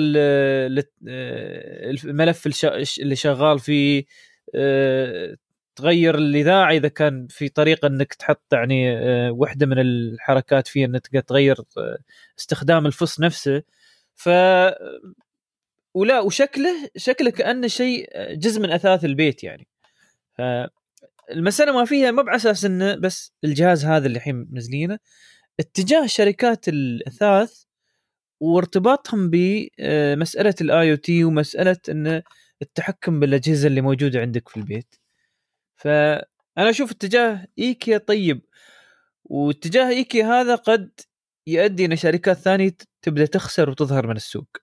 الملف 2.04 2.66
اللي 2.98 3.16
شغال 3.16 3.58
فيه 3.58 4.04
آه، 4.54 5.36
تغير 5.76 6.14
الإذاعة 6.14 6.70
إذا 6.72 6.88
كان 6.88 7.26
في 7.30 7.48
طريقة 7.48 7.86
إنك 7.88 8.14
تحط 8.14 8.52
يعني 8.52 8.98
آه، 8.98 9.32
وحدة 9.32 9.66
من 9.66 9.78
الحركات 9.78 10.68
فيه 10.68 10.84
إنك 10.84 11.06
تغير 11.06 11.56
آه، 11.78 11.98
استخدام 12.38 12.86
الفص 12.86 13.20
نفسه. 13.20 13.62
ف 14.14 14.28
ولا 15.94 16.20
وشكله 16.20 16.90
شكله 16.96 17.30
كأنه 17.30 17.66
شيء 17.66 18.08
جزء 18.34 18.60
من 18.60 18.70
أثاث 18.70 19.04
البيت 19.04 19.44
يعني. 19.44 19.68
المسألة 21.30 21.72
ما 21.72 21.84
فيها 21.84 22.10
ما 22.10 22.22
باساس 22.22 22.64
إنه 22.64 22.94
بس 22.94 23.32
الجهاز 23.44 23.84
هذا 23.84 24.06
اللي 24.06 24.16
الحين 24.16 24.48
منزلينه. 24.50 24.98
اتجاه 25.62 26.06
شركات 26.06 26.68
الأثاث 26.68 27.62
وارتباطهم 28.40 29.30
بمساله 29.30 30.54
ال 30.60 30.90
IoT 30.90 31.24
ومسألة 31.24 31.76
إن 31.88 32.22
التحكم 32.62 33.20
بالأجهزة 33.20 33.68
اللي 33.68 33.80
موجودة 33.80 34.20
عندك 34.20 34.48
في 34.48 34.56
البيت. 34.56 34.94
فأنا 35.76 36.70
أشوف 36.70 36.90
اتجاه 36.90 37.46
إيكيا 37.58 37.98
طيب 37.98 38.40
واتجاه 39.24 39.88
إيكيا 39.88 40.26
هذا 40.26 40.54
قد 40.54 40.90
يؤدي 41.46 41.84
ان 41.84 41.96
شركات 41.96 42.36
ثانية 42.36 42.76
تبدأ 43.02 43.26
تخسر 43.26 43.70
وتطهر 43.70 44.06
من 44.06 44.16
السوق. 44.16 44.56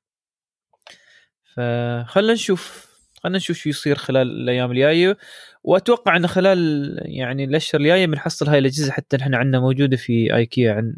فخلنا 1.56 2.34
نشوف 2.34 2.90
خلينا 3.24 3.38
نشوف 3.38 3.58
شو 3.58 3.70
يصير 3.70 3.96
خلال 3.96 4.28
الأيام 4.42 4.72
الجاية. 4.72 5.18
وأتوقع 5.64 6.16
إن 6.16 6.28
خلال 6.28 6.96
يعني 7.06 7.44
الأشهر 7.44 7.82
الجاية 7.82 8.06
بنحصل 8.06 8.50
هاي 8.50 8.60
الأجهزة 8.60 8.92
حتى 8.92 9.18
نحن 9.18 9.36
عندنا 9.36 9.60
موجودة 9.60 9.98
في 9.98 10.36
آيكيا 10.36 10.74
عن 10.74 10.94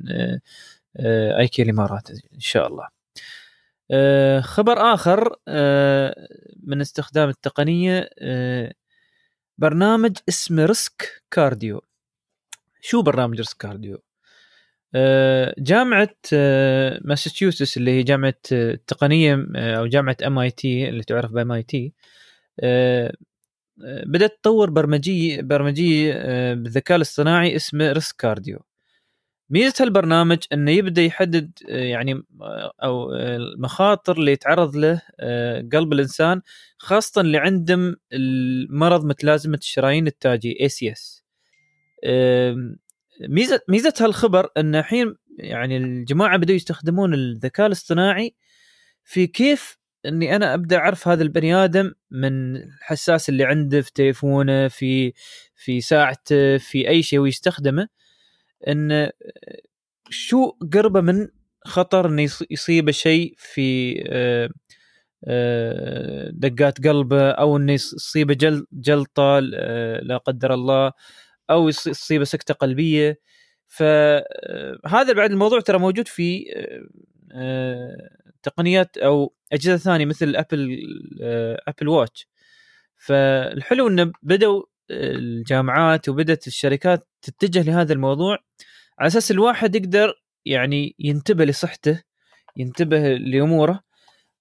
آه، 0.97 1.37
آيكيا 1.39 1.63
الإمارات 1.63 2.11
إن 2.11 2.39
شاء 2.39 2.67
الله. 2.67 2.87
آه، 3.91 4.39
خبر 4.41 4.93
آخر 4.93 5.35
آه، 5.47 6.27
من 6.63 6.81
استخدام 6.81 7.29
التقنية 7.29 8.09
برنامج 9.57 10.17
اسمه 10.29 10.65
Risk 10.65 11.23
Cardio. 11.31 11.81
شو 12.81 13.01
برنامج 13.01 13.37
Risk 13.37 13.57
Cardio؟ 13.57 14.01
جامعة 15.57 16.15
ماساتشوستس 17.01 17.77
اللي 17.77 17.91
هي 17.91 18.03
جامعة 18.03 18.33
التقنية 18.51 19.45
أو 19.55 19.87
جامعة 19.87 20.17
MIT 20.27 20.89
اللي 20.89 21.03
تعرف 21.03 21.31
ب 21.31 21.51
MIT 21.51 21.93
بدأت 24.05 24.39
تطور 24.41 24.69
برمجية 24.69 25.41
برمجية 25.41 26.13
بالذكاء 26.53 26.95
الاصطناعي 26.95 27.55
اسمه 27.55 27.91
Risk 27.91 28.15
Cardio. 28.15 28.59
ميزة 29.51 29.73
هالبرنامج 29.79 30.37
إنه 30.53 30.71
يبدأ 30.71 31.01
يحدد 31.01 31.51
آه، 31.69 31.77
يعني 31.77 32.13
آه، 32.41 32.73
أو 32.83 33.13
آه، 33.13 33.35
المخاطر 33.35 34.17
اللي 34.17 34.31
يتعرض 34.31 34.75
له 34.75 35.01
قلب 35.73 35.93
الإنسان 35.93 36.41
خاصة 36.77 37.21
اللي 37.21 37.37
عندهم 37.37 37.95
المرض 38.13 39.05
متلازمه 39.05 39.57
الشرايين 39.57 40.07
التاجي 40.07 40.57
ACS 40.61 41.23
ميزة 43.29 43.61
ميزة 43.67 43.93
هالخبر 44.01 44.49
إن 44.57 44.75
الحين 44.75 45.15
يعني 45.39 45.77
الجماعة 45.77 46.37
بدأوا 46.37 46.55
يستخدمون 46.55 47.13
الذكاء 47.13 47.67
الاصطناعي 47.67 48.35
في 49.03 49.27
كيف 49.27 49.77
إني 50.05 50.35
أنا 50.35 50.53
أبدأ 50.53 50.77
أعرف 50.77 51.07
هذا 51.07 51.23
البني 51.23 51.55
آدم 51.55 51.91
من 52.11 52.55
الحساس 52.55 53.29
اللي 53.29 53.45
عنده 53.45 53.81
في 53.81 53.93
تليفونه 53.93 54.67
في 54.67 55.13
في 55.55 55.81
ساعته 55.81 56.57
في 56.57 56.89
أي 56.89 57.03
شيء 57.03 57.19
هو 57.19 57.25
يستخدمه 57.25 57.87
إن 58.67 59.11
شو 60.09 60.51
قربه 60.73 61.01
من 61.01 61.27
خطر 61.65 62.07
إنه 62.09 62.29
يصيبه 62.51 62.91
شيء 62.91 63.35
في 63.37 63.95
آه، 64.07 64.49
آه، 65.27 66.29
دقات 66.33 66.87
قلبه 66.87 67.31
أو 67.31 67.57
إنه 67.57 67.73
يصيبه 67.73 68.33
جل 68.33 68.67
جلطة 68.73 69.39
آه، 69.55 69.99
لا 70.01 70.17
قدر 70.17 70.53
الله 70.53 70.91
أو 71.49 71.69
يصيبه 71.69 72.23
سكتة 72.23 72.53
قلبية. 72.53 73.19
فهذا 73.67 75.13
بعد 75.13 75.31
الموضوع 75.31 75.59
ترى 75.59 75.79
موجود 75.79 76.07
في 76.07 76.45
تقنيات 78.43 78.97
أو 78.97 79.33
اجهزه 79.51 79.77
ثانية 79.77 80.05
مثل 80.05 80.35
Apple 80.35 80.79
Apple 81.67 81.87
Watch 81.87 82.27
فالحلو 82.97 83.87
إنه 83.87 84.11
بدأوا 84.23 84.63
الجامعات 84.91 86.09
وبدأت 86.09 86.47
الشركات 86.47 87.07
تتجه 87.21 87.61
لهذا 87.63 87.93
الموضوع. 87.93 88.37
على 88.99 89.07
أساس 89.07 89.31
الواحد 89.31 89.75
يقدر 89.75 90.21
يعني 90.45 90.95
ينتبه 90.99 91.45
لصحته 91.45 92.03
ينتبه 92.57 93.13
لأموره. 93.15 93.83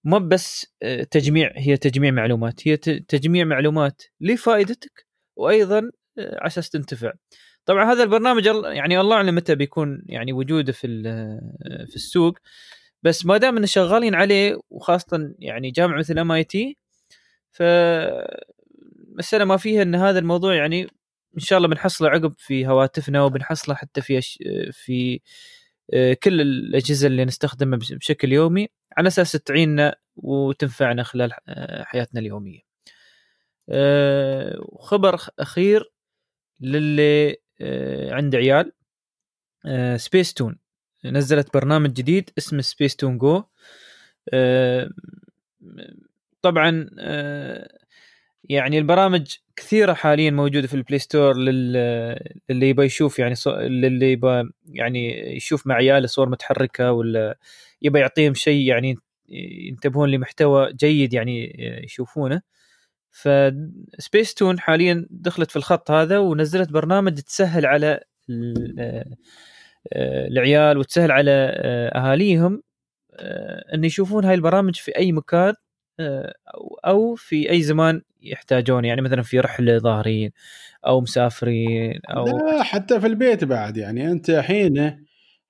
ما 0.05 0.19
بس 0.19 0.67
آه، 0.83 1.03
تجميع 1.03 1.53
هي 1.57 1.77
تجميع 1.77 2.11
معلومات 2.11 2.69
هي 2.69 2.77
تجميع 2.77 3.45
معلومات 3.45 4.03
لفائدتك 4.21 5.07
وأيضا 5.37 5.79
آه، 6.19 6.39
على 6.39 6.47
أساس 6.47 6.71
تنتفع. 6.71 7.13
طبعا 7.67 7.93
هذا 7.93 8.03
البرنامج 8.03 8.49
ال- 8.49 8.77
يعني 8.77 9.01
الله 9.01 9.17
أعلم 9.17 9.35
متى 9.35 9.55
بيكون 9.55 10.03
يعني 10.07 10.33
وجوده 10.33 10.73
في 10.73 10.87
في 11.89 11.97
السوق. 11.97 12.39
بس 13.03 13.27
ما 13.27 13.37
دام 13.37 13.57
انه 13.57 13.67
شغالين 13.67 14.15
عليه 14.15 14.61
وخاصة 14.71 15.35
يعني 15.39 15.71
جامعة 15.71 15.99
مثل 15.99 16.19
ام 16.19 16.33
اي 16.33 16.45
تي 16.45 16.77
ف 17.51 17.63
مسألة 19.19 19.45
ما 19.45 19.57
فيها 19.57 19.83
إن 19.83 19.95
هذا 19.95 20.19
الموضوع 20.19 20.55
يعني 20.55 20.83
إن 21.35 21.41
شاء 21.41 21.57
الله 21.57 21.69
بنحصله 21.69 22.09
عقب 22.09 22.35
في 22.39 22.67
هواتفنا 22.67 23.23
وبنحصله 23.23 23.75
حتى 23.75 24.01
في 24.01 24.19
أش... 24.19 24.39
في 24.73 25.21
آه، 25.95 26.13
كل 26.23 26.41
الأجهزة 26.41 27.07
اللي 27.07 27.25
نستخدمها 27.25 27.79
بش- 27.79 27.93
بشكل 27.93 28.33
يومي 28.33 28.69
على 28.97 29.09
أساس 29.09 29.33
تعيننا 29.33 29.97
وتنفعنا 30.17 31.03
خلال 31.03 31.33
آه، 31.49 31.83
حياتنا 31.85 32.21
اليومية. 32.21 32.61
آه، 33.69 34.57
وخبر 34.59 35.21
أخير 35.39 35.93
للي 36.61 37.37
عنده 38.13 38.39
عيال 38.39 38.73
سبيس 40.01 40.35
تون 40.35 40.59
نزلت 41.05 41.55
برنامج 41.55 41.93
جديد 41.93 42.31
اسمه 42.39 42.61
سبيس 42.61 42.97
تون 42.97 43.19
جو 43.19 43.43
طبعا 46.43 46.91
آه، 46.99 47.69
يعني 48.45 48.79
البرامج 48.79 49.37
كثيرة 49.57 49.93
حاليا 49.93 50.31
موجودة 50.31 50.67
في 50.67 50.75
ال 50.75 50.80
Play 50.80 50.99
Store 50.99 51.37
لل- 51.37 52.19
للي 52.49 52.69
يبغى 52.69 52.87
يشوف 52.87 53.19
يعني 53.19 53.35
صو... 53.35 53.51
للي 53.57 54.13
يبغى 54.13 54.51
يعني 54.69 55.35
يشوف 55.37 55.67
مع 55.67 55.75
عياله 55.75 56.07
صور 56.07 56.29
متحركة 56.29 56.93
ولا 56.93 57.39
يبغى 57.83 58.01
يعطيهم 58.01 58.35
شيء 58.35 58.67
يعني 58.67 58.97
ينتبهون 59.69 60.11
لمحتوى 60.11 60.73
جيد 60.73 61.15
يعني 61.15 61.57
يشوفونه. 61.85 62.43
فسبيس 63.11 64.35
تون 64.35 64.61
حاليا 64.61 65.07
دخلت 65.11 65.51
في 65.51 65.57
الخط 65.57 65.91
هذا 65.91 66.19
ونزلت 66.19 66.71
برنامج 66.73 67.15
تسهل 67.15 67.67
على 67.67 68.01
آه، 68.31 68.55
آه، 68.79 69.07
العيال 69.97 70.79
وتسهل 70.79 71.11
على 71.11 71.31
آه، 71.31 71.99
أهاليهم 71.99 72.63
آه، 73.15 73.75
إن 73.75 73.85
يشوفون 73.85 74.25
هاي 74.25 74.35
البرامج 74.35 74.77
في 74.77 74.97
أي 74.97 75.13
مكان 75.13 75.55
آه، 76.01 76.35
أو 76.87 77.15
في 77.15 77.51
أي 77.51 77.63
زمان 77.63 78.03
يحتاجون 78.23 78.85
يعني 78.85 79.03
مثلا 79.03 79.23
في 79.23 79.41
رحلة 79.41 79.79
ظاهرين 79.79 80.31
أو 80.87 81.01
مسافرين 81.01 82.01
أو 82.11 82.25
لا 82.25 82.63
حتى 82.63 83.01
في 83.01 83.07
البيت 83.07 83.45
بعد 83.45 83.77
يعني 83.77 84.11
أنت 84.11 84.31
الحين 84.31 85.05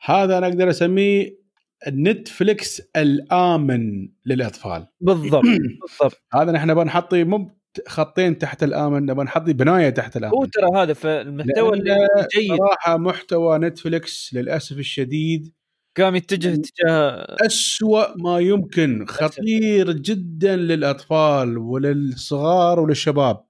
هذا 0.04 0.38
أنا 0.38 0.46
أقدر 0.46 0.70
أسميه 0.70 1.40
النتفليكس 1.86 2.82
الآمن 2.96 4.08
للأطفال. 4.26 4.86
بالضبط 5.00 5.44
بالضبط. 5.82 6.22
هذا 6.34 6.52
نحن 6.52 6.74
بنحطي 6.74 7.24
مو 7.24 7.59
خطين 7.88 8.38
تحت 8.38 8.62
الامن 8.62 9.06
نبغى 9.06 9.24
نحطي 9.24 9.52
بناية 9.52 9.90
تحت 9.90 10.16
الامن 10.16 10.34
هو 10.34 10.44
ترى 10.44 10.66
هذا 10.82 10.92
فالمحتوى 10.92 11.78
اللي 11.78 11.96
جيد. 12.36 12.48
صراحة 12.58 12.96
محتوى 12.98 13.58
نتفليكس 13.58 14.30
للأسف 14.34 14.78
الشديد 14.78 15.52
قام 15.98 16.16
يتجه 16.16 16.54
اتجاه 16.54 17.36
أسوأ 17.46 18.16
ما 18.22 18.38
يمكن 18.38 19.06
خطير 19.08 19.92
جدا 19.92 20.56
للأطفال 20.56 21.58
وللصغار 21.58 22.80
وللشباب. 22.80 23.44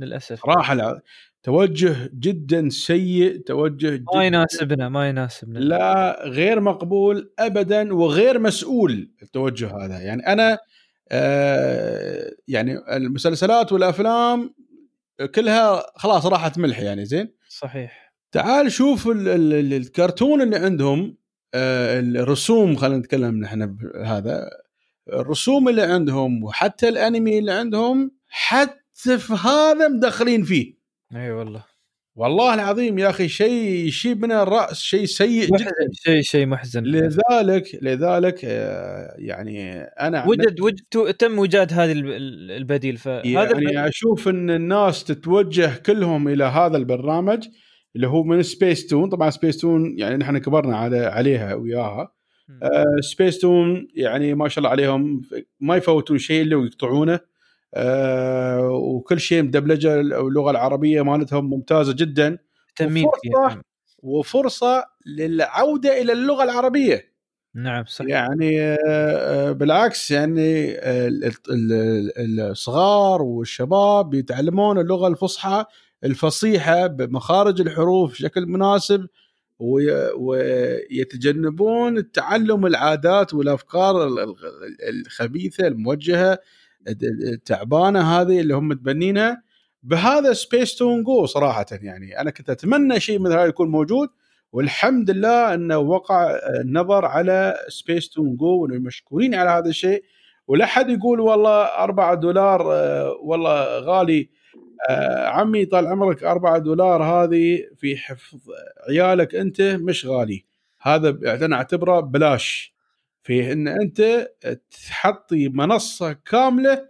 للأسف. 0.00 0.40
صراحة 0.42 0.72
الع- 0.72 1.00
توجه 1.42 2.10
جدا 2.14 2.68
سيء 2.68 3.36
توجه 3.46 3.90
ما 3.90 3.96
جدا 3.96 4.22
يناسبنا 4.22 4.88
ما 4.88 5.08
يناسبنا. 5.08 5.58
لا 5.58 6.22
غير 6.28 6.60
مقبول 6.60 7.32
ابدا 7.38 7.94
وغير 7.94 8.38
مسؤول 8.38 9.10
التوجه 9.22 9.76
هذا. 9.84 9.98
يعني 10.00 10.26
أنا 10.26 10.58
يعني 12.48 12.96
المسلسلات 12.96 13.72
والأفلام 13.72 14.54
كلها 15.34 15.82
خلاص 15.96 16.26
راحت 16.26 16.58
ملح 16.58 16.80
يعني 16.80 17.04
زين؟ 17.04 17.34
صحيح. 17.48 18.14
تعال 18.32 18.72
شوف 18.72 19.08
ال 19.08 19.28
ال 19.28 19.52
ال 19.52 19.72
الكرتون 19.74 20.42
اللي 20.42 20.56
عندهم 20.56 21.16
آه 21.54 22.00
الرسوم 22.00 22.76
خلينا 22.76 22.98
نتكلم 22.98 23.40
نحن 23.40 23.78
هذا 24.04 24.50
الرسوم 25.12 25.68
اللي 25.68 25.82
عندهم 25.82 26.44
وحتى 26.44 26.88
الأنمي 26.88 27.38
اللي 27.38 27.52
عندهم 27.52 28.10
حتى 28.28 29.18
في 29.18 29.32
هذا 29.32 29.88
مدخلين 29.88 30.42
فيه. 30.44 30.74
إي 31.16 31.30
والله. 31.30 31.64
والله 32.16 32.54
العظيم 32.54 32.98
يا 32.98 33.10
أخي 33.10 33.28
شيء 33.28 33.86
يشيب 33.86 34.22
من 34.22 34.32
الرأس 34.32 34.80
شيء 34.82 35.04
سيء 35.04 35.44
جدا. 35.46 35.54
محزن 35.54 35.92
شيء 35.92 36.22
شيء 36.22 36.46
محزن. 36.46 36.82
لذلك 36.82 37.78
لذلك 37.82 38.40
آه، 38.44 39.14
يعني 39.18 39.80
أنا 39.82 40.26
وجد 40.28 40.60
وجد 40.60 41.14
تم 41.18 41.40
ايجاد 41.40 41.72
هذه 41.72 41.92
الب- 41.92 42.06
ال- 42.06 42.50
البديل. 42.50 42.96
فهذا 42.96 43.22
يعني 43.26 43.52
البديل- 43.52 43.78
أشوف 43.78 44.28
إن 44.28 44.50
الناس 44.50 45.04
تتوجه 45.04 45.70
كلهم 45.86 46.28
إلى 46.28 46.44
هذا 46.44 46.76
البرنامج 46.76 47.46
اللي 47.96 48.06
هو 48.08 48.22
من 48.22 48.42
سبيس 48.42 48.86
تون 48.86 49.08
طبعا 49.08 49.30
سبيس 49.30 49.56
تون 49.58 49.98
يعني 49.98 50.16
نحن 50.16 50.38
كبرنا 50.38 50.76
على 50.76 50.98
عليها 50.98 51.54
وياها. 51.54 52.12
آه 52.62 52.84
سبيس 53.00 53.38
تون 53.38 53.88
يعني 53.94 54.34
ما 54.34 54.48
شاء 54.48 54.58
الله 54.58 54.70
عليهم 54.70 55.22
ما 55.60 55.76
يفوتون 55.76 56.18
شيء 56.18 56.42
إلا 56.42 56.56
ويقطعونه. 56.56 57.20
آه 57.76 58.68
وكل 58.70 59.20
شيء 59.20 59.42
مدبلجة 59.42 60.00
اللغة 60.00 60.50
العربية 60.50 61.02
مالتهم 61.02 61.50
ممتازة 61.50 61.92
جدا. 61.92 62.38
وفرصة 63.04 63.20
فيها 63.22 63.62
وفرصة 63.98 64.84
للعودة 65.06 66.00
إلى 66.02 66.12
اللغة 66.12 66.44
العربية. 66.44 67.16
نعم 67.54 67.84
صحيح. 67.84 68.08
يعني 68.10 68.60
آه، 68.88 69.52
بالعكس 69.52 70.10
يعني 70.10 70.70
ال- 70.78 71.24
ال- 71.50 72.40
الصغار 72.40 73.22
والشباب 73.22 74.14
يتعلمون 74.14 74.78
اللغة 74.78 75.08
الفصحى 75.08 75.64
الفصيحة 76.04 76.86
بمخارج 76.86 77.60
الحروف 77.60 78.12
بشكل 78.12 78.46
مناسب 78.46 79.06
وي- 79.58 80.10
ويتجنبون 80.16 81.98
التعلم 81.98 82.66
العادات 82.66 83.34
والأفكار 83.34 84.06
ال- 84.06 84.18
ال- 84.18 84.36
الخبيثة 85.06 85.66
الموجهة 85.66 86.38
التعبانه 87.32 88.20
هذه 88.20 88.40
اللي 88.40 88.54
هم 88.54 88.68
متبنينها 88.68 89.42
بهذا 89.82 90.32
سبيس 90.32 90.76
تون 90.76 91.02
جو 91.02 91.26
صراحة 91.26 91.66
يعني. 91.72 92.20
أنا 92.20 92.30
كنت 92.30 92.50
أتمنى 92.50 93.00
شيء 93.00 93.18
مثل 93.18 93.32
هذا 93.32 93.44
يكون 93.44 93.68
موجود 93.68 94.08
والحمد 94.52 95.10
لله 95.10 95.54
إنه 95.54 95.78
وقع 95.78 96.38
النظر 96.60 97.04
على 97.04 97.54
سبيس 97.68 98.08
تون 98.08 98.36
جو 98.36 98.66
مشكورين 98.66 99.34
على 99.34 99.50
هذا 99.50 99.68
الشيء. 99.68 100.04
ولا 100.48 100.66
حد 100.66 100.90
يقول 100.90 101.20
والله 101.20 101.62
4 101.64 102.14
دولار 102.14 102.72
آه، 102.72 103.12
والله 103.22 103.78
غالي. 103.78 104.30
آه، 104.88 105.26
عمي 105.26 105.64
طال 105.64 105.86
عمرك 105.86 106.24
4 106.24 106.58
دولار 106.58 107.02
هذه 107.02 107.64
في 107.76 107.96
حفظ 107.96 108.38
عيالك 108.88 109.34
أنت 109.34 109.60
مش 109.60 110.06
غالي. 110.06 110.44
هذا 110.80 111.44
أنا 111.44 111.56
أعتبره 111.56 112.00
بلاش. 112.00 112.75
في 113.26 113.52
إن 113.52 113.68
أنت 113.68 114.28
تحطي 114.70 115.48
منصة 115.48 116.12
كاملة 116.12 116.88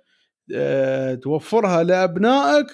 آه، 0.55 1.15
توفرها 1.15 1.83
لأبنائك 1.83 2.67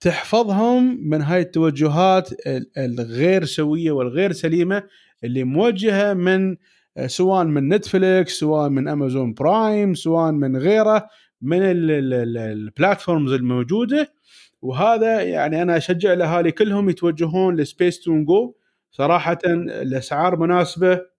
تحفظهم 0.00 1.08
من 1.10 1.22
هاي 1.22 1.40
التوجهات 1.40 2.32
ال- 2.46 2.70
الغير 2.78 3.44
سوية 3.44 3.90
والغير 3.90 4.32
سليمة 4.32 4.82
اللي 5.24 5.44
موجهة 5.44 6.14
من 6.14 6.56
آه، 6.96 7.06
سواء 7.06 7.44
من 7.44 7.68
نتفليكس 7.68 8.32
سواء 8.38 8.68
من 8.68 8.88
Amazon 8.88 9.34
Prime 9.34 9.94
سواء 9.94 10.32
من 10.32 10.56
غيره 10.56 11.06
من 11.42 11.62
ال- 11.62 11.90
ال- 11.90 12.14
ال- 12.14 12.38
ال 12.38 12.47
platforms 12.47 13.32
الموجودة. 13.32 14.12
وهذا 14.62 15.22
يعني 15.22 15.62
أنا 15.62 15.76
أشجع 15.76 16.12
الأهالي 16.12 16.52
كلهم 16.52 16.90
يتوجهون 16.90 17.56
لسبيس 17.56 18.00
تون 18.00 18.24
جو 18.24 18.54
صراحة 18.90 19.38
الأسعار 19.46 20.36
مناسبة. 20.38 21.17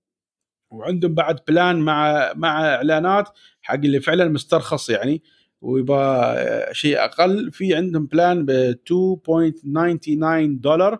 وعندهم 0.72 1.14
بعد 1.14 1.40
plan 1.48 1.80
مع 1.80 2.32
مع 2.36 2.76
إعلانات 2.76 3.30
حق 3.62 3.76
اللي 3.76 4.00
فعلا 4.00 4.28
مسترخص 4.28 4.90
يعني 4.90 5.24
ويبغى 5.62 6.36
شيء 6.72 7.04
أقل 7.04 7.52
في 7.52 7.76
عندهم 7.76 8.06
plan 8.06 8.46
ب 8.46 8.76
2.99 8.90 10.62
دولار 10.62 11.00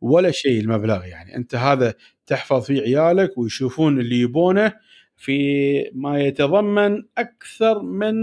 ولا 0.00 0.30
شيء 0.30 0.60
المبلغ 0.60 1.04
يعني. 1.04 1.36
أنت 1.36 1.54
هذا 1.54 1.94
تحفظ 2.26 2.64
فيه 2.64 2.80
عيالك 2.82 3.38
ويشوفون 3.38 4.00
اللي 4.00 4.20
يبونه 4.20 4.72
في 5.16 5.90
ما 5.94 6.20
يتضمن 6.20 7.02
أكثر 7.18 7.82
من 7.82 8.14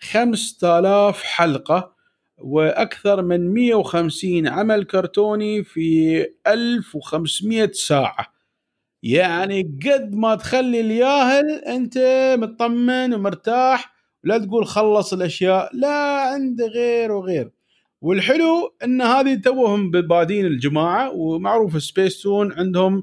5000 0.00 1.22
حلقة 1.22 1.96
وأكثر 2.38 3.22
من 3.22 3.54
150 3.54 4.48
عمل 4.48 4.84
كرتوني 4.84 5.64
في 5.64 6.26
1500 6.46 7.70
ساعة. 7.72 8.35
يعني 9.06 9.78
قد 9.86 10.14
ما 10.14 10.34
تخلي 10.34 10.80
الياهل 10.80 11.50
أنت 11.50 11.98
مطمن 12.38 13.14
ومرتاح 13.14 13.94
ولا 14.24 14.38
تقول 14.38 14.66
خلص 14.66 15.12
الأشياء 15.12 15.70
لا 15.76 16.20
عنده 16.20 16.66
غير 16.66 17.12
وغير. 17.12 17.50
والحلو 18.00 18.74
إن 18.84 19.02
هذه 19.02 19.34
توهم 19.34 19.90
بادين 19.90 20.46
الجماعة 20.46 21.12
ومعروف 21.14 21.82
سبيس 21.82 22.22
تون 22.22 22.52
عندهم 22.52 23.02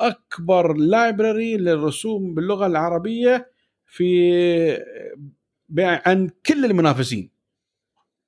أكبر 0.00 0.72
library 0.76 1.56
للرسوم 1.56 2.34
باللغة 2.34 2.66
العربية 2.66 3.50
في 3.86 4.78
عن 5.78 6.30
كل 6.46 6.64
المنافسين. 6.64 7.30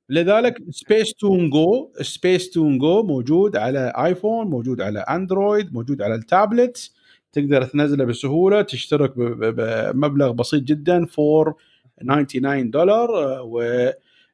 لذلك 0.08 0.58
سبيس 0.70 1.14
تون 1.14 1.50
جو 1.50 1.92
سبيس 2.00 2.50
تون 2.50 2.78
جو 2.78 3.02
موجود 3.02 3.56
على 3.56 3.92
آيفون 3.96 4.46
موجود 4.46 4.80
على 4.80 5.00
أندرويد 5.00 5.74
موجود 5.74 6.02
على 6.02 6.14
التابلت 6.14 6.92
تقدر 7.32 7.64
تنزله 7.64 8.04
بسهولة 8.04 8.62
تشترك 8.62 9.12
بمبلغ 9.16 10.32
بسيط 10.32 10.62
جدا 10.62 11.06
four 11.06 11.54
99 12.00 12.70
دولار 12.70 13.10
و 13.44 13.62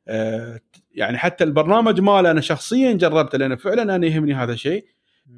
آه، 0.09 0.61
يعني 0.95 1.19
حتى 1.19 1.45
البرنامج 1.45 2.01
ماله 2.01 2.31
أنا 2.31 2.41
شخصيا 2.41 2.93
جربته 2.93 3.39
لأنه 3.39 3.57
فعلا 3.57 3.97
أنا 3.97 4.07
يهمني 4.07 4.35
هذا 4.35 4.53
الشيء. 4.53 4.85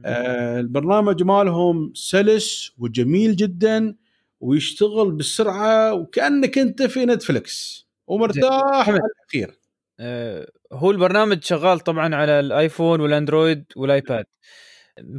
آه، 0.05 0.61
البرنامج 0.61 1.23
مالهم 1.23 1.93
سلس 1.95 2.73
وجميل 2.79 3.37
جدا 3.37 3.97
ويشتغل 4.41 5.13
بسرعة 5.13 5.95
وكأنك 5.95 6.59
أنت 6.59 6.83
في 6.83 7.07
نتفلكس 7.07 7.87
ومرتاح 8.07 8.89
على 8.89 8.99
الأخير. 8.99 9.59
آه، 10.01 10.49
هو 10.73 10.91
البرنامج 10.91 11.43
شغال 11.43 11.81
طبعا 11.81 12.15
على 12.15 12.41
الآيفون 12.41 13.01
والأندرويد 13.01 13.65
والآيباد. 13.77 14.25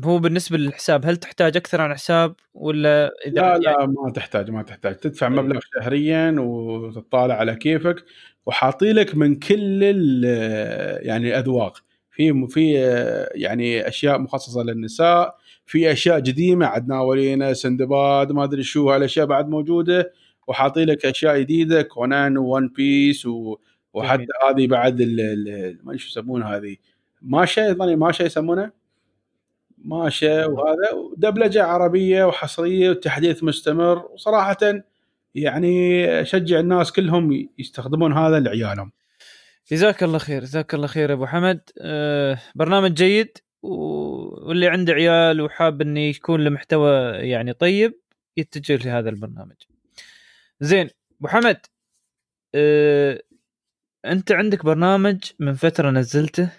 هو 0.03 0.19
بالنسبة 0.19 0.57
للحساب 0.57 1.05
هل 1.05 1.17
تحتاج 1.17 1.57
أكثر 1.57 1.81
عن 1.81 1.93
حساب 1.93 2.35
ولا 2.53 3.11
إذا 3.25 3.41
لا 3.41 3.57
لا 3.57 3.71
يعني 3.71 3.93
ما 4.05 4.11
تحتاج 4.11 4.51
ما 4.51 4.63
تحتاج. 4.63 4.95
تدفع 4.95 5.27
طيب. 5.27 5.39
مبلغ 5.39 5.59
شهريا 5.75 6.35
وتطالع 6.39 7.35
على 7.35 7.55
كيفك 7.55 8.05
وحاطي 8.45 8.93
لك 8.93 9.15
من 9.15 9.35
كل 9.35 9.83
يعني 11.03 11.27
الأذواق. 11.29 11.77
في 12.11 12.47
في 12.49 12.73
يعني 13.35 13.87
أشياء 13.87 14.19
مخصصة 14.19 14.63
للنساء 14.63 15.37
في 15.65 15.91
أشياء 15.91 16.15
قديمة 16.15 16.65
عدنا 16.65 17.01
ولينا 17.01 17.53
سندباد 17.53 18.31
ما 18.31 18.43
أدري 18.43 18.63
شو 18.63 18.91
هالأشياء 18.91 19.25
بعد 19.25 19.49
موجودة 19.49 20.13
وحاطي 20.47 20.85
لك 20.85 21.05
أشياء 21.05 21.39
جديدة 21.39 21.81
كونان 21.81 22.37
وون 22.37 22.67
بيس 22.67 23.25
و 23.25 23.57
وحتى 23.93 24.25
هذه 24.49 24.67
بعد 24.67 25.01
ما 25.83 25.97
شو 25.97 26.07
يسمونها 26.07 26.57
هذه. 26.57 26.75
ماشا 27.21 27.61
يظني 27.61 27.95
ماشا 27.95 28.23
يسمونها؟ 28.23 28.80
ماشا 29.85 30.45
وهذا 30.45 30.89
دبلجه 31.17 31.63
عربية 31.63 32.23
وحصرية 32.25 32.89
وتحديث 32.89 33.43
مستمر 33.43 34.05
وصراحة 34.05 34.57
يعني 35.35 36.05
أشجع 36.21 36.59
الناس 36.59 36.91
كلهم 36.91 37.49
يستخدمون 37.59 38.13
هذا 38.13 38.39
لعيالهم. 38.39 38.91
جزاك 39.71 40.03
الله 40.03 40.17
خير 40.17 40.41
جزاك 40.41 40.73
الله 40.73 40.87
خير 40.87 41.13
أبو 41.13 41.25
حمد 41.25 41.61
أه 41.81 42.37
برنامج 42.55 42.93
جيد 42.93 43.37
واللي 43.61 44.67
عنده 44.67 44.93
عيال 44.93 45.41
وحاب 45.41 45.81
إنه 45.81 45.99
يكون 45.99 46.43
له 46.43 46.49
محتوى 46.49 46.91
يعني 47.11 47.53
طيب 47.53 47.99
يتجه 48.37 48.75
لهذا 48.87 49.09
البرنامج. 49.09 49.55
زين 50.61 50.89
أبو 51.19 51.27
حمد 51.27 51.57
أه 52.55 53.21
أنت 54.05 54.31
عندك 54.31 54.65
برنامج 54.65 55.19
من 55.39 55.53
فترة 55.53 55.89
نزلته 55.89 56.49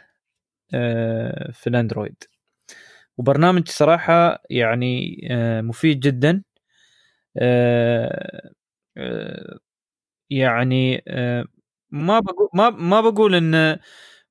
أه 0.75 1.51
في 1.53 1.67
الأندرويد 1.67 2.25
وبرنامج 3.19 3.69
صراحة 3.69 4.43
يعني 4.51 5.21
أه 5.31 5.61
مفيد 5.61 6.01
جدا. 6.01 6.43
أه 7.39 8.53
أه 8.99 9.59
يعني 10.31 11.05
ما 11.91 12.21
بقول 12.21 12.49
ما 12.55 12.71
ما 12.71 13.01
بقول 13.01 13.35
انه 13.35 13.79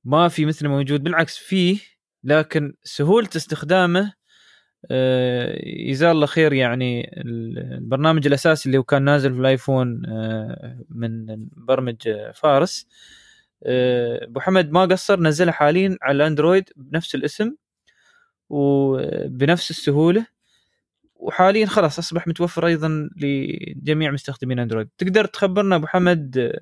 ما 0.06 0.28
في 0.30 0.46
مثله 0.46 0.70
موجود 0.70 1.04
بالعكس 1.04 1.38
فيه 1.38 1.80
لكن 2.24 2.74
سهولة 2.84 3.30
استخدامه 3.36 4.14
آه، 4.92 5.62
جزاه 5.90 6.12
الله 6.12 6.26
خير 6.28 6.54
يعني. 6.54 7.12
البرنامج 7.22 8.28
الأساسي 8.28 8.66
اللي 8.70 8.78
هو 8.78 8.84
كان 8.84 9.04
نازل 9.04 9.34
في 9.34 9.40
الآيفون 9.40 10.04
آه، 10.06 10.86
من 10.90 11.26
برمج 11.58 12.10
فارس 12.36 12.88
آه، 13.66 14.26
أبو 14.26 14.40
حمد 14.40 14.72
ما 14.72 14.82
قصر 14.86 15.20
نزلها 15.20 15.54
حاليا 15.54 15.98
على 16.02 16.16
الأندرويد 16.16 16.70
بنفس 16.76 17.16
الاسم. 17.16 17.56
وبنفس 18.52 19.72
السهولة. 19.72 20.26
وحاليا 21.16 21.66
خلاص 21.66 22.00
أصبح 22.00 22.28
متوفر 22.28 22.68
أيضا 22.68 23.10
لجميع 23.18 24.12
مستخدمين 24.12 24.60
أندرويد. 24.60 24.90
تقدر 24.98 25.26
تخبرنا 25.26 25.76
أبو 25.76 25.88
حمد 25.88 26.54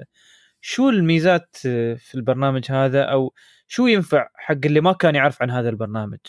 شو 0.61 0.89
الميزات 0.89 1.55
في 1.97 2.15
البرنامج 2.15 2.71
هذا؟ 2.71 3.03
أو 3.03 3.33
شو 3.67 3.87
ينفع 3.87 4.27
حق 4.35 4.57
اللي 4.65 4.81
ما 4.81 4.93
كان 4.93 5.15
يعرف 5.15 5.41
عن 5.41 5.51
هذا 5.51 5.69
البرنامج؟ 5.69 6.19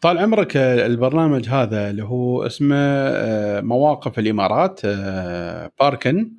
طال 0.00 0.18
عمرك 0.18 0.56
البرنامج 0.56 1.48
هذا 1.48 1.90
اللي 1.90 2.04
هو 2.04 2.46
اسمه 2.46 2.76
آه، 2.76 3.60
مواقف 3.60 4.18
الإمارات 4.18 4.80
آه، 4.84 5.70
Parkin. 5.80 6.32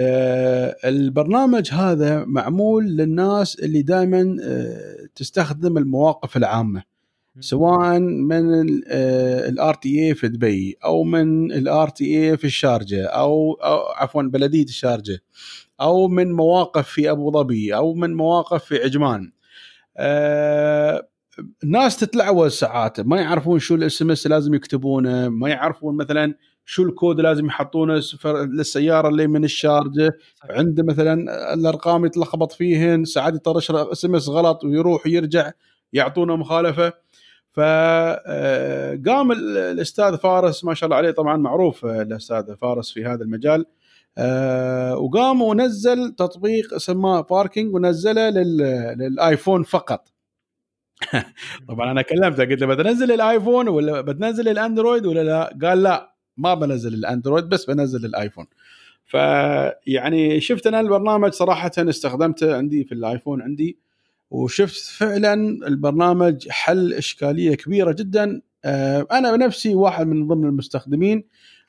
آه، 0.00 0.76
البرنامج 0.84 1.72
هذا 1.72 2.24
معمول 2.24 2.84
للناس 2.84 3.58
اللي 3.60 3.82
دائما 3.82 4.36
تستخدم 5.14 5.78
المواقف 5.78 6.36
العامة. 6.36 6.82
سواء 7.40 7.98
من 8.00 8.68
ال 9.48 9.74
RTA 9.74 10.14
في 10.14 10.28
دبي 10.28 10.76
أو 10.84 11.04
من 11.04 11.52
ال 11.52 11.88
RTA 11.88 12.36
في 12.36 12.44
الشارجة 12.44 13.06
أو, 13.06 13.52
أو 13.52 13.78
عفوا 13.96 14.22
بلدية 14.22 14.64
الشارجة 14.64 15.18
أو 15.80 16.08
من 16.08 16.32
مواقف 16.32 16.88
في 16.88 17.10
أبو 17.10 17.30
ظبي 17.32 17.74
أو 17.74 17.94
من 17.94 18.14
مواقف 18.14 18.64
في 18.64 18.76
عجمان. 18.82 19.32
الناس 21.64 21.96
تتلعوز 21.96 22.52
ساعات 22.52 23.00
ما 23.00 23.20
يعرفون 23.20 23.58
شو 23.58 23.74
ال 23.74 24.02
SMS 24.02 24.26
لازم 24.26 24.54
يكتبونه 24.54 25.28
ما 25.28 25.48
يعرفون 25.48 25.96
مثلا 25.96 26.34
شو 26.64 26.82
الكود 26.82 27.20
لازم 27.20 27.46
يحطونه 27.46 28.02
للسيارة 28.24 29.08
اللي 29.08 29.26
من 29.26 29.44
الشارجة. 29.44 30.12
عنده 30.50 30.82
مثلا 30.82 31.14
الأرقام 31.54 32.04
يتلخبط 32.04 32.52
فيهن 32.52 33.04
ساعات 33.04 33.34
يطرش 33.34 33.70
SMS 33.70 34.28
غلط 34.28 34.64
ويروح 34.64 35.06
ويرجع 35.06 35.50
يعطونه 35.92 36.36
مخالفة. 36.36 36.92
فقام 37.58 39.32
آه، 39.32 39.36
الأستاذ 39.72 40.16
فارس 40.16 40.64
ما 40.64 40.74
شاء 40.74 40.86
الله 40.86 40.96
عليه 40.96 41.10
طبعا 41.10 41.36
معروف 41.36 41.86
آه، 41.86 42.02
الأستاذ 42.02 42.56
فارس 42.56 42.92
في 42.92 43.04
هذا 43.04 43.22
المجال 43.22 43.66
آه، 44.18 44.96
وقام 44.96 45.42
ونزل 45.42 46.14
تطبيق 46.14 46.76
سماه 46.76 47.20
Parking 47.20 47.74
ونزله 47.74 48.30
للآيفون 48.30 49.62
فقط 49.62 50.08
طبعا 51.68 51.90
أنا 51.90 52.02
كلمته 52.02 52.44
قلت 52.44 52.60
له 52.60 52.66
بتنزل 52.66 53.12
الآيفون 53.12 53.68
ولا 53.68 54.00
بتنزل 54.00 54.48
الأندرويد 54.48 55.06
ولا 55.06 55.22
لا؟ 55.24 55.58
قال 55.68 55.82
لا 55.82 56.14
ما 56.36 56.54
بنزل 56.54 56.94
الأندرويد 56.94 57.44
بس 57.44 57.64
بنزل 57.64 58.04
الآيفون. 58.04 58.46
فيعني 59.04 60.40
شفت 60.40 60.66
أنا 60.66 60.80
البرنامج 60.80 61.32
صراحة 61.32 61.70
استخدمته 61.78 62.56
عندي 62.56 62.84
في 62.84 62.92
الآيفون 62.92 63.42
عندي 63.42 63.78
وشفت 64.30 64.76
فعلا 64.76 65.34
البرنامج 65.66 66.48
حل 66.48 66.94
إشكالية 66.94 67.54
كبيرة 67.54 67.92
جدا. 67.92 68.42
آه، 68.64 69.06
أنا 69.12 69.36
بنفسي 69.36 69.74
واحد 69.74 70.06
من 70.06 70.28
ضمن 70.28 70.44
المستخدمين 70.44 71.24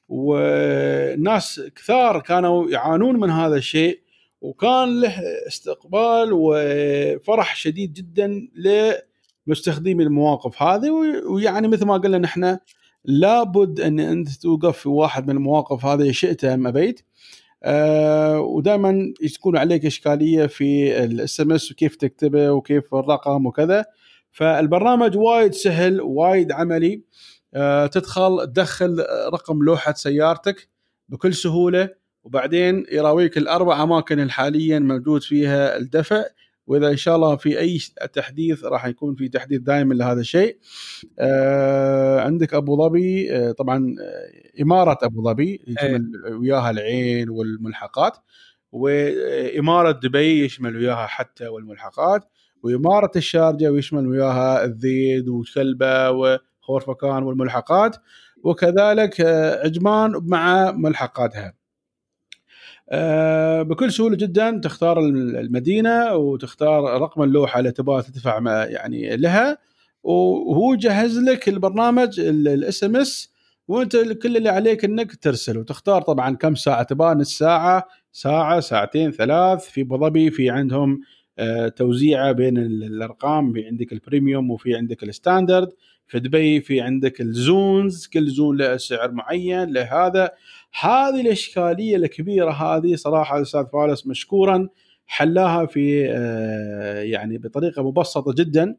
وناس 0.10 1.62
كثار 1.76 2.22
كانوا 2.22 2.70
يعانون 2.70 3.20
من 3.20 3.30
هذا 3.30 3.56
الشيء 3.56 4.00
وكان 4.42 5.02
له 5.02 5.22
استقبال 5.48 6.30
وفرح 6.34 7.56
شديد 7.56 7.94
جدا 7.94 8.48
مستخدمي 9.48 10.04
المواقف 10.04 10.62
هذه. 10.64 10.92
ويعني 11.30 11.68
مثل 11.68 11.86
ما 11.86 11.98
قلنا 11.98 12.18
نحن 12.18 12.58
لابد 13.06 13.80
أن 13.80 14.00
أنت 14.00 14.30
توقف 14.30 14.78
في 14.78 14.90
واحد 14.90 15.28
من 15.28 15.38
المواقف 15.38 15.86
هذه 15.86 16.12
شئت 16.12 16.46
أم 16.46 16.68
أبيت. 16.68 17.02
أه 17.64 18.40
ودائما 18.40 19.14
تكون 19.36 19.58
عليك 19.58 19.86
إشكالية 19.86 20.46
في 20.46 21.04
الإس 21.04 21.42
إم 21.42 21.52
إس 21.52 21.72
وكيف 21.72 21.96
تكتبه 21.96 22.52
وكيف 22.52 22.96
الرقم 22.96 23.46
وكذا. 23.46 23.86
فالبرنامج 24.32 25.18
وايد 25.18 25.54
سهل 25.54 26.02
وايد 26.02 26.52
عملي. 26.52 27.02
أه 27.54 27.88
تدخل 27.88 28.48
تدخل 28.48 29.06
رقم 29.34 29.64
لوحة 29.64 29.94
سيارتك 29.94 30.70
بكل 31.10 31.34
سهولة 31.34 31.90
وبعدين 32.24 32.86
يراويك 32.92 33.38
الأربع 33.38 33.84
أماكن 33.84 34.20
الحاليا 34.20 34.80
موجود 34.80 35.24
فيها 35.24 35.78
الدفع. 35.78 36.24
وإذا 36.70 36.88
إن 36.88 36.98
شاء 36.98 37.16
الله 37.16 37.36
في 37.36 37.60
أي 37.60 37.80
تحديث 38.14 38.64
راح 38.64 38.86
يكون 38.86 39.16
في 39.16 39.30
تحديث 39.30 39.62
دائما 39.62 39.94
لهذا 39.94 40.20
الشيء. 40.20 40.58
آه 41.20 42.20
عندك 42.22 42.54
أبو 42.54 42.78
ظبي 42.78 43.32
آه 43.36 43.52
طبعا 43.52 43.96
آه، 44.02 44.62
إمارة 44.62 44.98
أبو 45.04 45.24
ظبي 45.24 45.62
يشمل 45.68 46.12
وياها 46.40 46.70
العين 46.70 47.30
والملحقات 47.30 48.18
وإمارة 48.72 49.92
دبي 49.92 50.46
يشمل 50.46 50.78
وياها 50.78 51.08
حتى 51.08 51.48
والملحقات 51.48 52.24
وإمارة 52.64 53.12
الشارجة 53.16 53.72
ويشمل 53.72 54.08
وياها 54.08 54.66
الذيد 54.66 55.30
وكلبه 55.30 56.12
وخورفكان 56.12 57.24
والملحقات 57.24 57.96
وكذلك 58.44 59.22
آه، 59.22 59.66
عجمان 59.66 60.12
مع 60.24 60.72
ملحقاتها. 60.72 61.59
بكل 63.64 63.92
سهولة 63.92 64.16
جدا 64.16 64.62
تختار 64.64 65.00
المدينة 65.00 66.16
وتختار 66.16 67.02
رقم 67.02 67.24
اللوحة 67.24 67.60
اللي 67.60 67.72
تبغى 67.72 68.02
تدفع 68.02 68.66
يعني 68.66 69.18
لها. 69.18 69.58
وهو 70.04 70.76
جهز 70.76 71.18
لك 71.20 71.50
البرنامج 71.50 72.20
SMS 72.20 73.34
وأنت 73.68 73.96
كل 73.98 74.38
اللي 74.38 74.50
عليك 74.50 74.86
إنك 74.86 75.16
ترسل 75.16 75.58
وتختار 75.58 76.02
طبعا 76.02 76.36
كم 76.36 76.56
ساعة 76.56 76.84
تبغى 76.84 77.16
نص 77.16 77.38
ساعة 77.38 77.88
ساعة 78.12 78.60
ساعتين 78.60 79.12
ثلاث. 79.12 79.70
في 79.70 79.82
أبو 79.82 79.98
ظبي 79.98 80.32
في 80.32 80.50
عندهم 80.50 81.02
آه، 81.40 81.68
توزيعه 81.68 82.32
بين 82.32 82.58
الأرقام. 82.58 83.54
في 83.54 83.66
عندك 83.66 83.94
ال 83.94 84.01
premium 84.01 84.52
وفي 84.52 84.76
عندك 84.76 85.04
ال 85.04 85.10
standard. 85.10 85.70
في 86.08 86.20
دبي 86.20 86.62
في 86.62 86.82
عندك 86.82 87.22
الزونز 87.22 88.08
كل 88.08 88.28
زون 88.28 88.58
له 88.58 88.78
سعر 88.78 89.12
معين 89.12 89.74
لهذا 89.74 90.32
هذه 90.82 91.22
الإشكالية 91.22 91.96
الكبيرة 91.96 92.52
هذه 92.52 92.96
صراحة 92.96 93.38
الأستاذ 93.38 93.66
فارس 93.74 94.08
مشكورا 94.08 94.70
حلاها 95.08 95.66
في 95.66 96.08
آه، 96.10 97.02
يعني 97.02 97.38
بطريقة 97.38 97.84
مبسطة 97.84 98.34
جدا. 98.34 98.76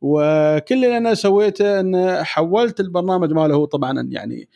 وكل 0.00 0.74
اللي 0.74 0.96
أنا 0.96 1.14
سويته 1.14 1.80
أن 1.80 2.24
حولت 2.24 2.80
البرنامج 2.80 3.32
ماله 3.32 3.54
هو 3.54 3.64
طبعا 3.64 4.08
يعني 4.10 4.48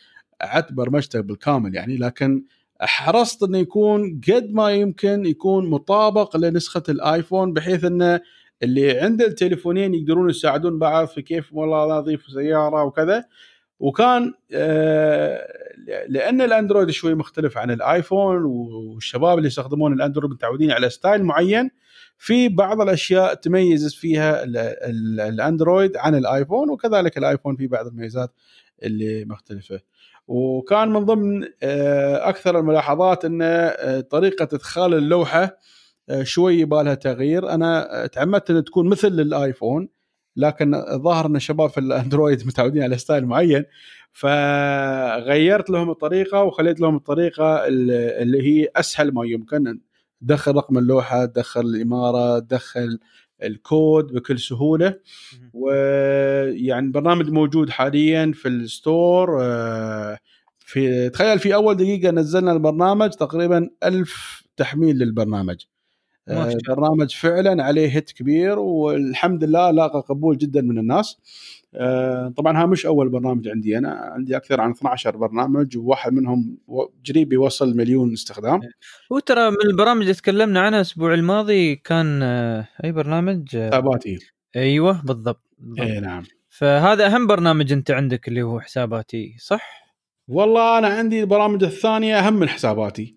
اعدت 0.43 0.71
برمجته 0.73 1.21
بالكامل 1.21 1.75
يعني 1.75 1.97
لكن 1.97 2.43
حرصت 2.81 3.43
انه 3.43 3.57
يكون 3.57 4.21
قد 4.27 4.51
ما 4.51 4.71
يمكن 4.71 5.25
يكون 5.25 5.69
مطابق 5.69 6.37
لنسخة 6.37 6.83
الآيفون 6.89 7.53
بحيث 7.53 7.83
انه 7.83 8.21
اللي 8.63 8.99
عنده 8.99 9.25
التليفونين 9.25 9.93
يقدرون 9.93 10.29
يساعدون 10.29 10.79
بعض 10.79 11.07
في 11.07 11.21
كيف 11.21 11.53
والله 11.53 11.97
أضيف 11.97 12.25
سيارة 12.25 12.83
وكذا. 12.83 13.25
وكان 13.79 14.33
آه، 14.53 15.47
لأن 16.07 16.41
الأندرويد 16.41 16.89
شوي 16.89 17.15
مختلف 17.15 17.57
عن 17.57 17.71
الآيفون 17.71 18.43
والشباب 18.45 19.37
اللي 19.37 19.47
يستخدمون 19.47 19.93
الأندرويد 19.93 20.31
متعودين 20.33 20.71
على 20.71 20.89
style 20.89 21.23
معين 21.23 21.69
في 22.17 22.49
بعض 22.49 22.81
الأشياء 22.81 23.33
تميز 23.33 23.95
فيها 23.95 24.43
الأندرويد 25.27 25.97
عن 25.97 26.15
الآيفون 26.15 26.69
وكذلك 26.69 27.17
الآيفون 27.17 27.55
في 27.55 27.67
بعض 27.67 27.87
الميزات 27.87 28.33
اللي 28.83 29.25
مختلفة. 29.25 29.79
وكان 30.27 30.89
من 30.89 31.05
ضمن 31.05 31.43
آه، 31.63 32.29
أكثر 32.29 32.59
الملاحظات 32.59 33.25
إن 33.25 33.41
آه، 33.41 33.99
طريقة 33.99 34.43
إدخال 34.53 34.93
اللوحة 34.93 35.57
آه، 36.09 36.23
شوي 36.23 36.59
يبالها 36.59 36.93
تغيير. 36.93 37.49
أنا 37.49 38.05
تعمدت 38.07 38.51
إن 38.51 38.63
تكون 38.63 38.89
مثل 38.89 39.07
الايفون 39.07 39.89
لكن 40.35 40.75
الظاهر 40.75 41.25
إن 41.25 41.35
الشباب 41.35 41.69
في 41.69 41.79
الأندرويد 41.79 42.43
متعودين 42.47 42.83
على 42.83 42.97
style 42.97 43.25
معين 43.25 43.65
فغيرت 44.11 45.69
لهم 45.69 45.89
الطريقة 45.89 46.43
وخليت 46.43 46.79
لهم 46.79 46.95
الطريقة 46.95 47.67
اللي 47.67 48.41
هي 48.43 48.67
أسهل 48.75 49.13
ما 49.13 49.25
يمكن. 49.25 49.79
تدخل 50.21 50.55
رقم 50.55 50.77
اللوحة 50.77 51.25
تدخل 51.25 51.61
الإمارة 51.61 52.39
تدخل 52.39 52.99
الكود 53.43 54.13
بكل 54.13 54.39
سهولة. 54.39 54.99
ويعني 55.53 56.85
البرنامج 56.85 57.29
موجود 57.29 57.69
حاليا 57.69 58.31
في 58.35 58.47
ال 58.47 58.63
store 58.63 59.43
آه، 59.43 60.17
في 60.59 61.09
تخيل 61.09 61.39
في 61.39 61.55
أول 61.55 61.75
دقيقة 61.75 62.11
نزلنا 62.11 62.51
البرنامج 62.51 63.09
تقريبا 63.09 63.69
ألف 63.83 64.43
تحميل 64.57 64.97
للبرنامج. 64.97 65.65
البرنامج 66.29 67.15
آه، 67.15 67.19
فعلا 67.19 67.63
عليه 67.63 67.95
هيت 67.95 68.11
كبير 68.11 68.59
والحمد 68.59 69.43
لله 69.43 69.71
لاقى 69.71 70.05
قبول 70.09 70.37
جدا 70.37 70.61
من 70.61 70.77
الناس. 70.77 71.17
آه، 71.75 72.33
طبعا 72.37 72.61
ها 72.61 72.65
مش 72.65 72.85
أول 72.85 73.09
برنامج 73.09 73.47
عندي 73.47 73.77
أنا. 73.77 73.89
عندي 73.89 74.37
أكثر 74.37 74.61
عن 74.61 74.71
12 74.71 75.17
برنامج 75.17 75.77
وواحد 75.77 76.13
منهم 76.13 76.57
قريب 77.09 77.33
يوصل 77.33 77.77
مليون 77.77 78.13
استخدام. 78.13 78.59
هو 79.11 79.19
ترى 79.19 79.49
من 79.49 79.69
البرامج 79.71 80.01
اللي 80.01 80.13
تكلمنا 80.13 80.59
عنها 80.59 80.77
الأسبوع 80.79 81.13
الماضي 81.13 81.75
كان 81.75 82.23
آه، 82.23 82.67
أي 82.83 82.91
برنامج؟ 82.91 83.57
حساباتي. 83.57 84.17
أيوه 84.55 85.01
بالضبط, 85.01 85.41
بالضبط. 85.57 85.87
اي 85.87 85.99
نعم. 85.99 86.23
فهذا 86.49 87.05
أهم 87.05 87.27
برنامج 87.27 87.71
أنت 87.73 87.91
عندك 87.91 88.27
اللي 88.27 88.41
هو 88.41 88.59
حساباتي 88.59 89.35
صح؟ 89.39 89.85
والله 90.27 90.77
أنا 90.77 90.87
عندي 90.87 91.21
البرامج 91.21 91.63
الثانية 91.63 92.19
أهم 92.19 92.33
من 92.33 92.49
حساباتي 92.49 93.15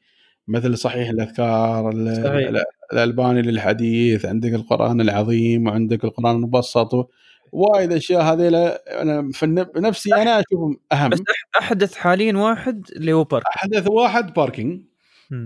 مثل 0.48 0.78
صحيح 0.78 1.08
الأذكار 1.08 1.92
صحيح. 2.24 2.62
الألباني 2.92 3.42
للحديث 3.42 4.26
عندك 4.26 4.54
القرآن 4.54 5.00
العظيم 5.00 5.66
وعندك 5.66 6.04
القرآن 6.04 6.36
المبسط 6.36 7.10
وايد 7.52 7.92
أشياء 7.92 8.22
هذيلا 8.22 8.82
أنا 9.02 9.30
في 9.32 9.46
نفسي 9.76 10.14
أنا 10.14 10.40
أشوفهم 10.40 10.76
أهم. 10.92 11.10
بس 11.10 11.18
أحدث 11.58 11.94
حاليا 11.94 12.36
واحد 12.36 12.86
اللي 12.96 13.12
هو 13.12 13.24
parking 13.24 13.54
أحدث 13.56 13.88
واحد 13.90 14.34
parking 14.34 14.80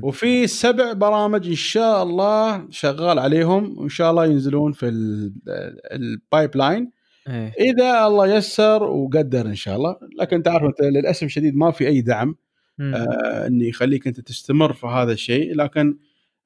وفي 0.02 0.46
سبع 0.46 0.92
برامج 0.92 1.48
إن 1.48 1.54
شاء 1.54 2.02
الله 2.02 2.66
شغال 2.70 3.18
عليهم 3.18 3.78
وإن 3.78 3.88
شاء 3.88 4.10
الله 4.10 4.26
ينزلون 4.26 4.72
في 4.72 4.88
ال 5.92 6.56
pipeline 6.56 6.90
إيه. 7.28 7.52
إذا 7.60 8.06
الله 8.06 8.26
يسر 8.26 8.82
وقدر 8.82 9.46
إن 9.46 9.54
شاء 9.54 9.76
الله. 9.76 9.96
لكن 10.18 10.42
تعرف 10.42 10.64
أنت 10.64 10.82
للأسف 10.82 11.22
الشديد 11.22 11.56
ما 11.56 11.70
في 11.70 11.86
أي 11.86 12.00
دعم 12.00 12.36
آه 12.80 13.46
اني 13.46 13.68
يخليك 13.68 14.06
أنت 14.06 14.20
تستمر 14.20 14.72
في 14.72 14.86
هذا 14.86 15.12
الشيء. 15.12 15.54
لكن 15.54 15.96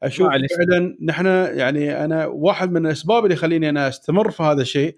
أشوف 0.03 0.29
فعلا 0.29 0.97
نحن 1.03 1.27
يعني 1.59 2.05
أنا 2.05 2.27
واحد 2.27 2.73
من 2.73 2.87
الأسباب 2.87 3.25
اللي 3.25 3.35
يخليني 3.35 3.69
أنا 3.69 3.89
أستمر 3.89 4.31
في 4.31 4.43
هذا 4.43 4.63
الشيء 4.63 4.97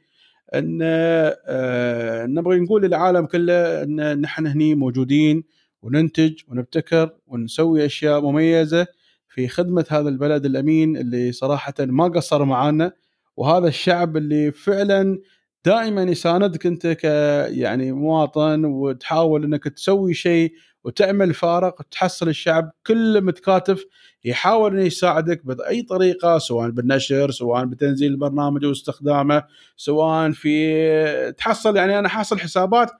أن 0.54 0.78
آه 0.82 2.26
نبغى 2.26 2.60
نقول 2.60 2.82
للعالم 2.82 3.26
كله 3.26 3.82
أن 3.82 4.20
نحن 4.20 4.46
هني 4.46 4.74
موجودين 4.74 5.44
وننتج 5.82 6.34
ونبتكر 6.48 7.10
ونسوي 7.26 7.86
أشياء 7.86 8.20
مميزة 8.20 8.86
في 9.28 9.48
خدمة 9.48 9.84
هذا 9.90 10.08
البلد 10.08 10.44
الأمين 10.44 10.96
اللي 10.96 11.32
صراحة 11.32 11.74
ما 11.80 12.04
قصر 12.08 12.44
معانا. 12.44 12.92
وهذا 13.36 13.68
الشعب 13.68 14.16
اللي 14.16 14.52
فعلا 14.52 15.18
دائما 15.64 16.02
يساندك 16.02 16.66
أنت 16.66 16.86
ك 16.86 17.04
يعني 17.48 17.92
مواطن 17.92 18.64
وتحاول 18.64 19.44
أنك 19.44 19.64
تسوي 19.64 20.14
شيء 20.14 20.52
وتعمل 20.88 21.34
فارق 21.34 21.82
تحصل 21.82 22.28
الشعب 22.28 22.70
كله 22.86 23.20
متكاتف 23.20 23.84
يحاول 24.24 24.72
إنه 24.72 24.82
يساعدك 24.82 25.46
بأي 25.46 25.82
طريقة 25.82 26.38
سواء 26.38 26.70
بالنشر 26.70 27.30
سواء 27.30 27.64
بتنزيل 27.64 28.12
البرنامج 28.12 28.64
واستخدامه 28.64 29.44
سواء 29.76 30.30
في 30.30 31.32
تحصل 31.32 31.76
يعني 31.76 31.98
أنا 31.98 32.08
حاصل 32.08 32.38
حسابات 32.38 32.90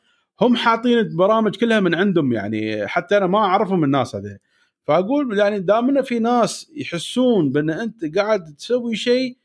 هم 0.40 0.56
حاطين 0.56 0.98
البرامج 0.98 1.56
كلها 1.56 1.80
من 1.80 1.94
عندهم 1.94 2.32
يعني 2.32 2.86
حتى 2.86 3.16
أنا 3.16 3.26
ما 3.26 3.38
أعرفهم 3.38 3.84
الناس 3.84 4.14
هذه 4.14 4.38
فأقول 4.84 5.38
يعني 5.38 5.60
دامنا 5.60 6.02
في 6.02 6.18
ناس 6.18 6.70
يحسون 6.76 7.52
بأن 7.52 7.70
أنت 7.70 8.16
قاعد 8.18 8.54
تسوي 8.54 8.96
شيء 8.96 9.38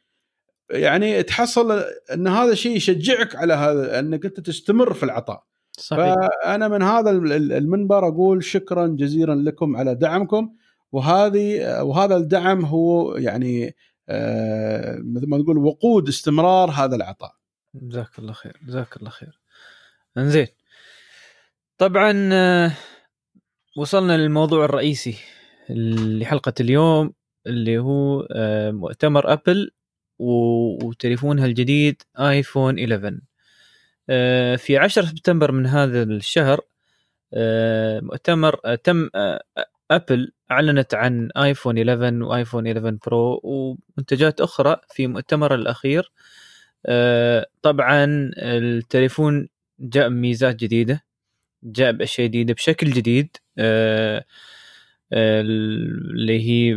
يعني 0.69 1.23
تحصل 1.23 1.83
إن 2.13 2.27
هذا 2.27 2.51
الشيء 2.51 2.75
يشجعك 2.75 3.35
على 3.35 3.53
هذا 3.53 3.99
إنك 3.99 4.25
أنت 4.25 4.39
تستمر 4.39 4.93
في 4.93 5.03
العطاء. 5.03 5.52
صحيح. 5.77 6.15
فأنا 6.15 6.67
من 6.67 6.81
هذا 6.81 7.09
المنبر 7.09 8.07
أقول 8.07 8.43
شكرا 8.43 8.87
جزيلا 8.87 9.49
لكم 9.49 9.77
على 9.77 9.95
دعمكم 9.95 10.53
وهذه 10.91 11.81
وهذا 11.81 12.15
الدعم 12.15 12.65
هو 12.65 13.15
يعني 13.15 13.75
آه، 14.09 14.97
مثل 15.03 15.27
ما 15.29 15.37
نقول 15.37 15.57
وقود 15.57 16.07
استمرار 16.07 16.71
هذا 16.71 16.95
العطاء. 16.95 17.35
جزاك 17.75 18.19
الله 18.19 18.33
خير 18.33 18.57
جزاك 18.67 18.97
الله 18.97 19.09
خير. 19.09 19.39
انزين 20.17 20.47
طبعا 21.77 22.29
آه، 22.33 22.71
وصلنا 23.77 24.17
للموضوع 24.17 24.65
الرئيسي 24.65 25.15
لحلقه 25.69 26.53
اليوم 26.59 27.13
اللي 27.47 27.77
هو 27.77 28.27
آه، 28.31 28.71
مؤتمر 28.71 29.33
أبل 29.33 29.71
وتليفونها 30.19 31.45
الجديد 31.45 32.01
آيفون 32.19 32.79
11 32.79 33.19
في 34.57 34.77
10 34.77 35.05
سبتمبر 35.05 35.51
من 35.51 35.65
هذا 35.65 36.03
الشهر 36.03 36.61
مؤتمر 38.01 38.75
تم 38.75 39.09
أبل 39.91 40.31
أعلنت 40.51 40.93
عن 40.93 41.29
آيفون 41.37 41.77
11 41.77 42.23
وآيفون 42.23 42.67
11 42.67 42.97
Pro 43.05 43.41
ومنتجات 43.43 44.41
أخرى 44.41 44.77
في 44.89 45.07
مؤتمر 45.07 45.55
الأخير. 45.55 46.11
آه، 46.85 47.47
طبعا 47.61 48.05
التليفون 48.37 49.49
جاء 49.79 50.09
بميزات 50.09 50.55
جديدة 50.55 51.03
جاء 51.63 51.91
بأشياء 51.91 52.27
جديدة 52.27 52.53
بشكل 52.53 52.91
جديد. 52.91 53.37
آه، 53.59 54.25
آه، 55.13 55.41
اللي 55.41 56.39
هي 56.49 56.75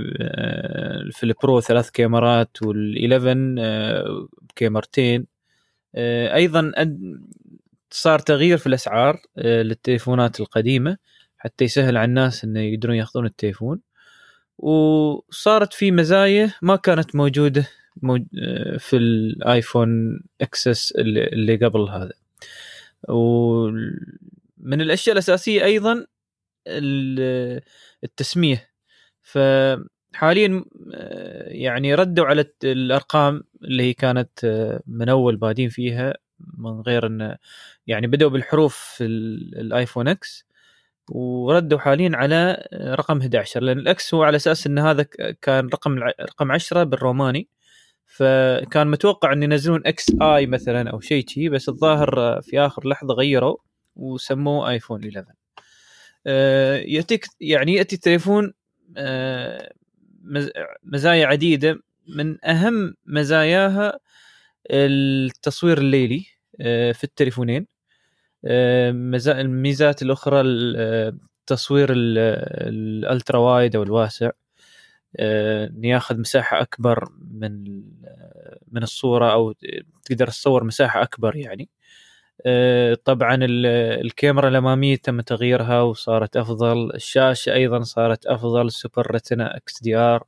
في 1.12 1.24
ال 1.24 1.33
Pro 1.33 1.60
ثلاث 1.60 1.90
كاميرات 1.90 2.58
وال11 2.64 3.58
بكاميرتين 4.42 5.26
أيضا 6.34 6.72
صار 7.90 8.18
تغيير 8.18 8.58
في 8.58 8.66
الأسعار 8.66 9.20
للتليفونات 9.38 10.40
القديمة 10.40 10.96
حتى 11.38 11.64
يسهل 11.64 11.96
على 11.96 12.04
الناس 12.04 12.44
إنه 12.44 12.60
يقدرون 12.60 12.96
يأخذون 12.96 13.26
التليفون. 13.26 13.80
وصارت 14.58 15.72
في 15.72 15.90
مزايا 15.90 16.52
ما 16.62 16.76
كانت 16.76 17.16
موجودة 17.16 17.68
في 18.78 18.96
الآيفون 18.96 20.20
XS 20.40 20.92
اللي 20.92 21.56
قبل 21.56 21.80
هذا. 21.80 22.12
ومن 23.08 24.80
الأشياء 24.80 25.12
الأساسية 25.12 25.64
أيضا 25.64 26.06
التسمية. 28.04 28.68
فحاليا 30.16 30.64
يعني 31.46 31.94
ردوا 31.94 32.26
على 32.26 32.44
الأرقام 32.64 33.44
اللي 33.64 33.82
هي 33.82 33.92
كانت 33.92 34.30
من 34.86 35.08
أول 35.08 35.36
بادين 35.36 35.68
فيها 35.68 36.14
من 36.58 36.80
غير 36.80 37.06
انه 37.06 37.36
يعني 37.86 38.06
بدأوا 38.06 38.30
بالحروف 38.30 38.76
في 38.76 39.04
الآيفون 39.06 40.08
X 40.08 40.46
وردوا 41.10 41.78
حاليا 41.78 42.10
على 42.14 42.68
رقم 42.74 43.20
11 43.20 43.62
لأن 43.62 43.78
ال 43.78 43.96
X 43.96 44.14
هو 44.14 44.22
على 44.22 44.36
أساس 44.36 44.66
إن 44.66 44.78
هذا 44.78 45.02
كان 45.42 45.66
رقم 45.66 45.98
رقم 46.20 46.52
10 46.52 46.84
بالروماني. 46.84 47.48
فكان 48.06 48.86
متوقع 48.86 49.32
إن 49.32 49.42
ينزلون 49.42 49.82
XI 49.86 50.46
مثلا 50.46 50.90
أو 50.90 51.00
شيء 51.00 51.26
شي 51.28 51.48
بس 51.48 51.68
الظاهر 51.68 52.40
في 52.42 52.60
آخر 52.60 52.88
لحظة 52.88 53.14
غيروا 53.14 53.56
وسموه 53.96 54.70
آيفون 54.70 55.00
11 55.04 55.26
آه، 56.26 56.76
يأتيك 56.76 57.26
يعني 57.40 57.74
يأتي 57.74 57.96
التليفون 57.96 58.52
آه، 58.96 59.72
مزايا 60.84 61.26
عديدة 61.26 61.80
من 62.08 62.44
أهم 62.46 62.94
مزاياها 63.06 63.98
التصوير 64.70 65.78
الليلي 65.78 66.26
آه، 66.60 66.92
في 66.92 67.04
التليفونين. 67.04 67.66
الميزات 69.40 70.02
الأخرى 70.02 70.40
التصوير 70.42 71.88
الألترا 71.92 73.38
وايد 73.38 73.76
أو 73.76 73.82
الواسع. 73.82 74.30
انه 75.20 75.88
ياخذ 75.88 76.20
مساحة 76.20 76.62
أكبر 76.62 77.08
من 77.32 77.64
من 78.72 78.82
الصورة 78.82 79.32
أو 79.32 79.54
تقدر 80.04 80.28
تصور 80.28 80.64
مساحة 80.64 81.02
أكبر 81.02 81.36
يعني. 81.36 81.68
آه، 81.68 81.75
طبعا 83.04 83.38
الكاميرا 84.04 84.48
الاماميه 84.48 84.96
تم 84.96 85.20
تغييرها 85.20 85.80
وصارت 85.82 86.36
أفضل. 86.36 86.94
الشاشة 86.94 87.52
أيضا 87.52 87.80
صارت 87.80 88.26
أفضل. 88.26 88.70
Super 88.72 89.10
Retina 89.10 89.56
XDR 89.56 90.24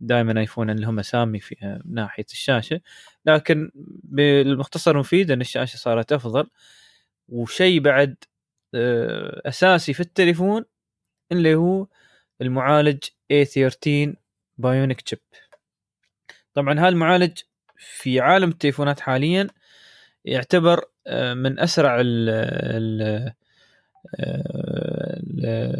دائما 0.00 0.40
آيفون 0.40 0.70
لهم 0.70 0.98
اسامي 0.98 1.40
في 1.40 1.80
ناحية 1.84 2.26
الشاشة. 2.32 2.80
لكن 3.26 3.70
بالمختصر 4.04 4.90
المفيد 4.90 5.30
إن 5.30 5.40
الشاشة 5.40 5.76
صارت 5.76 6.12
أفضل. 6.12 6.50
وشيء 7.28 7.80
بعد 7.80 8.16
آه، 8.74 9.42
أساسي 9.48 9.92
في 9.94 10.00
التليفون 10.00 10.64
اللي 11.32 11.54
هو 11.54 11.86
المعالج 12.42 13.04
A13 13.32 14.14
Bionic 14.58 15.00
chip 15.00 15.18
طبعا 16.54 16.80
هذا 16.80 16.88
المعالج 16.88 17.38
في 17.76 18.20
عالم 18.20 18.48
التليفونات 18.50 19.00
حاليا 19.00 19.48
يعتبر 20.24 20.84
آه، 21.06 21.34
من 21.34 21.60
أسرع 21.60 22.00
آه، 22.00 23.34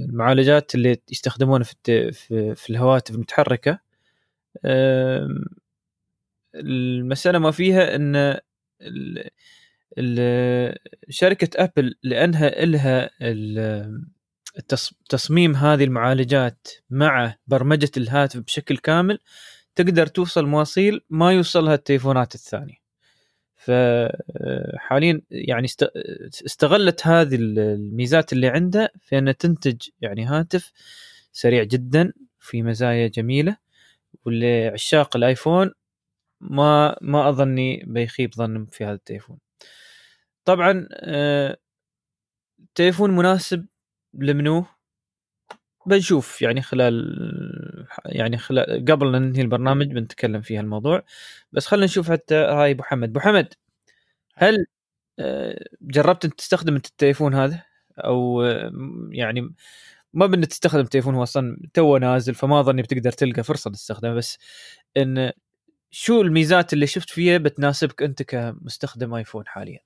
المعالجات 0.04 0.74
اللي 0.74 0.98
يستخدمونها 1.10 1.64
في 1.64 2.12
في 2.54 2.70
الهواتف 2.70 3.14
المتحركة. 3.14 3.78
المسألة 6.54 7.38
ما 7.38 7.50
فيها 7.50 7.96
إن 7.96 8.40
شركة 11.08 11.64
أبل 11.64 11.94
لأنها 12.02 12.64
لها 12.64 13.10
تصميم 15.08 15.56
هذه 15.56 15.84
المعالجات 15.84 16.68
مع 16.90 17.34
برمجة 17.46 17.90
الهاتف 17.96 18.40
بشكل 18.40 18.76
كامل 18.76 19.18
تقدر 19.74 20.06
توصل 20.06 20.46
مواصيل 20.46 21.00
ما 21.10 21.32
يوصلها 21.32 21.74
التليفونات 21.74 22.34
الثانية. 22.34 22.79
فحاليا 23.60 25.22
يعني 25.30 25.66
استغلت 26.46 27.06
هذه 27.06 27.36
الميزات 27.40 28.32
اللي 28.32 28.48
عنده 28.48 28.92
في 29.00 29.18
أنها 29.18 29.32
تنتج 29.32 29.88
يعني 30.00 30.24
هاتف 30.26 30.72
سريع 31.32 31.62
جدا 31.64 32.12
في 32.38 32.62
مزايا 32.62 33.08
جميلة 33.08 33.56
واللي 34.24 34.66
عشاق 34.66 35.16
الآيفون 35.16 35.72
ما 36.40 36.96
ما 37.02 37.28
أظني 37.28 37.84
بيخيب 37.86 38.34
ظن 38.34 38.66
في 38.66 38.84
هذا 38.84 38.94
التليفون. 38.94 39.38
طبعا 40.44 40.88
آه، 40.92 41.56
تليفون 42.74 43.10
مناسب 43.16 43.66
لمنو 44.14 44.66
بنشوف 45.86 46.42
يعني 46.42 46.62
خلال 46.62 47.16
يعني 48.06 48.38
خلال 48.38 48.84
قبل 48.88 49.12
لا 49.12 49.18
ننهي 49.18 49.42
البرنامج 49.42 49.86
بنتكلم 49.86 50.40
في 50.40 50.58
هالموضوع 50.58 51.02
بس 51.52 51.66
خلينا 51.66 51.84
نشوف 51.86 52.10
حتى 52.10 52.34
هاي 52.34 52.70
أبو 52.70 52.82
حمد. 52.82 53.08
أبو 53.08 53.20
حمد 53.20 53.54
هل 54.36 54.66
آه، 55.18 55.64
جربت 55.82 56.24
أنت 56.24 56.34
تستخدم 56.34 56.74
أنت 56.76 56.86
التليفون 56.86 57.34
هذا؟ 57.34 57.62
أو 57.98 58.42
يعني 59.12 59.54
ما 60.14 60.26
بدنا 60.26 60.46
تستخدم 60.46 60.80
التليفون 60.80 61.14
هو 61.14 61.22
أصلا 61.22 61.68
تو 61.74 61.96
نازل 61.98 62.34
فما 62.34 62.60
اظني 62.60 62.82
بتقدر 62.82 63.12
تلقى 63.12 63.42
فرصة 63.44 63.70
تستخدمه. 63.70 64.14
بس 64.14 64.38
إن 64.96 65.32
شو 65.90 66.22
الميزات 66.22 66.72
اللي 66.72 66.86
شفت 66.86 67.10
فيها 67.10 67.38
بتناسبك 67.38 68.02
أنت 68.02 68.22
كمستخدم 68.22 69.14
آيفون 69.14 69.44
حاليا؟ 69.46 69.80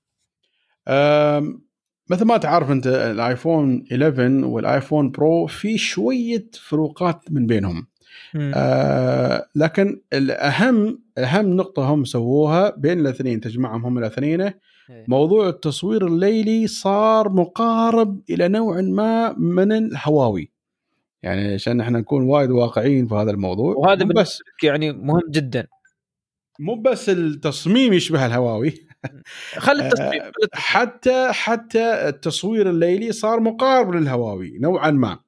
مثل 2.09 2.25
ما 2.25 2.37
تعرف 2.37 2.71
انت 2.71 2.87
الآيفون 2.87 3.85
11 3.91 4.45
والآيفون 4.45 5.11
برو 5.11 5.47
في 5.47 5.77
شوية 5.77 6.47
فروقات 6.61 7.21
من 7.31 7.45
بينهم. 7.45 7.87
آه 8.35 9.47
لكن 9.55 10.01
الأهم 10.13 10.99
أهم 11.17 11.55
نقطة 11.55 11.93
هم 11.93 12.05
سووها 12.05 12.73
بين 12.77 12.99
الاثنين 12.99 13.41
تجمعهم 13.41 13.85
هم 13.85 13.97
الاثنين. 13.97 14.41
إيه. 14.41 15.05
موضوع 15.07 15.49
التصوير 15.49 16.07
الليلي 16.07 16.67
صار 16.67 17.29
مقارب 17.29 18.21
إلى 18.29 18.47
نوع 18.47 18.81
ما 18.81 19.33
من 19.37 19.71
الهواوي. 19.71 20.51
يعني 21.23 21.53
عشان 21.53 21.81
إحنا 21.81 21.99
نكون 21.99 22.23
وايد 22.23 22.49
واقعيين 22.51 23.07
في 23.07 23.15
هذا 23.15 23.31
الموضوع 23.31 23.75
وهذا 23.75 24.05
بس 24.05 24.39
يعني 24.63 24.91
مهم 24.91 25.21
جدا. 25.29 25.67
مو 26.59 26.75
بس 26.75 27.09
التصميم 27.09 27.93
يشبه 27.93 28.25
الهواوي. 28.25 28.73
خلي 29.57 29.87
التصميم 29.87 30.21
آه، 30.21 30.31
حتى 30.53 31.29
حتى 31.31 32.09
التصوير 32.09 32.69
الليلي 32.69 33.11
صار 33.11 33.39
مقارب 33.39 33.95
للهواوي 33.95 34.57
نوعا 34.61 34.91
ما. 34.91 35.19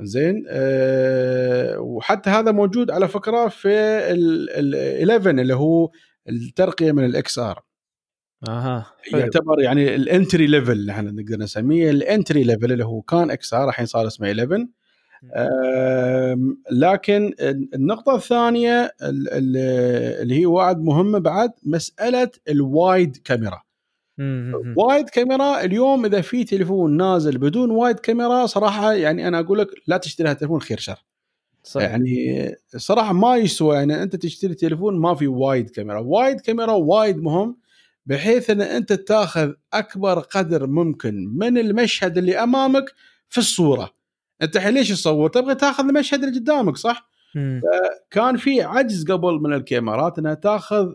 زين؟ 0.00 0.44
أه 0.48 1.78
وحتى 1.78 2.30
هذا 2.30 2.52
موجود 2.52 2.90
على 2.90 3.08
فكرة 3.08 3.48
في 3.48 3.68
ال 3.68 4.74
11 5.10 5.30
اللي 5.30 5.54
هو 5.54 5.90
الترقية 6.28 6.92
من 6.92 7.04
ال 7.04 7.38
XR. 7.38 7.62
أها 8.48 8.86
يعتبر 9.12 9.60
يعني 9.60 9.94
ال 9.94 10.03
entry 10.03 10.46
level 10.46 10.90
إحنا 10.90 11.10
نقدر 11.10 11.36
نسميه 11.36 11.90
ال 11.90 11.99
entry 11.99 12.44
level 12.44 12.72
اللي 12.72 12.84
هو 12.84 13.02
كان 13.02 13.30
XR 13.30 13.68
الحين 13.68 13.86
صار 13.86 14.06
اسمه 14.06 14.28
11 14.28 14.66
لكن 16.70 17.34
النقطة 17.74 18.14
الثانية 18.14 18.94
اللي 19.02 20.40
هي 20.40 20.46
وايد 20.46 20.78
مهمة 20.78 21.18
بعد 21.18 21.50
مسألة 21.62 22.30
الوايد 22.48 23.16
كاميرا. 23.16 23.62
وايد 24.76 25.08
كاميرا 25.08 25.64
اليوم 25.64 26.04
إذا 26.04 26.20
في 26.20 26.44
تليفون 26.44 26.96
نازل 26.96 27.38
بدون 27.38 27.70
وايد 27.70 27.98
كاميرا 27.98 28.46
صراحة 28.46 28.92
يعني 28.92 29.28
أنا 29.28 29.40
أقول 29.40 29.58
لك 29.58 29.68
لا 29.86 29.96
تشتري 29.96 30.28
هذا 30.28 30.32
التليفون 30.32 30.60
خير 30.60 30.78
شر. 30.78 31.04
صحيح. 31.64 31.90
يعني 31.90 32.54
صراحة 32.76 33.12
ما 33.12 33.36
يسوى 33.36 33.76
يعني 33.76 34.02
أنت 34.02 34.16
تشتري 34.16 34.54
تليفون 34.54 34.98
ما 34.98 35.14
في 35.14 35.26
وايد 35.26 35.70
كاميرا. 35.70 35.98
وايد 35.98 36.40
كاميرا 36.40 36.72
وايد 36.72 37.16
مهم 37.16 37.56
بحيث 38.06 38.50
إن 38.50 38.60
أنت 38.60 38.92
تأخذ 38.92 39.52
أكبر 39.72 40.18
قدر 40.18 40.66
ممكن 40.66 41.28
من 41.38 41.58
المشهد 41.58 42.18
اللي 42.18 42.38
أمامك 42.42 42.84
في 43.28 43.38
الصورة. 43.38 44.01
أنت 44.42 44.56
الحين 44.56 44.74
ليش 44.74 44.88
تصور؟ 44.88 45.30
تبغى 45.30 45.54
تاخذ 45.54 45.84
المشهد 45.84 46.24
اللي 46.24 46.38
قدامك 46.38 46.76
صح؟ 46.76 47.10
كان 48.10 48.36
في 48.36 48.62
عجز 48.62 49.10
قبل 49.10 49.32
من 49.32 49.52
الكاميرات 49.52 50.18
إنها 50.18 50.34
تاخذ 50.34 50.92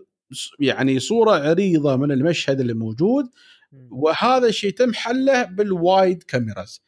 يعني 0.60 1.00
صورة 1.00 1.32
عريضة 1.32 1.96
من 1.96 2.12
المشهد 2.12 2.60
اللي 2.60 2.74
موجود 2.74 3.26
وهذا 3.92 4.48
الشيء 4.48 4.72
تم 4.72 4.94
حله 4.94 5.44
بالوايد 5.44 6.24
كاميراز 6.24 6.82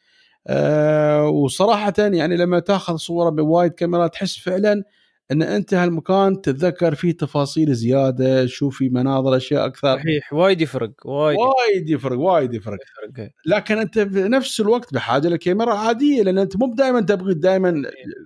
أه 0.46 1.28
وصراحه 1.28 1.92
يعني 1.98 2.36
لما 2.36 2.58
تاخذ 2.60 2.96
صورة 2.96 3.30
بوايد 3.30 3.72
كاميرا 3.72 4.06
تحس 4.06 4.38
فعلا 4.38 4.84
إن 5.32 5.42
أنت 5.42 5.74
هالمكان 5.74 6.40
تتذكر 6.40 6.94
فيه 6.94 7.12
تفاصيل 7.12 7.74
زيادة 7.74 8.44
تشوف 8.44 8.78
فيه 8.78 8.90
مناظر 8.90 9.36
أشياء 9.36 9.66
أكثر. 9.66 9.98
صحيح 9.98 10.32
وايد 10.32 10.60
يفرق 10.60 10.90
وايد 11.04 11.38
وايد 11.38 11.90
يفرق 11.90 12.18
وايد 12.18 12.54
يفرق, 12.54 12.78
يفرق. 12.82 13.18
إيه. 13.18 13.32
لكن 13.46 13.78
أنت 13.78 13.98
في 13.98 14.28
نفس 14.28 14.60
الوقت 14.60 14.94
بحاجة 14.94 15.28
لكاميرا 15.28 15.74
عادية 15.74 16.22
لأن 16.22 16.38
أنت 16.38 16.56
مو 16.56 16.74
دائما 16.74 17.00
تبغي 17.00 17.34
دائما 17.34 17.82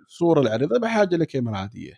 الصورة 0.09 0.41
العريضة 0.41 0.79
بحاجة 0.79 1.17
لكاميرا 1.17 1.57
عادية. 1.57 1.93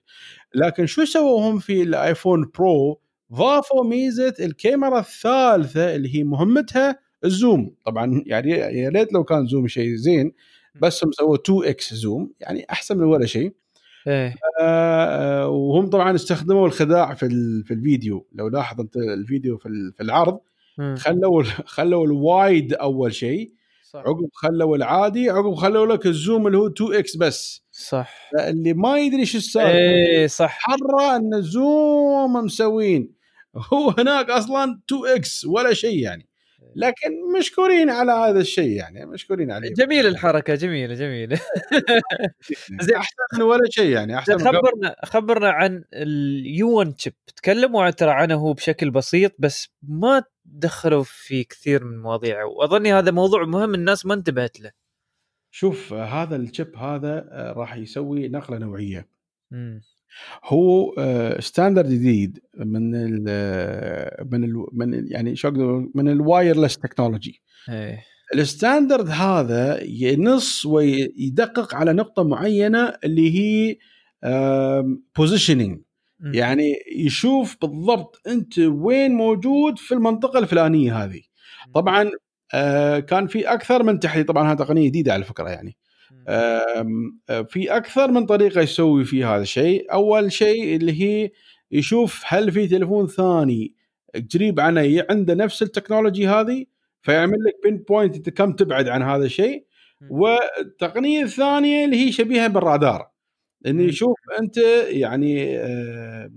لكن 0.54 0.86
شو 0.86 1.04
سووا 1.04 1.50
هم 1.50 1.58
في 1.58 1.82
الآيفون 1.82 2.50
Pro؟ 2.58 3.00
ضافوا 3.32 3.84
ميزة 3.84 4.34
الكاميرا 4.40 4.98
الثالثة 4.98 5.94
اللي 5.94 6.16
هي 6.16 6.24
مهمتها 6.24 6.98
ال 7.24 7.32
zoom. 7.32 7.74
طبعا 7.84 8.22
يعني 8.26 8.50
يا 8.50 8.88
ريت 8.88 9.12
لو 9.12 9.24
كان 9.24 9.46
zoom 9.46 9.68
شيء 9.68 9.94
زين 9.94 10.32
بس 10.82 11.04
هم 11.04 11.12
سووا 11.12 11.36
2x 11.36 11.94
zoom 11.94 12.32
يعني 12.40 12.66
أحسن 12.70 12.98
من 12.98 13.04
ولا 13.04 13.26
شيء. 13.26 13.52
إيه. 14.06 14.34
آه 14.60 15.48
وهم 15.48 15.90
طبعا 15.90 16.14
استخدموا 16.14 16.66
الخداع 16.66 17.14
في 17.14 17.28
في 17.64 17.74
الفيديو. 17.74 18.26
لو 18.32 18.48
لاحظ 18.48 18.80
أنت 18.80 18.96
الفيديو 18.96 19.58
في 19.58 19.68
في 19.96 20.02
العرض 20.02 20.38
خلوا 20.98 21.42
خلوا 21.66 22.06
ال 22.06 22.20
wide 22.20 22.74
أول 22.74 23.14
شيء 23.14 23.52
عقب 23.94 24.28
خلوا 24.34 24.76
العادي 24.76 25.30
عقب 25.30 25.54
خلوا 25.54 25.86
لك 25.86 26.06
ال 26.06 26.14
zoom 26.14 26.46
اللي 26.46 26.58
هو 26.58 26.66
2x 26.66 27.16
بس. 27.16 27.64
صح. 27.72 28.30
اللي 28.48 28.74
ما 28.74 28.98
يدري 28.98 29.26
شو 29.26 29.38
السالفة 29.38 29.68
إيه 29.78 30.26
صح. 30.26 30.58
حره 30.60 31.16
إن 31.16 31.34
ال 31.34 31.54
zoom 31.54 32.32
مسوين. 32.32 33.12
هو 33.72 33.94
هناك 33.98 34.30
أصلا 34.30 34.80
2x 34.88 35.44
ولا 35.44 35.72
شيء 35.74 35.98
يعني. 35.98 36.26
لكن 36.76 37.38
مشكورين 37.38 37.90
على 37.90 38.12
هذا 38.12 38.40
الشيء 38.40 38.70
يعني 38.70 39.06
مشكورين 39.06 39.50
عليه 39.50 39.74
جميل 39.74 40.06
الحركة 40.06 40.54
جميلة 40.54 40.94
جميلة 40.94 41.40
زين. 42.80 42.96
أحسن 42.96 43.42
ولا 43.42 43.70
شيء 43.70 43.90
يعني 43.90 44.18
أحسن. 44.18 44.38
خبرنا 44.38 44.96
خبرنا 45.04 45.50
عن 45.50 45.84
ال 45.94 46.78
U1 46.78 47.00
chip 47.00 47.14
تكلموا 47.36 47.90
ترى 47.90 48.10
عنه 48.10 48.54
بشكل 48.54 48.90
بسيط 48.90 49.32
بس 49.38 49.68
ما 49.82 50.22
دخلوا 50.44 51.02
في 51.02 51.44
كثير 51.44 51.84
من 51.84 52.02
مواضيعه 52.02 52.46
وأظني 52.46 52.92
هذا 52.92 53.10
موضوع 53.10 53.44
مهم 53.44 53.74
الناس 53.74 54.06
ما 54.06 54.14
انتبهت 54.14 54.60
له 54.60 54.70
شوف 55.50 55.92
هذا 55.92 56.36
ال 56.36 56.44
chip 56.44 56.76
هذا 56.76 57.28
آه، 57.30 57.52
راح 57.52 57.76
يسوي 57.76 58.28
نقلة 58.28 58.58
نوعية 58.58 59.08
مم. 59.50 59.82
هو 60.44 60.94
آه، 60.98 61.40
standard 61.40 61.88
جديد 61.88 62.38
من 62.56 62.94
ال 62.94 63.22
من 64.32 64.44
ال 64.44 64.66
من 64.72 65.06
يعني 65.08 65.36
شو 65.36 65.50
أقدر- 65.50 65.90
من 65.94 66.08
ال 66.08 66.16
wireless 66.16 66.78
technology 66.78 67.42
ال 68.34 68.42
standard 68.42 69.08
هذا 69.08 69.82
ينص 69.84 70.66
ويدقق 70.66 71.74
على 71.74 71.92
نقطة 71.92 72.24
معينة 72.24 72.92
اللي 73.04 73.38
هي 73.38 73.76
positioning. 75.16 75.80
يعني 76.34 76.74
يشوف 76.96 77.56
بالضبط 77.62 78.20
أنت 78.26 78.58
وين 78.58 79.12
موجود 79.12 79.78
في 79.78 79.94
المنطقة 79.94 80.38
الفلانية 80.38 81.04
هذه. 81.04 81.20
طبعا 81.74 82.10
آه، 82.54 82.98
كان 82.98 83.26
في 83.26 83.52
أكثر 83.52 83.82
من 83.82 84.00
تحديد 84.00 84.26
طبعا 84.26 84.52
هذه 84.52 84.56
تقنية 84.56 84.88
جديدة 84.88 85.12
على 85.12 85.24
فكرة 85.24 85.48
يعني. 85.48 85.70
آه، 85.70 85.85
في 87.48 87.76
أكثر 87.76 88.10
من 88.10 88.26
طريقة 88.26 88.60
يسوي 88.60 89.04
فيه 89.04 89.34
هذا 89.34 89.42
الشيء. 89.42 89.92
أول 89.92 90.32
شيء 90.32 90.76
اللي 90.76 91.02
هي 91.02 91.30
يشوف 91.70 92.22
هل 92.26 92.52
في 92.52 92.68
تليفون 92.68 93.06
ثاني 93.06 93.74
قريب 94.34 94.60
عنه 94.60 95.06
عنده 95.10 95.34
نفس 95.34 95.62
ال 95.62 95.68
technology 95.68 96.28
هذه 96.28 96.64
فيعمل 97.02 97.36
لك 97.46 97.54
pinpoint 97.64 98.16
أنت 98.16 98.30
كم 98.30 98.52
تبعد 98.52 98.88
عن 98.88 99.02
هذا 99.02 99.24
الشيء. 99.24 99.66
والتقنيه 100.10 101.22
الثانية 101.22 101.84
اللي 101.84 101.96
هي 102.06 102.12
شبيهة 102.12 102.46
بالرادار 102.48 103.10
إنه. 103.66 103.82
يشوف 103.82 104.16
أنت 104.40 104.56
يعني 104.88 105.58
آه، 105.58 106.30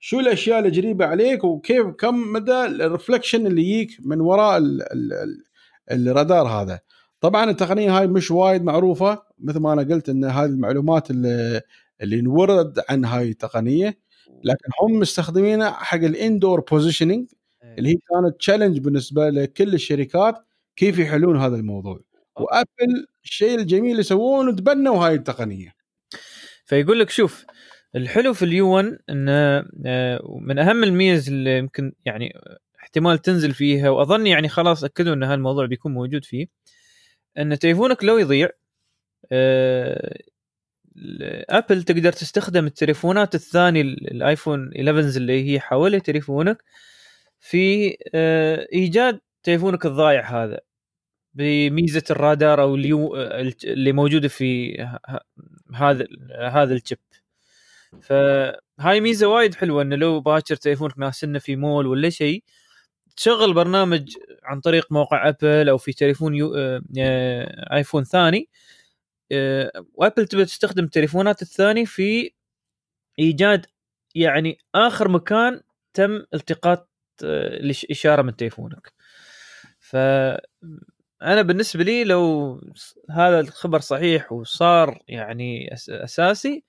شو 0.00 0.20
الأشياء 0.20 0.58
اللي 0.58 0.80
قريبة 0.80 1.06
عليك 1.06 1.44
وكيف 1.44 1.86
كم 1.86 2.32
مدى 2.32 2.64
ال 2.64 2.71
reflection 2.71 3.46
اللي 3.46 3.62
يجيك 3.62 3.96
من 4.04 4.20
وراء 4.20 4.58
ال 4.58 4.82
ال 4.92 5.12
ال 5.92 6.08
الرادار 6.08 6.46
هذا. 6.46 6.80
طبعا 7.26 7.50
التقنية 7.50 7.98
هاي 7.98 8.06
مش 8.06 8.30
وايد 8.30 8.62
معروفة 8.62 9.22
مثل 9.38 9.60
ما 9.60 9.72
أنا 9.72 9.82
قلت 9.82 10.08
إن 10.08 10.24
هذه 10.24 10.44
المعلومات 10.44 11.10
اللي, 11.10 11.60
اللي 12.00 12.20
انورد 12.20 12.82
عن 12.88 13.04
هاي 13.04 13.28
التقنية 13.28 13.98
لكن 14.44 14.68
هم 14.82 14.98
مستخدمينها 14.98 15.70
حق 15.70 15.98
ال 15.98 16.07
indoor 16.07 16.60
positioning 16.60 17.26
اللي 17.78 17.88
هي 17.88 17.94
كانت 17.94 18.36
challenge 18.38 18.78
بالنسبة 18.78 19.30
لكل 19.30 19.74
الشركات 19.74 20.34
كيف 20.76 20.98
يحلون 20.98 21.36
هذا 21.36 21.56
الموضوع. 21.56 22.00
وأبل 22.36 23.06
الشيء 23.24 23.58
الجميل 23.58 23.90
اللي 23.90 24.00
يسوونه 24.00 24.56
تبنوا 24.56 25.06
هاي 25.06 25.14
التقنية. 25.14 25.74
فيقول 26.64 27.00
لك 27.00 27.10
شوف 27.10 27.44
الحلو 27.96 28.34
في 28.34 28.44
ال 28.44 28.74
U1 28.74 28.98
انه 29.10 29.64
آه، 29.86 30.38
من 30.40 30.58
أهم 30.58 30.84
الميز 30.84 31.28
اللي 31.28 31.58
يمكن 31.58 31.92
يعني 32.04 32.32
احتمال 32.82 33.18
تنزل 33.18 33.54
فيها 33.54 33.90
وأظن 33.90 34.26
يعني 34.26 34.48
خلاص 34.48 34.84
أكدوا 34.84 35.14
إن 35.14 35.22
هالموضوع 35.22 35.66
بيكون 35.66 35.92
موجود 35.94 36.24
فيه 36.24 36.46
إن 37.38 37.58
تليفونك 37.58 38.04
لو 38.04 38.18
يضيع 38.18 38.48
آه، 39.32 40.18
آبل 41.50 41.82
تقدر 41.82 42.12
تستخدم 42.12 42.66
التليفونات 42.66 43.34
الثاني 43.34 43.80
الآيفون 43.80 44.70
11 44.76 45.16
اللي 45.16 45.52
هي 45.52 45.60
حوالي 45.60 46.00
تليفونك 46.00 46.64
في 47.40 47.96
آه، 48.14 48.66
إيجاد 48.72 49.20
تليفونك 49.42 49.86
الضايع 49.86 50.44
هذا 50.44 50.60
بميزة 51.34 52.02
الرادار 52.10 52.62
أو 52.62 52.74
ال 52.74 52.95
U 52.95 53.16
اللي 53.64 53.92
موجوده 53.92 54.28
في 54.28 54.76
هذا 55.74 56.06
هذا 56.50 56.74
ال 56.74 56.78
chip. 56.78 56.98
فهاي 58.02 59.00
ميزة 59.00 59.28
وايد 59.28 59.54
حلوة 59.54 59.82
انه 59.82 59.96
لو 59.96 60.20
باكر 60.20 60.56
تليفونك 60.56 60.98
ناسيه 60.98 61.38
في 61.38 61.56
مول 61.56 61.86
ولا 61.86 62.10
شيء 62.10 62.44
تشغل 63.16 63.54
برنامج 63.54 64.12
عن 64.44 64.60
طريق 64.60 64.92
موقع 64.92 65.28
ابل 65.28 65.68
أو 65.68 65.78
في 65.78 65.92
تليفون 65.92 66.34
U 66.34 66.54
آه، 66.54 66.82
آه، 67.00 67.76
ايفون 67.76 68.04
ثاني 68.04 68.48
آه، 69.32 69.72
وابل 69.94 70.26
تبي 70.26 70.44
تستخدم 70.44 70.84
التليفونات 70.84 71.42
الثاني 71.42 71.86
في 71.86 72.30
إيجاد 73.18 73.66
يعني 74.14 74.58
آخر 74.74 75.08
مكان 75.08 75.60
تم 75.94 76.24
التقاط 76.34 76.90
آه، 77.24 77.58
الإش- 77.58 77.86
إشارة 77.90 78.22
من 78.22 78.36
تليفونك. 78.36 78.92
ف 79.80 79.96
أنا 81.22 81.42
بالنسبة 81.42 81.84
لي 81.84 82.04
لو 82.04 82.60
هذا 83.10 83.40
الخبر 83.40 83.80
صحيح 83.80 84.32
وصار 84.32 85.02
يعني 85.08 85.74
أساسي 85.88 86.64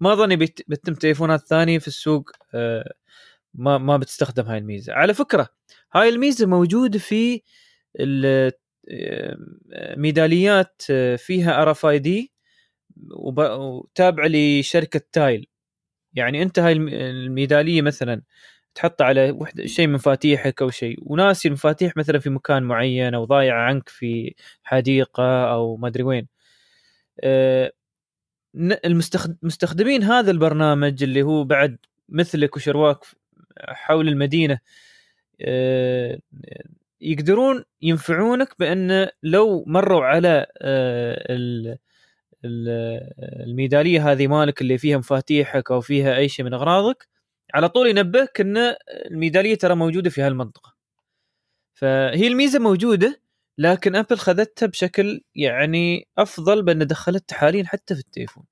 ما 0.00 0.14
ظني 0.14 0.36
بيت- 0.36 0.60
بتتم 0.68 0.94
تليفونات 0.94 1.40
ثانية 1.48 1.78
في 1.78 1.88
السوق 1.88 2.30
آه، 2.54 2.92
ما 3.54 3.78
ما 3.78 3.96
بتستخدم 3.96 4.44
هاي 4.46 4.58
الميزة. 4.58 4.92
على 4.92 5.14
فكرة 5.14 5.48
هاي 5.94 6.08
الميزة 6.08 6.46
موجودة 6.46 6.98
في 6.98 7.42
آه، 8.00 8.52
ميداليات 9.96 10.82
آه، 10.90 11.16
فيها 11.16 11.62
RFID 11.62 12.32
وتابعة 13.10 14.26
لشركة 14.28 15.00
Tile. 15.12 15.46
يعني 16.14 16.42
انت 16.42 16.58
هاي 16.58 16.72
الم- 16.72 16.88
الميدالية 16.88 17.82
مثلا 17.82 18.22
تحط 18.74 19.02
على 19.02 19.30
وحدة 19.30 19.66
شيء 19.66 19.88
مفاتيحك 19.88 20.62
أو 20.62 20.70
شيء 20.70 20.96
وناسي 21.02 21.48
المفاتيح 21.48 21.96
مثلا 21.96 22.18
في 22.18 22.30
مكان 22.30 22.62
معين 22.62 23.14
أو 23.14 23.24
ضايعة 23.24 23.60
عنك 23.62 23.88
في 23.88 24.34
حديقة 24.64 25.44
أو 25.52 25.76
ما 25.76 25.88
أدري 25.88 26.02
وين. 26.02 26.28
آه، 27.20 27.72
ن- 28.54 28.76
المستخد- 28.84 29.36
مستخدمين 29.42 30.02
هذا 30.02 30.30
البرنامج 30.30 31.02
اللي 31.02 31.22
هو 31.22 31.44
بعد 31.44 31.78
مثلك 32.08 32.56
وشرواك 32.56 32.98
حول 33.60 34.08
المدينة 34.08 34.58
آه، 35.40 36.18
يقدرون 37.00 37.64
ينفعونك 37.82 38.48
بأن 38.58 39.08
لو 39.22 39.64
مروا 39.66 40.04
على 40.04 40.46
آه، 40.62 41.26
ال- 41.34 41.78
ال- 42.44 43.10
الميدالية 43.48 44.12
هذه 44.12 44.26
مالك 44.26 44.60
اللي 44.60 44.78
فيها 44.78 44.98
مفاتيحك 44.98 45.70
أو 45.70 45.80
فيها 45.80 46.16
أي 46.16 46.28
شيء 46.28 46.44
من 46.44 46.54
أغراضك 46.54 47.08
على 47.54 47.68
طول 47.68 47.86
ينبهك 47.88 48.40
أن 48.40 48.56
الميدالية 49.10 49.54
ترى 49.54 49.74
موجودة 49.74 50.10
في 50.10 50.22
هالمنطقة. 50.22 50.74
فهي 51.74 52.26
الميزة 52.26 52.58
موجودة 52.58 53.20
لكن 53.58 53.96
أبل 53.96 54.16
خذتها 54.18 54.66
بشكل 54.66 55.20
يعني 55.36 56.08
أفضل 56.18 56.62
بأن 56.62 56.86
دخلتها 56.86 57.36
حاليا 57.36 57.64
حتى 57.64 57.94
في 57.94 58.00
التليفون. 58.00 58.44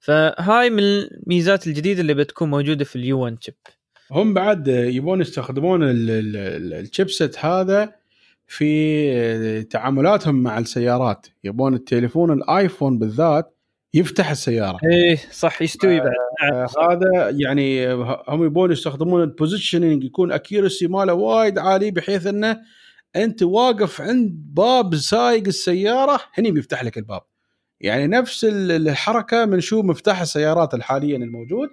فهاي 0.00 0.70
من 0.70 0.82
الميزات 0.82 1.66
الجديدة 1.66 2.00
اللي 2.00 2.14
بتكون 2.14 2.50
موجودة 2.50 2.84
في 2.84 2.96
ال 2.96 3.20
U1 3.20 3.36
chip 3.40 3.54
هم 4.10 4.34
بعد 4.34 4.68
يبون 4.68 5.20
يستخدمون 5.20 5.82
ال- 5.82 6.10
ال- 6.10 6.36
ال- 6.36 6.74
ال 6.74 6.83
chipset 6.83 7.44
هذا 7.44 7.92
في 8.46 9.62
تعاملاتهم 9.62 10.42
مع 10.42 10.58
السيارات. 10.58 11.26
يبون 11.44 11.74
التليفون 11.74 12.32
الآيفون 12.32 12.98
بالذات 12.98 13.56
يفتح 13.94 14.30
السيارة. 14.30 14.78
إيه 14.92 15.16
صح 15.32 15.62
يستوي 15.62 16.00
بعد. 16.00 16.10
نعم. 16.42 16.52
آه، 16.52 16.66
هذا 16.92 17.30
يعني 17.38 17.92
هم 18.28 18.44
يبون 18.44 18.72
يستخدمون 18.72 19.22
ال 19.22 19.29
positioning 19.29 20.04
يكون 20.04 20.32
accuracy 20.32 20.86
ماله 20.86 21.12
وايد 21.14 21.58
عالي 21.58 21.90
بحيث 21.90 22.26
إنه 22.26 22.58
أنت 23.16 23.42
واقف 23.42 24.00
عند 24.00 24.30
باب 24.54 24.96
سايق 24.96 25.46
السيارة 25.46 26.20
هني 26.34 26.50
بيفتح 26.52 26.84
لك 26.84 26.98
الباب. 26.98 27.20
يعني 27.80 28.06
نفس 28.06 28.44
ال- 28.44 28.88
الحركة 28.88 29.44
من 29.44 29.60
شو 29.60 29.82
مفتاح 29.82 30.20
السيارات 30.20 30.74
الحاليا 30.74 31.16
الموجود 31.16 31.68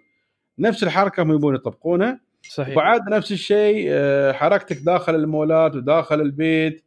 نفس 0.60 0.84
الحركة 0.84 1.24
هم 1.24 1.32
يبون 1.34 1.56
يطبقونها 1.56 2.20
صحيح. 2.50 2.74
وبعد 2.78 3.10
نفس 3.10 3.32
الشيء 3.32 3.86
آه، 3.90 4.32
حركتك 4.32 4.78
داخل 4.78 5.16
المولات 5.16 5.76
وداخل 5.76 6.22
البيت 6.22 6.86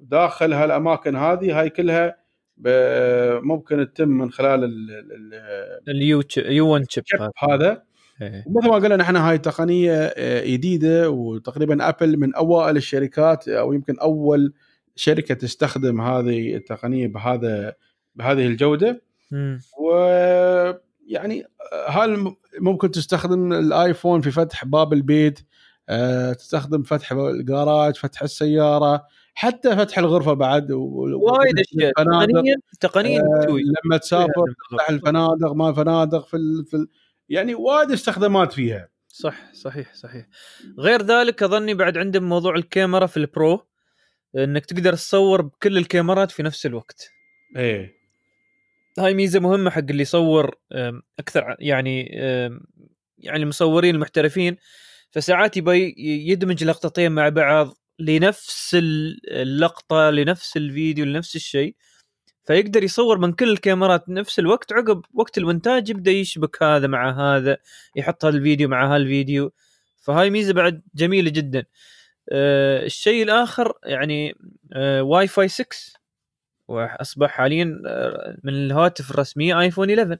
وداخل 0.00 0.52
هالأماكن 0.52 1.16
هذه 1.16 1.60
هاي 1.60 1.70
كلها 1.70 2.16
ب- 2.56 3.40
ممكن 3.42 3.92
تتم 3.94 4.08
من 4.08 4.30
خلال 4.32 4.64
ال- 4.64 4.90
ال- 4.90 5.88
ال 5.88 6.22
U 6.36 6.68
U1 6.68 6.84
chip 6.90 7.04
ال 7.04 7.09
chip 7.09 7.30
هذا. 7.50 7.82
إيه. 8.22 8.44
ومثل 8.46 8.68
ما 8.68 8.74
قلنا 8.74 8.96
نحن 8.96 9.16
هاي 9.16 9.38
تقنية 9.38 9.94
آه، 10.16 10.44
جديدة 10.46 11.10
وتقريبا 11.10 11.88
ابل 11.88 12.16
من 12.18 12.34
أوائل 12.34 12.76
الشركات 12.76 13.48
أو 13.48 13.72
يمكن 13.72 13.98
أول 13.98 14.52
شركة 14.96 15.34
تستخدم 15.34 16.00
هذه 16.00 16.54
التقنية 16.56 17.06
بهذا 17.08 17.74
بهذه 18.14 18.46
الجودة. 18.46 19.02
ويعني 19.78 21.46
هل 21.88 22.34
ممكن 22.60 22.90
تستخدم 22.90 23.52
الآيفون 23.52 24.20
في 24.20 24.30
فتح 24.30 24.64
باب 24.64 24.92
البيت؟ 24.92 25.40
آه، 25.88 26.32
تستخدم 26.32 26.82
فتح 26.82 27.12
الجراج 27.12 27.96
فتح 27.96 28.22
السيارة 28.22 29.06
حتى 29.34 29.76
فتح 29.76 29.98
الغرفة 29.98 30.32
بعد 30.32 30.70
وايد 30.70 31.58
أشياء. 31.58 31.92
تقنيا 31.92 32.56
تقنيا 32.80 33.20
آه، 33.20 33.44
تسوي 33.44 33.62
لما 33.62 33.96
تسافر 33.96 34.44
تفتح 34.70 34.90
الفنادق 34.90 35.52
ما 35.52 35.72
فنادق 35.72 36.26
في, 36.26 36.36
ال... 36.36 36.64
في 36.66 36.76
ال... 36.76 36.88
يعني 37.28 37.54
وايد 37.54 37.90
استخدامات 37.90 38.52
فيها. 38.52 38.88
صح 39.08 39.52
صحيح 39.52 39.94
صحيح. 39.94 40.26
غير 40.78 41.02
ذلك 41.02 41.42
أظني 41.42 41.74
بعد 41.74 41.98
عندهم 41.98 42.28
موضوع 42.28 42.54
الكاميرا 42.54 43.06
في 43.06 43.16
البرو 43.16 43.66
إنك 44.36 44.66
تقدر 44.66 44.94
تصور 44.94 45.42
بكل 45.42 45.78
الكاميرات 45.78 46.30
في 46.30 46.42
نفس 46.42 46.66
الوقت. 46.66 47.10
إيه. 47.56 48.01
هاي 48.98 49.14
ميزة 49.14 49.40
مهمة 49.40 49.70
حق 49.70 49.78
اللي 49.78 50.02
يصور 50.02 50.54
أكثر 51.18 51.56
يعني 51.58 52.02
يعني 53.18 53.42
المصورين 53.42 53.94
المحترفين 53.94 54.56
فساعات 55.10 55.56
يبي 55.56 55.94
يدمج 55.98 56.64
لقطتين 56.64 57.12
مع 57.12 57.28
بعض 57.28 57.76
لنفس 57.98 58.76
اللقطة 59.28 60.10
لنفس 60.10 60.56
الفيديو 60.56 61.04
لنفس 61.04 61.36
الشيء 61.36 61.76
فيقدر 62.44 62.84
يصور 62.84 63.18
من 63.18 63.32
كل 63.32 63.52
الكاميرات 63.52 64.08
نفس 64.08 64.38
الوقت 64.38 64.72
عقب 64.72 65.02
وقت 65.14 65.38
المونتاج 65.38 65.90
يبدأ 65.90 66.10
يشبك 66.10 66.62
هذا 66.62 66.86
مع 66.86 67.36
هذا 67.36 67.58
يحط 67.96 68.24
هذا 68.24 68.36
الفيديو 68.36 68.68
مع 68.68 68.94
هالفيديو 68.94 69.52
فهاي 70.02 70.30
ميزة 70.30 70.52
بعد 70.52 70.82
جميلة 70.94 71.30
جدا. 71.30 71.64
أه 72.32 72.84
الشيء 72.86 73.22
الآخر 73.22 73.72
يعني 73.84 74.34
أه 74.72 75.02
واي 75.02 75.26
فاي 75.28 75.48
6 75.48 75.66
وأصبح 76.72 77.30
حاليا 77.30 77.82
آه، 77.86 78.36
من 78.44 78.52
الهواتف 78.54 79.10
الرسمية 79.10 79.60
ايفون 79.60 79.90
11 79.90 80.18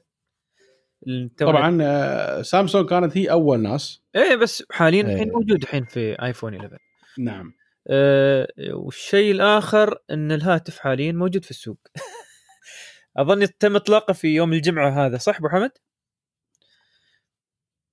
التو- 1.07 1.35
طبعا 1.45 1.77
آه، 1.81 2.41
سامسونج 2.41 2.89
كانت 2.89 3.17
هي 3.17 3.31
أول 3.31 3.59
ناس. 3.59 4.01
إيه 4.15 4.35
بس 4.35 4.63
حاليا 4.71 5.07
إيه. 5.07 5.13
الحين 5.13 5.31
موجود 5.31 5.63
الحين 5.63 5.85
في 5.85 6.21
ايفون 6.23 6.55
11 6.55 6.77
نعم. 7.19 7.53
أه 7.87 8.47
والشيء 8.73 9.31
الآخر 9.31 9.97
إن 10.11 10.31
الهاتف 10.31 10.79
حاليا 10.79 11.11
موجود 11.11 11.43
في 11.45 11.51
السوق. 11.51 11.77
أظن 13.17 13.47
تم 13.59 13.75
إطلاقه 13.75 14.13
في 14.13 14.27
يوم 14.27 14.53
الجمعة 14.53 15.05
هذا 15.05 15.17
صح 15.17 15.37
أبو 15.37 15.49
حمد؟ 15.49 15.71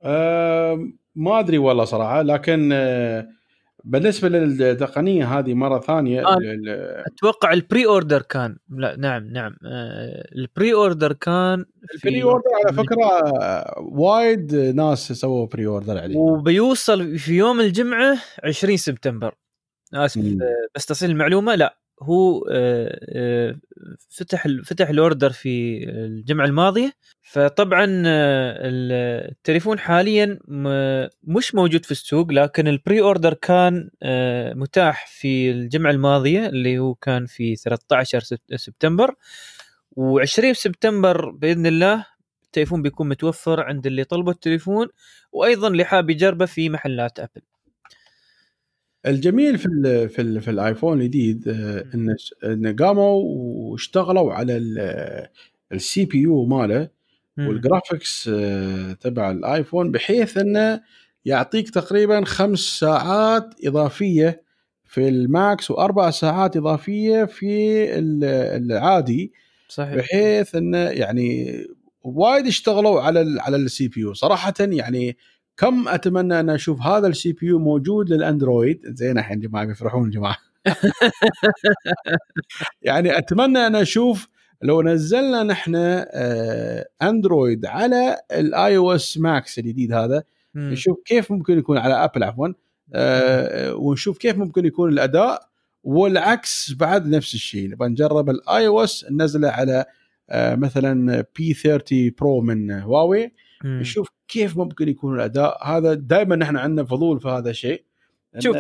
آه، 0.03 0.79
ما 1.15 1.39
أدري 1.41 1.59
والله 1.59 1.85
صراحة 1.85 2.23
لكن 2.23 2.71
آه، 2.73 3.29
بالنسبة 3.85 4.29
للتقنية 4.29 5.39
هذه 5.39 5.55
مرة 5.55 5.79
ثانية 5.81 6.27
آه. 6.27 6.39
أتوقع 7.07 7.53
البري 7.53 7.87
اوردر 7.87 8.23
كان 8.23 8.57
لا 8.69 8.97
نعم 8.97 9.27
نعم 9.27 9.57
آه 9.67 10.29
ال 10.35 10.75
pre-order 10.75 11.13
كان 11.13 11.65
ال 11.95 12.23
pre-order 12.23 12.51
على 12.65 12.77
فكرة 12.77 13.25
وايد 13.79 14.55
ناس 14.55 15.13
سووا 15.13 15.47
pre-order 15.47 15.99
عليه 15.99 16.17
وبيوصل 16.17 17.19
في 17.19 17.33
يوم 17.33 17.61
الجمعة 17.61 18.19
20 18.45 18.77
سبتمبر 18.77 19.35
آسف. 19.95 20.21
آه، 20.21 20.69
بس 20.75 20.87
تصل 20.87 21.07
المعلومة 21.07 21.55
لا 21.55 21.80
هو 22.03 22.45
آه، 22.53 23.01
آه، 23.17 23.57
فتح 24.11 24.47
فتح 24.65 24.89
ال 24.89 24.96
order 24.96 25.31
في 25.31 25.85
الجمعه 25.89 26.47
الماضيه 26.47 26.93
فطبعا 27.23 28.03
آه، 28.07 28.55
التليفون 29.31 29.79
حاليا 29.79 30.39
مش 31.25 31.55
موجود 31.55 31.85
في 31.85 31.91
السوق 31.91 32.33
لكن 32.33 32.69
ال 32.69 33.01
pre-order 33.01 33.35
كان 33.35 33.91
متاح 34.55 35.07
في 35.07 35.51
الجمعه 35.51 35.91
الماضيه 35.91 36.47
اللي 36.47 36.79
هو 36.79 36.95
كان 36.95 37.27
في 37.27 37.57
13 37.57 38.21
سبت- 38.21 38.55
سبتمبر. 38.55 39.15
و20 40.01 40.53
سبتمبر 40.53 41.31
بإذن 41.31 41.67
الله 41.67 42.07
التليفون 42.45 42.83
بيكون 42.83 43.09
متوفر 43.09 43.61
عند 43.61 43.87
اللي 43.87 44.05
طلبوا 44.05 44.33
التليفون 44.33 44.89
وأيضا 45.33 45.69
اللي 45.69 45.85
حاب 45.85 46.11
يجربه 46.11 46.47
في 46.47 46.69
محلات 46.69 47.19
ابل 47.21 47.43
الجميل 49.07 49.59
في 49.59 49.67
ال 49.67 50.09
في 50.09 50.23
ال 50.23 50.41
في 50.41 50.51
الآيفون 50.51 51.01
الجديد 51.01 51.49
آه، 51.49 51.85
إن 51.95 52.17
إن 52.45 52.77
قاموا 52.77 53.23
واشتغلوا 53.71 54.33
على 54.33 54.57
ال 55.73 56.05
CPU 56.05 56.45
ماله 56.45 56.89
مم. 57.37 57.49
وال 57.49 57.65
graphics 57.65 58.31
آه، 58.35 58.93
تبع 58.93 59.31
الآيفون 59.31 59.91
بحيث 59.93 60.37
إنه 60.39 60.81
يعطيك 61.25 61.71
تقريبا 61.71 62.25
خمس 62.25 62.59
ساعات 62.59 63.55
إضافية 63.65 64.43
في 64.85 65.09
ال 65.09 65.24
Max 65.24 65.71
وأربع 65.71 66.11
ساعات 66.11 66.57
إضافية 66.57 67.25
في 67.25 67.85
ال- 67.99 68.25
العادي 68.73 69.33
صحيح. 69.69 69.95
بحيث 69.97 70.55
إنه 70.55 70.79
يعني 70.79 71.57
وايد 72.03 72.47
اشتغلوا 72.47 73.01
على 73.01 73.21
ال 73.21 73.41
على 73.41 73.57
ال 73.57 73.89
CPU. 73.89 74.15
صراحة 74.15 74.55
يعني 74.61 75.17
كم 75.61 75.89
أتمنى 75.89 76.41
أن 76.41 76.51
أشوف 76.51 76.83
هذا 76.83 77.07
ال 77.07 77.33
CPU 77.33 77.59
موجود 77.59 78.11
للأندرويد 78.11 78.81
زين 78.85 79.19
الحين 79.19 79.41
جماعة 79.41 79.65
بيفرحون 79.65 80.11
جماعة 80.11 80.37
يعني 82.83 83.19
أتمنى 83.19 83.67
أن 83.67 83.77
أشوف 83.77 84.29
لو 84.63 84.83
نزلنا 84.83 85.43
نحن 85.43 85.75
آه، 85.77 86.87
أندرويد 87.03 87.67
على 87.67 88.17
ال 88.33 88.77
iOS 88.77 89.19
ماكس 89.19 89.59
الجديد 89.59 89.93
هذا. 89.93 90.23
نشوف 90.55 90.99
كيف 91.05 91.33
ممكن 91.33 91.59
يكون 91.59 91.79
على 91.79 92.05
ابل 92.05 92.25
عفوا 92.25 92.49
آه، 92.95 93.75
ونشوف 93.75 94.19
كيف 94.19 94.37
ممكن 94.37 94.67
يكون 94.67 94.93
الأداء 94.93 95.49
والعكس 95.85 96.73
بعد 96.73 97.07
نفس 97.07 97.35
الشيء 97.35 97.71
نبغى 97.71 97.89
نجرب 97.89 98.31
ال 98.31 98.67
iOS 98.67 99.07
ننزله 99.11 99.49
على 99.49 99.85
آه، 100.31 100.55
مثلا 100.55 101.25
P30 101.37 101.55
Pro 101.55 102.41
من 102.41 102.71
هواوي. 102.71 103.33
نشوف 103.65 104.09
كيف 104.31 104.57
ممكن 104.57 104.89
يكون 104.89 105.15
الأداء؟ 105.15 105.67
هذا 105.67 105.95
دائما 105.95 106.37
نحن 106.37 106.57
عندنا 106.57 106.87
فضول 106.87 107.21
في 107.21 107.29
هذا 107.29 107.51
الشيء. 107.51 107.85
شوف. 108.39 108.57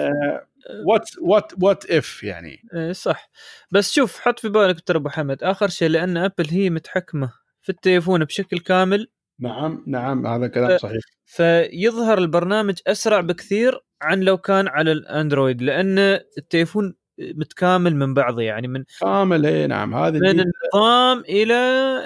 what 0.86 1.10
what 1.20 1.52
what 1.62 1.90
if 1.90 2.22
يعني. 2.22 2.62
إيه 2.74 2.92
صح. 2.92 3.30
بس 3.70 3.92
شوف 3.92 4.20
حط 4.20 4.38
في 4.38 4.48
بالك 4.48 4.80
ترى 4.80 4.98
أبو 4.98 5.08
حمد 5.08 5.42
آخر 5.42 5.68
شيء 5.68 5.88
لأن 5.88 6.16
ابل 6.16 6.48
هي 6.50 6.70
متحكمة 6.70 7.32
في 7.62 7.68
التليفون 7.68 8.24
بشكل 8.24 8.58
كامل. 8.58 9.08
نعم 9.38 9.84
نعم 9.86 10.26
هذا 10.26 10.46
كلام 10.46 10.78
صحيح. 10.78 11.02
فيظهر 11.24 12.18
البرنامج 12.18 12.78
أسرع 12.86 13.20
بكثير 13.20 13.80
عن 14.02 14.20
لو 14.20 14.38
كان 14.38 14.68
على 14.68 14.92
الأندرويد 14.92 15.62
لأن 15.62 15.98
التليفون 16.38 16.94
متكامل 17.18 17.96
من 17.96 18.14
بعضه 18.14 18.42
يعني 18.42 18.68
من 18.68 18.84
كامل 19.00 19.46
اي 19.46 19.66
نعم 19.66 19.94
هذه 19.94 20.18
من. 20.18 20.40
النظام 20.40 21.20
إلى 21.20 21.54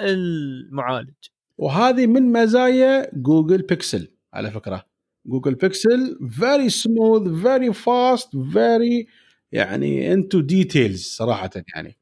المعالج. 0.01 1.13
وهذه 1.57 2.07
من 2.07 2.31
مزايا 2.31 3.09
جوجل 3.13 3.61
بيكسل 3.61 4.07
على 4.33 4.51
فكرة. 4.51 4.85
جوجل 5.25 5.55
بيكسل 5.55 6.17
very 6.29 6.69
smooth 6.69 7.41
very 7.41 7.73
fast 7.73 8.29
very 8.53 9.07
يعني 9.51 10.13
انتو 10.13 10.39
details 10.39 11.03
صراحة 11.03 11.49
يعني. 11.75 11.97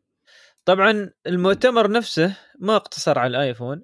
طبعا 0.66 1.10
المؤتمر 1.28 1.92
نفسه 1.92 2.38
ما 2.60 2.76
اقتصر 2.76 3.20
على 3.20 3.38
الآيفون. 3.38 3.82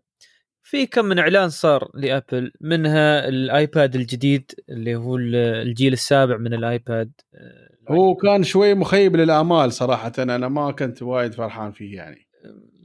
في 0.63 0.85
كم 0.85 1.05
من 1.05 1.19
إعلان 1.19 1.49
صار 1.49 1.91
لأبل 1.93 2.51
منها 2.61 3.27
الآيباد 3.27 3.95
الجديد 3.95 4.51
اللي 4.69 4.95
هو 4.95 5.15
ال- 5.15 5.35
الجيل 5.35 5.93
السابع 5.93 6.37
من 6.37 6.53
الآيباد 6.53 7.11
آه، 7.35 7.93
هو 7.93 8.15
كان 8.15 8.43
شوي 8.43 8.73
مخيب 8.73 9.15
للآمال 9.15 9.73
صراحة 9.73 10.11
أنا 10.19 10.47
ما 10.47 10.71
كنت 10.71 11.01
وايد 11.03 11.33
فرحان 11.33 11.71
فيه 11.71 11.95
يعني. 11.95 12.27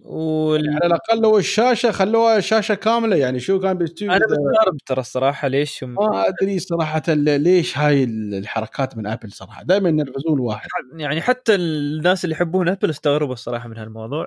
وال... 0.05 0.71
على 0.71 0.87
الأقل 0.87 1.21
لو 1.23 1.39
الشاشة 1.39 1.91
خلوها 1.91 2.41
شاشة 2.41 2.75
كاملة 2.75 3.17
يعني 3.17 3.41
شو 3.41 3.61
كان 3.61 3.79
بيستوي 3.79 4.09
أنا 4.09 4.27
مستغرب 4.27 4.77
ترى 4.87 5.01
الصراحة 5.01 5.49
ليش 5.49 5.85
هم 5.85 5.95
ما 5.95 6.29
أدري 6.29 6.59
صراحة 6.59 7.03
ليش 7.09 7.79
هاي 7.79 8.05
الحركات 8.05 8.97
من 8.97 9.07
ابل 9.07 9.33
صراحة؟ 9.33 9.63
دائما 9.63 9.89
ينرفزون 9.89 10.35
الواحد 10.35 10.69
يعني 10.97 11.21
حتى 11.21 11.55
الناس 11.55 12.25
اللي 12.25 12.35
يحبون 12.35 12.69
ابل 12.69 12.91
استغربوا 12.91 13.33
الصراحة 13.33 13.69
من 13.69 13.79
هالموضوع. 13.79 14.27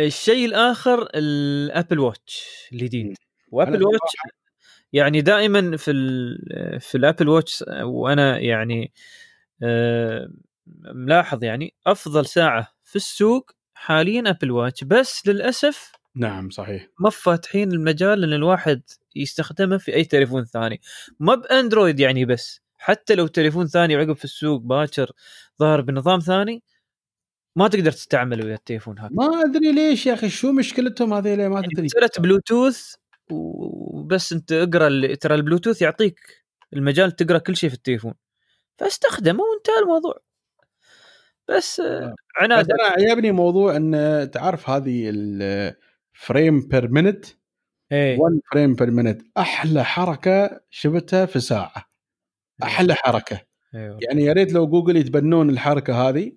الشيء 0.00 0.46
الآخر 0.46 1.08
الابل 1.14 1.98
واتش 1.98 2.68
الجديد. 2.72 3.16
وابل 3.48 3.84
واتش 3.84 4.16
يعني 4.92 5.20
دائما 5.20 5.76
في 5.76 5.90
ال 5.90 6.80
في 6.80 6.94
الابل 6.94 7.28
واتش 7.28 7.64
وأنا 7.82 8.38
يعني 8.38 8.92
آه، 9.62 10.28
ملاحظ 10.94 11.44
يعني 11.44 11.74
أفضل 11.86 12.26
ساعة 12.26 12.68
في 12.84 12.96
السوق 12.96 13.55
حاليا 13.78 14.30
ابل 14.30 14.50
واتش 14.50 14.84
بس 14.84 15.26
للأسف 15.26 15.92
نعم 16.16 16.50
صحيح. 16.50 16.88
ما 17.00 17.10
فاتحين 17.10 17.72
المجال 17.72 18.24
إن 18.24 18.32
الواحد 18.32 18.82
يستخدمه 19.16 19.78
في 19.78 19.94
أي 19.94 20.04
تليفون 20.04 20.44
ثاني. 20.44 20.80
ما 21.20 21.34
بأندرويد 21.34 22.00
يعني 22.00 22.24
بس 22.24 22.60
حتى 22.78 23.14
لو 23.14 23.26
تليفون 23.26 23.66
ثاني 23.66 23.96
عقب 23.96 24.12
في 24.12 24.24
السوق 24.24 24.60
باكر 24.60 25.12
ظهر 25.60 25.80
بنظام 25.80 26.20
ثاني 26.20 26.62
ما 27.56 27.68
تقدر 27.68 27.92
تستعمله 27.92 28.46
ويا 28.46 28.54
التليفون 28.54 28.98
هذا 28.98 29.10
ما 29.12 29.42
أدري 29.44 29.72
ليش 29.72 30.06
يا 30.06 30.14
أخي 30.14 30.28
شو 30.28 30.52
مشكلتهم 30.52 31.14
هذيلا 31.14 31.48
ما 31.48 31.54
يعني 31.54 31.68
تدري؟ 31.74 31.84
مسألة 31.86 32.10
بلوتوث 32.18 32.94
وبس 33.30 34.32
أنت 34.32 34.52
اقرأ 34.52 35.14
ترى 35.14 35.34
البلوتوث 35.34 35.82
يعطيك 35.82 36.20
المجال 36.72 37.16
تقرأ 37.16 37.38
كل 37.38 37.56
شيء 37.56 37.70
في 37.70 37.76
التليفون. 37.76 38.14
فاستخدمه 38.78 39.44
وانتهى 39.44 39.78
الموضوع. 39.82 40.25
بس 41.48 41.80
آه، 41.80 42.14
عناد 42.36 42.70
أنا 42.70 42.82
عجبني 42.88 43.32
موضوع 43.32 43.76
إن 43.76 43.92
تعرف 44.32 44.70
هذه 44.70 45.10
ال 45.14 45.40
frame 45.40 46.68
per 46.68 46.88
minute 46.88 47.24
إيه. 47.92 48.18
1 48.20 48.40
frame 48.52 48.74
per 48.74 48.90
minute 48.90 49.22
أحلى 49.38 49.84
حركة 49.84 50.60
شفتها 50.70 51.26
في 51.26 51.40
ساعة. 51.40 51.84
أحلى 52.62 52.94
حركة. 52.94 53.40
أيوه 53.74 53.98
يعني 54.02 54.24
يا 54.24 54.32
ريت 54.32 54.52
لو 54.52 54.68
جوجل 54.68 54.96
يتبنون 54.96 55.50
الحركة 55.50 56.08
هذه 56.08 56.32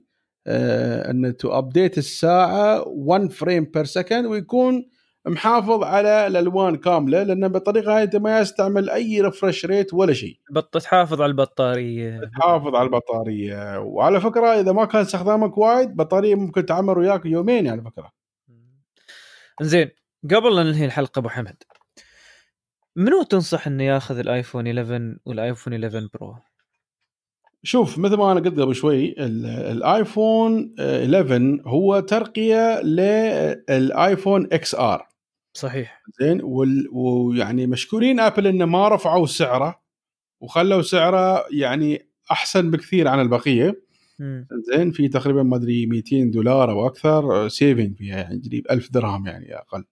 آه 0.48 1.11
إن 1.11 1.38
تو 1.38 1.60
update 1.60 1.98
الساعة 1.98 2.84
1 2.88 3.31
frame 3.32 3.66
per 3.66 3.86
second 3.86 4.26
ويكون 4.26 4.90
محافظ 5.28 5.84
على 5.84 6.28
الألوان 6.28 6.76
كاملة 6.76 7.24
لأن 7.24 7.48
بالطريقة 7.48 7.98
هاي 7.98 8.04
أنت 8.04 8.16
ما 8.16 8.40
يستعمل 8.40 8.90
أي 8.90 9.22
refresh 9.22 9.66
rate 9.66 9.94
ولا 9.94 10.14
شيء. 10.14 10.40
تحافظ 10.72 11.22
على 11.22 11.30
البطارية. 11.30 12.22
تحافظ 12.38 12.76
على 12.76 12.86
البطارية. 12.86 13.80
وعلى 13.80 14.22
فكرة 14.22 14.48
إذا 14.48 14.72
ما 14.72 14.86
كان 14.86 15.02
استخدامك 15.02 15.58
وايد 15.58 15.96
بطارية 15.96 16.36
ممكن 16.36 16.66
تعمر 16.66 17.00
وياك 17.00 17.26
يومين 17.26 17.68
على 17.68 17.82
فكرة. 17.82 18.12
زين 19.62 19.90
قبل 20.32 20.56
لا 20.56 20.64
ننهي 20.64 20.86
الحلقة 20.86 21.20
أبو 21.20 21.30
حمد. 21.30 21.64
منو 22.96 23.24
تنصح 23.24 23.68
إنه 23.68 23.84
ياخذ 23.84 24.20
الآيفون 24.20 24.68
11 24.68 25.18
والآيفون 25.26 25.74
11 25.74 26.10
برو؟ 26.14 26.36
شوف 27.64 27.98
مثل 27.98 28.15
ما 28.18 28.31
أنا 28.31 28.40
قلت 28.40 28.60
قبل 28.60 28.76
شوي 28.76 29.11
ال- 29.11 29.45
الايفون 29.45 30.76
11 30.80 31.61
هو 31.65 31.99
ترقية 31.99 32.81
للايفون 32.81 34.48
XR 34.52 35.07
صحيح. 35.53 36.02
زين؟ 36.22 36.41
ويعني 36.91 37.68
مشكورين 37.68 38.19
ابل 38.19 38.48
إنه 38.48 38.65
ما 38.65 38.88
رفعوا 38.90 39.26
سعره 39.26 39.81
وخلوا 40.41 40.81
سعره 40.81 41.45
يعني 41.52 42.06
أحسن 42.31 42.72
بكثير 42.72 43.07
عن 43.07 43.19
البقية. 43.22 43.81
زين؟ 44.72 44.91
في 44.91 45.07
تقريبا 45.07 45.44
ما 45.44 45.56
أدري 45.56 45.86
200 45.86 46.31
دولار 46.31 46.72
أو 46.72 46.88
أكثر 46.88 47.48
saving 47.48 47.95
فيها 47.98 48.18
يعني 48.18 48.41
قريب 48.48 48.65
1000 48.72 48.91
درهم 48.91 49.27
يعني 49.27 49.56
أقل. 49.56 49.84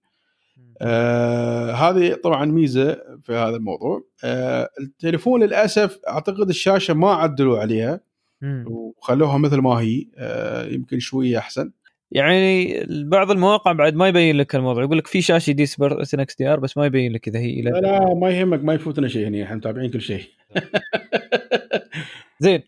آه 0.80 1.72
هذه 1.72 2.14
طبعا 2.14 2.44
ميزة 2.44 2.94
في 3.22 3.32
هذا 3.32 3.56
الموضوع 3.56 4.04
آه 4.24 4.68
التليفون 4.80 5.42
للأسف 5.42 5.98
أعتقد 6.08 6.48
الشاشة 6.48 6.94
ما 6.94 7.10
عدلوا 7.12 7.58
عليها 7.58 8.00
مم. 8.42 8.64
وخلوها 8.68 9.38
مثل 9.38 9.56
ما 9.56 9.70
هي 9.70 10.06
آه 10.18 10.66
يمكن 10.66 10.98
شوية 10.98 11.38
أحسن 11.38 11.70
يعني 12.10 12.80
بعض 12.90 13.30
المواقع 13.30 13.72
بعد 13.72 13.94
ما 13.94 14.08
يبين 14.08 14.36
لك 14.36 14.54
الموضوع 14.54 14.82
يقول 14.82 14.98
لك 14.98 15.06
في 15.06 15.22
شاشة 15.22 15.50
دي 15.50 15.66
سبر 15.66 16.02
اس 16.02 16.14
إكس 16.14 16.36
دي 16.36 16.48
ار 16.48 16.60
بس 16.60 16.76
ما 16.76 16.86
يبين 16.86 17.12
لك 17.12 17.28
إذا 17.28 17.38
هي 17.38 17.62
لا, 17.62 17.74
11 17.74 18.08
لا 18.08 18.14
ما 18.14 18.30
يهمك 18.30 18.64
ما 18.64 18.74
يفوتنا 18.74 19.08
شيء 19.08 19.26
هنا 19.28 19.42
إحنا 19.42 19.56
متابعين 19.56 19.90
كل 19.90 20.00
شيء 20.00 20.24
زين 22.40 22.62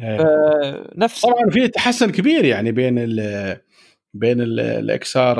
آه. 0.00 0.20
آه 0.20 0.90
نفس 0.96 1.20
طبعا 1.20 1.50
في 1.50 1.68
تحسن 1.68 2.10
كبير 2.10 2.44
يعني 2.44 2.72
بين 2.72 2.98
بين 4.18 4.40
ال 4.40 5.16
XR 5.16 5.38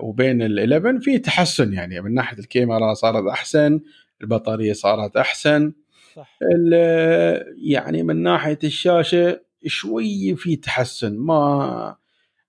وبين 0.00 0.42
ال 0.42 0.72
11 0.72 1.00
في 1.00 1.18
تحسن 1.18 1.72
يعني 1.72 2.00
من 2.00 2.14
ناحية 2.14 2.38
الكاميرا 2.38 2.94
صارت 2.94 3.26
أحسن 3.26 3.80
البطارية 4.22 4.72
صارت 4.72 5.16
أحسن 5.16 5.72
صح 6.16 6.38
ال- 6.54 7.54
يعني 7.58 8.02
من 8.02 8.22
ناحية 8.22 8.58
الشاشة 8.64 9.40
شوي 9.66 10.36
في 10.36 10.56
تحسن 10.56 11.16
ما 11.18 11.96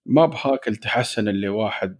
ما 0.06 0.26
بهاك 0.26 0.68
التحسن 0.68 1.28
اللي 1.28 1.50
واحد 1.50 1.98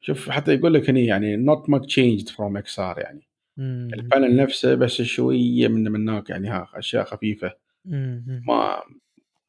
شوف 0.00 0.30
حتى 0.30 0.54
يقول 0.54 0.74
لك 0.74 0.90
هني 0.90 1.06
يعني 1.06 1.46
not 1.46 1.60
much 1.60 1.84
changed 1.84 2.28
from 2.28 2.58
XR 2.72 2.98
يعني 2.98 3.28
مم. 3.56 3.88
ال 3.94 4.01
panel 4.01 4.36
نفسه 4.36 4.74
بس 4.74 5.02
شوية 5.02 5.68
من 5.68 5.92
من 5.92 6.08
هناك 6.08 6.30
يعني 6.30 6.48
ها 6.48 6.68
أشياء 6.74 7.04
خفيفة 7.04 7.52
مم. 7.84 8.42
ما 8.48 8.80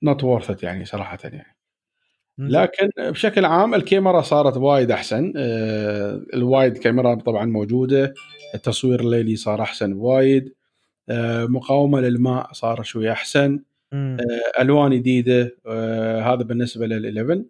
not 0.06 0.18
worth 0.18 0.48
it 0.56 0.64
يعني 0.64 0.85
صراحة 0.85 1.18
يعني. 1.23 1.56
لكن 2.49 2.89
بشكل 2.97 3.45
عام 3.45 3.76
الكاميرا 3.76 4.22
صارت 4.22 4.57
وايد 4.57 4.91
أحسن. 4.91 5.34
آه، 5.38 6.22
الوايد 6.34 6.77
كاميرا 6.77 7.15
طبعا 7.15 7.45
موجودة. 7.45 8.13
التصوير 8.55 8.99
الليلي 8.99 9.35
صار 9.35 9.61
أحسن 9.61 9.93
وايد. 9.93 10.53
آه، 11.09 11.45
مقاومة 11.45 11.99
للماء 11.99 12.53
صار 12.53 12.84
شوي 12.84 13.11
أحسن. 13.11 13.59
آه، 13.93 14.18
الوان 14.59 14.91
جديدة. 14.91 15.57
هذا 16.22 16.43
بالنسبة 16.43 16.88
لل 16.88 17.18
11 17.18 17.43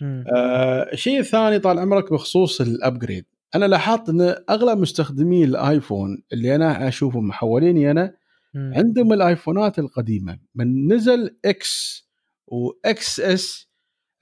مم. 0.00 0.24
آه، 0.36 0.92
الشيء 0.92 1.18
الثاني 1.18 1.58
طال 1.58 1.78
عمرك 1.78 2.12
بخصوص 2.12 2.60
ال 2.60 2.68
upgrade 2.68 3.24
أنا 3.54 3.64
لاحظت 3.64 4.08
إن 4.08 4.34
أغلب 4.50 4.78
مستخدمي 4.78 5.44
الآيفون 5.44 6.22
اللي 6.32 6.54
أنا 6.54 6.88
أشوفهم 6.88 7.32
حواليني 7.32 7.90
أنا. 7.90 8.14
عندهم 8.54 9.12
الآيفونات 9.12 9.78
القديمة. 9.78 10.38
من 10.54 10.92
نزل 10.92 11.36
X 11.44 12.08
و 12.46 13.20
XS 13.20 13.67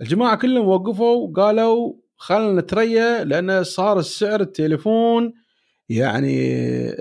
الجماعة 0.00 0.36
كلهم 0.36 0.68
وقفوا 0.68 1.28
وقالوا 1.28 1.94
خلينا 2.16 2.60
نتريا 2.60 3.24
لأن 3.24 3.64
صار 3.64 3.98
السعر 3.98 4.40
التليفون 4.40 5.32
يعني 5.88 6.52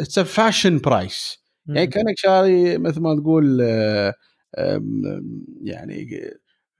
it's 0.02 0.20
fashion 0.20 0.78
price. 0.80 1.44
يعني 1.68 1.88
كأنك 1.88 2.18
شاري 2.18 2.78
مثل 2.78 3.02
ما 3.02 3.16
تقول 3.16 3.60
آه، 3.62 4.14
يعني 5.64 6.10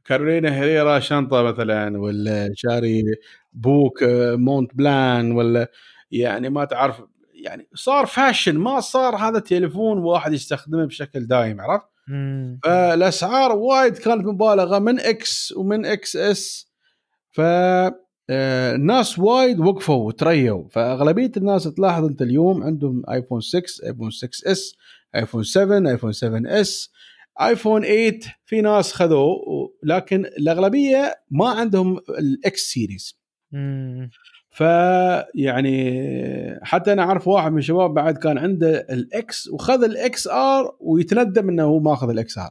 كارولينا 0.06 0.56
هيريرا 0.56 1.00
شنطة 1.00 1.42
مثلا 1.44 2.00
ولا 2.02 2.50
شاري 2.56 3.04
بوك 3.54 4.04
آه، 4.04 4.36
مونت 4.36 4.76
بلان 4.76 5.32
ولا 5.32 5.72
يعني 6.12 6.50
ما 6.50 6.66
تعرف 6.66 7.02
يعني 7.34 7.68
صار 7.76 8.06
fashion 8.06 8.58
ما 8.58 8.80
صار 8.80 9.16
هذا 9.16 9.40
تليفون 9.40 9.98
واحد 9.98 10.34
يستخدمه 10.34 10.86
بشكل 10.86 11.28
دائم 11.28 11.62
عرفت؟ 11.62 11.88
فالأسعار 12.64 13.52
وايد 13.52 13.98
كانت 13.98 14.26
مبالغة 14.26 14.80
من 14.80 15.00
X 15.00 15.54
ومن 15.58 15.86
XS 15.86 16.68
ف 17.32 17.42
آه، 18.30 18.76
الناس 18.76 19.20
وايد 19.20 19.60
وقفوا 19.60 20.08
وتريوا. 20.08 20.70
فأغلبية 20.70 21.32
الناس 21.38 21.64
تلاحظ 21.64 22.06
أنت 22.06 22.22
اليوم 22.22 22.64
عندهم 22.64 23.04
آيفون 23.10 23.42
6 23.42 23.88
آيفون 23.88 24.12
6S 24.12 24.76
آيفون 25.16 25.44
7 25.44 25.92
آيفون 25.92 26.12
7S 26.12 26.92
آيفون 27.42 27.84
8 27.84 28.20
في 28.46 28.62
ناس 28.62 28.94
خذوه 28.94 29.38
لكن 29.84 30.26
الأغلبية 30.26 31.16
ما 31.32 31.50
عندهم 31.50 32.00
ال 32.10 32.36
X 32.36 32.62
series. 32.62 33.20
فيعني 34.56 35.76
حتى 36.64 36.94
أنا 36.94 37.02
أعرف 37.02 37.28
واحد 37.28 37.52
من 37.52 37.58
الشباب 37.58 37.94
بعد 37.94 38.18
كان 38.18 38.38
عنده 38.38 38.88
ال 38.90 39.19
X 39.19 39.48
وخذ 39.48 39.84
ال 39.84 40.28
XR 40.28 40.76
ويتندم 40.80 41.50
إنه 41.50 41.64
هو 41.64 41.80
ماخذ 41.80 42.10
ال 42.10 42.38
XR. 42.38 42.50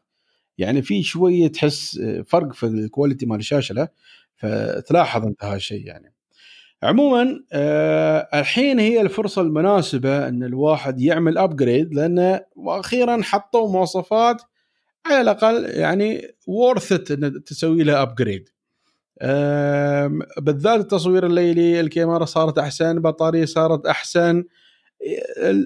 يعني 0.58 0.82
في 0.82 1.02
شوية 1.02 1.48
تحس 1.48 2.00
فرق 2.26 2.52
في 2.52 2.66
ال 2.66 2.74
quality 2.74 3.26
مال 3.26 3.38
الشاشة 3.38 3.72
له 3.72 3.88
فتلاحظ 4.36 5.26
أنت 5.26 5.44
هالشيء 5.44 5.86
يعني. 5.86 6.14
عموما 6.82 7.40
آه 7.52 8.28
الحين 8.34 8.78
هي 8.78 9.00
الفرصة 9.00 9.42
المناسبة 9.42 10.28
إن 10.28 10.42
الواحد 10.42 11.00
يعمل 11.00 11.38
upgrade 11.38 11.94
لأنه 11.94 12.40
وأخيرا 12.56 13.22
حطوا 13.22 13.72
مواصفات 13.72 14.42
على 15.06 15.20
الأقل 15.20 15.64
يعني 15.64 16.34
worth 16.46 16.92
it 16.92 17.10
إن 17.10 17.44
تسوي 17.44 17.82
لها 17.82 18.02
upgrade 18.02 18.48
بالذات 20.38 20.80
التصوير 20.80 21.26
الليلي 21.26 21.80
الكاميرا 21.80 22.24
صارت 22.24 22.58
أحسن 22.58 22.90
البطارية 22.90 23.44
صارت 23.44 23.86
أحسن. 23.86 24.44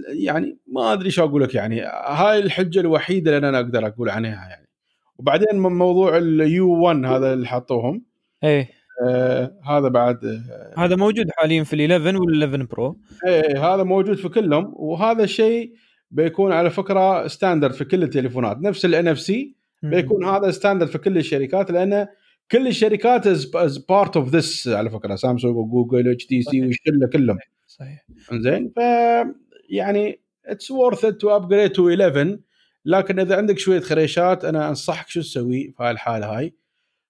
يعني 0.08 0.58
ما 0.66 0.92
أدري 0.92 1.10
شو 1.10 1.24
أقول 1.24 1.42
لك 1.42 1.54
يعني 1.54 1.80
هاي 2.06 2.38
الحجة 2.38 2.80
الوحيدة 2.80 3.36
اللي 3.36 3.48
أنا 3.48 3.58
أقدر 3.58 3.86
أقول 3.86 4.10
عنها 4.10 4.48
يعني. 4.48 4.68
وبعدين 5.18 5.58
من 5.58 5.72
موضوع 5.72 6.18
ال 6.18 6.72
U1 6.72 7.04
هذا 7.04 7.32
اللي 7.32 7.46
حطوهم. 7.46 8.04
إيه. 8.44 8.70
آه 9.08 9.52
هذا 9.64 9.88
بعد 9.88 10.24
آه 10.24 10.74
هذا 10.84 10.96
موجود 10.96 11.26
حاليا 11.36 11.64
في 11.64 11.76
ال 11.76 11.92
11 11.92 12.16
وال 12.16 12.42
11 12.42 12.64
Pro 12.64 12.98
إيه 13.26 13.74
هذا 13.74 13.82
موجود 13.82 14.16
في 14.16 14.28
كلهم. 14.28 14.72
وهذا 14.76 15.24
الشيء 15.24 15.72
بيكون 16.10 16.52
على 16.52 16.70
فكرة 16.70 17.26
standard 17.26 17.72
في 17.72 17.84
كل 17.84 18.02
التليفونات. 18.02 18.56
نفس 18.58 18.84
ال 18.84 19.08
NFC. 19.08 19.56
بيكون 19.82 20.24
هذا 20.24 20.50
standard 20.50 20.88
في 20.88 20.98
كل 20.98 21.18
الشركات 21.18 21.70
لأن 21.70 22.06
كل 22.52 22.66
الشركات 22.66 23.26
is 23.26 23.78
part 23.88 24.16
of 24.16 24.28
this 24.28 24.68
على 24.68 24.90
فكرة. 24.90 25.16
سامسونج 25.16 25.56
وجوجل 25.56 26.10
HTC. 26.10 26.60
والشله 26.60 27.08
كلهم. 27.12 27.38
صحيح. 27.66 28.06
زين 28.32 28.72
ف 28.76 28.78
يعني 29.70 30.20
it's 30.46 30.70
worth 30.70 31.06
to 31.06 31.36
upgrade 31.36 31.72
to 31.72 31.88
11 31.88 32.38
لكن 32.84 33.18
إذا 33.18 33.36
عندك 33.36 33.58
شوية 33.58 33.80
خريشات 33.80 34.44
أنا 34.44 34.68
أنصحك 34.68 35.08
شو 35.08 35.20
تسوي 35.20 35.74
في 35.76 35.82
هالحالة 35.82 36.38
هاي؟ 36.38 36.54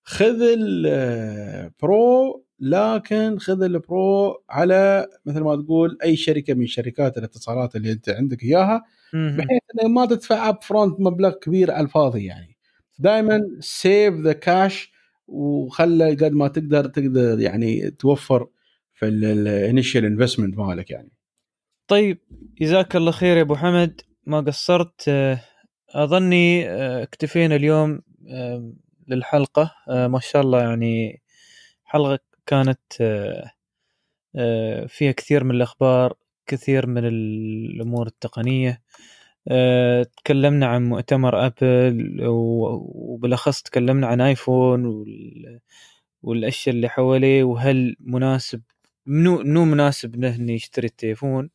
خذ 0.05 0.43
ال 0.59 1.05
Pro 1.05 2.45
لكن 2.61 3.39
خذ 3.39 3.63
ال 3.63 3.83
Pro 3.83 4.43
على 4.51 5.09
مثل 5.27 5.41
ما 5.41 5.57
تقول 5.57 5.99
أي 6.05 6.17
شركة 6.17 6.55
من 6.55 6.67
شركات 6.67 7.19
الاتصالات 7.19 7.77
اللي 7.77 7.93
أنت 7.93 8.09
عندك 8.09 8.43
إياها. 8.43 8.85
بحيث 9.13 9.61
إنه 9.75 9.89
ما 9.89 10.07
تدفع 10.07 10.49
up 10.49 10.63
front 10.63 11.01
مبلغ 11.01 11.31
كبير 11.31 11.71
على 11.71 11.85
الفاضي 11.85 12.25
يعني. 12.25 12.57
دائما 12.99 13.41
save 13.61 14.15
the 14.15 14.33
cash 14.33 14.93
وخلى 15.29 16.11
قد 16.11 16.33
ما 16.33 16.49
تقدر 16.49 16.87
تقدر 16.87 17.41
يعني 17.41 17.91
توفر 17.91 18.49
في 18.95 19.09
ال 19.09 19.21
initial 19.21 20.05
investment 20.05 20.59
مالك 20.59 20.91
يعني. 20.91 21.11
طيب 21.89 22.19
جزاك 22.61 22.97
الله 22.97 23.11
خير 23.11 23.37
يا 23.37 23.43
أبو 23.43 23.57
حمد. 23.57 24.01
ما 24.27 24.41
قصرت 24.41 25.05
آه، 25.09 25.41
أظني 25.95 26.69
آه، 26.69 27.03
اكتفينا 27.03 27.57
اليوم 27.57 28.01
للحلقة. 29.09 29.75
آه، 29.89 30.07
ما 30.07 30.21
شاء 30.21 30.43
الله 30.43 30.61
يعني 30.61 31.23
حلقة 31.85 32.19
كانت 32.47 32.93
فيها 34.89 35.13
كثير 35.13 35.45
من 35.45 35.51
الأخبار 35.51 36.15
كثير 36.47 36.87
من 36.87 37.05
الأمور 37.05 38.07
التقنية. 38.07 38.83
تكلمنا 40.17 40.67
عن 40.67 40.89
مؤتمر 40.89 41.47
أبل 41.47 42.17
وبالأخص 42.27 43.63
تكلمنا 43.63 44.07
عن 44.07 44.21
آيفون 44.21 44.87
وال- 44.87 45.61
والأشياء 46.23 46.75
اللي 46.77 46.89
حواليه 46.89 47.45
وهل 47.45 47.97
مناسب 48.01 48.63
منو 49.07 49.39
منو 49.39 49.65
مناسب 49.65 50.25
إنه 50.25 50.53
يشتري 50.53 50.87
التليفون؟ 50.87 51.51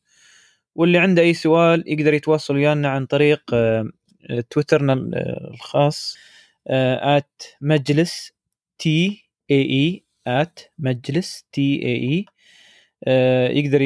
واللي 0.74 0.98
عنده 0.98 1.22
أي 1.22 1.34
سؤال 1.34 1.84
يقدر 1.86 2.14
يتواصل 2.14 2.54
ويانا 2.54 2.88
عن 2.88 3.06
طريق 3.06 3.42
آه، 3.54 3.90
تويترنا 4.50 4.92
الخاص 5.50 6.16
ات 6.68 7.42
مجلس 7.60 8.32
تي 8.78 9.24
اي 9.50 9.56
اي 9.70 10.04
ات 10.26 10.60
مجلس 10.78 11.44
تي 11.52 11.82
اي 11.86 12.26
اي 13.08 13.56
يقدر 13.58 13.80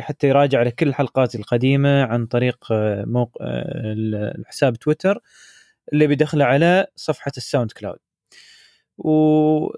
حتى 0.00 0.28
يراجع 0.28 0.58
على 0.58 0.70
كل 0.70 0.88
الحلقات 0.88 1.34
القديمة 1.34 2.02
عن 2.04 2.26
طريق 2.26 2.64
آه، 2.72 3.04
موقع 3.04 3.44
آه، 3.44 3.92
الحساب 4.38 4.76
تويتر 4.76 5.20
اللي 5.92 6.06
بيدخله 6.06 6.44
على 6.44 6.86
صفحة 6.96 7.32
ال 7.36 7.72
SoundCloud. 7.72 7.98
و 8.98 9.10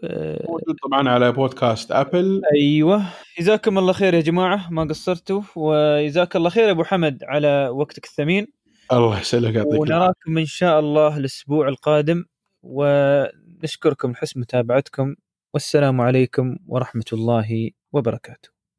آه، 0.05 0.47
طبعا 0.82 1.09
على 1.09 1.32
بودكاست 1.32 1.93
أبل. 1.93 2.43
أيوه. 2.55 3.03
جزاكم 3.39 3.78
الله 3.78 3.93
خير 3.93 4.15
يا 4.15 4.20
جماعة 4.20 4.70
ما 4.70 4.85
قصرتوا. 4.85 5.43
وجزاك 5.57 6.36
الله 6.36 6.51
خير 6.51 6.65
يا 6.65 6.70
أبو 6.70 6.85
حمد 6.85 7.24
على 7.24 7.69
وقتك 7.69 8.05
الثمين. 8.05 8.47
الله 8.93 9.20
يسلمك 9.20 9.55
يعطيك 9.55 9.81
ونراكم 9.81 10.39
إن 10.39 10.47
شاء 10.47 10.81
الله 10.81 11.16
الأسبوع 11.16 11.69
القادم. 11.69 12.24
ونشكركم 12.62 14.12
لحسن 14.12 14.40
متابعتكم. 14.40 15.15
والسلام 15.55 16.01
عليكم 16.01 16.57
ورحمة 16.66 17.05
الله 17.12 17.70
وبركاته. 17.93 18.57